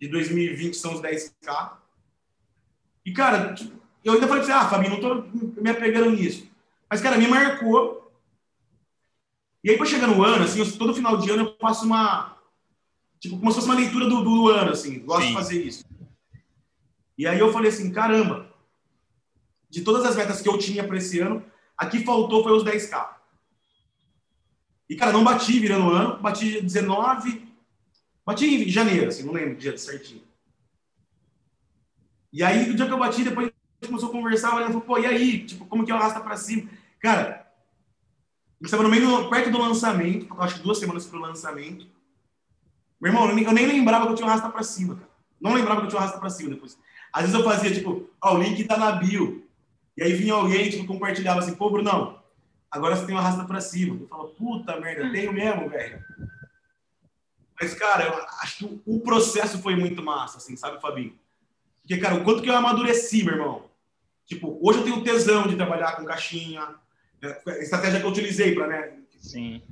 de 0.00 0.08
2020 0.08 0.76
são 0.76 0.94
os 0.94 1.00
10K. 1.00 1.78
E, 3.04 3.12
cara, 3.12 3.54
tipo, 3.54 3.83
eu 4.04 4.14
ainda 4.14 4.28
falei 4.28 4.44
pra 4.44 4.52
você, 4.52 4.52
ah, 4.52 4.68
Fabinho, 4.68 4.92
não 4.92 5.00
tô 5.00 5.60
me 5.60 5.70
apegando 5.70 6.10
nisso. 6.10 6.46
Mas, 6.88 7.00
cara, 7.00 7.16
me 7.16 7.26
marcou. 7.26 8.12
E 9.62 9.70
aí, 9.70 9.76
pra 9.76 9.86
chegar 9.86 10.06
no 10.06 10.22
ano, 10.22 10.44
assim, 10.44 10.60
eu, 10.60 10.78
todo 10.78 10.94
final 10.94 11.16
de 11.16 11.30
ano 11.30 11.44
eu 11.44 11.56
faço 11.58 11.86
uma. 11.86 12.36
Tipo, 13.18 13.38
como 13.38 13.50
se 13.50 13.56
fosse 13.56 13.68
uma 13.68 13.76
leitura 13.76 14.06
do, 14.06 14.22
do 14.22 14.48
ano, 14.50 14.72
assim. 14.72 14.98
Gosto 15.00 15.22
Sim. 15.22 15.28
de 15.28 15.34
fazer 15.34 15.62
isso. 15.62 15.84
E 17.16 17.26
aí 17.26 17.38
eu 17.38 17.52
falei 17.52 17.70
assim, 17.70 17.90
caramba, 17.90 18.52
de 19.70 19.82
todas 19.82 20.04
as 20.04 20.16
metas 20.16 20.42
que 20.42 20.48
eu 20.48 20.58
tinha 20.58 20.86
para 20.86 20.98
esse 20.98 21.20
ano, 21.20 21.42
aqui 21.78 22.04
faltou 22.04 22.42
foi 22.42 22.52
os 22.52 22.64
10K. 22.64 23.14
E, 24.90 24.96
cara, 24.96 25.12
não 25.12 25.24
bati 25.24 25.58
virando 25.58 25.86
o 25.86 25.90
ano, 25.90 26.18
bati 26.20 26.60
19, 26.60 27.48
bati 28.26 28.46
em 28.46 28.68
janeiro, 28.68 29.08
assim, 29.08 29.22
não 29.22 29.32
lembro 29.32 29.54
o 29.54 29.56
dia 29.56 29.76
certinho. 29.78 30.22
E 32.32 32.42
aí, 32.42 32.66
no 32.66 32.74
dia 32.74 32.86
que 32.86 32.92
eu 32.92 32.98
bati, 32.98 33.22
depois 33.22 33.53
começou 33.88 34.08
a 34.08 34.12
conversar, 34.12 34.56
ela 34.56 34.66
falou, 34.66 34.80
pô, 34.80 34.98
e 34.98 35.06
aí? 35.06 35.44
Tipo, 35.44 35.64
como 35.66 35.84
que 35.84 35.92
eu 35.92 35.96
arrasta 35.96 36.20
para 36.20 36.36
cima? 36.36 36.68
Cara, 37.00 37.46
eu 38.60 38.64
estava 38.64 38.82
no 38.82 38.88
meio, 38.88 39.28
perto 39.28 39.50
do 39.50 39.58
lançamento, 39.58 40.34
acho 40.40 40.56
que 40.56 40.62
duas 40.62 40.78
semanas 40.78 41.06
pro 41.06 41.18
lançamento. 41.18 41.86
Meu 43.00 43.12
irmão, 43.12 43.28
eu 43.28 43.34
nem, 43.34 43.44
eu 43.44 43.52
nem 43.52 43.66
lembrava 43.66 44.06
que 44.06 44.12
eu 44.12 44.16
tinha 44.16 44.28
arrasta 44.28 44.48
para 44.48 44.62
cima, 44.62 44.94
cara. 44.94 45.10
Não 45.40 45.52
lembrava 45.52 45.80
que 45.80 45.86
eu 45.86 45.90
tinha 45.90 46.00
arrasta 46.00 46.18
para 46.18 46.30
cima 46.30 46.50
depois. 46.50 46.78
Às 47.12 47.22
vezes 47.22 47.38
eu 47.38 47.44
fazia, 47.44 47.72
tipo, 47.72 48.08
ó, 48.20 48.32
oh, 48.32 48.36
o 48.36 48.42
link 48.42 48.64
tá 48.64 48.76
na 48.76 48.92
bio. 48.92 49.46
E 49.96 50.02
aí 50.02 50.12
vinha 50.14 50.34
alguém, 50.34 50.70
tipo, 50.70 50.86
compartilhava 50.86 51.40
assim, 51.40 51.54
pô, 51.54 51.70
Brunão, 51.70 52.20
agora 52.70 52.96
você 52.96 53.06
tem 53.06 53.14
uma 53.14 53.22
rasta 53.22 53.44
pra 53.44 53.60
cima. 53.60 54.00
Eu 54.00 54.08
falo, 54.08 54.28
puta 54.30 54.80
merda, 54.80 55.12
tenho 55.12 55.32
mesmo, 55.32 55.68
velho. 55.68 56.02
Mas, 57.60 57.74
cara, 57.74 58.04
eu 58.04 58.26
acho 58.40 58.56
que 58.58 58.82
o 58.86 59.00
processo 59.00 59.58
foi 59.58 59.76
muito 59.76 60.02
massa, 60.02 60.38
assim, 60.38 60.56
sabe, 60.56 60.80
Fabinho? 60.80 61.16
Porque, 61.82 61.98
cara, 61.98 62.14
o 62.14 62.24
quanto 62.24 62.42
que 62.42 62.48
eu 62.48 62.56
amadureci, 62.56 63.22
meu 63.22 63.34
irmão. 63.34 63.70
Tipo, 64.26 64.58
hoje 64.62 64.78
eu 64.78 64.84
tenho 64.84 65.04
tesão 65.04 65.46
de 65.46 65.56
trabalhar 65.56 65.96
com 65.96 66.04
caixinha, 66.04 66.60
né? 67.20 67.36
a 67.46 67.58
estratégia 67.58 68.00
que 68.00 68.06
eu 68.06 68.10
utilizei 68.10 68.54
para, 68.54 68.66
né? 68.66 68.98
Sim. 69.18 69.62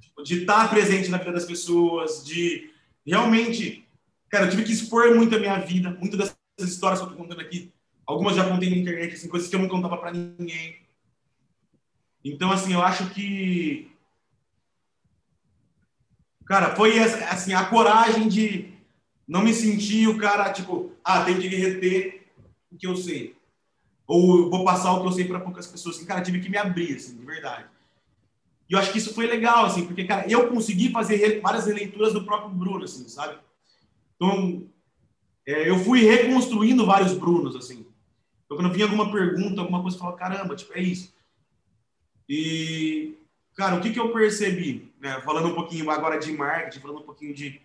Tipo, 0.00 0.22
de 0.22 0.40
estar 0.40 0.70
presente 0.70 1.08
na 1.08 1.18
vida 1.18 1.32
das 1.32 1.44
pessoas, 1.44 2.24
de 2.24 2.70
realmente. 3.06 3.86
Cara, 4.28 4.44
eu 4.44 4.50
tive 4.50 4.64
que 4.64 4.72
expor 4.72 5.14
muito 5.14 5.34
a 5.34 5.38
minha 5.38 5.58
vida, 5.58 5.90
muitas 5.90 6.18
das 6.58 6.68
histórias 6.68 7.00
que 7.00 7.06
eu 7.06 7.10
tô 7.10 7.16
contando 7.16 7.40
aqui. 7.40 7.72
Algumas 8.06 8.36
já 8.36 8.48
contei 8.48 8.70
na 8.70 8.76
internet, 8.76 9.14
assim, 9.14 9.28
coisas 9.28 9.48
que 9.48 9.54
eu 9.54 9.60
não 9.60 9.68
contava 9.68 9.96
para 9.96 10.12
ninguém. 10.12 10.76
Então, 12.24 12.50
assim, 12.50 12.72
eu 12.72 12.82
acho 12.82 13.10
que. 13.10 13.90
Cara, 16.46 16.74
foi 16.74 16.98
assim, 16.98 17.52
a 17.52 17.66
coragem 17.66 18.28
de 18.28 18.72
não 19.26 19.42
me 19.42 19.52
sentir 19.52 20.08
o 20.08 20.16
cara, 20.16 20.50
tipo, 20.50 20.92
ah, 21.04 21.22
tem 21.22 21.38
que 21.38 21.48
reter 21.48 22.26
o 22.72 22.76
que 22.76 22.86
eu 22.86 22.96
sei. 22.96 23.37
Ou 24.08 24.48
vou 24.48 24.64
passar 24.64 24.94
o 24.94 25.02
que 25.02 25.06
eu 25.06 25.12
sei 25.12 25.26
para 25.26 25.38
poucas 25.38 25.66
pessoas. 25.66 25.96
Assim, 25.96 26.06
cara, 26.06 26.22
tive 26.22 26.40
que 26.40 26.48
me 26.48 26.56
abrir, 26.56 26.96
assim, 26.96 27.14
de 27.14 27.26
verdade. 27.26 27.66
E 28.68 28.72
eu 28.72 28.78
acho 28.78 28.90
que 28.90 28.98
isso 28.98 29.14
foi 29.14 29.26
legal, 29.26 29.66
assim, 29.66 29.86
porque, 29.86 30.04
cara, 30.04 30.26
eu 30.30 30.48
consegui 30.48 30.90
fazer 30.90 31.40
várias 31.42 31.66
releituras 31.66 32.14
do 32.14 32.24
próprio 32.24 32.50
Bruno, 32.50 32.84
assim, 32.84 33.06
sabe? 33.06 33.38
Então, 34.16 34.66
é, 35.46 35.68
eu 35.68 35.78
fui 35.78 36.00
reconstruindo 36.00 36.86
vários 36.86 37.12
Brunos, 37.12 37.54
assim. 37.54 37.86
Então, 38.44 38.56
quando 38.56 38.72
vinha 38.72 38.86
alguma 38.86 39.12
pergunta, 39.12 39.60
alguma 39.60 39.82
coisa, 39.82 39.96
eu 39.96 40.00
falava, 40.00 40.16
caramba, 40.16 40.56
tipo, 40.56 40.72
é 40.72 40.80
isso. 40.80 41.14
E, 42.26 43.14
cara, 43.54 43.76
o 43.76 43.80
que, 43.80 43.92
que 43.92 44.00
eu 44.00 44.10
percebi? 44.10 44.90
Né? 44.98 45.20
Falando 45.20 45.48
um 45.48 45.54
pouquinho 45.54 45.90
agora 45.90 46.18
de 46.18 46.32
marketing, 46.32 46.80
falando 46.80 47.00
um 47.00 47.06
pouquinho 47.06 47.34
de. 47.34 47.60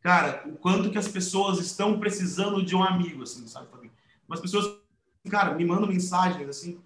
Cara, 0.00 0.42
o 0.46 0.56
quanto 0.56 0.90
que 0.90 0.98
as 0.98 1.08
pessoas 1.08 1.58
estão 1.58 2.00
precisando 2.00 2.64
de 2.64 2.74
um 2.74 2.82
amigo, 2.82 3.22
assim, 3.22 3.46
sabe? 3.46 3.68
As 4.28 4.40
pessoas, 4.40 4.79
cara, 5.28 5.54
me 5.54 5.64
mandam 5.64 5.88
mensagens, 5.88 6.48
assim. 6.48 6.80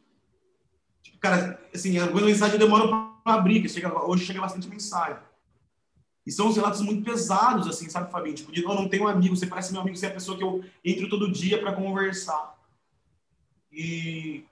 Tipo, 1.02 1.18
cara, 1.18 1.60
assim, 1.72 1.98
algumas 1.98 2.24
mensagens 2.24 2.58
demoram 2.58 2.88
para 3.22 3.34
abrir, 3.34 3.68
chega, 3.68 3.92
hoje 4.06 4.24
chega 4.24 4.40
bastante 4.40 4.68
mensagem. 4.68 5.22
E 6.26 6.32
são 6.32 6.48
uns 6.48 6.56
relatos 6.56 6.80
muito 6.80 7.04
pesados, 7.04 7.68
assim, 7.68 7.88
sabe, 7.88 8.10
Fabinho? 8.10 8.34
Tipo, 8.34 8.50
de, 8.50 8.62
eu 8.62 8.74
não 8.74 8.88
tenho 8.88 9.04
um 9.04 9.08
amigo, 9.08 9.36
você 9.36 9.46
parece 9.46 9.72
meu 9.72 9.82
amigo, 9.82 9.96
você 9.96 10.06
é 10.06 10.08
a 10.08 10.14
pessoa 10.14 10.36
que 10.36 10.42
eu 10.42 10.64
entro 10.82 11.08
todo 11.08 11.30
dia 11.30 11.60
para 11.60 11.74
conversar. 11.74 12.58
E, 13.70 14.44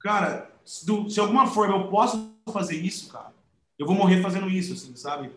cara, 0.00 0.50
se, 0.64 0.84
do, 0.84 1.08
se 1.08 1.20
alguma 1.20 1.46
forma 1.46 1.76
eu 1.76 1.88
posso 1.88 2.34
fazer 2.52 2.76
isso, 2.76 3.12
cara, 3.12 3.32
eu 3.78 3.86
vou 3.86 3.94
morrer 3.94 4.20
fazendo 4.20 4.50
isso, 4.50 4.72
assim, 4.72 4.96
sabe? 4.96 5.30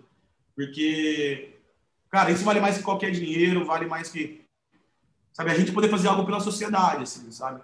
Porque, 0.55 1.59
cara, 2.09 2.31
isso 2.31 2.43
vale 2.43 2.59
mais 2.59 2.77
que 2.77 2.84
qualquer 2.84 3.11
dinheiro, 3.11 3.65
vale 3.65 3.85
mais 3.85 4.09
que, 4.09 4.40
sabe, 5.34 5.52
a 5.52 5.56
gente 5.56 5.72
poder 5.72 5.90
fazer 5.90 6.08
algo 6.08 6.26
pela 6.26 6.40
sociedade, 6.40 7.03
assim, 7.03 7.32
sabe? 7.32 7.62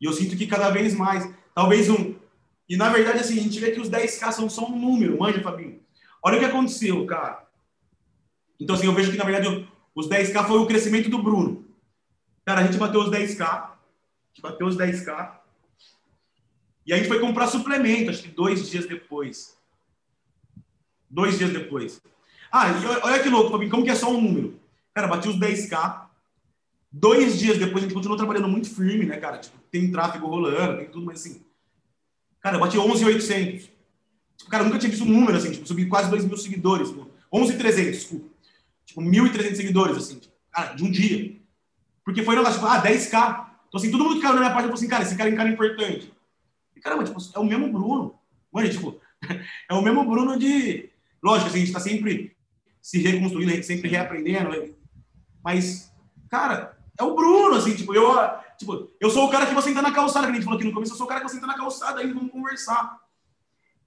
E 0.00 0.04
eu 0.04 0.12
sinto 0.12 0.36
que 0.36 0.46
cada 0.46 0.70
vez 0.70 0.94
mais, 0.94 1.28
talvez 1.54 1.88
um. 1.88 2.14
E 2.68 2.76
na 2.76 2.88
verdade, 2.88 3.20
assim, 3.20 3.38
a 3.38 3.42
gente 3.42 3.58
vê 3.58 3.70
que 3.70 3.80
os 3.80 3.88
10K 3.88 4.32
são 4.32 4.50
só 4.50 4.66
um 4.66 4.78
número, 4.78 5.18
manja, 5.18 5.42
Fabinho. 5.42 5.80
Olha 6.22 6.36
o 6.36 6.40
que 6.40 6.46
aconteceu, 6.46 7.06
cara. 7.06 7.46
Então, 8.58 8.74
assim, 8.74 8.86
eu 8.86 8.94
vejo 8.94 9.12
que 9.12 9.18
na 9.18 9.24
verdade 9.24 9.68
os 9.94 10.08
10K 10.08 10.46
foi 10.46 10.58
o 10.58 10.66
crescimento 10.66 11.08
do 11.08 11.22
Bruno. 11.22 11.64
Cara, 12.44 12.60
a 12.60 12.64
gente 12.64 12.78
bateu 12.78 13.00
os 13.00 13.10
10K. 13.10 13.42
A 13.42 13.76
gente 14.32 14.42
bateu 14.42 14.66
os 14.66 14.76
10K. 14.76 15.38
E 16.86 16.92
a 16.92 16.96
gente 16.96 17.08
foi 17.08 17.18
comprar 17.18 17.48
suplemento, 17.48 18.10
acho 18.10 18.22
que 18.22 18.28
dois 18.28 18.68
dias 18.68 18.86
depois. 18.86 19.56
Dois 21.10 21.38
dias 21.38 21.52
depois. 21.52 22.00
Ah, 22.50 22.66
olha 23.02 23.22
que 23.22 23.28
louco, 23.28 23.50
Fabinho, 23.50 23.70
como 23.70 23.84
que 23.84 23.90
é 23.90 23.94
só 23.94 24.10
um 24.10 24.20
número? 24.20 24.60
Cara, 24.94 25.08
bati 25.08 25.28
os 25.28 25.36
10K. 25.36 26.05
Dois 26.98 27.38
dias 27.38 27.58
depois 27.58 27.76
a 27.76 27.80
gente 27.80 27.92
continuou 27.92 28.16
trabalhando 28.16 28.48
muito 28.48 28.74
firme, 28.74 29.04
né, 29.04 29.18
cara? 29.18 29.36
Tipo, 29.36 29.58
tem 29.70 29.92
tráfego 29.92 30.26
rolando, 30.26 30.78
tem 30.78 30.88
tudo, 30.88 31.04
mas 31.04 31.20
assim. 31.20 31.42
Cara, 32.40 32.56
eu 32.56 32.60
bati 32.60 32.78
11,800. 32.78 33.68
Tipo, 34.38 34.50
cara, 34.50 34.62
eu 34.62 34.66
nunca 34.66 34.78
tinha 34.78 34.90
visto 34.90 35.04
um 35.04 35.08
número 35.08 35.36
assim, 35.36 35.52
tipo, 35.52 35.68
subi 35.68 35.84
quase 35.84 36.08
2 36.08 36.24
mil 36.24 36.38
seguidores. 36.38 36.88
Tipo, 36.88 37.10
11,300, 37.30 37.92
desculpa. 37.92 38.30
Tipo, 38.86 39.02
1.300 39.02 39.56
seguidores, 39.56 39.96
assim, 39.98 40.18
tipo, 40.20 40.34
cara, 40.50 40.72
de 40.72 40.84
um 40.84 40.90
dia. 40.90 41.36
Porque 42.02 42.22
foi 42.22 42.34
um 42.34 42.38
negócio, 42.38 42.60
tipo, 42.60 42.72
ah, 42.72 42.82
10K. 42.82 43.46
Então, 43.68 43.78
assim, 43.78 43.90
todo 43.90 44.02
mundo 44.02 44.14
que 44.16 44.22
caiu 44.22 44.32
na 44.32 44.40
minha 44.40 44.52
página 44.52 44.68
falou 44.68 44.74
assim, 44.74 44.88
cara, 44.88 45.02
esse 45.02 45.16
cara 45.16 45.28
é 45.28 45.32
um 45.34 45.36
cara 45.36 45.50
importante. 45.50 46.10
E, 46.74 46.80
caramba, 46.80 47.04
tipo, 47.04 47.18
é 47.34 47.38
o 47.38 47.44
mesmo 47.44 47.70
Bruno. 47.70 48.14
Mano, 48.50 48.70
tipo, 48.70 48.98
é 49.68 49.74
o 49.74 49.82
mesmo 49.82 50.02
Bruno 50.08 50.38
de. 50.38 50.88
Lógico, 51.22 51.50
assim, 51.50 51.58
a 51.58 51.60
gente 51.60 51.72
tá 51.74 51.80
sempre 51.80 52.34
se 52.80 53.02
reconstruindo, 53.02 53.62
sempre 53.62 53.90
reaprendendo. 53.90 54.48
Né? 54.48 54.70
Mas, 55.44 55.92
cara, 56.30 56.75
é 56.98 57.04
o 57.04 57.14
Bruno, 57.14 57.56
assim, 57.56 57.74
tipo, 57.74 57.94
eu, 57.94 58.14
tipo, 58.58 58.90
eu 59.00 59.10
sou 59.10 59.26
o 59.26 59.30
cara 59.30 59.46
que 59.46 59.54
você 59.54 59.70
entra 59.70 59.82
na 59.82 59.92
calçada, 59.92 60.26
que 60.26 60.32
a 60.32 60.34
gente 60.34 60.44
falou 60.44 60.58
aqui 60.58 60.66
no 60.66 60.74
começo, 60.74 60.92
eu 60.92 60.96
sou 60.96 61.06
o 61.06 61.08
cara 61.08 61.20
que 61.20 61.28
você 61.28 61.36
entra 61.36 61.48
na 61.48 61.56
calçada 61.56 62.00
aí, 62.00 62.12
vamos 62.12 62.32
conversar. 62.32 62.98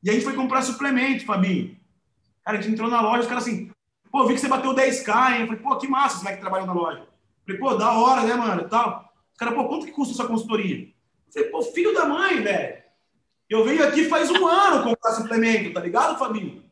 E 0.04 0.10
a 0.10 0.14
gente 0.14 0.24
foi 0.24 0.34
comprar 0.34 0.62
suplemento, 0.62 1.26
Fabinho. 1.26 1.78
Cara, 2.44 2.58
a 2.58 2.62
gente 2.62 2.74
entrou 2.74 2.90
na 2.90 3.02
loja, 3.02 3.22
os 3.22 3.28
caras 3.28 3.44
assim, 3.44 3.72
pô, 4.12 4.26
vi 4.26 4.34
que 4.34 4.40
você 4.40 4.48
bateu 4.48 4.74
10k, 4.74 5.34
hein? 5.34 5.42
Eu 5.42 5.48
falei, 5.48 5.62
pô, 5.62 5.78
que 5.78 5.88
massa, 5.88 6.18
os 6.18 6.24
moleques 6.24 6.42
trabalham 6.42 6.68
na 6.68 6.74
loja. 6.74 7.00
Eu 7.00 7.06
falei, 7.46 7.60
pô, 7.60 7.76
da 7.76 7.92
hora, 7.94 8.24
né, 8.24 8.34
mano, 8.36 8.70
tal. 8.70 9.12
Os 9.32 9.38
caras, 9.38 9.56
pô, 9.56 9.68
quanto 9.68 9.86
que 9.86 9.92
custa 9.92 10.14
sua 10.14 10.28
consultoria? 10.28 10.88
Eu 10.88 11.34
falei, 11.34 11.50
pô, 11.50 11.62
filho 11.62 11.94
da 11.94 12.06
mãe, 12.06 12.42
velho. 12.42 12.80
Eu 13.50 13.66
venho 13.66 13.86
aqui 13.88 14.06
faz 14.06 14.30
um 14.30 14.48
ano 14.48 14.84
comprar 14.84 15.12
suplemento, 15.14 15.74
tá 15.74 15.80
ligado, 15.80 16.20
Fabinho? 16.20 16.64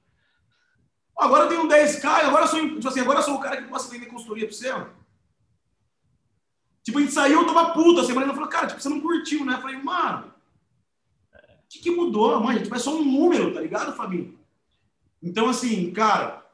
Agora 1.17 1.45
eu 1.45 1.49
tenho 1.49 1.67
10k, 1.67 2.05
agora 2.05 2.43
eu 2.43 2.47
sou, 2.47 2.59
tipo 2.59 2.87
assim, 2.87 2.99
agora 2.99 3.19
eu 3.19 3.23
sou 3.23 3.35
o 3.35 3.39
cara 3.39 3.57
que 3.57 3.67
possa 3.67 3.89
vender 3.89 4.05
consultoria 4.05 4.45
pra 4.45 4.55
você, 4.55 4.71
mano. 4.71 4.96
Tipo, 6.87 6.99
a 6.99 7.01
gente 7.01 7.13
saiu, 7.13 7.41
eu 7.41 7.45
tava 7.45 7.73
puta. 7.73 7.99
A 7.99 8.05
semana 8.05 8.33
falou, 8.33 8.47
cara, 8.47 8.67
tipo, 8.67 8.79
você 8.79 8.87
não 8.87 9.01
curtiu, 9.01 9.43
né? 9.43 9.55
Eu 9.55 9.61
falei, 9.61 9.75
mano, 9.75 10.31
o 11.33 11.67
que, 11.67 11.79
que 11.79 11.91
mudou, 11.91 12.39
mãe? 12.39 12.63
Tipo, 12.63 12.75
é 12.75 12.79
só 12.79 12.95
um 12.95 13.03
número, 13.03 13.53
tá 13.53 13.59
ligado, 13.59 13.91
Fabinho? 13.91 14.39
Então, 15.21 15.49
assim, 15.49 15.91
cara, 15.91 16.45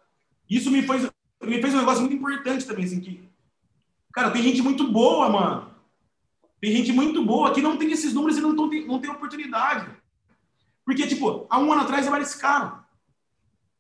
isso 0.50 0.72
me 0.72 0.82
fez, 0.82 1.08
me 1.44 1.62
fez 1.62 1.76
um 1.76 1.78
negócio 1.78 2.02
muito 2.02 2.16
importante 2.16 2.66
também, 2.66 2.84
assim, 2.84 3.00
que, 3.00 3.30
cara, 4.12 4.32
tem 4.32 4.42
gente 4.42 4.60
muito 4.64 4.92
boa, 4.92 5.30
mano. 5.30 5.72
Tem 6.60 6.72
gente 6.72 6.92
muito 6.92 7.24
boa 7.24 7.54
que 7.54 7.62
não 7.62 7.78
tem 7.78 7.92
esses 7.92 8.12
números 8.12 8.36
e 8.36 8.42
não, 8.42 8.68
tem, 8.68 8.88
não 8.88 8.98
tem 8.98 9.12
oportunidade. 9.12 9.88
Porque, 10.84 11.06
tipo, 11.06 11.46
há 11.48 11.60
um 11.60 11.72
ano 11.72 11.84
atrás 11.84 12.08
eu 12.08 12.16
era 12.16 12.24
esse 12.24 12.40
cara. 12.40 12.84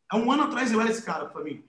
Há 0.07 0.17
um 0.17 0.31
ano 0.31 0.43
atrás 0.43 0.71
eu 0.71 0.79
era 0.79 0.91
esse 0.91 1.01
cara 1.01 1.33
mim. 1.43 1.63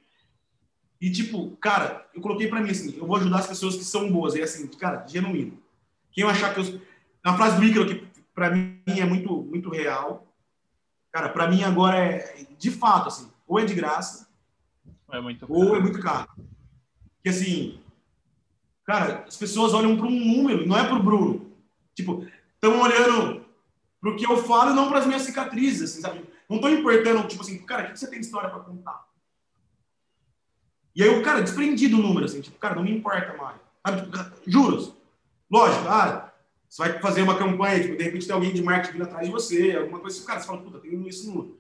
E, 1.00 1.10
tipo, 1.10 1.56
cara, 1.56 2.06
eu 2.14 2.20
coloquei 2.20 2.48
pra 2.48 2.60
mim 2.60 2.70
assim, 2.70 2.96
eu 2.96 3.06
vou 3.06 3.16
ajudar 3.16 3.38
as 3.38 3.46
pessoas 3.46 3.76
que 3.76 3.84
são 3.84 4.10
boas. 4.10 4.34
E 4.34 4.42
assim, 4.42 4.66
cara, 4.68 5.06
genuíno. 5.06 5.58
Quem 6.12 6.24
achar 6.24 6.54
que 6.54 6.60
eu... 6.60 6.80
Na 7.24 7.36
frase 7.36 7.56
do 7.56 7.64
Ícaro, 7.64 7.86
que 7.86 8.06
pra 8.34 8.50
mim 8.50 8.80
é 8.86 9.04
muito, 9.04 9.42
muito 9.42 9.70
real. 9.70 10.26
Cara, 11.12 11.28
pra 11.28 11.48
mim 11.48 11.62
agora 11.62 11.96
é, 11.98 12.46
de 12.58 12.70
fato, 12.70 13.08
assim, 13.08 13.30
ou 13.46 13.58
é 13.58 13.64
de 13.64 13.74
graça, 13.74 14.28
é 15.12 15.20
muito 15.20 15.46
ou 15.48 15.76
é 15.76 15.80
muito 15.80 16.00
caro. 16.00 16.28
Porque, 17.16 17.28
assim, 17.28 17.80
cara, 18.84 19.24
as 19.26 19.36
pessoas 19.36 19.72
olham 19.72 19.96
para 19.96 20.06
um 20.06 20.10
número, 20.10 20.66
não 20.66 20.76
é 20.76 20.86
pro 20.86 21.02
Bruno. 21.02 21.50
Tipo, 21.94 22.26
estão 22.54 22.80
olhando 22.80 23.44
pro 24.00 24.16
que 24.16 24.26
eu 24.26 24.36
falo 24.42 24.72
e 24.72 24.74
não 24.74 24.88
para 24.88 24.98
as 24.98 25.06
minhas 25.06 25.22
cicatrizes, 25.22 25.90
assim, 25.90 26.00
sabe? 26.00 26.24
Não 26.48 26.60
tô 26.60 26.68
importando, 26.68 27.26
tipo 27.28 27.42
assim, 27.42 27.64
cara, 27.64 27.88
o 27.88 27.92
que 27.92 27.98
você 27.98 28.10
tem 28.10 28.20
história 28.20 28.50
para 28.50 28.60
contar? 28.60 29.06
E 30.94 31.02
aí 31.02 31.08
o 31.08 31.22
cara, 31.22 31.42
desprendido 31.42 31.98
o 31.98 32.02
número, 32.02 32.26
assim, 32.26 32.40
tipo, 32.40 32.58
cara, 32.58 32.76
não 32.76 32.84
me 32.84 32.96
importa 32.96 33.36
mais. 33.36 33.56
Sabe? 33.84 34.02
Tipo, 34.02 34.50
juros. 34.50 34.92
Lógico, 35.50 35.88
ah, 35.88 36.32
você 36.68 36.82
vai 36.82 37.00
fazer 37.00 37.22
uma 37.22 37.36
campanha, 37.36 37.80
tipo, 37.80 37.96
de 37.96 38.04
repente 38.04 38.26
tem 38.26 38.34
alguém 38.34 38.52
de 38.52 38.62
marketing 38.62 38.94
vindo 38.94 39.04
atrás 39.04 39.26
de 39.26 39.32
você, 39.32 39.76
alguma 39.76 40.00
coisa 40.00 40.16
assim, 40.16 40.26
cara, 40.26 40.40
você 40.40 40.46
fala, 40.46 40.62
puta, 40.62 40.78
tenho 40.78 41.06
isso 41.08 41.32
no. 41.32 41.58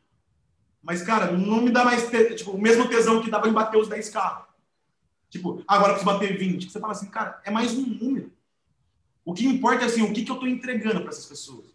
Mas, 0.82 1.02
cara, 1.02 1.32
não 1.32 1.62
me 1.62 1.70
dá 1.70 1.84
mais, 1.84 2.10
tipo, 2.36 2.52
o 2.52 2.60
mesmo 2.60 2.88
tesão 2.88 3.22
que 3.22 3.30
dava 3.30 3.48
em 3.48 3.52
bater 3.52 3.78
os 3.78 3.88
10k. 3.88 4.44
Tipo, 5.30 5.62
agora 5.66 5.94
preciso 5.94 6.12
bater 6.12 6.38
20. 6.38 6.70
Você 6.70 6.78
fala 6.78 6.92
assim, 6.92 7.06
cara, 7.06 7.40
é 7.44 7.50
mais 7.50 7.74
um 7.74 7.86
número. 7.86 8.32
O 9.24 9.32
que 9.32 9.46
importa 9.46 9.84
é 9.84 9.86
assim, 9.86 10.02
o 10.02 10.12
que, 10.12 10.22
que 10.22 10.30
eu 10.30 10.34
estou 10.34 10.48
entregando 10.48 11.00
para 11.00 11.08
essas 11.08 11.26
pessoas. 11.26 11.66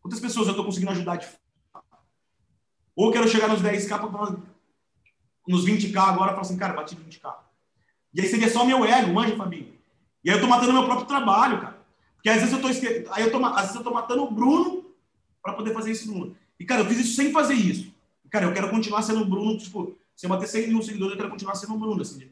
Quantas 0.00 0.18
pessoas 0.18 0.46
eu 0.46 0.52
estou 0.52 0.64
conseguindo 0.64 0.90
ajudar 0.92 1.16
de 1.16 1.28
Ou 2.96 3.12
quero 3.12 3.28
chegar 3.28 3.48
nos 3.48 3.62
10k 3.62 3.88
para 3.88 4.36
nos 5.46 5.64
20k 5.64 5.96
agora, 5.96 6.30
falar 6.30 6.42
assim, 6.42 6.56
cara, 6.56 6.72
bati 6.72 6.96
20k. 6.96 7.34
E 8.12 8.20
aí 8.20 8.28
seria 8.28 8.48
só 8.48 8.64
meu 8.64 8.84
ego, 8.84 9.12
manja, 9.12 9.36
Fabinho. 9.36 9.72
E 10.24 10.30
aí 10.30 10.36
eu 10.36 10.40
tô 10.40 10.46
matando 10.46 10.72
meu 10.72 10.84
próprio 10.84 11.06
trabalho, 11.06 11.60
cara. 11.60 11.78
Porque 12.14 12.28
às 12.30 12.36
vezes 12.36 12.52
eu 12.52 12.60
tô, 12.60 12.68
esque... 12.68 13.06
aí 13.10 13.22
eu 13.22 13.30
tô, 13.30 13.44
às 13.44 13.62
vezes 13.62 13.76
eu 13.76 13.82
tô 13.82 13.92
matando 13.92 14.22
o 14.22 14.30
Bruno 14.30 14.84
para 15.42 15.52
poder 15.52 15.74
fazer 15.74 15.90
isso 15.92 16.10
no 16.10 16.34
E, 16.58 16.64
cara, 16.64 16.80
eu 16.80 16.86
fiz 16.86 16.98
isso 16.98 17.16
sem 17.16 17.30
fazer 17.30 17.54
isso. 17.54 17.92
E, 18.24 18.28
cara, 18.28 18.46
eu 18.46 18.52
quero 18.52 18.70
continuar 18.70 19.02
sendo 19.02 19.20
o 19.20 19.26
Bruno, 19.26 19.58
tipo, 19.58 19.96
se 20.16 20.24
eu 20.24 20.30
bater 20.30 20.48
100 20.48 20.68
mil 20.68 20.82
seguidores, 20.82 21.12
eu 21.12 21.18
quero 21.18 21.30
continuar 21.30 21.54
sendo 21.56 21.74
o 21.74 21.78
Bruno, 21.78 22.00
assim. 22.00 22.30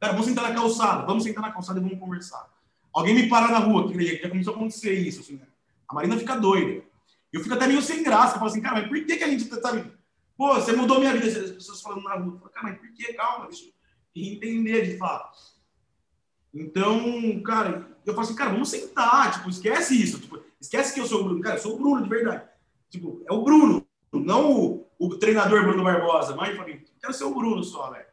Cara, 0.00 0.12
vamos 0.12 0.26
sentar 0.26 0.48
na 0.48 0.54
calçada, 0.54 1.04
vamos 1.04 1.24
sentar 1.24 1.42
na 1.42 1.52
calçada 1.52 1.78
e 1.78 1.82
vamos 1.82 1.98
conversar. 1.98 2.48
Alguém 2.92 3.14
me 3.14 3.28
para 3.28 3.48
na 3.48 3.58
rua, 3.58 3.90
que 3.90 4.22
já 4.22 4.28
começou 4.28 4.54
a 4.54 4.56
acontecer 4.56 4.94
isso, 4.94 5.20
assim, 5.20 5.34
né? 5.34 5.46
A 5.88 5.94
Marina 5.94 6.16
fica 6.16 6.36
doida. 6.36 6.82
Eu 7.32 7.42
fico 7.42 7.54
até 7.54 7.66
meio 7.66 7.82
sem 7.82 8.02
graça. 8.02 8.34
Eu 8.34 8.38
falo 8.38 8.50
assim, 8.50 8.60
cara, 8.60 8.80
mas 8.80 8.88
por 8.88 9.04
que, 9.04 9.16
que 9.16 9.24
a 9.24 9.28
gente 9.28 9.44
tá. 9.46 9.60
Sabe? 9.60 9.90
Pô, 10.36 10.54
você 10.54 10.72
mudou 10.72 10.98
minha 10.98 11.12
vida. 11.12 11.26
As 11.26 11.50
pessoas 11.50 11.80
falando 11.80 12.02
na 12.02 12.14
rua. 12.14 12.34
Eu 12.34 12.38
falo, 12.38 12.50
cara, 12.50 12.68
mas 12.68 12.78
por 12.78 12.92
que? 12.92 13.12
Calma, 13.14 13.46
deixa 13.46 13.66
eu 13.66 13.72
entender 14.14 14.86
de 14.86 14.98
fato. 14.98 15.38
Então, 16.52 17.42
cara, 17.42 17.98
eu 18.04 18.14
falo 18.14 18.26
assim, 18.26 18.36
cara, 18.36 18.50
vamos 18.50 18.68
sentar. 18.68 19.32
Tipo, 19.32 19.50
esquece 19.50 20.00
isso. 20.00 20.20
Tipo, 20.20 20.40
esquece 20.60 20.94
que 20.94 21.00
eu 21.00 21.06
sou 21.06 21.20
o 21.20 21.24
Bruno. 21.24 21.40
Cara, 21.40 21.56
eu 21.56 21.62
sou 21.62 21.74
o 21.74 21.78
Bruno, 21.78 22.02
de 22.02 22.08
verdade. 22.08 22.48
Tipo, 22.90 23.24
é 23.28 23.32
o 23.32 23.42
Bruno, 23.42 23.86
não 24.12 24.52
o, 24.52 24.90
o 24.98 25.16
treinador 25.16 25.62
Bruno 25.64 25.82
Barbosa. 25.82 26.36
Mas, 26.36 26.56
eu 26.56 26.80
quero 27.00 27.12
ser 27.12 27.24
o 27.24 27.34
Bruno 27.34 27.62
só, 27.62 27.90
velho. 27.90 28.06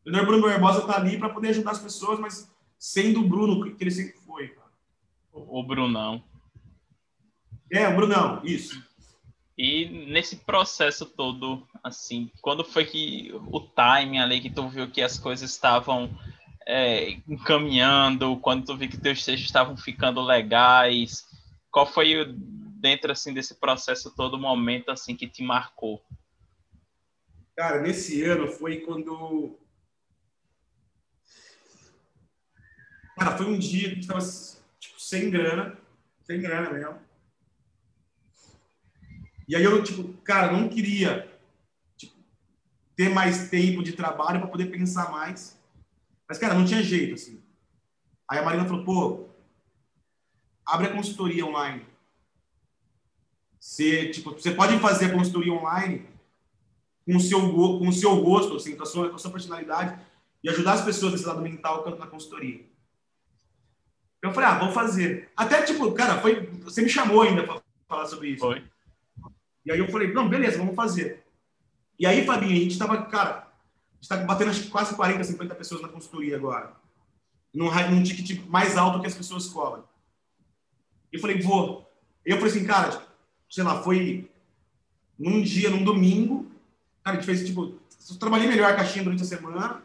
O 0.00 0.04
treinador 0.04 0.26
Bruno 0.26 0.46
Barbosa 0.48 0.86
tá 0.86 0.96
ali 0.96 1.18
para 1.18 1.30
poder 1.30 1.48
ajudar 1.48 1.72
as 1.72 1.78
pessoas, 1.78 2.18
mas 2.18 2.50
sendo 2.78 3.20
o 3.20 3.28
Bruno 3.28 3.64
que 3.74 3.82
ele 3.82 3.90
sempre 3.90 4.18
foi, 4.18 4.48
cara. 4.48 4.64
O 5.32 5.62
Brunão. 5.62 6.22
É, 7.72 7.88
o 7.88 7.96
Brunão, 7.96 8.40
isso. 8.44 8.80
E 9.56 9.86
nesse 10.10 10.36
processo 10.36 11.06
todo, 11.06 11.66
assim, 11.82 12.30
quando 12.42 12.64
foi 12.64 12.84
que 12.84 13.30
o 13.46 13.60
timing 13.60 14.18
ali 14.18 14.40
que 14.40 14.50
tu 14.50 14.68
viu 14.68 14.90
que 14.90 15.00
as 15.00 15.16
coisas 15.16 15.48
estavam 15.50 16.10
é, 16.66 17.10
encaminhando, 17.28 18.36
quando 18.38 18.64
tu 18.64 18.76
viu 18.76 18.88
que 18.88 18.98
teus 18.98 19.24
textos 19.24 19.46
estavam 19.46 19.76
ficando 19.76 20.20
legais, 20.20 21.24
qual 21.70 21.86
foi 21.86 22.24
dentro 22.80 23.12
assim 23.12 23.32
desse 23.32 23.54
processo 23.54 24.14
todo 24.14 24.34
o 24.34 24.40
momento 24.40 24.90
assim 24.90 25.14
que 25.14 25.28
te 25.28 25.42
marcou? 25.42 26.02
Cara, 27.56 27.80
nesse 27.80 28.24
ano 28.24 28.48
foi 28.48 28.80
quando 28.80 29.56
Cara, 33.16 33.36
foi 33.36 33.46
um 33.46 33.58
dia 33.58 33.82
que 33.82 33.86
a 33.86 33.94
gente 33.94 34.06
tava 34.08 34.20
tipo, 34.80 35.00
sem 35.00 35.30
grana, 35.30 35.78
sem 36.24 36.40
grana 36.40 36.70
mesmo. 36.70 37.03
E 39.46 39.54
aí 39.54 39.62
eu, 39.62 39.82
tipo, 39.82 40.12
cara, 40.22 40.52
não 40.52 40.68
queria 40.68 41.30
tipo, 41.96 42.14
ter 42.96 43.08
mais 43.08 43.50
tempo 43.50 43.82
de 43.82 43.92
trabalho 43.92 44.40
para 44.40 44.48
poder 44.48 44.66
pensar 44.66 45.10
mais. 45.10 45.58
Mas, 46.28 46.38
cara, 46.38 46.54
não 46.54 46.64
tinha 46.64 46.82
jeito, 46.82 47.14
assim. 47.14 47.42
Aí 48.28 48.38
a 48.38 48.42
Marina 48.42 48.64
falou, 48.64 48.84
pô, 48.84 49.28
abre 50.66 50.86
a 50.86 50.92
consultoria 50.92 51.44
online. 51.44 51.84
Você, 53.60 54.10
tipo, 54.10 54.32
você 54.32 54.50
pode 54.50 54.78
fazer 54.78 55.06
a 55.06 55.12
consultoria 55.12 55.52
online 55.52 56.06
com 57.06 57.16
o 57.16 57.20
seu, 57.20 57.40
com 57.40 57.88
o 57.88 57.92
seu 57.92 58.22
gosto, 58.22 58.56
assim, 58.56 58.76
com 58.76 58.82
a 58.82 58.86
sua, 58.86 59.08
com 59.10 59.16
a 59.16 59.18
sua 59.18 59.30
personalidade 59.30 59.98
e 60.42 60.48
ajudar 60.48 60.74
as 60.74 60.84
pessoas 60.84 61.12
nesse 61.12 61.26
lado 61.26 61.40
mental 61.40 61.82
tanto 61.82 61.98
na 61.98 62.06
consultoria. 62.06 62.64
Eu 64.22 64.32
falei, 64.32 64.48
ah, 64.48 64.58
vou 64.58 64.72
fazer. 64.72 65.30
Até, 65.36 65.62
tipo, 65.62 65.92
cara, 65.92 66.20
foi, 66.20 66.46
você 66.62 66.80
me 66.80 66.88
chamou 66.88 67.22
ainda 67.22 67.42
para 67.42 67.62
falar 67.86 68.06
sobre 68.06 68.28
isso. 68.28 68.40
Foi. 68.40 68.62
E 69.64 69.72
aí 69.72 69.78
eu 69.78 69.88
falei, 69.88 70.12
não, 70.12 70.28
beleza, 70.28 70.58
vamos 70.58 70.74
fazer. 70.74 71.24
E 71.98 72.06
aí, 72.06 72.26
Fabinho, 72.26 72.52
a 72.52 72.60
gente 72.60 72.72
estava, 72.72 73.06
cara, 73.06 73.48
está 74.00 74.16
batendo 74.18 74.50
acho 74.50 74.64
que 74.64 74.70
quase 74.70 74.94
40, 74.94 75.24
50 75.24 75.54
pessoas 75.54 75.80
na 75.80 75.88
consultoria 75.88 76.36
agora. 76.36 76.72
Num, 77.52 77.70
num 77.90 78.02
ticket 78.02 78.44
mais 78.46 78.76
alto 78.76 79.00
que 79.00 79.06
as 79.06 79.14
pessoas 79.14 79.46
cobram. 79.46 79.84
Eu 81.12 81.20
falei, 81.20 81.40
vou. 81.40 81.90
Eu 82.24 82.36
falei 82.36 82.50
assim, 82.50 82.66
cara, 82.66 83.06
sei 83.48 83.62
lá, 83.62 83.82
foi 83.82 84.30
num 85.18 85.40
dia, 85.42 85.70
num 85.70 85.84
domingo. 85.84 86.50
Cara, 87.02 87.16
a 87.16 87.20
gente 87.20 87.26
fez, 87.26 87.46
tipo, 87.46 87.78
trabalhei 88.18 88.48
melhor 88.48 88.70
a 88.70 88.76
caixinha 88.76 89.04
durante 89.04 89.22
a 89.22 89.26
semana. 89.26 89.82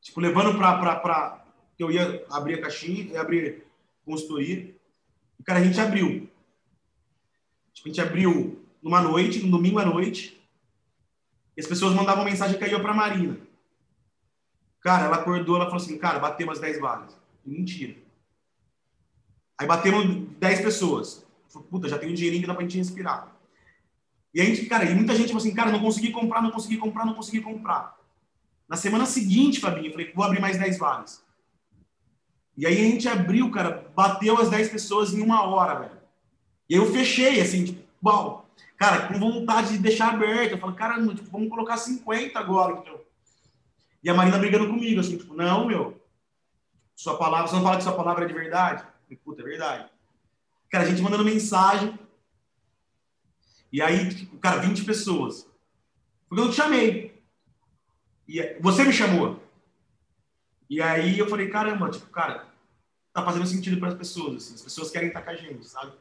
Tipo, 0.00 0.20
levando 0.20 0.56
para 0.56 1.44
que 1.76 1.82
eu 1.84 1.90
ia 1.90 2.24
abrir 2.30 2.54
a 2.54 2.62
caixinha, 2.62 3.04
ia 3.04 3.20
abrir 3.20 3.64
consultoria. 4.04 4.74
E, 5.38 5.42
cara, 5.44 5.60
a 5.60 5.64
gente 5.64 5.78
abriu. 5.78 6.28
Tipo, 7.74 7.88
a 7.88 7.92
gente 7.92 8.00
abriu 8.00 8.65
numa 8.82 9.00
noite, 9.00 9.42
no 9.42 9.50
domingo 9.50 9.78
à 9.78 9.84
noite, 9.84 10.40
e 11.56 11.60
as 11.60 11.66
pessoas 11.66 11.94
mandavam 11.94 12.24
mensagem 12.24 12.58
que 12.58 12.64
caiu 12.64 12.80
para 12.80 12.92
Marina. 12.92 13.38
Cara, 14.80 15.06
ela 15.06 15.16
acordou, 15.16 15.56
ela 15.56 15.64
falou 15.64 15.82
assim, 15.82 15.98
cara, 15.98 16.18
bateu 16.18 16.46
umas 16.46 16.60
10 16.60 16.80
vagas. 16.80 17.16
Mentira. 17.44 17.96
Aí 19.58 19.66
batemos 19.66 20.28
10 20.38 20.60
pessoas. 20.60 21.26
Falei, 21.48 21.68
Puta, 21.68 21.88
já 21.88 21.98
tem 21.98 22.10
um 22.10 22.14
dinheirinho 22.14 22.42
que 22.42 22.46
dá 22.46 22.54
pra 22.54 22.62
gente 22.62 22.76
respirar. 22.76 23.34
E 24.34 24.40
a 24.40 24.44
gente, 24.44 24.66
cara, 24.66 24.84
e 24.84 24.94
muita 24.94 25.14
gente 25.14 25.28
falou 25.28 25.40
assim, 25.40 25.54
cara, 25.54 25.72
não 25.72 25.80
consegui 25.80 26.10
comprar, 26.10 26.42
não 26.42 26.50
consegui 26.50 26.76
comprar, 26.76 27.06
não 27.06 27.14
consegui 27.14 27.40
comprar. 27.40 27.96
Na 28.68 28.76
semana 28.76 29.06
seguinte, 29.06 29.60
Fabinho, 29.60 29.86
eu 29.86 29.92
falei, 29.92 30.12
vou 30.14 30.24
abrir 30.24 30.40
mais 30.40 30.58
10 30.58 30.78
vagas. 30.78 31.24
E 32.56 32.66
aí 32.66 32.74
a 32.74 32.90
gente 32.90 33.08
abriu, 33.08 33.50
cara, 33.50 33.90
bateu 33.94 34.38
as 34.38 34.50
10 34.50 34.68
pessoas 34.68 35.14
em 35.14 35.22
uma 35.22 35.42
hora, 35.42 35.80
velho. 35.80 36.00
E 36.68 36.74
aí 36.74 36.80
eu 36.80 36.92
fechei, 36.92 37.40
assim, 37.40 37.64
tipo, 37.64 37.82
uau, 38.04 38.45
Cara, 38.76 39.08
com 39.08 39.18
vontade 39.18 39.72
de 39.72 39.78
deixar 39.78 40.12
aberto. 40.12 40.52
Eu 40.52 40.58
falo, 40.58 40.74
cara, 40.74 41.02
tipo, 41.14 41.30
vamos 41.30 41.48
colocar 41.48 41.76
50 41.76 42.38
agora, 42.38 42.78
então. 42.78 43.00
E 44.02 44.10
a 44.10 44.14
Marina 44.14 44.38
brigando 44.38 44.68
comigo, 44.68 45.00
assim, 45.00 45.16
tipo, 45.16 45.34
não, 45.34 45.66
meu. 45.66 46.00
Sua 46.94 47.16
palavra, 47.18 47.48
você 47.48 47.56
não 47.56 47.62
fala 47.62 47.76
que 47.76 47.82
sua 47.82 47.96
palavra 47.96 48.24
é 48.24 48.28
de 48.28 48.34
verdade? 48.34 48.84
puta, 49.24 49.42
é 49.42 49.44
verdade. 49.44 49.90
Cara, 50.70 50.84
a 50.84 50.86
gente 50.88 51.00
mandando 51.00 51.24
mensagem. 51.24 51.98
E 53.72 53.80
aí, 53.80 54.14
tipo, 54.14 54.36
cara, 54.38 54.60
20 54.60 54.84
pessoas. 54.84 55.46
Porque 56.28 56.42
eu 56.42 56.50
te 56.50 56.56
chamei. 56.56 57.22
E 58.28 58.58
você 58.60 58.84
me 58.84 58.92
chamou. 58.92 59.40
E 60.68 60.82
aí 60.82 61.18
eu 61.18 61.28
falei, 61.28 61.48
caramba, 61.48 61.90
tipo, 61.90 62.06
cara, 62.08 62.46
tá 63.12 63.24
fazendo 63.24 63.46
sentido 63.46 63.78
para 63.78 63.88
as 63.88 63.94
pessoas. 63.94 64.36
Assim, 64.36 64.54
as 64.54 64.62
pessoas 64.62 64.90
querem 64.90 65.08
estar 65.08 65.22
com 65.22 65.30
a 65.30 65.36
gente, 65.36 65.64
sabe? 65.66 65.92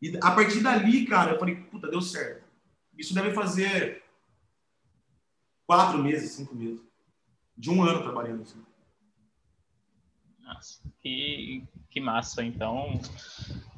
E 0.00 0.16
a 0.22 0.30
partir 0.30 0.60
dali, 0.60 1.06
cara, 1.06 1.32
eu 1.32 1.38
falei, 1.38 1.56
puta, 1.56 1.88
deu 1.88 2.00
certo. 2.00 2.44
Isso 2.96 3.14
deve 3.14 3.32
fazer 3.32 4.02
quatro 5.66 5.98
meses, 5.98 6.32
cinco 6.32 6.54
meses. 6.54 6.80
De 7.56 7.70
um 7.70 7.82
ano 7.82 8.02
trabalhando 8.02 8.42
assim. 8.42 8.62
Nossa, 10.40 10.80
que, 11.00 11.62
que 11.88 12.00
massa. 12.00 12.44
Então, 12.44 13.00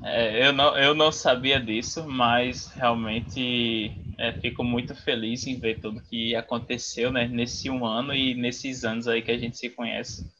é, 0.03 0.49
eu, 0.49 0.53
não, 0.53 0.77
eu 0.77 0.95
não 0.95 1.13
sabia 1.13 1.61
disso, 1.61 2.07
mas 2.09 2.69
realmente 2.69 3.93
é, 4.19 4.33
fico 4.41 4.65
muito 4.65 4.95
feliz 4.95 5.47
em 5.47 5.59
ver 5.59 5.81
tudo 5.81 6.03
que 6.03 6.35
aconteceu 6.35 7.13
né, 7.13 7.29
nesse 7.29 7.71
um 7.71 7.87
ano 7.87 8.15
e 8.15 8.35
nesses 8.35 8.85
anos 8.85 9.07
aí 9.07 9.23
que 9.23 9.31
a 9.31 9.39
gente 9.39 9.57
se 9.57 9.71
conhece. 9.71 10.31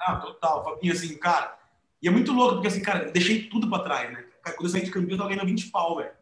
Ah, 0.00 0.16
total. 0.16 0.78
E 0.82 0.90
assim, 0.90 1.16
cara, 1.18 1.58
e 2.02 2.08
é 2.08 2.10
muito 2.10 2.32
louco, 2.32 2.54
porque 2.54 2.68
assim, 2.68 2.82
cara, 2.82 3.04
eu 3.04 3.12
deixei 3.12 3.48
tudo 3.48 3.68
pra 3.68 3.80
trás, 3.80 4.12
né? 4.12 4.24
Quando 4.42 4.64
eu 4.64 4.68
saí 4.68 4.84
de 4.84 4.90
Campinas, 4.90 5.12
eu 5.12 5.18
tava 5.18 5.30
ganhando 5.30 5.46
20 5.46 5.70
pau, 5.70 5.96
velho. 5.96 6.12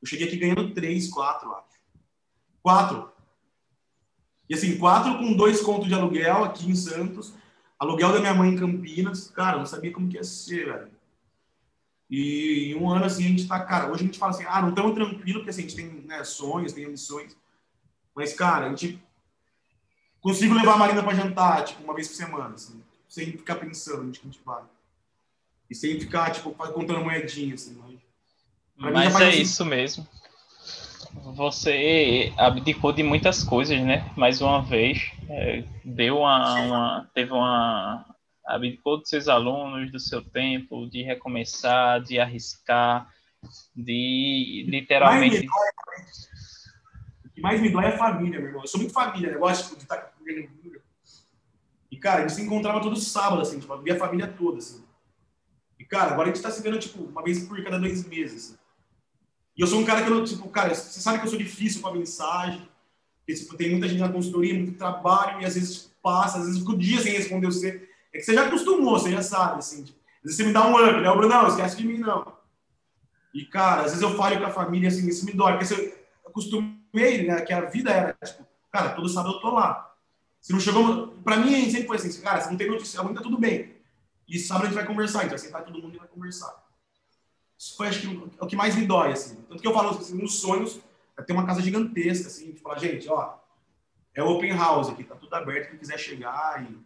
Eu 0.00 0.08
cheguei 0.08 0.26
aqui 0.26 0.36
ganhando 0.36 0.74
3, 0.74 1.08
4, 1.08 1.52
acho. 1.52 1.66
4. 2.62 3.12
E 4.48 4.54
assim, 4.54 4.76
4 4.78 5.18
com 5.18 5.32
dois 5.34 5.60
contos 5.60 5.88
de 5.88 5.94
aluguel 5.94 6.44
aqui 6.44 6.68
em 6.70 6.74
Santos, 6.74 7.34
aluguel 7.78 8.12
da 8.12 8.20
minha 8.20 8.34
mãe 8.34 8.50
em 8.50 8.56
Campinas. 8.56 9.30
Cara, 9.30 9.56
eu 9.56 9.60
não 9.60 9.66
sabia 9.66 9.92
como 9.92 10.08
que 10.08 10.16
ia 10.16 10.24
ser, 10.24 10.66
velho. 10.66 10.90
E 12.10 12.72
em 12.72 12.74
um 12.74 12.90
ano, 12.90 13.06
assim, 13.06 13.24
a 13.24 13.28
gente 13.28 13.48
tá, 13.48 13.58
cara, 13.64 13.90
hoje 13.90 14.02
a 14.02 14.06
gente 14.06 14.18
fala 14.18 14.32
assim, 14.32 14.44
ah, 14.46 14.60
não 14.60 14.68
estamos 14.68 14.94
tranquilo, 14.94 15.38
porque 15.38 15.50
assim, 15.50 15.62
a 15.62 15.68
gente 15.68 15.76
tem 15.76 15.86
né, 16.06 16.22
sonhos, 16.24 16.72
tem 16.72 16.84
ambições. 16.84 17.34
Mas, 18.14 18.34
cara, 18.34 18.66
a 18.66 18.68
gente 18.68 19.02
consigo 20.20 20.52
levar 20.54 20.74
a 20.74 20.76
Marina 20.76 21.02
para 21.02 21.14
jantar, 21.14 21.64
tipo, 21.64 21.82
uma 21.82 21.94
vez 21.94 22.08
por 22.08 22.14
semana, 22.14 22.54
assim, 22.54 22.82
sem 23.08 23.32
ficar 23.32 23.54
pensando 23.54 24.02
onde 24.02 24.20
que 24.20 24.28
a 24.28 24.30
gente 24.30 24.44
vai. 24.44 24.62
E 25.72 25.74
sem 25.74 25.98
ficar, 25.98 26.30
tipo, 26.32 26.50
contando 26.50 27.02
moedinhas, 27.02 27.62
assim. 27.62 27.82
Mas, 28.76 28.92
mas 28.92 29.20
é 29.22 29.28
assim. 29.30 29.40
isso 29.40 29.64
mesmo. 29.64 30.06
Você 31.34 32.30
abdicou 32.36 32.92
de 32.92 33.02
muitas 33.02 33.42
coisas, 33.42 33.80
né? 33.80 34.12
Mais 34.14 34.42
uma 34.42 34.62
vez, 34.62 35.10
é, 35.30 35.64
deu 35.82 36.18
uma, 36.18 36.60
uma, 36.60 37.10
teve 37.14 37.32
uma 37.32 38.04
abdicou 38.44 38.98
dos 38.98 39.08
seus 39.08 39.28
alunos, 39.28 39.90
do 39.90 39.98
seu 39.98 40.22
tempo, 40.22 40.86
de 40.90 41.02
recomeçar, 41.02 42.02
de 42.02 42.18
arriscar, 42.18 43.10
de 43.74 44.66
literalmente. 44.68 45.46
O 47.24 47.30
que 47.30 47.40
mais 47.40 47.62
me 47.62 47.70
dói 47.70 47.86
é 47.86 47.94
a 47.94 47.96
família, 47.96 48.38
meu 48.38 48.48
irmão. 48.48 48.62
Eu 48.62 48.68
sou 48.68 48.78
muito 48.78 48.92
família, 48.92 49.30
né? 49.30 49.36
eu 49.36 49.40
gosto 49.40 49.74
de 49.74 49.84
estar 49.84 49.96
com 49.96 50.22
E, 51.90 51.96
cara, 51.96 52.18
a 52.18 52.28
gente 52.28 52.34
se 52.34 52.42
encontrava 52.42 52.82
todo 52.82 52.94
sábado, 52.96 53.40
assim, 53.40 53.58
tipo, 53.58 53.74
via 53.78 53.94
a 53.94 53.98
família 53.98 54.26
toda, 54.26 54.58
assim. 54.58 54.81
Cara, 55.92 56.12
agora 56.12 56.30
a 56.30 56.32
gente 56.32 56.42
tá 56.42 56.50
se 56.50 56.62
vendo, 56.62 56.78
tipo, 56.78 57.02
uma 57.02 57.22
vez 57.22 57.44
por 57.44 57.62
cada 57.62 57.78
dois 57.78 58.02
meses. 58.06 58.58
E 59.54 59.60
eu 59.60 59.66
sou 59.66 59.78
um 59.78 59.84
cara 59.84 60.02
que 60.02 60.10
eu, 60.10 60.24
tipo, 60.24 60.48
cara, 60.48 60.74
você 60.74 60.98
sabe 60.98 61.18
que 61.18 61.26
eu 61.26 61.28
sou 61.28 61.38
difícil 61.38 61.82
com 61.82 61.88
a 61.88 61.92
mensagem, 61.92 62.66
porque, 63.18 63.38
tipo, 63.38 63.54
tem 63.58 63.72
muita 63.72 63.86
gente 63.86 64.00
na 64.00 64.08
consultoria, 64.08 64.54
muito 64.54 64.78
trabalho, 64.78 65.42
e 65.42 65.44
às 65.44 65.54
vezes 65.54 65.92
passa, 66.02 66.38
às 66.38 66.46
vezes 66.46 66.60
fico 66.60 66.78
dias 66.78 67.02
sem 67.02 67.12
responder 67.12 67.44
você. 67.44 67.86
É 68.10 68.16
que 68.16 68.24
você 68.24 68.32
já 68.32 68.46
acostumou, 68.46 68.98
você 68.98 69.10
já 69.10 69.20
sabe, 69.22 69.58
assim. 69.58 69.84
Tipo, 69.84 69.98
às 69.98 70.22
vezes 70.22 70.36
você 70.38 70.44
me 70.44 70.52
dá 70.54 70.66
um 70.66 70.82
up, 70.82 70.98
né? 70.98 71.10
O 71.10 71.14
Bruno, 71.14 71.28
não, 71.28 71.48
esquece 71.48 71.76
de 71.76 71.86
mim, 71.86 71.98
não. 71.98 72.32
E, 73.34 73.44
cara, 73.44 73.82
às 73.82 73.88
vezes 73.88 74.00
eu 74.00 74.16
falo 74.16 74.38
com 74.38 74.46
a 74.46 74.50
família, 74.50 74.88
assim, 74.88 75.06
isso 75.06 75.26
me 75.26 75.32
dói, 75.34 75.58
porque 75.58 75.74
eu 75.74 76.30
acostumei, 76.30 77.26
né, 77.26 77.42
que 77.42 77.52
a 77.52 77.66
vida 77.66 77.90
era, 77.90 78.16
tipo, 78.24 78.46
cara, 78.72 78.94
todo 78.94 79.10
sábado 79.10 79.34
eu 79.34 79.40
tô 79.42 79.50
lá. 79.50 79.94
Se 80.40 80.54
não 80.54 80.58
chegou, 80.58 81.08
pra 81.22 81.36
mim 81.36 81.70
sempre 81.70 81.86
foi 81.86 81.96
assim, 81.96 82.22
cara, 82.22 82.40
se 82.40 82.48
não 82.48 82.56
tem 82.56 82.70
notícia, 82.70 82.98
amanhã 82.98 83.16
tá 83.16 83.20
tudo 83.20 83.36
bem. 83.36 83.71
E 84.32 84.38
sábado 84.38 84.62
a 84.62 84.66
gente 84.68 84.76
vai 84.76 84.86
conversar, 84.86 85.18
então 85.18 85.36
vai 85.36 85.38
sentar 85.38 85.62
todo 85.62 85.78
mundo 85.78 85.94
e 85.94 85.98
vai 85.98 86.08
conversar. 86.08 86.64
Isso 87.58 87.76
foi, 87.76 87.88
acho 87.88 88.00
que, 88.00 88.06
o 88.40 88.46
que 88.46 88.56
mais 88.56 88.74
me 88.74 88.86
dói, 88.86 89.12
assim. 89.12 89.36
Tanto 89.42 89.60
que 89.60 89.68
eu 89.68 89.74
falo, 89.74 89.90
assim, 89.90 90.16
nos 90.16 90.40
sonhos, 90.40 90.80
é 91.18 91.22
ter 91.22 91.34
uma 91.34 91.44
casa 91.44 91.60
gigantesca, 91.60 92.28
assim, 92.28 92.50
de 92.50 92.58
falar, 92.58 92.78
gente, 92.78 93.06
ó, 93.10 93.34
é 94.14 94.22
open 94.22 94.56
house 94.56 94.88
aqui, 94.88 95.04
tá 95.04 95.14
tudo 95.16 95.34
aberto, 95.34 95.68
quem 95.68 95.78
quiser 95.78 95.98
chegar 95.98 96.62
e 96.62 96.78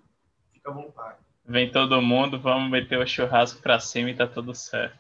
fica 0.53 0.73
à 0.73 0.75
vontade. 0.75 1.19
Vem 1.45 1.71
todo 1.71 2.03
mundo, 2.03 2.41
vamos 2.41 2.69
meter 2.69 2.99
o 2.99 3.07
churrasco 3.07 3.63
pra 3.63 3.79
cima 3.79 4.11
e 4.11 4.17
tá 4.17 4.27
tudo 4.27 4.53
certo. 4.53 4.99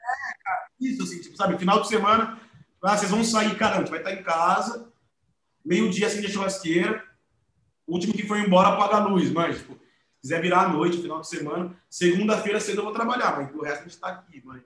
É, 0.00 0.42
cara, 0.42 0.70
isso, 0.80 1.02
assim, 1.02 1.20
tipo, 1.20 1.36
sabe, 1.36 1.58
final 1.58 1.82
de 1.82 1.88
semana, 1.88 2.40
ah, 2.80 2.96
vocês 2.96 3.10
vão 3.10 3.22
sair, 3.22 3.54
caramba, 3.58 3.76
a 3.76 3.80
gente 3.80 3.90
vai 3.90 3.98
estar 3.98 4.12
em 4.14 4.22
casa, 4.22 4.90
meio-dia, 5.62 6.06
assim, 6.06 6.22
de 6.22 6.32
churrasqueira, 6.32 7.04
o 7.86 7.92
último 7.92 8.14
que 8.14 8.26
foi 8.26 8.40
embora 8.40 8.68
apaga 8.68 8.96
a 8.96 9.06
luz, 9.06 9.30
mas, 9.30 9.58
tipo, 9.58 9.78
quiser 10.26 10.42
virar 10.42 10.62
à 10.62 10.68
noite, 10.68 11.00
final 11.00 11.20
de 11.20 11.28
semana, 11.28 11.72
segunda-feira 11.88 12.58
cedo 12.58 12.80
eu 12.80 12.84
vou 12.84 12.92
trabalhar, 12.92 13.36
mas 13.36 13.54
o 13.54 13.62
resto 13.62 13.78
a 13.78 13.82
gente 13.82 13.92
está 13.92 14.08
aqui, 14.08 14.44
mãe. 14.44 14.60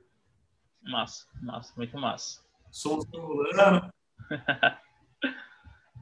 Massa, 0.82 1.26
massa, 1.42 1.74
muito 1.76 1.98
massa. 1.98 2.40
Som 2.70 3.00
rolando. 3.12 3.92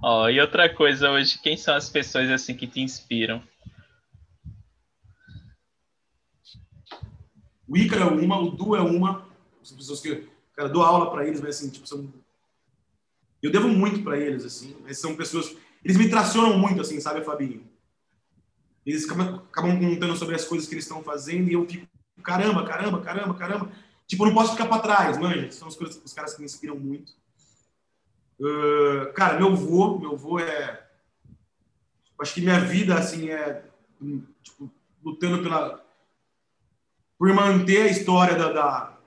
Ó, 0.01 0.22
oh, 0.22 0.28
e 0.28 0.40
outra 0.40 0.72
coisa 0.72 1.10
hoje, 1.10 1.40
quem 1.43 1.56
são 1.56 1.74
as 1.74 1.90
pessoas 1.90 2.30
assim 2.30 2.56
que 2.56 2.68
te 2.68 2.80
inspiram? 2.80 3.43
O 7.66 7.76
Ícaro 7.76 8.02
é 8.02 8.06
uma, 8.06 8.39
o 8.39 8.52
Du 8.52 8.76
é 8.76 8.80
uma. 8.80 9.26
São 9.60 9.76
pessoas 9.76 10.01
que, 10.01 10.28
cara, 10.55 10.68
dou 10.68 10.85
aula 10.85 11.10
para 11.10 11.26
eles, 11.26 11.40
mas 11.40 11.56
assim, 11.56 11.68
tipo, 11.68 11.85
são. 11.85 12.14
Eu 13.43 13.51
devo 13.51 13.66
muito 13.66 14.05
para 14.05 14.16
eles, 14.16 14.44
assim. 14.44 14.76
Mas 14.82 15.01
são 15.01 15.16
pessoas. 15.16 15.56
Eles 15.85 15.97
me 15.97 16.09
tracionam 16.09 16.56
muito, 16.56 16.80
assim, 16.80 17.01
sabe, 17.01 17.24
Fabinho? 17.24 17.67
Eles 18.89 19.05
acabam, 19.05 19.44
contando 19.52 20.16
sobre 20.16 20.35
as 20.35 20.47
coisas 20.47 20.66
que 20.66 20.74
eles 20.74 20.85
estão 20.85 21.02
fazendo 21.02 21.51
e 21.51 21.52
eu 21.52 21.69
fico, 21.69 21.86
caramba, 22.23 22.65
caramba, 22.65 23.02
caramba, 23.02 23.35
caramba. 23.35 23.73
Tipo, 24.06 24.24
não 24.24 24.32
posso 24.32 24.52
ficar 24.52 24.65
para 24.65 24.81
trás, 24.81 25.19
manja. 25.19 25.52
São 25.52 25.69
os, 25.69 25.77
os 25.78 26.12
caras 26.15 26.32
que 26.32 26.40
me 26.40 26.47
inspiram 26.47 26.74
muito. 26.78 27.12
Uh, 28.40 29.12
cara, 29.12 29.39
meu 29.39 29.48
avô, 29.48 29.98
meu 29.98 30.12
avô 30.12 30.39
é. 30.39 30.89
Acho 32.19 32.32
que 32.32 32.40
minha 32.40 32.60
vida, 32.60 32.94
assim, 32.94 33.28
é. 33.28 33.62
Tipo, 34.43 34.70
lutando 35.05 35.43
pela. 35.43 35.85
Por 37.19 37.31
manter 37.35 37.82
a 37.82 37.90
história 37.90 38.36
da, 38.36 38.51
da 38.51 38.98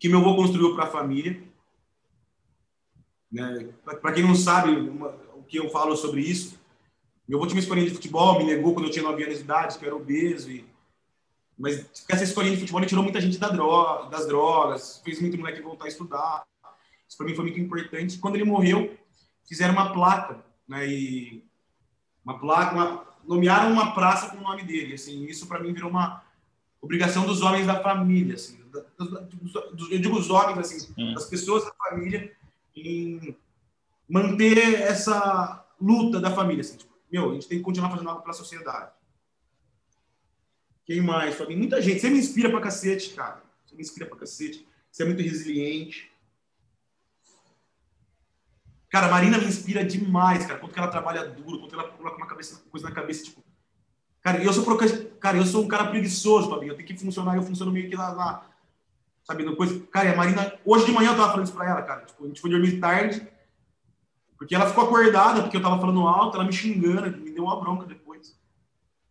que 0.00 0.08
meu 0.08 0.20
avô 0.20 0.36
construiu 0.36 0.74
para 0.74 0.84
a 0.84 0.90
família. 0.90 1.42
Né? 3.30 3.68
Para 3.84 4.12
quem 4.12 4.22
não 4.22 4.34
sabe 4.34 4.70
uma, 4.70 5.08
o 5.34 5.42
que 5.42 5.58
eu 5.58 5.68
falo 5.68 5.94
sobre 5.96 6.22
isso, 6.22 6.58
meu 7.28 7.40
uma 7.40 7.58
escolinha 7.58 7.88
de 7.88 7.94
futebol, 7.94 8.38
me 8.38 8.44
negou 8.44 8.72
quando 8.72 8.86
eu 8.86 8.90
tinha 8.90 9.04
9 9.04 9.24
anos 9.24 9.38
de 9.38 9.44
idade, 9.44 9.78
que 9.78 9.84
eu 9.84 9.88
era 9.88 9.96
obeso. 9.96 10.50
E... 10.50 10.64
Mas 11.58 12.04
essa 12.08 12.24
escolinha 12.24 12.54
de 12.54 12.60
futebol 12.60 12.80
ele 12.80 12.88
tirou 12.88 13.02
muita 13.02 13.20
gente 13.20 13.38
da 13.38 13.48
droga, 13.48 14.08
das 14.08 14.26
drogas, 14.26 15.00
fez 15.04 15.20
muito 15.20 15.36
moleque 15.36 15.60
voltar 15.60 15.86
a 15.86 15.88
estudar. 15.88 16.44
Isso 17.08 17.16
para 17.16 17.26
mim 17.26 17.34
foi 17.34 17.44
muito 17.44 17.60
importante. 17.60 18.18
Quando 18.18 18.36
ele 18.36 18.44
morreu, 18.44 18.96
fizeram 19.48 19.74
uma 19.74 19.92
placa, 19.92 20.44
né? 20.68 20.86
E 20.86 21.44
uma 22.24 22.38
placa, 22.38 22.74
uma... 22.74 23.04
nomearam 23.24 23.72
uma 23.72 23.92
praça 23.92 24.30
com 24.30 24.38
o 24.38 24.42
nome 24.42 24.62
dele. 24.62 24.94
Assim, 24.94 25.24
isso 25.24 25.46
para 25.46 25.60
mim 25.60 25.72
virou 25.72 25.90
uma 25.90 26.22
obrigação 26.80 27.26
dos 27.26 27.42
homens 27.42 27.66
da 27.66 27.82
família, 27.82 28.34
assim. 28.34 28.60
Eu 29.90 29.98
digo 29.98 30.18
os 30.18 30.30
homens, 30.30 30.58
assim, 30.58 31.12
das 31.14 31.24
pessoas 31.24 31.64
da 31.64 31.72
família 31.72 32.32
em 32.74 33.36
manter 34.08 34.82
essa 34.82 35.64
luta 35.80 36.20
da 36.20 36.30
família, 36.30 36.60
assim, 36.60 36.76
tipo, 36.76 36.95
meu, 37.10 37.30
a 37.30 37.34
gente 37.34 37.48
tem 37.48 37.58
que 37.58 37.64
continuar 37.64 37.90
fazendo 37.90 38.08
algo 38.08 38.22
pela 38.22 38.34
sociedade. 38.34 38.92
Quem 40.84 41.00
mais? 41.00 41.34
Fabinho? 41.34 41.58
Muita 41.58 41.82
gente. 41.82 42.00
Você 42.00 42.08
me 42.08 42.18
inspira 42.18 42.50
pra 42.50 42.60
cacete, 42.60 43.10
cara. 43.14 43.42
Você 43.64 43.74
me 43.74 43.82
inspira 43.82 44.06
pra 44.06 44.18
cacete. 44.18 44.66
Você 44.90 45.02
é 45.02 45.06
muito 45.06 45.22
resiliente. 45.22 46.10
Cara, 48.88 49.06
a 49.06 49.10
Marina 49.10 49.36
me 49.38 49.46
inspira 49.46 49.84
demais, 49.84 50.46
cara. 50.46 50.60
Quanto 50.60 50.72
que 50.72 50.78
ela 50.78 50.88
trabalha 50.88 51.28
duro, 51.28 51.58
quanto 51.60 51.74
ela 51.74 51.88
coloca 51.88 52.16
uma 52.16 52.26
cabeça, 52.26 52.62
coisa 52.70 52.88
na 52.88 52.94
cabeça, 52.94 53.24
tipo. 53.24 53.44
Cara, 54.22 54.42
eu 54.42 54.52
sou, 54.52 54.64
cara, 55.20 55.36
eu 55.36 55.44
sou 55.44 55.64
um 55.64 55.68
cara 55.68 55.88
preguiçoso, 55.88 56.48
Fabinho. 56.48 56.72
Eu 56.72 56.76
tenho 56.76 56.88
que 56.88 56.96
funcionar, 56.96 57.36
eu 57.36 57.42
funciono 57.42 57.72
meio 57.72 57.88
que 57.88 57.96
lá, 57.96 58.10
lá 58.12 58.50
sabe, 59.26 59.56
coisa. 59.56 59.80
Cara, 59.90 60.12
a 60.12 60.16
Marina, 60.16 60.52
hoje 60.64 60.86
de 60.86 60.92
manhã 60.92 61.10
eu 61.10 61.16
tava 61.16 61.32
falando 61.32 61.46
isso 61.46 61.54
pra 61.54 61.68
ela, 61.68 61.82
cara. 61.82 62.06
Tipo, 62.06 62.24
a 62.24 62.28
gente 62.28 62.40
foi 62.40 62.50
dormir 62.50 62.78
tarde. 62.78 63.26
Porque 64.38 64.54
ela 64.54 64.68
ficou 64.68 64.84
acordada, 64.84 65.42
porque 65.42 65.56
eu 65.56 65.62
tava 65.62 65.80
falando 65.80 66.06
alto, 66.06 66.36
ela 66.36 66.44
me 66.44 66.52
xingando, 66.52 67.16
me 67.18 67.30
deu 67.30 67.44
uma 67.44 67.58
bronca 67.58 67.86
depois. 67.86 68.38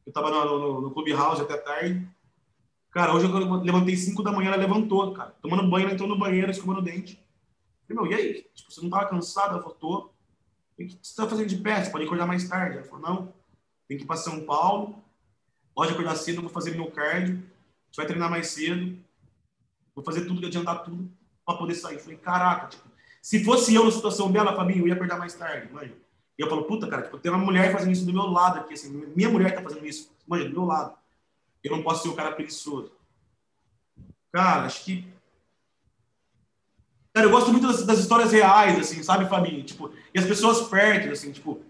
Eu 0.06 0.14
tava 0.14 0.30
no, 0.30 0.60
no, 0.60 0.82
no 0.82 0.92
Clubhouse 0.92 1.42
até 1.42 1.58
tarde. 1.58 2.08
Cara, 2.92 3.14
hoje 3.14 3.26
eu 3.26 3.56
levantei 3.62 3.96
5 3.98 4.24
da 4.24 4.32
manhã, 4.32 4.50
ela 4.50 4.58
levantou, 4.58 5.14
cara. 5.14 5.36
Tomando 5.42 5.70
banho, 5.70 5.86
ela 5.86 5.94
entrou 5.94 6.08
no 6.08 6.18
banheiro, 6.18 6.50
escovando 6.50 6.80
o 6.80 6.82
dente. 6.82 7.20
Falei, 7.88 8.04
meu, 8.04 8.12
e 8.12 8.16
aí? 8.16 8.50
Tipo, 8.54 8.72
você 8.72 8.82
não 8.82 8.90
tava 8.90 9.10
cansada? 9.10 9.54
Ela 9.54 9.62
falou, 9.62 9.76
tô. 9.76 10.10
O 10.78 10.86
que 10.86 10.98
você 11.02 11.16
tá 11.16 11.28
fazendo 11.28 11.48
de 11.48 11.58
pé? 11.58 11.84
Você 11.84 11.92
pode 11.92 12.06
acordar 12.06 12.26
mais 12.26 12.48
tarde. 12.48 12.78
Ela 12.78 12.86
falou, 12.86 13.02
não, 13.02 13.34
tem 13.88 13.98
que 13.98 14.04
ir 14.04 14.08
pra 14.08 14.16
São 14.16 14.46
Paulo. 14.46 15.04
Pode 15.74 15.92
acordar 15.92 16.16
cedo, 16.16 16.42
vou 16.42 16.50
fazer 16.50 16.72
meu 16.72 16.90
cardio. 16.90 17.44
Você 17.92 17.98
vai 17.98 18.06
treinar 18.06 18.30
mais 18.30 18.48
cedo. 18.48 18.98
Vou 19.94 20.04
fazer 20.04 20.26
tudo, 20.26 20.46
adiantar 20.46 20.84
tudo 20.84 21.10
pra 21.46 21.56
poder 21.56 21.76
sair. 21.76 21.96
Eu 21.96 22.00
falei, 22.00 22.18
caraca, 22.18 22.68
tipo, 22.68 22.90
se 23.26 23.44
fosse 23.44 23.74
eu 23.74 23.84
na 23.84 23.92
situação 23.92 24.32
dela, 24.32 24.56
Fabinho, 24.56 24.84
eu 24.84 24.88
ia 24.88 24.94
acordar 24.94 25.18
mais 25.18 25.34
tarde, 25.34 25.74
mãe. 25.74 25.92
E 26.38 26.44
eu 26.44 26.48
falo, 26.48 26.66
puta, 26.66 26.88
cara, 26.88 27.02
tipo, 27.02 27.18
tem 27.18 27.32
uma 27.32 27.44
mulher 27.44 27.72
fazendo 27.72 27.92
isso 27.92 28.06
do 28.06 28.14
meu 28.14 28.28
lado 28.28 28.60
aqui, 28.60 28.76
assim, 28.76 29.04
minha 29.16 29.28
mulher 29.28 29.56
tá 29.56 29.64
fazendo 29.64 29.84
isso, 29.84 30.12
mãe, 30.28 30.48
do 30.48 30.54
meu 30.54 30.64
lado. 30.64 30.96
Eu 31.64 31.72
não 31.72 31.82
posso 31.82 32.04
ser 32.04 32.10
o 32.10 32.14
cara 32.14 32.34
preguiçoso. 32.34 32.92
Cara, 34.32 34.66
acho 34.66 34.86
que 34.86 35.08
Cara, 37.12 37.26
eu 37.26 37.32
gosto 37.32 37.52
muito 37.52 37.66
das, 37.66 37.84
das, 37.84 37.98
histórias 37.98 38.32
reais, 38.32 38.78
assim, 38.78 39.02
sabe, 39.02 39.28
Fabinho? 39.28 39.64
Tipo, 39.64 39.92
e 40.14 40.20
as 40.20 40.26
pessoas 40.26 40.68
perto, 40.68 41.12
assim, 41.12 41.32
tipo, 41.32 41.64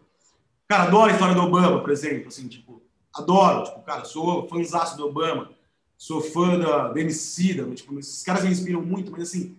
cara, 0.68 0.84
adoro 0.84 1.10
a 1.10 1.14
história 1.14 1.36
do 1.36 1.42
Obama, 1.42 1.80
por 1.80 1.92
exemplo, 1.92 2.28
assim, 2.28 2.50
tipo, 2.50 2.82
adoro, 3.14 3.64
tipo, 3.64 3.82
cara, 3.84 4.04
sou 4.04 4.46
fãzaço 4.50 4.98
do 4.98 5.08
Obama, 5.08 5.52
sou 5.98 6.20
fã 6.20 6.60
da, 6.60 6.90
da 6.90 7.00
Emicida, 7.00 7.64
tipo, 7.74 7.98
esses 7.98 8.24
caras 8.24 8.44
me 8.44 8.50
inspiram 8.50 8.82
muito, 8.82 9.10
mas 9.10 9.22
assim, 9.22 9.58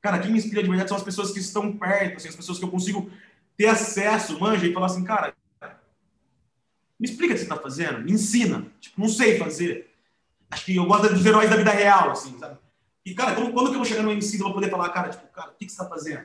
cara, 0.00 0.18
quem 0.18 0.30
me 0.30 0.38
inspira 0.38 0.62
de 0.62 0.68
verdade 0.68 0.88
são 0.88 0.96
as 0.96 1.02
pessoas 1.02 1.30
que 1.30 1.38
estão 1.38 1.76
perto, 1.76 2.16
assim, 2.16 2.28
as 2.28 2.36
pessoas 2.36 2.58
que 2.58 2.64
eu 2.64 2.70
consigo 2.70 3.10
ter 3.56 3.66
acesso, 3.66 4.38
manja, 4.38 4.66
e 4.66 4.72
falar 4.72 4.86
assim, 4.86 5.04
cara, 5.04 5.34
me 6.98 7.08
explica 7.08 7.32
o 7.32 7.36
que 7.36 7.38
você 7.38 7.44
está 7.44 7.56
fazendo, 7.56 8.04
me 8.04 8.12
ensina, 8.12 8.66
tipo, 8.80 9.00
não 9.00 9.08
sei 9.08 9.38
fazer. 9.38 9.88
Acho 10.50 10.64
que 10.64 10.76
eu 10.76 10.86
gosto 10.86 11.12
dos 11.12 11.24
heróis 11.24 11.48
da 11.48 11.56
vida 11.56 11.70
real, 11.70 12.10
assim, 12.10 12.36
sabe? 12.38 12.58
E, 13.04 13.14
cara, 13.14 13.34
quando, 13.34 13.52
quando 13.52 13.66
que 13.68 13.74
eu 13.74 13.78
vou 13.78 13.84
chegar 13.84 14.02
no 14.02 14.10
MC 14.10 14.36
eu 14.36 14.44
vou 14.44 14.54
poder 14.54 14.70
falar, 14.70 14.88
cara, 14.90 15.08
tipo, 15.08 15.26
cara, 15.28 15.50
o 15.50 15.54
que, 15.54 15.66
que 15.66 15.72
você 15.72 15.78
tá 15.78 15.88
fazendo? 15.88 16.24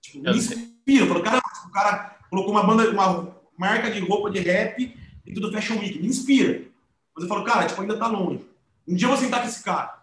Tipo, 0.00 0.20
me 0.20 0.36
inspira. 0.36 1.04
Eu 1.04 1.06
falo, 1.06 1.22
cara, 1.22 1.40
tipo, 1.40 1.68
o 1.68 1.70
cara 1.70 2.18
colocou 2.28 2.52
uma 2.52 2.62
banda, 2.62 2.90
uma 2.90 3.36
marca 3.56 3.90
de 3.90 4.00
roupa 4.00 4.30
de 4.30 4.40
rap 4.40 4.96
e 5.24 5.32
tudo 5.32 5.52
Fashion 5.52 5.78
Week. 5.78 5.98
Me 5.98 6.08
inspira. 6.08 6.62
Mas 7.14 7.22
eu 7.22 7.28
falo, 7.28 7.44
cara, 7.44 7.66
tipo, 7.66 7.80
ainda 7.80 7.98
tá 7.98 8.06
longe. 8.06 8.44
Um 8.86 8.94
dia 8.94 9.06
eu 9.06 9.10
vou 9.10 9.18
sentar 9.18 9.40
com 9.42 9.48
esse 9.48 9.62
cara. 9.62 9.98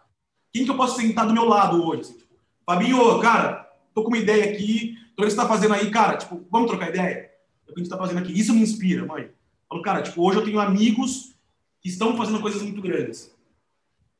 Quem 0.53 0.63
que 0.65 0.71
eu 0.71 0.77
posso 0.77 0.99
sentar 0.99 1.27
do 1.27 1.33
meu 1.33 1.45
lado 1.45 1.85
hoje? 1.85 2.01
Assim, 2.01 2.13
tipo, 2.13 2.26
Fabinho, 2.67 3.19
cara, 3.21 3.71
tô 3.95 4.03
com 4.03 4.09
uma 4.09 4.17
ideia 4.17 4.51
aqui, 4.51 4.97
tô 5.15 5.23
vendo 5.23 5.31
o 5.31 5.35
que 5.35 5.41
tá 5.41 5.47
fazendo 5.47 5.73
aí, 5.73 5.89
cara, 5.89 6.17
tipo, 6.17 6.45
vamos 6.51 6.69
trocar 6.69 6.89
ideia? 6.89 7.31
É 7.65 7.71
o 7.71 7.73
que 7.73 7.79
a 7.79 7.83
gente 7.83 7.89
tá 7.89 7.97
fazendo 7.97 8.19
aqui. 8.19 8.37
Isso 8.37 8.53
me 8.53 8.59
inspira, 8.59 9.05
mãe. 9.05 9.31
Falo, 9.69 9.81
cara, 9.81 10.01
tipo, 10.01 10.21
hoje 10.21 10.39
eu 10.39 10.43
tenho 10.43 10.59
amigos 10.59 11.33
que 11.81 11.87
estão 11.87 12.17
fazendo 12.17 12.41
coisas 12.41 12.61
muito 12.61 12.81
grandes. 12.81 13.33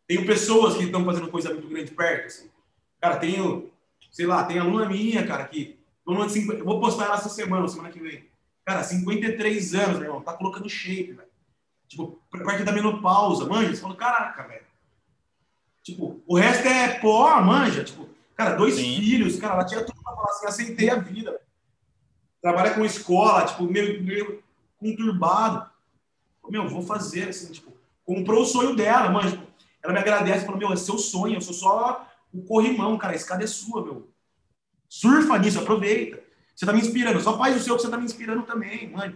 Tenho 0.07 0.25
pessoas 0.25 0.77
que 0.77 0.85
estão 0.85 1.03
fazendo 1.03 1.27
coisa 1.27 1.49
muito 1.51 1.67
grande 1.67 1.91
perto. 1.91 2.27
Assim. 2.27 2.49
Cara, 3.01 3.17
tenho, 3.17 3.69
sei 4.09 4.25
lá, 4.25 4.45
tem 4.45 4.59
aluna 4.59 4.87
minha, 4.87 5.27
cara, 5.27 5.45
que. 5.45 5.77
Eu 6.07 6.63
vou 6.63 6.79
postar 6.79 7.05
ela 7.05 7.15
essa 7.15 7.27
semana, 7.27 7.67
semana 7.67 7.89
que 7.89 7.99
vem. 7.99 8.29
Cara, 8.65 8.81
53 8.81 9.75
anos, 9.75 9.97
meu 9.97 10.07
irmão, 10.07 10.21
tá 10.21 10.31
colocando 10.31 10.69
shape, 10.69 11.11
velho. 11.11 11.27
Tipo, 11.89 12.17
parte 12.45 12.63
da 12.63 12.71
menopausa, 12.71 13.45
manja. 13.45 13.75
Você 13.75 13.81
falou, 13.81 13.97
caraca, 13.97 14.47
velho. 14.47 14.65
Tipo, 15.83 16.21
o 16.25 16.37
resto 16.37 16.65
é 16.65 16.97
pó, 16.99 17.41
manja. 17.41 17.83
Tipo, 17.83 18.07
cara, 18.37 18.55
dois 18.55 18.75
Sim. 18.75 19.01
filhos, 19.01 19.37
cara, 19.37 19.55
ela 19.55 19.65
tinha 19.65 19.83
tudo 19.83 20.01
pra 20.01 20.13
falar 20.13 20.29
assim, 20.29 20.45
aceitei 20.45 20.89
a 20.89 20.95
vida. 20.95 21.41
Trabalha 22.41 22.75
com 22.75 22.85
escola, 22.85 23.45
tipo, 23.45 23.63
meio, 23.63 24.03
meio 24.03 24.43
conturbado. 24.77 25.69
Meu, 26.49 26.69
vou 26.69 26.81
fazer, 26.81 27.29
assim, 27.29 27.51
tipo, 27.51 27.73
comprou 28.05 28.43
o 28.43 28.45
sonho 28.45 28.75
dela, 28.75 29.09
manja. 29.09 29.41
Ela 29.83 29.93
me 29.93 29.99
agradece, 29.99 30.45
falou, 30.45 30.59
meu, 30.59 30.71
é 30.71 30.75
seu 30.75 30.97
sonho, 30.97 31.35
eu 31.35 31.41
sou 31.41 31.53
só 31.53 32.07
o 32.31 32.41
corrimão, 32.43 32.97
cara, 32.97 33.13
a 33.13 33.15
escada 33.15 33.43
é 33.43 33.47
sua, 33.47 33.83
meu. 33.83 34.09
Surfa 34.87 35.37
nisso, 35.37 35.59
aproveita. 35.59 36.23
Você 36.55 36.65
tá 36.65 36.73
me 36.73 36.79
inspirando, 36.79 37.19
só 37.19 37.37
faz 37.37 37.55
o 37.55 37.59
seu 37.59 37.75
que 37.75 37.81
você 37.81 37.89
tá 37.89 37.97
me 37.97 38.05
inspirando 38.05 38.43
também, 38.43 38.89
mãe. 38.89 39.15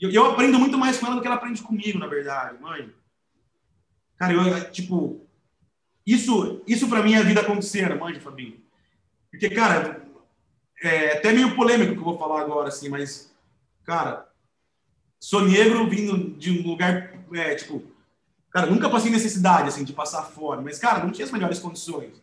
Eu, 0.00 0.10
eu 0.10 0.26
aprendo 0.26 0.58
muito 0.58 0.78
mais 0.78 0.98
com 0.98 1.06
ela 1.06 1.16
do 1.16 1.20
que 1.20 1.26
ela 1.26 1.36
aprende 1.36 1.62
comigo, 1.62 1.98
na 1.98 2.06
verdade, 2.06 2.60
mãe. 2.60 2.92
Cara, 4.16 4.32
eu, 4.32 4.70
tipo, 4.70 5.25
isso, 6.06 6.62
isso 6.66 6.88
pra 6.88 7.02
mim 7.02 7.14
é 7.14 7.18
a 7.18 7.22
vida 7.22 7.40
acontecendo, 7.40 7.98
mãe, 7.98 8.20
Fabinho. 8.20 8.60
Porque, 9.30 9.50
cara, 9.50 10.02
é 10.82 11.18
até 11.18 11.32
meio 11.32 11.56
polêmico 11.56 11.92
que 11.92 11.98
eu 11.98 12.04
vou 12.04 12.18
falar 12.18 12.42
agora, 12.42 12.68
assim, 12.68 12.88
mas, 12.88 13.34
cara, 13.84 14.28
sou 15.18 15.42
negro 15.42 15.88
vindo 15.88 16.38
de 16.38 16.50
um 16.50 16.66
lugar, 16.66 17.12
é, 17.32 17.54
tipo, 17.54 17.82
Cara, 18.56 18.68
nunca 18.68 18.88
passei 18.88 19.10
necessidade, 19.10 19.68
assim, 19.68 19.84
de 19.84 19.92
passar 19.92 20.22
fome, 20.22 20.64
mas, 20.64 20.78
cara, 20.78 21.04
não 21.04 21.10
tinha 21.10 21.26
as 21.26 21.30
melhores 21.30 21.58
condições. 21.58 22.22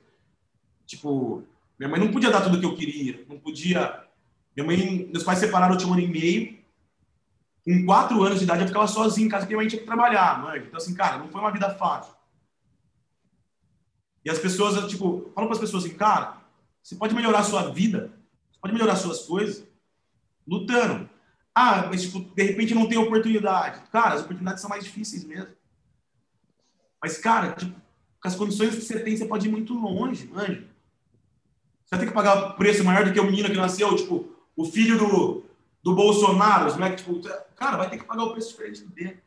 Tipo, 0.84 1.44
minha 1.78 1.88
mãe 1.88 2.00
não 2.00 2.12
podia 2.12 2.32
dar 2.32 2.42
tudo 2.42 2.58
o 2.58 2.60
que 2.60 2.66
eu 2.66 2.76
queria, 2.76 3.24
não 3.30 3.38
podia. 3.38 4.04
Minha 4.58 4.66
mãe, 4.66 5.08
meus 5.12 5.24
pais 5.24 5.38
separaram, 5.38 5.78
eu 5.80 5.88
um 5.88 5.94
ano 5.94 6.02
e 6.02 6.08
meio. 6.08 6.58
Com 7.64 7.86
quatro 7.86 8.24
anos 8.24 8.40
de 8.40 8.46
idade, 8.46 8.62
eu 8.64 8.68
ficava 8.68 8.88
sozinho 8.88 9.28
em 9.28 9.30
casa, 9.30 9.46
porque 9.46 9.54
minha 9.54 9.62
mãe 9.62 9.68
tinha 9.68 9.80
que 9.80 9.86
trabalhar, 9.86 10.42
mãe. 10.42 10.64
Então, 10.66 10.78
assim, 10.78 10.96
cara, 10.96 11.20
não 11.20 11.30
foi 11.30 11.40
uma 11.40 11.52
vida 11.52 11.70
fácil. 11.76 12.13
E 14.26 14.30
as 14.30 14.40
pessoas, 14.40 14.88
tipo, 14.90 15.32
falam 15.36 15.50
para 15.50 15.56
as 15.56 15.60
pessoas 15.60 15.86
assim, 15.86 15.96
cara, 15.96 16.42
você 16.82 16.96
pode 16.96 17.14
melhorar 17.14 17.40
a 17.40 17.44
sua 17.44 17.72
vida, 17.72 18.12
você 18.52 18.60
pode 18.60 18.74
melhorar 18.74 18.96
suas 18.96 19.24
coisas 19.24 19.66
lutando. 20.48 21.10
Ah, 21.56 21.88
mas, 21.88 22.04
tipo, 22.04 22.20
de 22.20 22.44
repente 22.44 22.74
não 22.74 22.88
tem 22.88 22.98
oportunidade. 22.98 23.82
Cara, 23.92 24.16
as 24.16 24.22
oportunidades 24.22 24.62
são 24.62 24.70
mais 24.70 24.84
difíceis 24.84 25.24
mesmo. 25.24 25.54
Mas, 27.02 27.18
cara, 27.18 27.52
tipo, 27.54 27.74
com 28.22 28.28
as 28.28 28.36
condições 28.36 28.76
que 28.76 28.82
você 28.82 29.00
tem, 29.00 29.16
você 29.16 29.26
pode 29.26 29.48
ir 29.48 29.52
muito 29.52 29.74
longe, 29.74 30.26
manja. 30.28 30.66
Você 31.86 31.92
vai 31.92 32.00
ter 32.00 32.08
que 32.08 32.14
pagar 32.14 32.56
preço 32.56 32.84
maior 32.84 33.06
do 33.06 33.14
que 33.14 33.20
o 33.20 33.26
menino 33.26 33.50
que 33.50 33.56
nasceu, 33.56 33.96
tipo, 33.96 34.34
o 34.56 34.66
filho 34.66 34.98
do, 34.98 35.44
do 35.84 35.94
Bolsonaro, 35.94 36.68
os 36.68 36.76
moleques, 36.76 37.04
tipo, 37.04 37.22
cara, 37.56 37.78
vai 37.78 37.90
ter 37.90 37.98
que 37.98 38.06
pagar 38.06 38.24
o 38.24 38.32
preço 38.32 38.50
diferente 38.50 38.86
dele. 38.86 39.23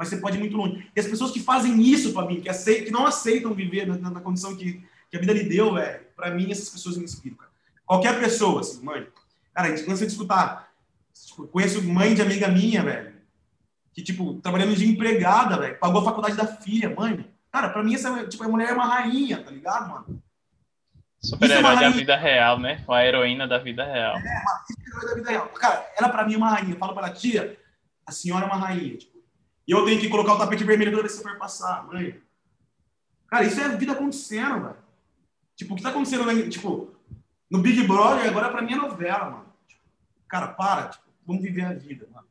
Mas 0.00 0.08
você 0.08 0.16
pode 0.16 0.36
ir 0.36 0.40
muito 0.40 0.56
longe. 0.56 0.90
E 0.96 0.98
as 0.98 1.06
pessoas 1.06 1.30
que 1.30 1.40
fazem 1.40 1.80
isso 1.80 2.12
para 2.12 2.26
mim, 2.26 2.40
que, 2.40 2.48
aceitam, 2.48 2.84
que 2.86 2.90
não 2.90 3.06
aceitam 3.06 3.54
viver 3.54 3.86
na, 3.86 4.10
na 4.10 4.20
condição 4.20 4.56
que, 4.56 4.82
que, 5.10 5.16
a 5.16 5.20
vida 5.20 5.32
lhe 5.32 5.44
deu, 5.44 5.74
velho, 5.74 6.00
para 6.16 6.30
mim 6.30 6.50
essas 6.50 6.70
pessoas 6.70 6.96
me 6.96 7.04
inspiram, 7.04 7.36
cara. 7.36 7.50
Qualquer 7.84 8.18
pessoa, 8.18 8.62
assim, 8.62 8.82
mãe. 8.82 9.06
Cara, 9.54 9.68
a 9.68 9.76
gente 9.76 9.86
cansa 9.86 10.06
de 10.06 10.12
escutar. 10.12 10.72
Tipo, 11.26 11.46
conheço 11.48 11.82
mãe 11.82 12.14
de 12.14 12.22
amiga 12.22 12.48
minha, 12.48 12.82
velho 12.82 13.20
que, 13.92 14.02
tipo, 14.02 14.34
trabalhando 14.40 14.74
de 14.74 14.88
empregada, 14.88 15.58
velho, 15.58 15.78
pagou 15.78 16.00
a 16.00 16.04
faculdade 16.04 16.36
da 16.36 16.46
filha, 16.46 16.94
mãe. 16.94 17.26
Cara, 17.52 17.68
pra 17.68 17.82
mim, 17.82 17.94
essa 17.94 18.26
tipo, 18.26 18.44
a 18.44 18.48
mulher 18.48 18.70
é 18.70 18.72
uma 18.72 18.86
rainha, 18.86 19.42
tá 19.42 19.50
ligado, 19.50 19.90
mano? 19.90 20.22
Super-herói 21.22 21.76
é 21.76 21.80
da 21.80 21.90
vida 21.90 22.16
real, 22.16 22.58
né? 22.58 22.82
Uma 22.88 23.04
heroína 23.04 23.46
da 23.46 23.58
vida 23.58 23.84
real. 23.84 24.16
É, 24.16 24.20
uma 24.20 25.02
heroína 25.02 25.06
da 25.06 25.14
vida 25.14 25.30
real. 25.30 25.48
Cara, 25.48 25.86
ela 25.98 26.08
pra 26.08 26.26
mim 26.26 26.34
é 26.34 26.36
uma 26.36 26.50
rainha. 26.50 26.74
Eu 26.74 26.78
falo 26.78 26.94
pra 26.94 27.08
ela, 27.08 27.14
tia, 27.14 27.58
a 28.06 28.12
senhora 28.12 28.46
é 28.46 28.48
uma 28.48 28.56
rainha. 28.56 28.96
Tipo, 28.96 29.18
e 29.70 29.72
eu 29.72 29.84
tenho 29.84 30.00
que 30.00 30.08
colocar 30.08 30.34
o 30.34 30.38
tapete 30.38 30.64
vermelho 30.64 30.90
toda 30.90 31.04
vez 31.04 31.14
que 31.14 31.22
você 31.22 31.28
for 31.28 31.38
passar, 31.38 31.86
mãe. 31.86 32.20
Cara, 33.28 33.44
isso 33.44 33.60
é 33.60 33.66
a 33.66 33.76
vida 33.76 33.92
acontecendo, 33.92 34.64
velho. 34.64 34.76
Tipo, 35.54 35.74
o 35.74 35.76
que 35.76 35.82
tá 35.84 35.90
acontecendo, 35.90 36.26
né? 36.26 36.48
tipo, 36.48 36.92
no 37.48 37.60
Big 37.60 37.86
Brother, 37.86 38.28
agora 38.28 38.50
pra 38.50 38.62
mim 38.62 38.72
é 38.72 38.76
novela, 38.76 39.30
mano. 39.30 39.54
Tipo, 39.68 39.80
cara, 40.26 40.48
para, 40.48 40.88
tipo, 40.88 41.04
vamos 41.24 41.40
viver 41.40 41.66
a 41.66 41.72
vida, 41.72 42.08
mano. 42.12 42.26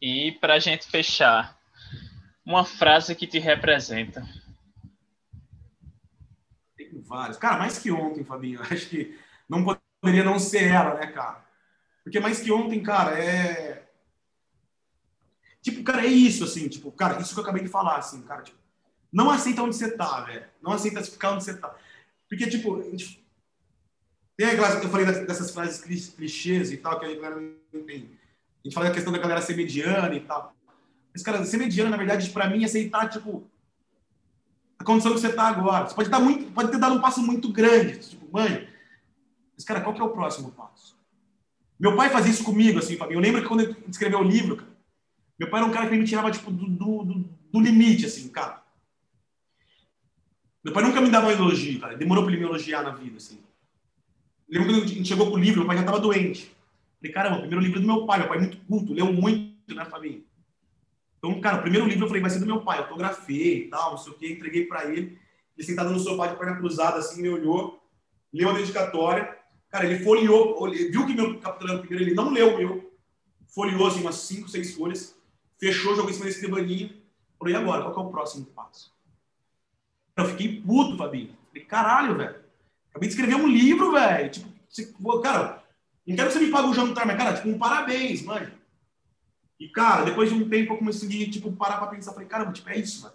E 0.00 0.32
para 0.40 0.54
a 0.54 0.58
gente 0.58 0.90
fechar, 0.90 1.60
uma 2.42 2.64
frase 2.64 3.14
que 3.14 3.26
te 3.26 3.38
representa. 3.38 4.26
Tem 6.74 7.02
vários. 7.02 7.36
Cara, 7.36 7.58
mais 7.58 7.78
que 7.78 7.92
ontem, 7.92 8.24
Fabinho. 8.24 8.62
Acho 8.64 8.88
que 8.88 9.14
não 9.46 9.62
poderia 10.00 10.24
não 10.24 10.38
ser 10.38 10.68
ela, 10.68 10.94
né, 10.94 11.08
cara? 11.08 11.44
Porque 12.02 12.18
mais 12.18 12.40
que 12.40 12.50
ontem, 12.50 12.82
cara, 12.82 13.22
é. 13.22 13.81
Tipo, 15.62 15.82
cara, 15.84 16.04
é 16.04 16.08
isso, 16.08 16.42
assim, 16.44 16.68
tipo, 16.68 16.90
cara, 16.90 17.20
isso 17.20 17.32
que 17.32 17.38
eu 17.38 17.44
acabei 17.44 17.62
de 17.62 17.68
falar, 17.68 17.96
assim, 17.96 18.20
cara, 18.22 18.42
tipo, 18.42 18.58
não 19.12 19.30
aceita 19.30 19.62
onde 19.62 19.76
você 19.76 19.90
tá, 19.96 20.22
velho. 20.22 20.44
Não 20.60 20.72
aceita 20.72 21.02
ficar 21.04 21.32
onde 21.32 21.44
você 21.44 21.56
tá. 21.56 21.74
Porque, 22.28 22.48
tipo, 22.48 22.82
tem 24.36 24.46
aquelas, 24.46 24.82
eu 24.82 24.90
falei 24.90 25.06
dessas 25.06 25.50
frases 25.50 25.80
clichês 26.14 26.72
e 26.72 26.78
tal, 26.78 26.98
que 26.98 27.06
a 27.06 27.14
galera 27.14 27.40
não 27.40 27.80
entende. 27.80 28.18
A 28.64 28.68
gente 28.68 28.74
fala 28.74 28.88
da 28.88 28.94
questão 28.94 29.12
da 29.12 29.18
galera 29.18 29.40
ser 29.42 29.56
mediana 29.56 30.14
e 30.14 30.20
tal. 30.20 30.54
Mas, 31.12 31.22
cara, 31.22 31.44
ser 31.44 31.58
mediana, 31.58 31.90
na 31.90 31.96
verdade, 31.96 32.30
para 32.30 32.48
mim, 32.48 32.62
é 32.62 32.64
aceitar, 32.64 33.08
tipo, 33.08 33.48
a 34.78 34.84
condição 34.84 35.12
que 35.12 35.20
você 35.20 35.32
tá 35.32 35.44
agora. 35.44 35.86
Você 35.86 35.94
pode, 35.94 36.08
estar 36.08 36.18
muito, 36.18 36.50
pode 36.52 36.70
ter 36.70 36.78
dado 36.78 36.96
um 36.96 37.00
passo 37.00 37.22
muito 37.22 37.52
grande. 37.52 37.98
Tipo, 37.98 38.26
mãe, 38.32 38.68
mas, 39.54 39.64
cara, 39.64 39.80
qual 39.80 39.94
que 39.94 40.00
é 40.00 40.04
o 40.04 40.10
próximo 40.10 40.50
passo? 40.50 40.96
Meu 41.78 41.94
pai 41.94 42.08
fazia 42.10 42.32
isso 42.32 42.44
comigo, 42.44 42.78
assim, 42.78 42.96
Fabinho. 42.96 43.18
Eu 43.18 43.22
lembro 43.22 43.42
que 43.42 43.48
quando 43.48 43.60
ele 43.60 43.76
escreveu 43.88 44.20
o 44.20 44.24
livro, 44.24 44.56
cara, 44.56 44.71
meu 45.42 45.50
pai 45.50 45.60
era 45.60 45.68
um 45.68 45.72
cara 45.72 45.88
que 45.88 45.96
me 45.96 46.04
tirava, 46.04 46.30
tipo, 46.30 46.52
do, 46.52 46.68
do, 46.68 47.24
do, 47.52 47.60
limite, 47.60 48.06
assim, 48.06 48.28
cara. 48.28 48.62
Meu 50.62 50.72
pai 50.72 50.84
nunca 50.84 51.00
me 51.00 51.10
dava 51.10 51.26
um 51.26 51.30
elogio, 51.32 51.80
cara. 51.80 51.96
Demorou 51.96 52.22
para 52.22 52.32
ele 52.32 52.40
me 52.40 52.48
elogiar 52.48 52.80
na 52.84 52.90
vida, 52.90 53.16
assim. 53.16 53.40
lembro 54.48 54.68
quando 54.68 54.84
a 54.84 54.86
gente 54.86 55.08
chegou 55.08 55.28
com 55.28 55.34
o 55.34 55.40
livro, 55.40 55.58
meu 55.58 55.66
pai 55.66 55.78
já 55.78 55.82
estava 55.82 55.98
doente. 55.98 56.54
Falei, 57.00 57.12
caramba, 57.12 57.36
o 57.38 57.40
primeiro 57.40 57.60
livro 57.60 57.80
é 57.80 57.82
do 57.82 57.88
meu 57.88 58.06
pai. 58.06 58.20
Meu 58.20 58.28
pai 58.28 58.36
é 58.36 58.40
muito 58.40 58.56
culto, 58.68 58.92
leu 58.92 59.12
muito, 59.12 59.74
né, 59.74 59.84
família? 59.84 60.20
Então, 61.18 61.40
cara, 61.40 61.58
o 61.58 61.62
primeiro 61.62 61.88
livro 61.88 62.04
eu 62.04 62.08
falei, 62.08 62.22
vai 62.22 62.30
ser 62.30 62.38
do 62.38 62.46
meu 62.46 62.60
pai. 62.60 62.78
Eu 62.78 62.84
autografei 62.84 63.64
e 63.64 63.68
tal, 63.68 63.90
não 63.90 63.98
sei 63.98 64.12
o 64.12 64.16
quê, 64.16 64.32
entreguei 64.32 64.66
para 64.66 64.84
ele. 64.84 65.18
Ele 65.58 65.66
sentado 65.66 65.90
no 65.90 65.98
sofá 65.98 66.28
de 66.28 66.36
perna 66.36 66.56
cruzada, 66.56 66.98
assim, 66.98 67.20
me 67.20 67.28
olhou, 67.28 67.82
leu 68.32 68.48
a 68.48 68.52
dedicatória. 68.52 69.36
Cara, 69.68 69.86
ele 69.86 70.04
folheou, 70.04 70.70
viu 70.70 71.04
que 71.04 71.14
meu 71.14 71.40
capitão 71.40 71.80
primeiro, 71.80 72.04
ele 72.04 72.14
não 72.14 72.30
leu 72.30 72.54
o 72.54 72.58
meu. 72.58 72.92
Folheou, 73.48 73.88
assim, 73.88 74.02
umas 74.02 74.14
cinco, 74.14 74.48
seis 74.48 74.72
folhas. 74.72 75.20
Fechou, 75.62 75.94
jogou 75.94 76.10
em 76.10 76.12
cima 76.12 76.24
da 76.24 76.32
escrivaninha. 76.32 76.92
Falei, 77.38 77.54
e 77.54 77.56
agora? 77.56 77.88
Qual 77.92 78.04
é 78.04 78.08
o 78.08 78.10
próximo 78.10 78.46
passo? 78.46 78.92
Eu 80.16 80.24
fiquei 80.24 80.60
puto, 80.60 80.96
Fabinho. 80.96 81.36
Falei, 81.50 81.64
caralho, 81.64 82.16
velho. 82.16 82.34
Acabei 82.90 83.08
de 83.08 83.14
escrever 83.14 83.36
um 83.36 83.46
livro, 83.46 83.92
velho. 83.92 84.28
Tipo, 84.28 85.20
cara, 85.20 85.62
não 86.04 86.16
quero 86.16 86.26
que 86.26 86.34
você 86.34 86.44
me 86.44 86.50
pague 86.50 86.66
o 86.66 86.74
jantar, 86.74 87.06
mas, 87.06 87.16
cara, 87.16 87.34
tipo, 87.34 87.48
um 87.48 87.56
parabéns, 87.56 88.22
mano. 88.22 88.50
E, 89.60 89.68
cara, 89.68 90.04
depois 90.04 90.30
de 90.30 90.34
um 90.34 90.48
tempo 90.48 90.72
eu 90.72 90.78
comecei 90.78 91.30
tipo, 91.30 91.52
parar 91.52 91.76
pra 91.76 91.86
pensar. 91.86 92.12
Falei, 92.12 92.26
caramba, 92.26 92.52
tipo, 92.52 92.68
é 92.68 92.78
isso, 92.78 93.02
mano. 93.02 93.14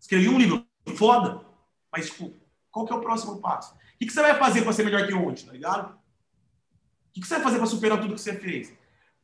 Escrevi 0.00 0.30
um 0.30 0.38
livro 0.38 0.64
foda, 0.96 1.44
mas, 1.92 2.06
tipo, 2.06 2.32
qual 2.70 2.86
que 2.86 2.92
é 2.94 2.96
o 2.96 3.02
próximo 3.02 3.38
passo? 3.38 3.74
O 3.74 3.98
que, 3.98 4.06
que 4.06 4.12
você 4.14 4.22
vai 4.22 4.34
fazer 4.38 4.62
para 4.62 4.72
ser 4.72 4.84
melhor 4.84 5.06
que 5.06 5.12
ontem, 5.12 5.44
tá 5.44 5.52
ligado? 5.52 5.90
O 5.90 7.12
que, 7.12 7.20
que 7.20 7.26
você 7.26 7.34
vai 7.34 7.42
fazer 7.44 7.58
para 7.58 7.66
superar 7.66 8.00
tudo 8.00 8.14
que 8.14 8.20
você 8.20 8.34
fez? 8.34 8.72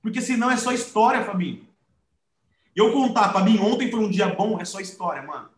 Porque 0.03 0.21
senão 0.21 0.51
é 0.51 0.59
só 0.59 0.71
história, 0.71 1.25
Fabinho. 1.25 1.66
Eu 2.77 2.93
contar, 2.93 3.33
Fabinho, 3.33 3.65
ontem 3.65 3.91
foi 3.91 3.99
um 3.99 4.11
dia 4.11 4.29
bom, 4.29 4.61
é 4.61 4.65
só 4.67 4.79
história, 4.79 5.23
mano. 5.23 5.49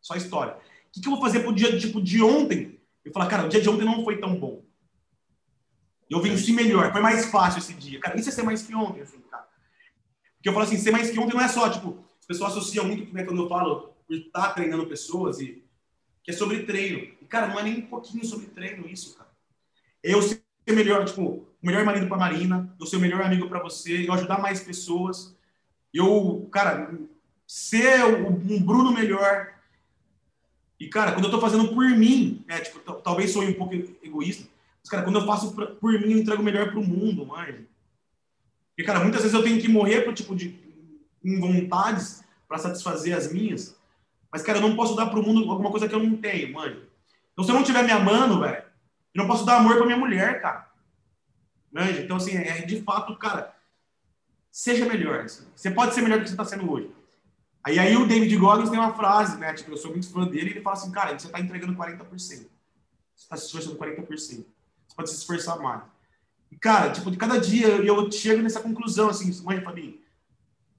Só 0.00 0.16
história. 0.16 0.54
O 0.54 0.58
que, 0.92 1.02
que 1.02 1.06
eu 1.06 1.12
vou 1.12 1.20
fazer 1.20 1.40
pro 1.40 1.54
dia 1.54 1.78
tipo, 1.78 2.00
de 2.00 2.22
ontem? 2.22 2.80
Eu 3.04 3.12
falar, 3.12 3.26
cara, 3.26 3.44
o 3.44 3.48
dia 3.50 3.60
de 3.60 3.68
ontem 3.68 3.84
não 3.84 4.02
foi 4.02 4.18
tão 4.18 4.34
bom. 4.34 4.64
Eu 6.08 6.22
venci 6.22 6.52
melhor, 6.52 6.90
foi 6.90 7.02
mais 7.02 7.26
fácil 7.26 7.58
esse 7.58 7.74
dia. 7.74 8.00
Cara, 8.00 8.18
isso 8.18 8.30
é 8.30 8.32
ser 8.32 8.42
mais 8.42 8.62
que 8.62 8.74
ontem, 8.74 9.02
assim, 9.02 9.18
cara. 9.30 9.46
Porque 10.36 10.48
eu 10.48 10.52
falo 10.54 10.64
assim, 10.64 10.78
ser 10.78 10.90
mais 10.90 11.10
que 11.10 11.18
ontem 11.18 11.34
não 11.34 11.42
é 11.42 11.48
só, 11.48 11.68
tipo, 11.68 12.02
as 12.18 12.26
pessoas 12.26 12.52
associam 12.52 12.86
muito, 12.86 13.12
né, 13.12 13.24
quando 13.24 13.42
eu 13.42 13.48
falo 13.48 13.94
por 14.06 14.16
estar 14.16 14.54
treinando 14.54 14.86
pessoas 14.86 15.40
e 15.40 15.62
que 16.22 16.30
é 16.30 16.34
sobre 16.34 16.62
treino. 16.62 16.98
E, 17.20 17.26
cara, 17.26 17.46
não 17.48 17.58
é 17.58 17.62
nem 17.62 17.78
um 17.80 17.86
pouquinho 17.86 18.24
sobre 18.24 18.46
treino 18.46 18.88
isso, 18.88 19.14
cara. 19.16 19.30
Eu 20.02 20.22
ser 20.22 20.42
melhor, 20.68 21.04
tipo, 21.04 21.22
o 21.22 21.46
melhor 21.62 21.84
marido 21.84 22.06
para 22.08 22.16
Marina, 22.16 22.74
eu 22.80 22.86
ser 22.86 22.96
o 22.96 23.00
melhor 23.00 23.20
amigo 23.20 23.48
para 23.48 23.62
você, 23.62 24.06
eu 24.06 24.12
ajudar 24.14 24.40
mais 24.40 24.60
pessoas. 24.60 25.36
Eu, 25.94 26.48
cara, 26.50 26.92
ser 27.46 28.04
um 28.04 28.60
Bruno 28.60 28.92
melhor. 28.92 29.54
E, 30.80 30.88
cara, 30.88 31.12
quando 31.12 31.26
eu 31.26 31.30
tô 31.30 31.40
fazendo 31.40 31.68
por 31.68 31.88
mim, 31.88 32.44
né, 32.48 32.60
tipo, 32.60 32.80
talvez 33.00 33.30
sou 33.30 33.44
um 33.44 33.54
pouco 33.54 33.74
egoísta, 34.02 34.48
mas, 34.82 34.90
cara, 34.90 35.04
quando 35.04 35.20
eu 35.20 35.26
faço 35.26 35.54
por 35.54 35.92
mim, 35.92 36.12
eu 36.12 36.18
entrego 36.18 36.42
melhor 36.42 36.70
pro 36.70 36.82
mundo, 36.82 37.24
mano. 37.24 37.66
E, 38.76 38.82
cara, 38.82 39.00
muitas 39.00 39.22
vezes 39.22 39.34
eu 39.34 39.42
tenho 39.42 39.60
que 39.60 39.68
morrer 39.68 40.02
pro 40.02 40.12
tipo 40.12 40.34
de 40.34 40.62
em 41.24 41.40
vontades 41.40 42.22
para 42.46 42.58
satisfazer 42.58 43.16
as 43.16 43.32
minhas. 43.32 43.76
Mas, 44.30 44.42
cara, 44.42 44.58
eu 44.58 44.62
não 44.62 44.76
posso 44.76 44.94
dar 44.94 45.06
pro 45.06 45.22
mundo 45.22 45.50
alguma 45.50 45.70
coisa 45.70 45.88
que 45.88 45.94
eu 45.94 46.02
não 46.02 46.16
tenho, 46.16 46.52
mano. 46.52 46.82
Então, 47.32 47.44
se 47.44 47.50
eu 47.50 47.54
não 47.54 47.62
estiver 47.62 47.82
me 47.82 47.92
amando, 47.92 48.40
velho, 48.40 48.62
eu 49.14 49.22
não 49.22 49.26
posso 49.26 49.46
dar 49.46 49.56
amor 49.56 49.76
pra 49.76 49.86
minha 49.86 49.96
mulher, 49.96 50.42
cara. 50.42 50.68
Manja? 51.72 52.02
Então, 52.02 52.16
assim, 52.16 52.36
é 52.36 52.62
de 52.62 52.82
fato, 52.82 53.16
cara, 53.16 53.54
seja 54.56 54.84
melhor. 54.86 55.26
Você 55.26 55.70
pode 55.70 55.94
ser 55.94 56.02
melhor 56.02 56.18
do 56.18 56.22
que 56.22 56.28
você 56.28 56.34
está 56.34 56.44
sendo 56.44 56.70
hoje. 56.70 56.90
Aí, 57.62 57.78
aí 57.78 57.96
o 57.96 58.06
David 58.06 58.36
Goggins 58.36 58.70
tem 58.70 58.78
uma 58.78 58.94
frase, 58.94 59.38
né? 59.38 59.52
Tipo, 59.54 59.72
eu 59.72 59.76
sou 59.76 59.90
muito 59.90 60.10
fã 60.10 60.26
dele, 60.26 60.50
ele 60.50 60.60
fala 60.60 60.76
assim, 60.76 60.92
cara, 60.92 61.18
você 61.18 61.26
está 61.26 61.40
entregando 61.40 61.74
40%. 61.74 62.08
Você 62.18 62.46
está 63.16 63.36
se 63.36 63.46
esforçando 63.46 63.76
40%. 63.76 64.06
Você 64.06 64.44
pode 64.94 65.10
se 65.10 65.16
esforçar 65.16 65.58
mais. 65.58 65.82
E, 66.50 66.56
cara, 66.56 66.92
tipo, 66.92 67.10
de 67.10 67.16
cada 67.16 67.38
dia 67.38 67.68
eu 67.68 68.12
chego 68.12 68.42
nessa 68.42 68.60
conclusão, 68.60 69.08
assim, 69.08 69.30
mãe, 69.42 69.60
Fabinho, 69.62 69.98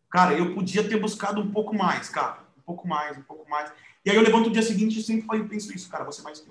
cara, 0.10 0.34
eu 0.34 0.54
podia 0.54 0.88
ter 0.88 1.00
buscado 1.00 1.42
um 1.42 1.52
pouco 1.52 1.76
mais, 1.76 2.08
cara 2.08 2.46
pouco 2.66 2.88
mais, 2.88 3.18
um 3.18 3.22
pouco 3.22 3.50
mais. 3.50 3.72
E 4.04 4.10
aí 4.10 4.16
eu 4.16 4.24
levanto 4.24 4.48
o 4.48 4.52
dia 4.52 4.64
seguinte 4.64 5.00
e 5.00 5.04
sempre 5.04 5.44
penso 5.44 5.74
isso, 5.74 5.90
cara, 5.90 6.04
você 6.04 6.22
mais 6.22 6.40
que. 6.40 6.50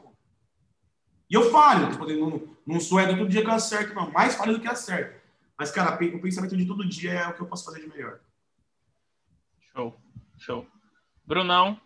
E 1.30 1.34
eu 1.34 1.50
falho, 1.50 1.90
tipo, 1.90 2.06
não, 2.06 2.56
não 2.66 2.80
sou 2.80 3.00
é 3.00 3.12
do 3.12 3.28
dia 3.28 3.42
que 3.42 3.48
eu 3.48 3.54
acerto, 3.54 3.94
não. 3.94 4.10
Mais 4.10 4.34
falho 4.34 4.52
do 4.52 4.60
que 4.60 4.68
acerto. 4.68 5.20
Mas, 5.58 5.70
cara, 5.70 5.94
o 5.94 6.20
pensamento 6.20 6.56
de 6.56 6.66
todo 6.66 6.88
dia 6.88 7.12
é 7.12 7.28
o 7.28 7.34
que 7.34 7.40
eu 7.40 7.46
posso 7.46 7.64
fazer 7.64 7.80
de 7.80 7.88
melhor. 7.88 8.20
Show, 9.72 9.96
show. 10.38 10.66
Brunão, 11.24 11.80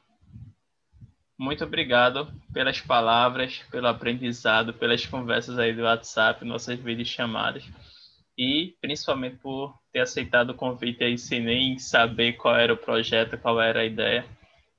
muito 1.38 1.64
obrigado 1.64 2.32
pelas 2.52 2.80
palavras, 2.80 3.58
pelo 3.70 3.86
aprendizado, 3.86 4.74
pelas 4.74 5.06
conversas 5.06 5.58
aí 5.58 5.74
do 5.74 5.82
WhatsApp, 5.82 6.44
nossas 6.44 6.78
videochamadas 6.80 7.64
e 8.38 8.76
principalmente 8.80 9.36
por 9.38 9.76
ter 9.92 9.98
aceitado 9.98 10.50
o 10.50 10.54
convite 10.54 11.02
aí 11.02 11.18
sem 11.18 11.40
nem 11.40 11.76
saber 11.78 12.34
qual 12.34 12.54
era 12.54 12.72
o 12.72 12.76
projeto, 12.76 13.36
qual 13.36 13.60
era 13.60 13.80
a 13.80 13.84
ideia, 13.84 14.24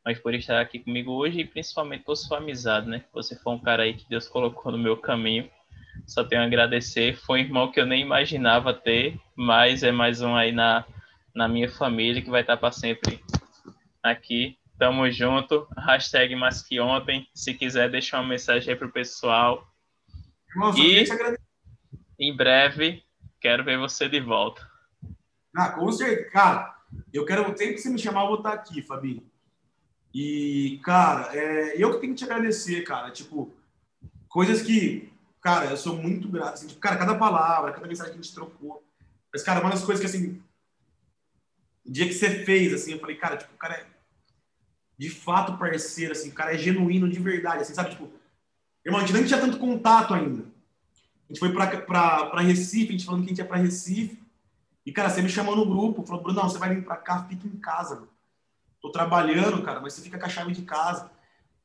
mas 0.05 0.17
por 0.17 0.33
estar 0.33 0.61
aqui 0.61 0.79
comigo 0.79 1.11
hoje 1.11 1.41
e 1.41 1.45
principalmente 1.45 2.05
por 2.05 2.15
sua 2.15 2.37
amizade, 2.37 2.87
né? 2.87 3.03
Você 3.13 3.35
foi 3.35 3.53
um 3.53 3.59
cara 3.59 3.83
aí 3.83 3.93
que 3.93 4.07
Deus 4.07 4.29
colocou 4.29 4.71
no 4.71 4.77
meu 4.77 4.95
caminho. 4.95 5.49
Só 6.07 6.23
tenho 6.23 6.41
a 6.41 6.45
agradecer. 6.45 7.15
Foi 7.15 7.39
um 7.39 7.43
irmão 7.43 7.71
que 7.71 7.79
eu 7.79 7.85
nem 7.85 8.01
imaginava 8.01 8.73
ter, 8.73 9.19
mas 9.35 9.83
é 9.83 9.91
mais 9.91 10.21
um 10.21 10.35
aí 10.35 10.51
na, 10.51 10.85
na 11.35 11.47
minha 11.47 11.69
família 11.69 12.21
que 12.21 12.29
vai 12.29 12.41
estar 12.41 12.57
para 12.57 12.71
sempre 12.71 13.23
aqui. 14.01 14.57
Tamo 14.77 15.09
junto. 15.11 15.67
Hashtag 15.77 16.35
mais 16.35 16.61
que 16.61 16.79
ontem. 16.79 17.27
Se 17.33 17.53
quiser, 17.53 17.89
deixa 17.89 18.17
uma 18.17 18.27
mensagem 18.27 18.73
aí 18.73 18.79
pro 18.79 18.91
pessoal. 18.91 19.67
Nossa, 20.55 20.79
e 20.79 21.05
em 22.19 22.35
breve 22.35 23.03
Quero 23.39 23.63
ver 23.63 23.79
você 23.79 24.09
de 24.09 24.19
volta. 24.19 24.67
Ah, 25.55 25.69
com 25.69 25.89
certeza. 25.91 26.29
Cara, 26.29 26.75
eu 27.13 27.25
quero. 27.25 27.45
Sempre 27.57 27.75
que 27.75 27.79
você 27.79 27.89
me 27.89 27.97
chamar, 27.97 28.23
eu 28.23 28.27
vou 28.27 28.37
estar 28.37 28.53
aqui, 28.53 28.81
Fabi. 28.81 29.25
E, 30.13 30.79
cara, 30.83 31.35
é, 31.35 31.81
eu 31.81 31.93
que 31.93 32.01
tenho 32.01 32.13
que 32.13 32.19
te 32.19 32.25
agradecer, 32.25 32.81
cara. 32.81 33.11
Tipo, 33.11 33.53
coisas 34.27 34.61
que, 34.61 35.11
cara, 35.41 35.65
eu 35.65 35.77
sou 35.77 35.95
muito 35.95 36.27
grato. 36.27 36.55
Assim, 36.55 36.67
tipo, 36.67 36.79
cara, 36.79 36.97
cada 36.97 37.15
palavra, 37.15 37.71
cada 37.71 37.87
mensagem 37.87 38.13
que 38.13 38.19
a 38.19 38.21
gente 38.21 38.33
trocou. 38.33 38.83
Mas, 39.31 39.43
cara, 39.43 39.61
uma 39.61 39.69
das 39.69 39.83
coisas 39.83 39.99
que, 39.99 40.09
assim, 40.09 40.41
o 41.85 41.91
dia 41.91 42.07
que 42.07 42.13
você 42.13 42.43
fez, 42.43 42.73
assim, 42.73 42.93
eu 42.93 42.99
falei, 42.99 43.15
cara, 43.15 43.37
tipo, 43.37 43.53
o 43.53 43.57
cara 43.57 43.75
é 43.75 43.85
de 44.97 45.09
fato 45.09 45.57
parceiro, 45.57 46.11
assim, 46.11 46.29
o 46.29 46.33
cara 46.33 46.53
é 46.53 46.57
genuíno 46.57 47.07
de 47.07 47.19
verdade, 47.19 47.61
assim, 47.61 47.73
sabe? 47.73 47.91
Tipo, 47.91 48.11
irmão, 48.85 48.99
a 48.99 49.05
gente 49.05 49.13
nem 49.13 49.25
tinha 49.25 49.39
tanto 49.39 49.57
contato 49.57 50.13
ainda. 50.13 50.43
A 50.43 51.33
gente 51.33 51.39
foi 51.39 51.53
para 51.53 52.41
Recife, 52.41 52.89
a 52.89 52.91
gente 52.91 53.05
falando 53.05 53.21
que 53.21 53.27
a 53.27 53.29
gente 53.29 53.37
ia 53.37 53.45
para 53.45 53.57
Recife. 53.57 54.21
E, 54.85 54.91
cara, 54.91 55.09
você 55.09 55.21
me 55.21 55.29
chamou 55.29 55.55
no 55.55 55.65
grupo, 55.65 56.05
falou, 56.05 56.23
Bruno, 56.23 56.41
não, 56.41 56.49
você 56.49 56.57
vai 56.57 56.75
vir 56.75 56.83
para 56.83 56.97
cá, 56.97 57.23
fica 57.23 57.47
em 57.47 57.57
casa, 57.57 57.95
mano. 57.95 58.09
Tô 58.81 58.91
trabalhando, 58.91 59.61
cara, 59.61 59.79
mas 59.79 59.93
você 59.93 60.01
fica 60.01 60.17
com 60.17 60.25
a 60.25 60.29
chave 60.29 60.53
de 60.53 60.63
casa. 60.63 61.11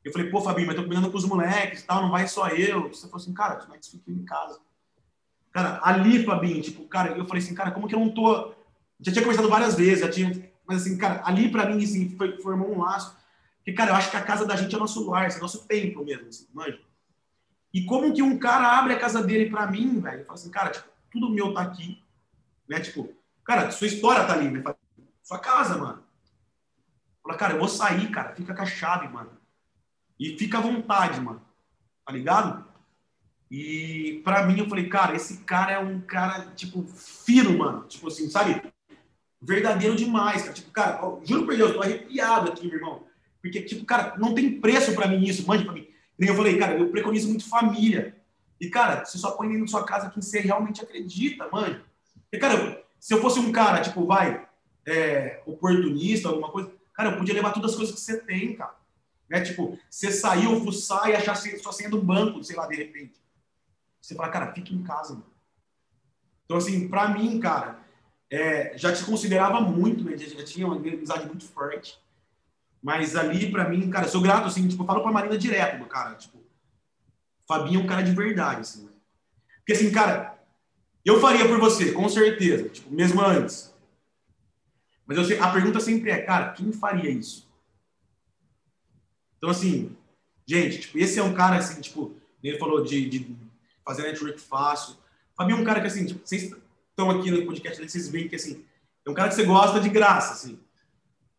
Eu 0.04 0.12
falei, 0.12 0.28
pô, 0.30 0.40
Fabinho, 0.42 0.66
mas 0.66 0.76
tô 0.76 0.82
combinando 0.82 1.10
com 1.10 1.16
os 1.16 1.24
moleques 1.24 1.80
e 1.80 1.86
tal, 1.86 2.02
não 2.02 2.10
vai 2.10 2.28
só 2.28 2.48
eu. 2.48 2.88
Você 2.88 3.06
falou 3.06 3.22
assim, 3.22 3.32
cara, 3.32 3.58
os 3.58 3.66
moleques 3.66 3.88
ficam 3.88 4.14
em 4.14 4.24
casa. 4.24 4.60
Cara, 5.50 5.80
ali, 5.82 6.22
Fabinho, 6.24 6.60
tipo, 6.60 6.84
cara, 6.86 7.16
eu 7.16 7.24
falei 7.24 7.42
assim, 7.42 7.54
cara, 7.54 7.70
como 7.70 7.88
que 7.88 7.94
eu 7.94 8.00
não 8.00 8.10
tô. 8.10 8.52
Já 9.00 9.12
tinha 9.12 9.22
conversado 9.22 9.48
várias 9.48 9.74
vezes, 9.74 10.00
já 10.00 10.10
tinha. 10.10 10.30
Mas 10.66 10.82
assim, 10.82 10.98
cara, 10.98 11.22
ali 11.24 11.50
pra 11.50 11.66
mim, 11.66 11.82
assim, 11.82 12.14
foi, 12.16 12.36
formou 12.42 12.74
um 12.74 12.80
laço. 12.82 13.16
Porque, 13.58 13.72
cara, 13.72 13.92
eu 13.92 13.94
acho 13.94 14.10
que 14.10 14.16
a 14.16 14.22
casa 14.22 14.44
da 14.44 14.56
gente 14.56 14.74
é 14.74 14.78
nosso 14.78 15.08
lar, 15.08 15.30
é 15.30 15.38
nosso 15.38 15.66
templo 15.66 16.04
mesmo, 16.04 16.28
assim, 16.28 16.46
manja. 16.52 16.78
E 17.72 17.84
como 17.86 18.12
que 18.12 18.22
um 18.22 18.38
cara 18.38 18.78
abre 18.78 18.92
a 18.92 18.98
casa 18.98 19.22
dele 19.22 19.50
para 19.50 19.66
mim, 19.66 20.00
velho? 20.00 20.24
Fala 20.26 20.38
assim, 20.38 20.50
cara, 20.50 20.70
tipo, 20.70 20.86
tudo 21.10 21.30
meu 21.30 21.54
tá 21.54 21.62
aqui, 21.62 22.02
né? 22.68 22.78
Tipo, 22.80 23.10
cara, 23.42 23.70
sua 23.70 23.86
história 23.86 24.24
tá 24.26 24.34
ali, 24.34 24.50
né? 24.50 24.62
Sua 25.22 25.38
casa, 25.38 25.78
mano. 25.78 26.04
Fala, 27.22 27.38
cara, 27.38 27.54
eu 27.54 27.58
vou 27.58 27.68
sair, 27.68 28.10
cara, 28.10 28.34
fica 28.34 28.54
com 28.54 28.62
a 28.62 28.66
chave, 28.66 29.08
mano. 29.08 29.30
E 30.18 30.36
fica 30.38 30.58
à 30.58 30.60
vontade, 30.60 31.20
mano. 31.20 31.42
Tá 32.06 32.12
ligado? 32.12 32.64
E 33.50 34.20
para 34.24 34.46
mim 34.46 34.58
eu 34.58 34.68
falei, 34.68 34.88
cara, 34.88 35.14
esse 35.14 35.38
cara 35.44 35.72
é 35.72 35.78
um 35.78 36.00
cara, 36.00 36.52
tipo, 36.56 36.84
fino, 36.84 37.58
mano. 37.58 37.84
Tipo 37.86 38.08
assim, 38.08 38.28
sabe? 38.28 38.62
Verdadeiro 39.40 39.96
demais, 39.96 40.42
cara. 40.42 40.54
Tipo, 40.54 40.70
cara, 40.70 41.20
juro 41.24 41.44
por 41.44 41.56
Deus, 41.56 41.72
tô 41.72 41.82
arrepiado 41.82 42.50
aqui, 42.50 42.66
meu 42.66 42.76
irmão. 42.76 43.04
Porque, 43.42 43.62
tipo, 43.62 43.84
cara, 43.84 44.16
não 44.18 44.34
tem 44.34 44.60
preço 44.60 44.94
para 44.94 45.06
mim 45.06 45.22
isso, 45.22 45.46
mande 45.46 45.64
pra 45.64 45.72
mim. 45.72 45.86
Nem 46.18 46.30
eu 46.30 46.36
falei, 46.36 46.58
cara, 46.58 46.78
eu 46.78 46.88
preconizo 46.88 47.28
muito 47.28 47.48
família. 47.48 48.16
E, 48.60 48.68
cara, 48.68 49.04
você 49.04 49.18
só 49.18 49.32
põe 49.32 49.48
dentro 49.48 49.64
da 49.64 49.70
sua 49.70 49.84
casa 49.84 50.10
quem 50.10 50.22
você 50.22 50.40
realmente 50.40 50.82
acredita, 50.82 51.48
mano. 51.52 51.80
E, 52.32 52.38
cara, 52.38 52.82
se 52.98 53.12
eu 53.12 53.20
fosse 53.20 53.38
um 53.38 53.52
cara, 53.52 53.82
tipo, 53.82 54.06
vai, 54.06 54.46
é, 54.86 55.42
oportunista, 55.44 56.28
alguma 56.28 56.50
coisa, 56.50 56.72
cara, 56.94 57.10
eu 57.10 57.18
podia 57.18 57.34
levar 57.34 57.52
todas 57.52 57.72
as 57.72 57.76
coisas 57.76 57.94
que 57.94 58.00
você 58.00 58.20
tem, 58.20 58.54
cara. 58.54 58.74
Né? 59.34 59.40
Tipo, 59.40 59.76
você 59.90 60.12
sair, 60.12 60.46
fuçar 60.62 61.10
e 61.10 61.16
achar 61.16 61.34
sua 61.34 61.72
senha 61.72 61.90
do 61.90 62.00
banco, 62.00 62.44
sei 62.44 62.54
lá, 62.54 62.68
de 62.68 62.76
repente. 62.76 63.20
Você 64.00 64.14
fala, 64.14 64.28
cara, 64.28 64.52
fica 64.52 64.72
em 64.72 64.80
casa, 64.84 65.14
mano. 65.14 65.26
Então, 66.44 66.56
assim, 66.56 66.86
pra 66.86 67.08
mim, 67.08 67.40
cara, 67.40 67.80
é, 68.30 68.78
já 68.78 68.92
te 68.92 69.02
considerava 69.02 69.60
muito, 69.60 70.04
né? 70.04 70.16
Já, 70.16 70.28
já 70.28 70.44
tinha 70.44 70.68
uma 70.68 70.76
amizade 70.76 71.26
muito 71.26 71.44
forte. 71.46 71.98
Mas 72.80 73.16
ali, 73.16 73.50
para 73.50 73.68
mim, 73.68 73.90
cara, 73.90 74.06
sou 74.06 74.20
grato, 74.20 74.46
assim, 74.46 74.68
tipo, 74.68 74.84
eu 74.84 74.86
falo 74.86 75.02
pra 75.02 75.10
Marina 75.10 75.36
direto 75.36 75.84
cara, 75.86 76.14
tipo, 76.14 76.38
Fabinho 77.48 77.80
é 77.80 77.82
um 77.82 77.88
cara 77.88 78.02
de 78.02 78.12
verdade, 78.12 78.60
assim, 78.60 78.84
né? 78.84 78.92
Porque, 79.56 79.72
assim, 79.72 79.90
cara, 79.90 80.38
eu 81.04 81.20
faria 81.20 81.48
por 81.48 81.58
você, 81.58 81.90
com 81.90 82.08
certeza, 82.08 82.68
tipo, 82.68 82.88
mesmo 82.94 83.20
antes. 83.20 83.74
Mas 85.04 85.28
eu 85.28 85.42
a 85.42 85.50
pergunta 85.50 85.80
sempre 85.80 86.12
é, 86.12 86.22
cara, 86.22 86.52
quem 86.52 86.70
faria 86.72 87.10
isso? 87.10 87.43
Então, 89.44 89.52
assim, 89.52 89.94
gente, 90.46 90.80
tipo, 90.80 90.96
esse 90.96 91.18
é 91.18 91.22
um 91.22 91.34
cara, 91.34 91.58
assim, 91.58 91.78
tipo, 91.78 92.16
ele 92.42 92.58
falou 92.58 92.82
de, 92.82 93.06
de 93.10 93.36
fazer 93.84 94.04
network 94.04 94.40
fácil. 94.40 94.96
Fabinho 95.36 95.58
é 95.58 95.60
um 95.60 95.64
cara 95.64 95.82
que, 95.82 95.86
assim, 95.86 96.06
tipo, 96.06 96.26
vocês 96.26 96.44
estão 96.44 97.10
aqui 97.10 97.30
no 97.30 97.44
podcast, 97.44 97.86
vocês 97.86 98.08
veem 98.08 98.26
que, 98.26 98.36
assim, 98.36 98.64
é 99.06 99.10
um 99.10 99.12
cara 99.12 99.28
que 99.28 99.34
você 99.34 99.44
gosta 99.44 99.78
de 99.80 99.90
graça, 99.90 100.32
assim. 100.32 100.58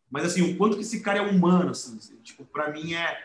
Mas, 0.08 0.24
assim, 0.24 0.52
o 0.52 0.56
quanto 0.56 0.76
que 0.76 0.82
esse 0.82 1.00
cara 1.00 1.18
é 1.18 1.22
humano, 1.22 1.70
assim, 1.70 1.98
tipo, 2.22 2.44
pra 2.44 2.70
mim 2.70 2.94
é... 2.94 3.24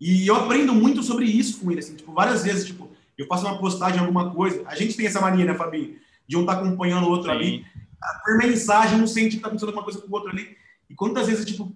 E 0.00 0.26
eu 0.26 0.34
aprendo 0.34 0.74
muito 0.74 1.00
sobre 1.00 1.26
isso 1.26 1.60
com 1.60 1.70
ele, 1.70 1.78
assim, 1.78 1.94
tipo, 1.94 2.12
várias 2.12 2.42
vezes, 2.42 2.66
tipo, 2.66 2.90
eu 3.16 3.28
faço 3.28 3.46
uma 3.46 3.60
postagem, 3.60 4.00
alguma 4.00 4.34
coisa, 4.34 4.64
a 4.66 4.74
gente 4.74 4.96
tem 4.96 5.06
essa 5.06 5.20
mania, 5.20 5.44
né, 5.44 5.54
Fabi? 5.54 6.00
De 6.26 6.36
um 6.36 6.40
estar 6.40 6.56
tá 6.56 6.62
acompanhando 6.62 7.06
o 7.06 7.10
outro 7.10 7.30
Sim. 7.30 7.36
ali, 7.36 7.66
por 8.24 8.38
mensagem, 8.38 9.00
um 9.00 9.06
sente 9.06 9.36
que 9.36 9.42
tá 9.42 9.46
acontecendo 9.46 9.68
alguma 9.68 9.84
coisa 9.84 10.00
com 10.00 10.08
o 10.08 10.12
outro 10.12 10.30
ali, 10.30 10.56
e 10.90 10.96
quantas 10.96 11.28
vezes, 11.28 11.44
tipo, 11.44 11.72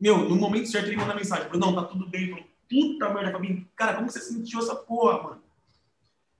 meu, 0.00 0.28
no 0.28 0.36
momento 0.36 0.68
certo 0.68 0.86
ele 0.86 0.96
manda 0.96 1.14
mensagem, 1.14 1.48
não, 1.54 1.74
tá 1.74 1.84
tudo 1.84 2.08
bem, 2.08 2.46
puta 2.68 3.12
merda, 3.12 3.32
Fabinho, 3.32 3.68
cara, 3.76 3.94
como 3.94 4.10
você 4.10 4.20
sentiu 4.20 4.60
essa 4.60 4.74
porra, 4.74 5.22
mano? 5.22 5.42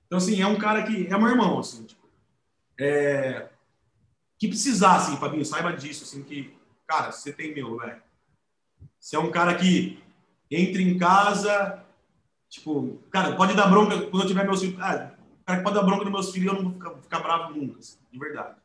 Então, 0.05 0.17
assim, 0.17 0.41
é 0.41 0.47
um 0.47 0.57
cara 0.57 0.83
que 0.83 1.07
é 1.07 1.17
meu 1.17 1.27
irmão, 1.27 1.59
assim, 1.59 1.85
tipo, 1.85 2.01
é, 2.79 3.49
que 4.37 4.47
precisar, 4.47 4.95
assim, 4.95 5.17
Fabinho, 5.17 5.45
saiba 5.45 5.71
disso, 5.73 6.03
assim, 6.03 6.23
que, 6.23 6.57
cara, 6.87 7.11
você 7.11 7.31
tem 7.31 7.53
meu, 7.53 7.77
velho. 7.77 8.01
Você 8.99 9.15
é 9.15 9.19
um 9.19 9.31
cara 9.31 9.55
que 9.55 10.01
entra 10.49 10.81
em 10.81 10.97
casa, 10.97 11.83
tipo, 12.49 12.99
cara, 13.09 13.35
pode 13.35 13.55
dar 13.55 13.67
bronca 13.67 14.01
quando 14.07 14.23
eu 14.23 14.27
tiver 14.27 14.43
meus 14.43 14.59
filhos. 14.59 14.79
Ah, 14.81 15.15
cara 15.51 15.63
pode 15.63 15.75
dar 15.75 15.83
bronca 15.83 16.03
nos 16.03 16.13
meus 16.13 16.31
filhos, 16.31 16.53
eu 16.53 16.61
não 16.61 16.71
vou 16.71 16.73
ficar, 16.73 17.01
ficar 17.01 17.19
bravo 17.19 17.53
nunca, 17.53 17.79
assim, 17.79 17.97
de 18.11 18.19
verdade. 18.19 18.55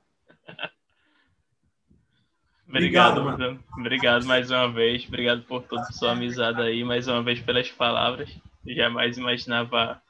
Obrigado, 2.68 3.20
Obrigado, 3.20 3.48
mano. 3.48 3.64
Obrigado 3.78 4.26
mais 4.26 4.50
uma 4.50 4.70
vez. 4.70 5.06
Obrigado 5.06 5.42
por 5.42 5.62
toda 5.62 5.82
a 5.82 5.92
sua 5.92 6.12
amizade 6.12 6.60
aí, 6.60 6.82
mais 6.82 7.06
uma 7.06 7.22
vez 7.22 7.40
pelas 7.40 7.70
palavras. 7.70 8.28
Jamais 8.66 9.16
imaginava 9.16 10.02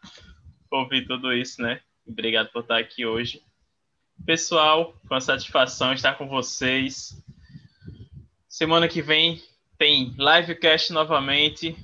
ouvir 0.71 1.07
tudo 1.07 1.33
isso, 1.33 1.61
né? 1.61 1.81
Obrigado 2.07 2.51
por 2.51 2.63
estar 2.63 2.79
aqui 2.79 3.05
hoje. 3.05 3.43
Pessoal, 4.25 4.95
com 5.07 5.15
a 5.15 5.21
satisfação 5.21 5.93
estar 5.93 6.15
com 6.15 6.29
vocês. 6.29 7.23
Semana 8.49 8.89
que 8.89 9.03
vem 9.03 9.43
tem 9.77 10.15
livecast 10.17 10.93
novamente. 10.93 11.77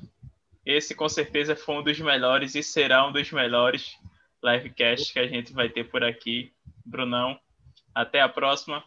Esse 0.64 0.94
com 0.94 1.08
certeza 1.08 1.54
foi 1.54 1.76
um 1.76 1.82
dos 1.82 2.00
melhores 2.00 2.54
e 2.54 2.62
será 2.62 3.06
um 3.06 3.12
dos 3.12 3.30
melhores 3.30 3.98
livecasts 4.42 5.10
que 5.10 5.18
a 5.18 5.26
gente 5.26 5.52
vai 5.52 5.68
ter 5.68 5.84
por 5.84 6.02
aqui. 6.02 6.50
Brunão, 6.84 7.38
até 7.94 8.20
a 8.20 8.28
próxima. 8.28 8.82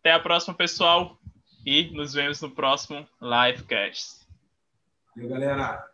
Até 0.00 0.12
a 0.12 0.20
próxima, 0.20 0.54
pessoal. 0.54 1.21
E 1.64 1.90
nos 1.92 2.14
vemos 2.14 2.40
no 2.40 2.50
próximo 2.50 3.06
livecast. 3.20 4.26
E 5.16 5.26
galera. 5.26 5.91